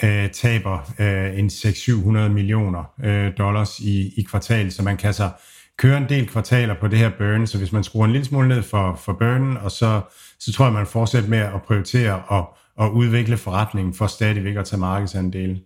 øh, 0.02 0.30
taber 0.30 0.92
øh, 0.98 1.38
en 1.38 1.46
600-700 1.46 2.28
millioner 2.28 2.84
øh, 3.04 3.32
dollars 3.38 3.80
i, 3.80 4.12
i 4.16 4.22
kvartal, 4.22 4.72
så 4.72 4.82
man 4.82 4.96
kan 4.96 5.14
så 5.14 5.30
køre 5.78 5.98
en 5.98 6.08
del 6.08 6.28
kvartaler 6.28 6.74
på 6.80 6.88
det 6.88 6.98
her 6.98 7.10
burn, 7.18 7.46
så 7.46 7.58
hvis 7.58 7.72
man 7.72 7.84
skruer 7.84 8.04
en 8.04 8.12
lille 8.12 8.24
smule 8.24 8.48
ned 8.48 8.62
for, 8.62 8.94
for 8.94 9.12
burnen, 9.12 9.56
og 9.56 9.70
så, 9.70 10.00
så 10.40 10.52
tror 10.52 10.64
jeg, 10.64 10.72
man 10.72 10.86
fortsætter 10.86 11.28
med 11.28 11.38
at 11.38 11.62
prioritere 11.62 12.22
og, 12.26 12.56
og 12.76 12.94
udvikle 12.94 13.36
forretningen 13.36 13.94
for 13.94 14.06
stadigvæk 14.06 14.56
at 14.56 14.64
tage 14.64 14.80
markedsandele. 14.80 15.60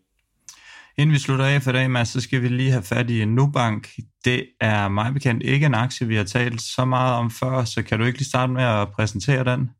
Inden 0.98 1.14
vi 1.14 1.18
slutter 1.18 1.44
af 1.44 1.62
for 1.62 1.72
dag, 1.72 1.90
Mads, 1.90 2.08
så 2.08 2.20
skal 2.20 2.42
vi 2.42 2.48
lige 2.48 2.70
have 2.70 2.82
fat 2.82 3.10
i 3.10 3.24
Nubank. 3.24 3.88
Det 4.24 4.46
er 4.60 4.88
mig 4.88 5.12
bekendt 5.12 5.42
ikke 5.42 5.66
en 5.66 5.74
aktie, 5.74 6.06
vi 6.06 6.16
har 6.16 6.24
talt 6.24 6.62
så 6.62 6.84
meget 6.84 7.14
om 7.14 7.30
før, 7.30 7.64
så 7.64 7.82
kan 7.82 7.98
du 7.98 8.04
ikke 8.04 8.18
lige 8.18 8.28
starte 8.28 8.52
med 8.52 8.62
at 8.62 8.88
præsentere 8.88 9.44
den? 9.44 9.70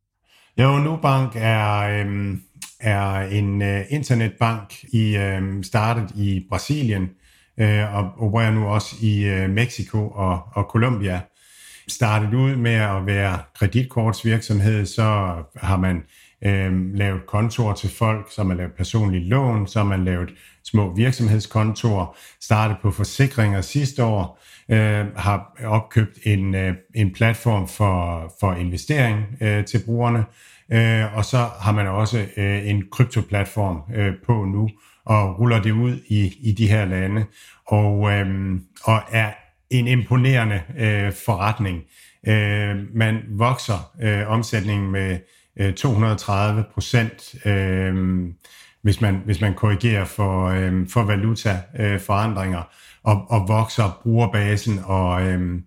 Jo, 0.58 0.78
Nubank 0.78 1.32
er, 1.34 2.00
øhm, 2.00 2.42
er 2.80 3.20
en 3.20 3.62
øh, 3.62 3.80
internetbank 3.90 4.84
i 4.92 5.16
øhm, 5.16 5.62
startet 5.62 6.10
i 6.16 6.46
Brasilien 6.48 7.10
øh, 7.60 7.94
og 7.94 8.10
opererer 8.18 8.50
nu 8.50 8.66
også 8.66 8.96
i 9.00 9.24
øh, 9.24 9.50
Mexico 9.50 10.08
og, 10.08 10.40
og 10.52 10.64
Colombia. 10.64 11.20
Startet 11.88 12.34
ud 12.34 12.56
med 12.56 12.74
at 12.74 13.06
være 13.06 13.38
kreditkortsvirksomhed, 13.54 14.86
så 14.86 15.34
har 15.56 15.76
man 15.76 16.02
øh, 16.44 16.94
lavet 16.94 17.26
kontor 17.26 17.72
til 17.72 17.90
folk, 17.90 18.26
så 18.30 18.42
har 18.42 18.48
man 18.48 18.56
lavet 18.56 18.72
personlige 18.72 19.28
lån, 19.28 19.66
så 19.66 19.78
har 19.78 19.86
man 19.86 20.04
lavet 20.04 20.34
små 20.64 20.94
virksomhedskontorer, 20.94 22.16
startet 22.40 22.76
på 22.82 22.90
forsikringer 22.90 23.60
sidste 23.60 24.04
år, 24.04 24.42
øh, 24.68 25.06
har 25.16 25.56
opkøbt 25.64 26.18
en, 26.24 26.54
øh, 26.54 26.74
en 26.94 27.12
platform 27.12 27.68
for, 27.68 28.32
for 28.40 28.54
investering 28.54 29.24
øh, 29.40 29.64
til 29.64 29.82
brugerne, 29.86 30.24
øh, 30.72 31.16
og 31.16 31.24
så 31.24 31.38
har 31.60 31.72
man 31.72 31.86
også 31.86 32.26
øh, 32.36 32.68
en 32.68 32.84
kryptoplatform 32.92 33.80
øh, 33.94 34.12
på 34.26 34.44
nu, 34.44 34.68
og 35.06 35.38
ruller 35.38 35.62
det 35.62 35.70
ud 35.70 35.98
i, 36.08 36.32
i 36.40 36.52
de 36.52 36.68
her 36.68 36.84
lande, 36.84 37.24
og, 37.66 38.12
øh, 38.12 38.54
og 38.84 39.02
er 39.10 39.32
en 39.70 39.86
imponerende 39.88 40.62
øh, 40.78 41.12
forretning. 41.26 41.82
Øh, 42.28 42.76
man 42.94 43.22
vokser 43.30 43.90
øh, 44.02 44.30
omsætningen 44.30 44.90
med 44.90 45.18
øh, 45.60 45.74
230 45.74 46.64
procent. 46.74 47.46
Øh, 47.46 47.94
hvis 48.82 49.00
man, 49.00 49.22
hvis 49.24 49.40
man 49.40 49.54
korrigerer 49.54 50.04
for, 50.04 50.46
øh, 50.46 50.88
for 50.88 51.02
valutaforandringer, 51.02 52.58
øh, 52.58 52.64
og, 53.02 53.26
og 53.28 53.48
vokser 53.48 54.00
brugerbasen 54.02 54.80
og, 54.84 55.22
øh, 55.22 55.60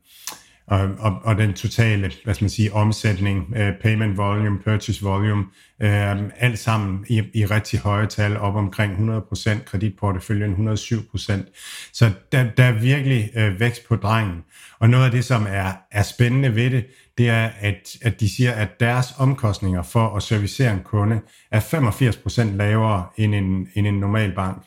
og, 0.69 0.89
og, 0.99 1.19
og 1.23 1.37
den 1.37 1.53
totale, 1.53 2.11
hvad 2.23 2.33
skal 2.33 2.43
man 2.43 2.49
sige, 2.49 2.73
omsætning, 2.73 3.53
øh, 3.55 3.73
payment 3.81 4.17
volume, 4.17 4.59
purchase 4.59 5.03
volume, 5.03 5.45
øh, 5.81 6.17
alt 6.37 6.59
sammen 6.59 7.05
i, 7.07 7.23
i 7.33 7.45
rigtig 7.45 7.79
høje 7.79 8.07
tal, 8.07 8.37
op 8.37 8.55
omkring 8.55 9.17
100%, 9.33 9.63
kreditporteføljen 9.65 10.69
107%. 10.69 11.91
Så 11.93 12.11
der, 12.31 12.43
der 12.57 12.63
er 12.63 12.71
virkelig 12.71 13.29
øh, 13.35 13.59
vækst 13.59 13.87
på 13.87 13.95
drengen. 13.95 14.43
Og 14.79 14.89
noget 14.89 15.05
af 15.05 15.11
det, 15.11 15.25
som 15.25 15.45
er, 15.49 15.71
er 15.91 16.03
spændende 16.03 16.55
ved 16.55 16.69
det, 16.69 16.85
det 17.17 17.29
er, 17.29 17.49
at, 17.59 17.97
at 18.01 18.19
de 18.19 18.35
siger, 18.35 18.51
at 18.51 18.79
deres 18.79 19.07
omkostninger 19.17 19.83
for 19.83 20.15
at 20.15 20.23
servicere 20.23 20.73
en 20.73 20.79
kunde 20.83 21.21
er 21.51 21.59
85% 21.59 22.55
lavere 22.55 23.05
end 23.17 23.35
en, 23.35 23.67
end 23.75 23.87
en 23.87 23.99
normal 23.99 24.35
bank. 24.35 24.63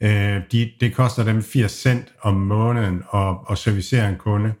Øh, 0.00 0.40
de, 0.52 0.70
det 0.80 0.94
koster 0.94 1.24
dem 1.24 1.42
80 1.42 1.72
cent 1.72 2.12
om 2.22 2.34
måneden 2.34 3.02
at, 3.14 3.36
at 3.50 3.58
servicere 3.58 4.08
en 4.08 4.16
kunde, 4.16 4.48
øh, 4.48 4.54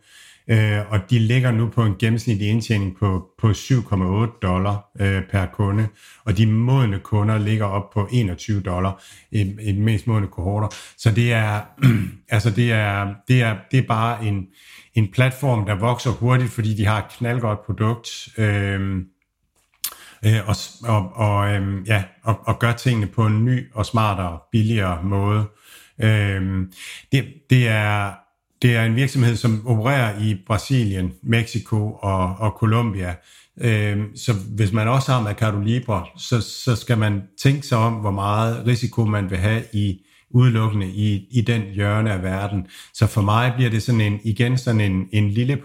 Øh, 0.50 0.90
og 0.90 1.10
de 1.10 1.18
ligger 1.18 1.50
nu 1.50 1.68
på 1.68 1.84
en 1.84 1.94
gennemsnitlig 1.98 2.48
indtjening 2.48 2.96
på, 2.98 3.28
på 3.38 3.50
7,8 3.50 4.38
dollar 4.42 4.90
øh, 5.00 5.22
per 5.30 5.46
kunde, 5.46 5.88
og 6.24 6.38
de 6.38 6.46
modne 6.46 6.98
kunder 6.98 7.38
ligger 7.38 7.64
op 7.64 7.90
på 7.90 8.08
21 8.12 8.60
dollar 8.60 9.02
i, 9.30 9.40
i 9.40 9.72
de 9.72 9.80
mest 9.80 10.06
modne 10.06 10.26
kohorter. 10.26 10.68
Så 10.98 11.10
det 11.10 11.32
er, 11.32 11.60
altså 12.28 12.50
det 12.50 12.72
er, 12.72 13.14
det 13.28 13.42
er, 13.42 13.56
det 13.70 13.78
er 13.78 13.86
bare 13.88 14.24
en, 14.24 14.46
en 14.94 15.10
platform, 15.12 15.66
der 15.66 15.74
vokser 15.74 16.10
hurtigt, 16.10 16.50
fordi 16.50 16.74
de 16.74 16.86
har 16.86 16.98
et 16.98 17.10
knaldgodt 17.18 17.66
produkt, 17.66 18.08
øh, 18.38 18.96
øh, 20.24 20.48
og, 20.48 20.56
og, 20.84 21.12
og, 21.14 21.54
øh, 21.54 21.88
ja, 21.88 22.04
og, 22.22 22.40
og 22.44 22.58
gør 22.58 22.72
tingene 22.72 23.06
på 23.06 23.26
en 23.26 23.44
ny 23.44 23.72
og 23.74 23.86
smartere, 23.86 24.38
billigere 24.52 25.02
måde. 25.02 25.44
Øh, 26.00 26.66
det, 27.12 27.34
det, 27.50 27.68
er, 27.68 28.25
det 28.62 28.76
er 28.76 28.84
en 28.84 28.96
virksomhed, 28.96 29.36
som 29.36 29.66
opererer 29.66 30.20
i 30.20 30.36
Brasilien, 30.46 31.12
Mexico 31.22 31.92
og, 31.92 32.36
og 32.38 32.50
Colombia. 32.50 33.14
Øh, 33.60 33.98
så 34.16 34.32
hvis 34.32 34.72
man 34.72 34.88
også 34.88 35.12
har 35.12 35.22
Mercado 35.22 35.60
Libre, 35.60 36.04
så, 36.18 36.40
så 36.40 36.76
skal 36.76 36.98
man 36.98 37.22
tænke 37.42 37.66
sig 37.66 37.78
om, 37.78 37.92
hvor 37.92 38.10
meget 38.10 38.66
risiko 38.66 39.04
man 39.04 39.30
vil 39.30 39.38
have 39.38 39.62
i 39.72 40.00
udelukkende 40.30 40.88
i, 40.88 41.26
i 41.30 41.40
den 41.40 41.62
hjørne 41.62 42.12
af 42.12 42.22
verden. 42.22 42.66
Så 42.94 43.06
for 43.06 43.20
mig 43.20 43.52
bliver 43.56 43.70
det 43.70 43.82
sådan 43.82 44.00
en, 44.00 44.20
igen 44.24 44.58
sådan 44.58 44.80
en, 44.80 45.08
en 45.12 45.30
lille 45.30 45.62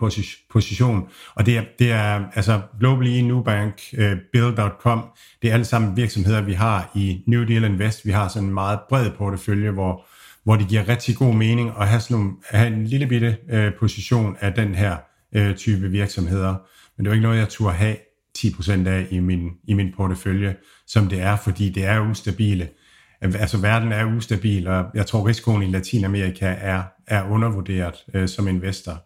position, 0.50 1.08
og 1.36 1.46
det 1.46 1.58
er, 1.58 1.64
det 1.80 1.92
er 1.92 2.24
altså 2.34 2.62
Globally, 2.80 3.10
e 3.10 3.22
Nubank, 3.22 3.82
uh, 3.94 4.04
øh, 4.04 4.18
Bill.com, 4.34 5.04
det 5.42 5.50
er 5.50 5.54
alle 5.54 5.66
sammen 5.66 5.98
virksomheder, 5.98 6.42
vi 6.42 6.54
har 6.54 6.92
i 6.96 7.24
New 7.28 7.44
Deal 7.44 7.64
Invest. 7.64 8.06
Vi 8.06 8.12
har 8.12 8.28
sådan 8.28 8.48
en 8.48 8.54
meget 8.54 8.80
bred 8.90 9.12
portefølje, 9.18 9.72
hvor, 9.72 10.06
hvor 10.44 10.56
det 10.56 10.68
giver 10.68 10.90
rigtig 10.90 11.16
god 11.16 11.34
mening 11.36 11.72
at 11.80 11.88
have, 11.88 12.02
sådan 12.02 12.18
nogle, 12.18 12.32
have 12.50 12.68
en 12.68 12.88
lille 12.88 13.08
bitte 13.08 13.38
øh, 13.50 13.72
position 13.80 14.38
af 14.40 14.54
den 14.54 14.76
her 14.76 14.98
øh, 15.36 15.56
type 15.56 15.90
virksomheder. 15.90 16.56
Men 16.98 17.06
det 17.06 17.08
er 17.08 17.12
jo 17.12 17.14
ikke 17.14 17.24
noget, 17.24 17.40
jeg 17.40 17.50
turde 17.50 17.74
have 17.74 17.96
10% 18.38 18.88
af 18.88 19.08
i 19.12 19.20
min, 19.20 19.50
i 19.64 19.74
min 19.74 19.94
portefølje, 19.98 20.56
som 20.88 21.08
det 21.08 21.22
er, 21.22 21.36
fordi 21.36 21.70
det 21.70 21.86
er 21.86 22.00
ustabile 22.00 22.70
altså 23.22 23.58
verden 23.58 23.92
er 23.92 24.06
ustabil, 24.06 24.68
og 24.68 24.86
jeg 24.94 25.06
tror 25.06 25.28
risikoen 25.28 25.64
i 25.64 25.72
Latinamerika 25.72 26.56
er, 26.60 26.84
er 27.08 27.24
undervurderet 27.24 27.96
øh, 28.14 28.28
som 28.28 28.48
investor. 28.48 29.04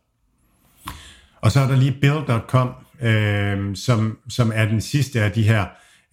Og 1.41 1.51
så 1.51 1.59
er 1.59 1.67
der 1.67 1.75
lige 1.75 1.97
Bill.com, 2.01 2.71
øh, 3.01 3.75
som, 3.75 4.17
som 4.29 4.51
er 4.55 4.65
den 4.65 4.81
sidste 4.81 5.21
af 5.21 5.31
de 5.31 5.43
her 5.43 5.65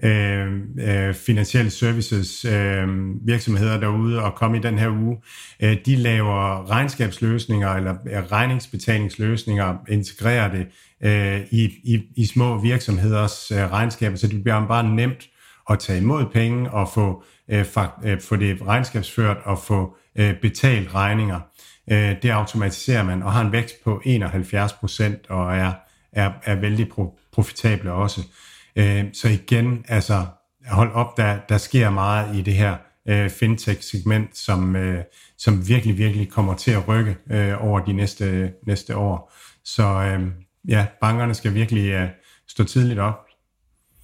øh, 0.02 0.52
øh, 0.78 1.14
finansielle 1.14 1.70
services 1.70 2.44
øh, 2.44 2.88
virksomheder 3.26 3.80
derude 3.80 4.22
og 4.22 4.34
komme 4.34 4.56
i 4.56 4.60
den 4.60 4.78
her 4.78 4.88
uge. 4.88 5.16
Øh, 5.62 5.76
de 5.86 5.96
laver 5.96 6.70
regnskabsløsninger 6.70 7.68
eller 7.74 7.94
øh, 8.10 8.22
regningsbetalingsløsninger, 8.32 9.76
integrerer 9.88 10.50
det 10.50 10.66
øh, 11.04 11.40
i, 11.50 11.64
i, 11.64 12.02
i 12.16 12.26
små 12.26 12.60
virksomheders 12.60 13.50
øh, 13.50 13.72
regnskaber, 13.72 14.16
så 14.16 14.26
det 14.26 14.42
bliver 14.42 14.66
bare 14.66 14.94
nemt 14.94 15.28
at 15.70 15.78
tage 15.78 15.98
imod 15.98 16.24
penge 16.32 16.70
og 16.70 16.88
få, 16.94 17.24
øh, 17.48 17.64
fakt, 17.64 17.92
øh, 18.04 18.20
få 18.20 18.36
det 18.36 18.66
regnskabsført 18.66 19.36
og 19.44 19.58
få 19.58 19.96
øh, 20.16 20.34
betalt 20.40 20.94
regninger. 20.94 21.40
Øh, 21.90 22.16
det 22.22 22.30
automatiserer 22.30 23.02
man 23.02 23.22
og 23.22 23.32
har 23.32 23.40
en 23.40 23.52
vækst 23.52 23.74
på 23.84 24.02
71 24.04 24.72
procent 24.72 25.30
og 25.30 25.56
er, 25.56 25.72
er, 26.12 26.32
er 26.44 26.54
vældig 26.54 26.88
pro, 26.88 27.18
profitable 27.32 27.92
også. 27.92 28.20
Øh, 28.20 28.51
Øh, 28.76 29.04
så 29.12 29.28
igen, 29.28 29.84
altså 29.88 30.26
hold 30.66 30.92
op, 30.92 31.16
der, 31.16 31.38
der 31.48 31.58
sker 31.58 31.90
meget 31.90 32.36
i 32.36 32.42
det 32.42 32.54
her 32.54 32.76
øh, 33.08 33.30
fintech-segment, 33.30 34.38
som, 34.38 34.76
øh, 34.76 35.04
som 35.38 35.68
virkelig, 35.68 35.98
virkelig 35.98 36.28
kommer 36.28 36.54
til 36.54 36.70
at 36.70 36.88
rykke 36.88 37.16
øh, 37.30 37.64
over 37.64 37.80
de 37.80 37.92
næste, 37.92 38.52
næste 38.66 38.96
år. 38.96 39.32
Så 39.64 39.82
øh, 39.82 40.28
ja, 40.68 40.86
bankerne 41.00 41.34
skal 41.34 41.54
virkelig 41.54 41.90
øh, 41.90 42.08
stå 42.48 42.64
tidligt 42.64 42.98
op. 42.98 43.18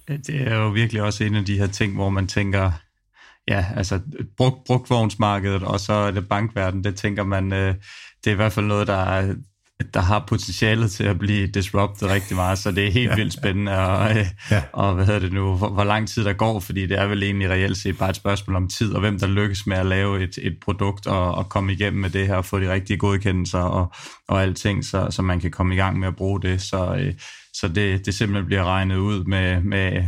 Det 0.07 0.47
er 0.47 0.55
jo 0.55 0.69
virkelig 0.69 1.01
også 1.01 1.23
en 1.23 1.35
af 1.35 1.45
de 1.45 1.57
her 1.57 1.67
ting, 1.67 1.95
hvor 1.95 2.09
man 2.09 2.27
tænker, 2.27 2.71
ja, 3.47 3.65
altså 3.75 3.99
brug, 4.37 4.63
brugtvognsmarkedet, 4.65 5.63
og 5.63 5.79
så 5.79 5.93
er 5.93 6.11
det 6.11 6.29
bankverden, 6.29 6.83
det 6.83 6.95
tænker 6.95 7.23
man, 7.23 7.53
øh, 7.53 7.75
det 8.23 8.29
er 8.29 8.31
i 8.31 8.35
hvert 8.35 8.53
fald 8.53 8.65
noget, 8.65 8.87
der 8.87 8.97
er, 8.97 9.35
der 9.93 9.99
har 9.99 10.25
potentialet 10.27 10.91
til 10.91 11.03
at 11.03 11.19
blive 11.19 11.47
disrupted 11.47 12.07
rigtig 12.07 12.35
meget, 12.35 12.57
så 12.57 12.71
det 12.71 12.87
er 12.87 12.91
helt 12.91 13.09
ja. 13.09 13.15
vildt 13.15 13.33
spændende, 13.33 13.77
og, 13.77 14.17
øh, 14.17 14.25
ja. 14.51 14.63
og 14.73 14.93
hvad 14.93 15.05
hedder 15.05 15.19
det 15.19 15.33
nu, 15.33 15.55
hvor, 15.55 15.69
hvor 15.69 15.83
lang 15.83 16.07
tid 16.07 16.25
der 16.25 16.33
går, 16.33 16.59
fordi 16.59 16.85
det 16.85 16.99
er 16.99 17.07
vel 17.07 17.23
egentlig 17.23 17.49
reelt 17.49 17.77
set 17.77 17.97
bare 17.97 18.09
et 18.09 18.15
spørgsmål 18.15 18.55
om 18.55 18.67
tid, 18.67 18.93
og 18.93 18.99
hvem 18.99 19.19
der 19.19 19.27
lykkes 19.27 19.67
med 19.67 19.77
at 19.77 19.85
lave 19.85 20.23
et, 20.23 20.39
et 20.41 20.57
produkt 20.61 21.07
og, 21.07 21.35
og 21.35 21.49
komme 21.49 21.73
igennem 21.73 22.01
med 22.01 22.09
det 22.09 22.27
her, 22.27 22.35
og 22.35 22.45
få 22.45 22.59
de 22.59 22.71
rigtige 22.71 22.97
godkendelser 22.97 23.59
og, 23.59 23.93
og 24.27 24.41
alting, 24.41 24.85
så, 24.85 25.07
så 25.09 25.21
man 25.21 25.39
kan 25.39 25.51
komme 25.51 25.73
i 25.73 25.77
gang 25.77 25.99
med 25.99 26.07
at 26.07 26.15
bruge 26.15 26.41
det, 26.41 26.61
så, 26.61 26.95
øh, 26.95 27.13
så 27.53 27.67
det, 27.67 28.05
det 28.05 28.13
simpelthen 28.13 28.45
bliver 28.45 28.63
regnet 28.63 28.97
ud 28.97 29.23
med, 29.23 29.61
med 29.61 30.03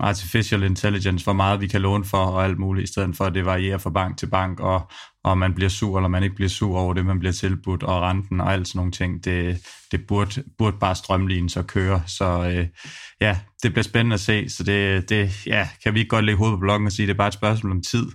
artificial 0.00 0.62
intelligence, 0.62 1.24
hvor 1.24 1.32
meget 1.32 1.60
vi 1.60 1.66
kan 1.66 1.80
låne 1.80 2.04
for 2.04 2.18
og 2.18 2.44
alt 2.44 2.58
muligt, 2.58 2.88
i 2.88 2.92
stedet 2.92 3.16
for 3.16 3.24
at 3.24 3.34
det 3.34 3.44
varierer 3.44 3.78
fra 3.78 3.90
bank 3.90 4.18
til 4.18 4.26
bank, 4.26 4.60
og, 4.60 4.90
og 5.24 5.38
man 5.38 5.54
bliver 5.54 5.68
sur, 5.68 5.98
eller 5.98 6.08
man 6.08 6.22
ikke 6.22 6.36
bliver 6.36 6.48
sur 6.48 6.78
over 6.78 6.94
det, 6.94 7.06
man 7.06 7.18
bliver 7.18 7.32
tilbudt, 7.32 7.82
og 7.82 8.02
renten 8.02 8.40
og 8.40 8.52
alt 8.52 8.68
sådan 8.68 8.78
nogle 8.78 8.92
ting, 8.92 9.24
det, 9.24 9.58
det 9.92 10.06
burde, 10.06 10.42
burde 10.58 10.76
bare 10.80 10.94
strømlignes 10.94 11.56
og 11.56 11.66
køre. 11.66 12.02
Så 12.06 12.24
øh, 12.24 12.66
ja, 13.20 13.38
det 13.62 13.72
bliver 13.72 13.82
spændende 13.82 14.14
at 14.14 14.20
se, 14.20 14.48
så 14.48 14.62
det, 14.62 15.08
det 15.08 15.46
ja, 15.46 15.68
kan 15.82 15.94
vi 15.94 15.98
ikke 15.98 16.08
godt 16.08 16.24
lægge 16.24 16.38
hovedet 16.38 16.56
på 16.56 16.60
blokken 16.60 16.86
og 16.86 16.92
sige, 16.92 17.06
det 17.06 17.12
er 17.12 17.16
bare 17.16 17.28
et 17.28 17.34
spørgsmål 17.34 17.72
om 17.72 17.82
tid, 17.82 18.06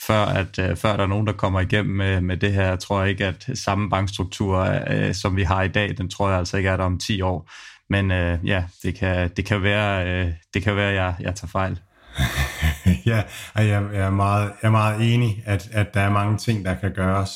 før, 0.00 0.24
at, 0.24 0.58
øh, 0.58 0.76
før 0.76 0.96
der 0.96 1.02
er 1.02 1.08
nogen, 1.08 1.26
der 1.26 1.32
kommer 1.32 1.60
igennem 1.60 1.96
med, 1.96 2.20
med 2.20 2.36
det 2.36 2.52
her. 2.52 2.64
Jeg 2.64 2.78
tror 2.78 3.04
ikke, 3.04 3.26
at 3.26 3.48
samme 3.54 3.90
bankstruktur, 3.90 4.58
øh, 4.90 5.14
som 5.14 5.36
vi 5.36 5.42
har 5.42 5.62
i 5.62 5.68
dag, 5.68 5.96
den 5.98 6.10
tror 6.10 6.28
jeg 6.28 6.38
altså 6.38 6.56
ikke 6.56 6.68
er 6.68 6.76
der 6.76 6.84
om 6.84 6.98
10 6.98 7.20
år. 7.20 7.50
Men 7.90 8.10
øh, 8.10 8.38
ja, 8.44 8.64
det 8.82 8.94
kan, 8.94 9.30
det 9.36 9.44
kan 9.44 9.62
være, 9.62 10.08
øh, 10.08 10.32
det 10.54 10.62
kan 10.62 10.76
være, 10.76 10.88
at 10.88 10.94
jeg, 10.94 11.14
jeg 11.20 11.34
tager 11.34 11.48
fejl. 11.48 11.80
ja, 13.10 13.22
og 13.54 13.68
jeg, 13.68 13.88
jeg, 13.92 14.06
er 14.06 14.10
meget, 14.10 14.52
jeg 14.62 14.68
er 14.68 14.72
meget 14.72 15.14
enig, 15.14 15.42
at, 15.46 15.68
at 15.72 15.94
der 15.94 16.00
er 16.00 16.10
mange 16.10 16.38
ting, 16.38 16.64
der 16.64 16.74
kan 16.74 16.92
gøres, 16.92 17.30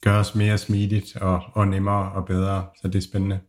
gøres 0.00 0.34
mere 0.34 0.58
smidigt 0.58 1.16
og, 1.16 1.42
og 1.52 1.68
nemmere 1.68 2.12
og 2.12 2.26
bedre, 2.26 2.66
så 2.82 2.88
det 2.88 2.94
er 2.94 3.02
spændende. 3.02 3.40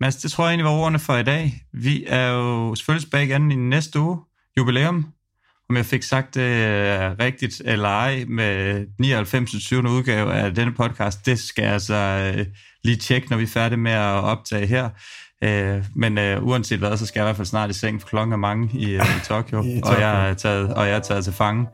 Mads, 0.00 0.16
det 0.16 0.30
tror 0.30 0.44
jeg 0.44 0.50
egentlig 0.50 0.64
var 0.64 0.78
ordene 0.78 0.98
for 0.98 1.16
i 1.16 1.22
dag. 1.22 1.64
Vi 1.72 2.04
er 2.08 2.28
jo 2.28 2.74
selvfølgelig 2.74 3.06
tilbage 3.06 3.24
igen 3.24 3.50
i 3.52 3.56
næste 3.56 4.00
uge, 4.00 4.18
jubilæum, 4.56 5.12
om 5.68 5.76
jeg 5.76 5.86
fik 5.86 6.02
sagt 6.02 6.34
det 6.34 6.50
uh, 6.50 7.18
rigtigt 7.18 7.62
eller 7.64 7.88
ej, 7.88 8.24
med 8.28 8.86
99. 8.98 9.50
20. 9.50 9.90
udgave 9.90 10.32
af 10.32 10.54
denne 10.54 10.72
podcast, 10.72 11.26
det 11.26 11.38
skal 11.38 11.62
jeg 11.62 11.72
altså 11.72 12.32
uh, 12.38 12.46
lige 12.84 12.96
tjekke, 12.96 13.30
når 13.30 13.36
vi 13.36 13.42
er 13.42 13.48
færdige 13.48 13.78
med 13.78 13.92
at 13.92 14.24
optage 14.24 14.66
her. 14.66 14.88
Uh, 15.44 15.84
men 15.96 16.18
uh, 16.18 16.46
uanset 16.48 16.78
hvad, 16.78 16.96
så 16.96 17.06
skal 17.06 17.20
jeg 17.20 17.24
i 17.24 17.26
hvert 17.26 17.36
fald 17.36 17.46
snart 17.46 17.70
i 17.70 17.72
seng, 17.72 18.00
for 18.00 18.08
klokken 18.08 18.32
er 18.32 18.36
mange 18.36 18.70
i, 18.72 18.96
uh, 18.96 19.02
i, 19.02 19.20
Tokyo, 19.24 19.62
I 19.62 19.80
Tokyo, 19.80 19.94
og 19.94 20.00
jeg 20.00 20.30
er 20.30 20.34
taget, 20.34 20.74
og 20.74 20.86
jeg 20.86 20.96
er 20.96 21.00
taget 21.00 21.24
til 21.24 21.32
fange. 21.32 21.66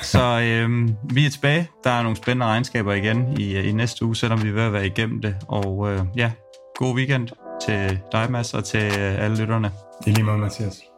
Så 0.00 0.20
uh, 0.66 1.14
vi 1.16 1.26
er 1.26 1.30
tilbage. 1.30 1.70
Der 1.84 1.90
er 1.90 2.02
nogle 2.02 2.16
spændende 2.16 2.46
regnskaber 2.46 2.92
igen 2.92 3.40
i, 3.40 3.58
uh, 3.58 3.68
i 3.68 3.72
næste 3.72 4.04
uge, 4.04 4.16
selvom 4.16 4.42
vi 4.42 4.48
er 4.48 4.52
ved 4.52 4.62
at 4.62 4.72
være 4.72 4.86
igennem 4.86 5.20
det. 5.20 5.36
Og 5.48 5.78
uh, 5.78 6.00
ja, 6.16 6.30
god 6.74 6.96
weekend 6.96 7.28
til 7.66 7.98
dig, 8.12 8.30
Mads, 8.30 8.54
og 8.54 8.64
til 8.64 8.86
uh, 8.86 9.24
alle 9.24 9.36
lytterne. 9.36 9.70
I 10.06 10.10
lige 10.10 10.24
måde, 10.24 10.38
Mathias. 10.38 10.91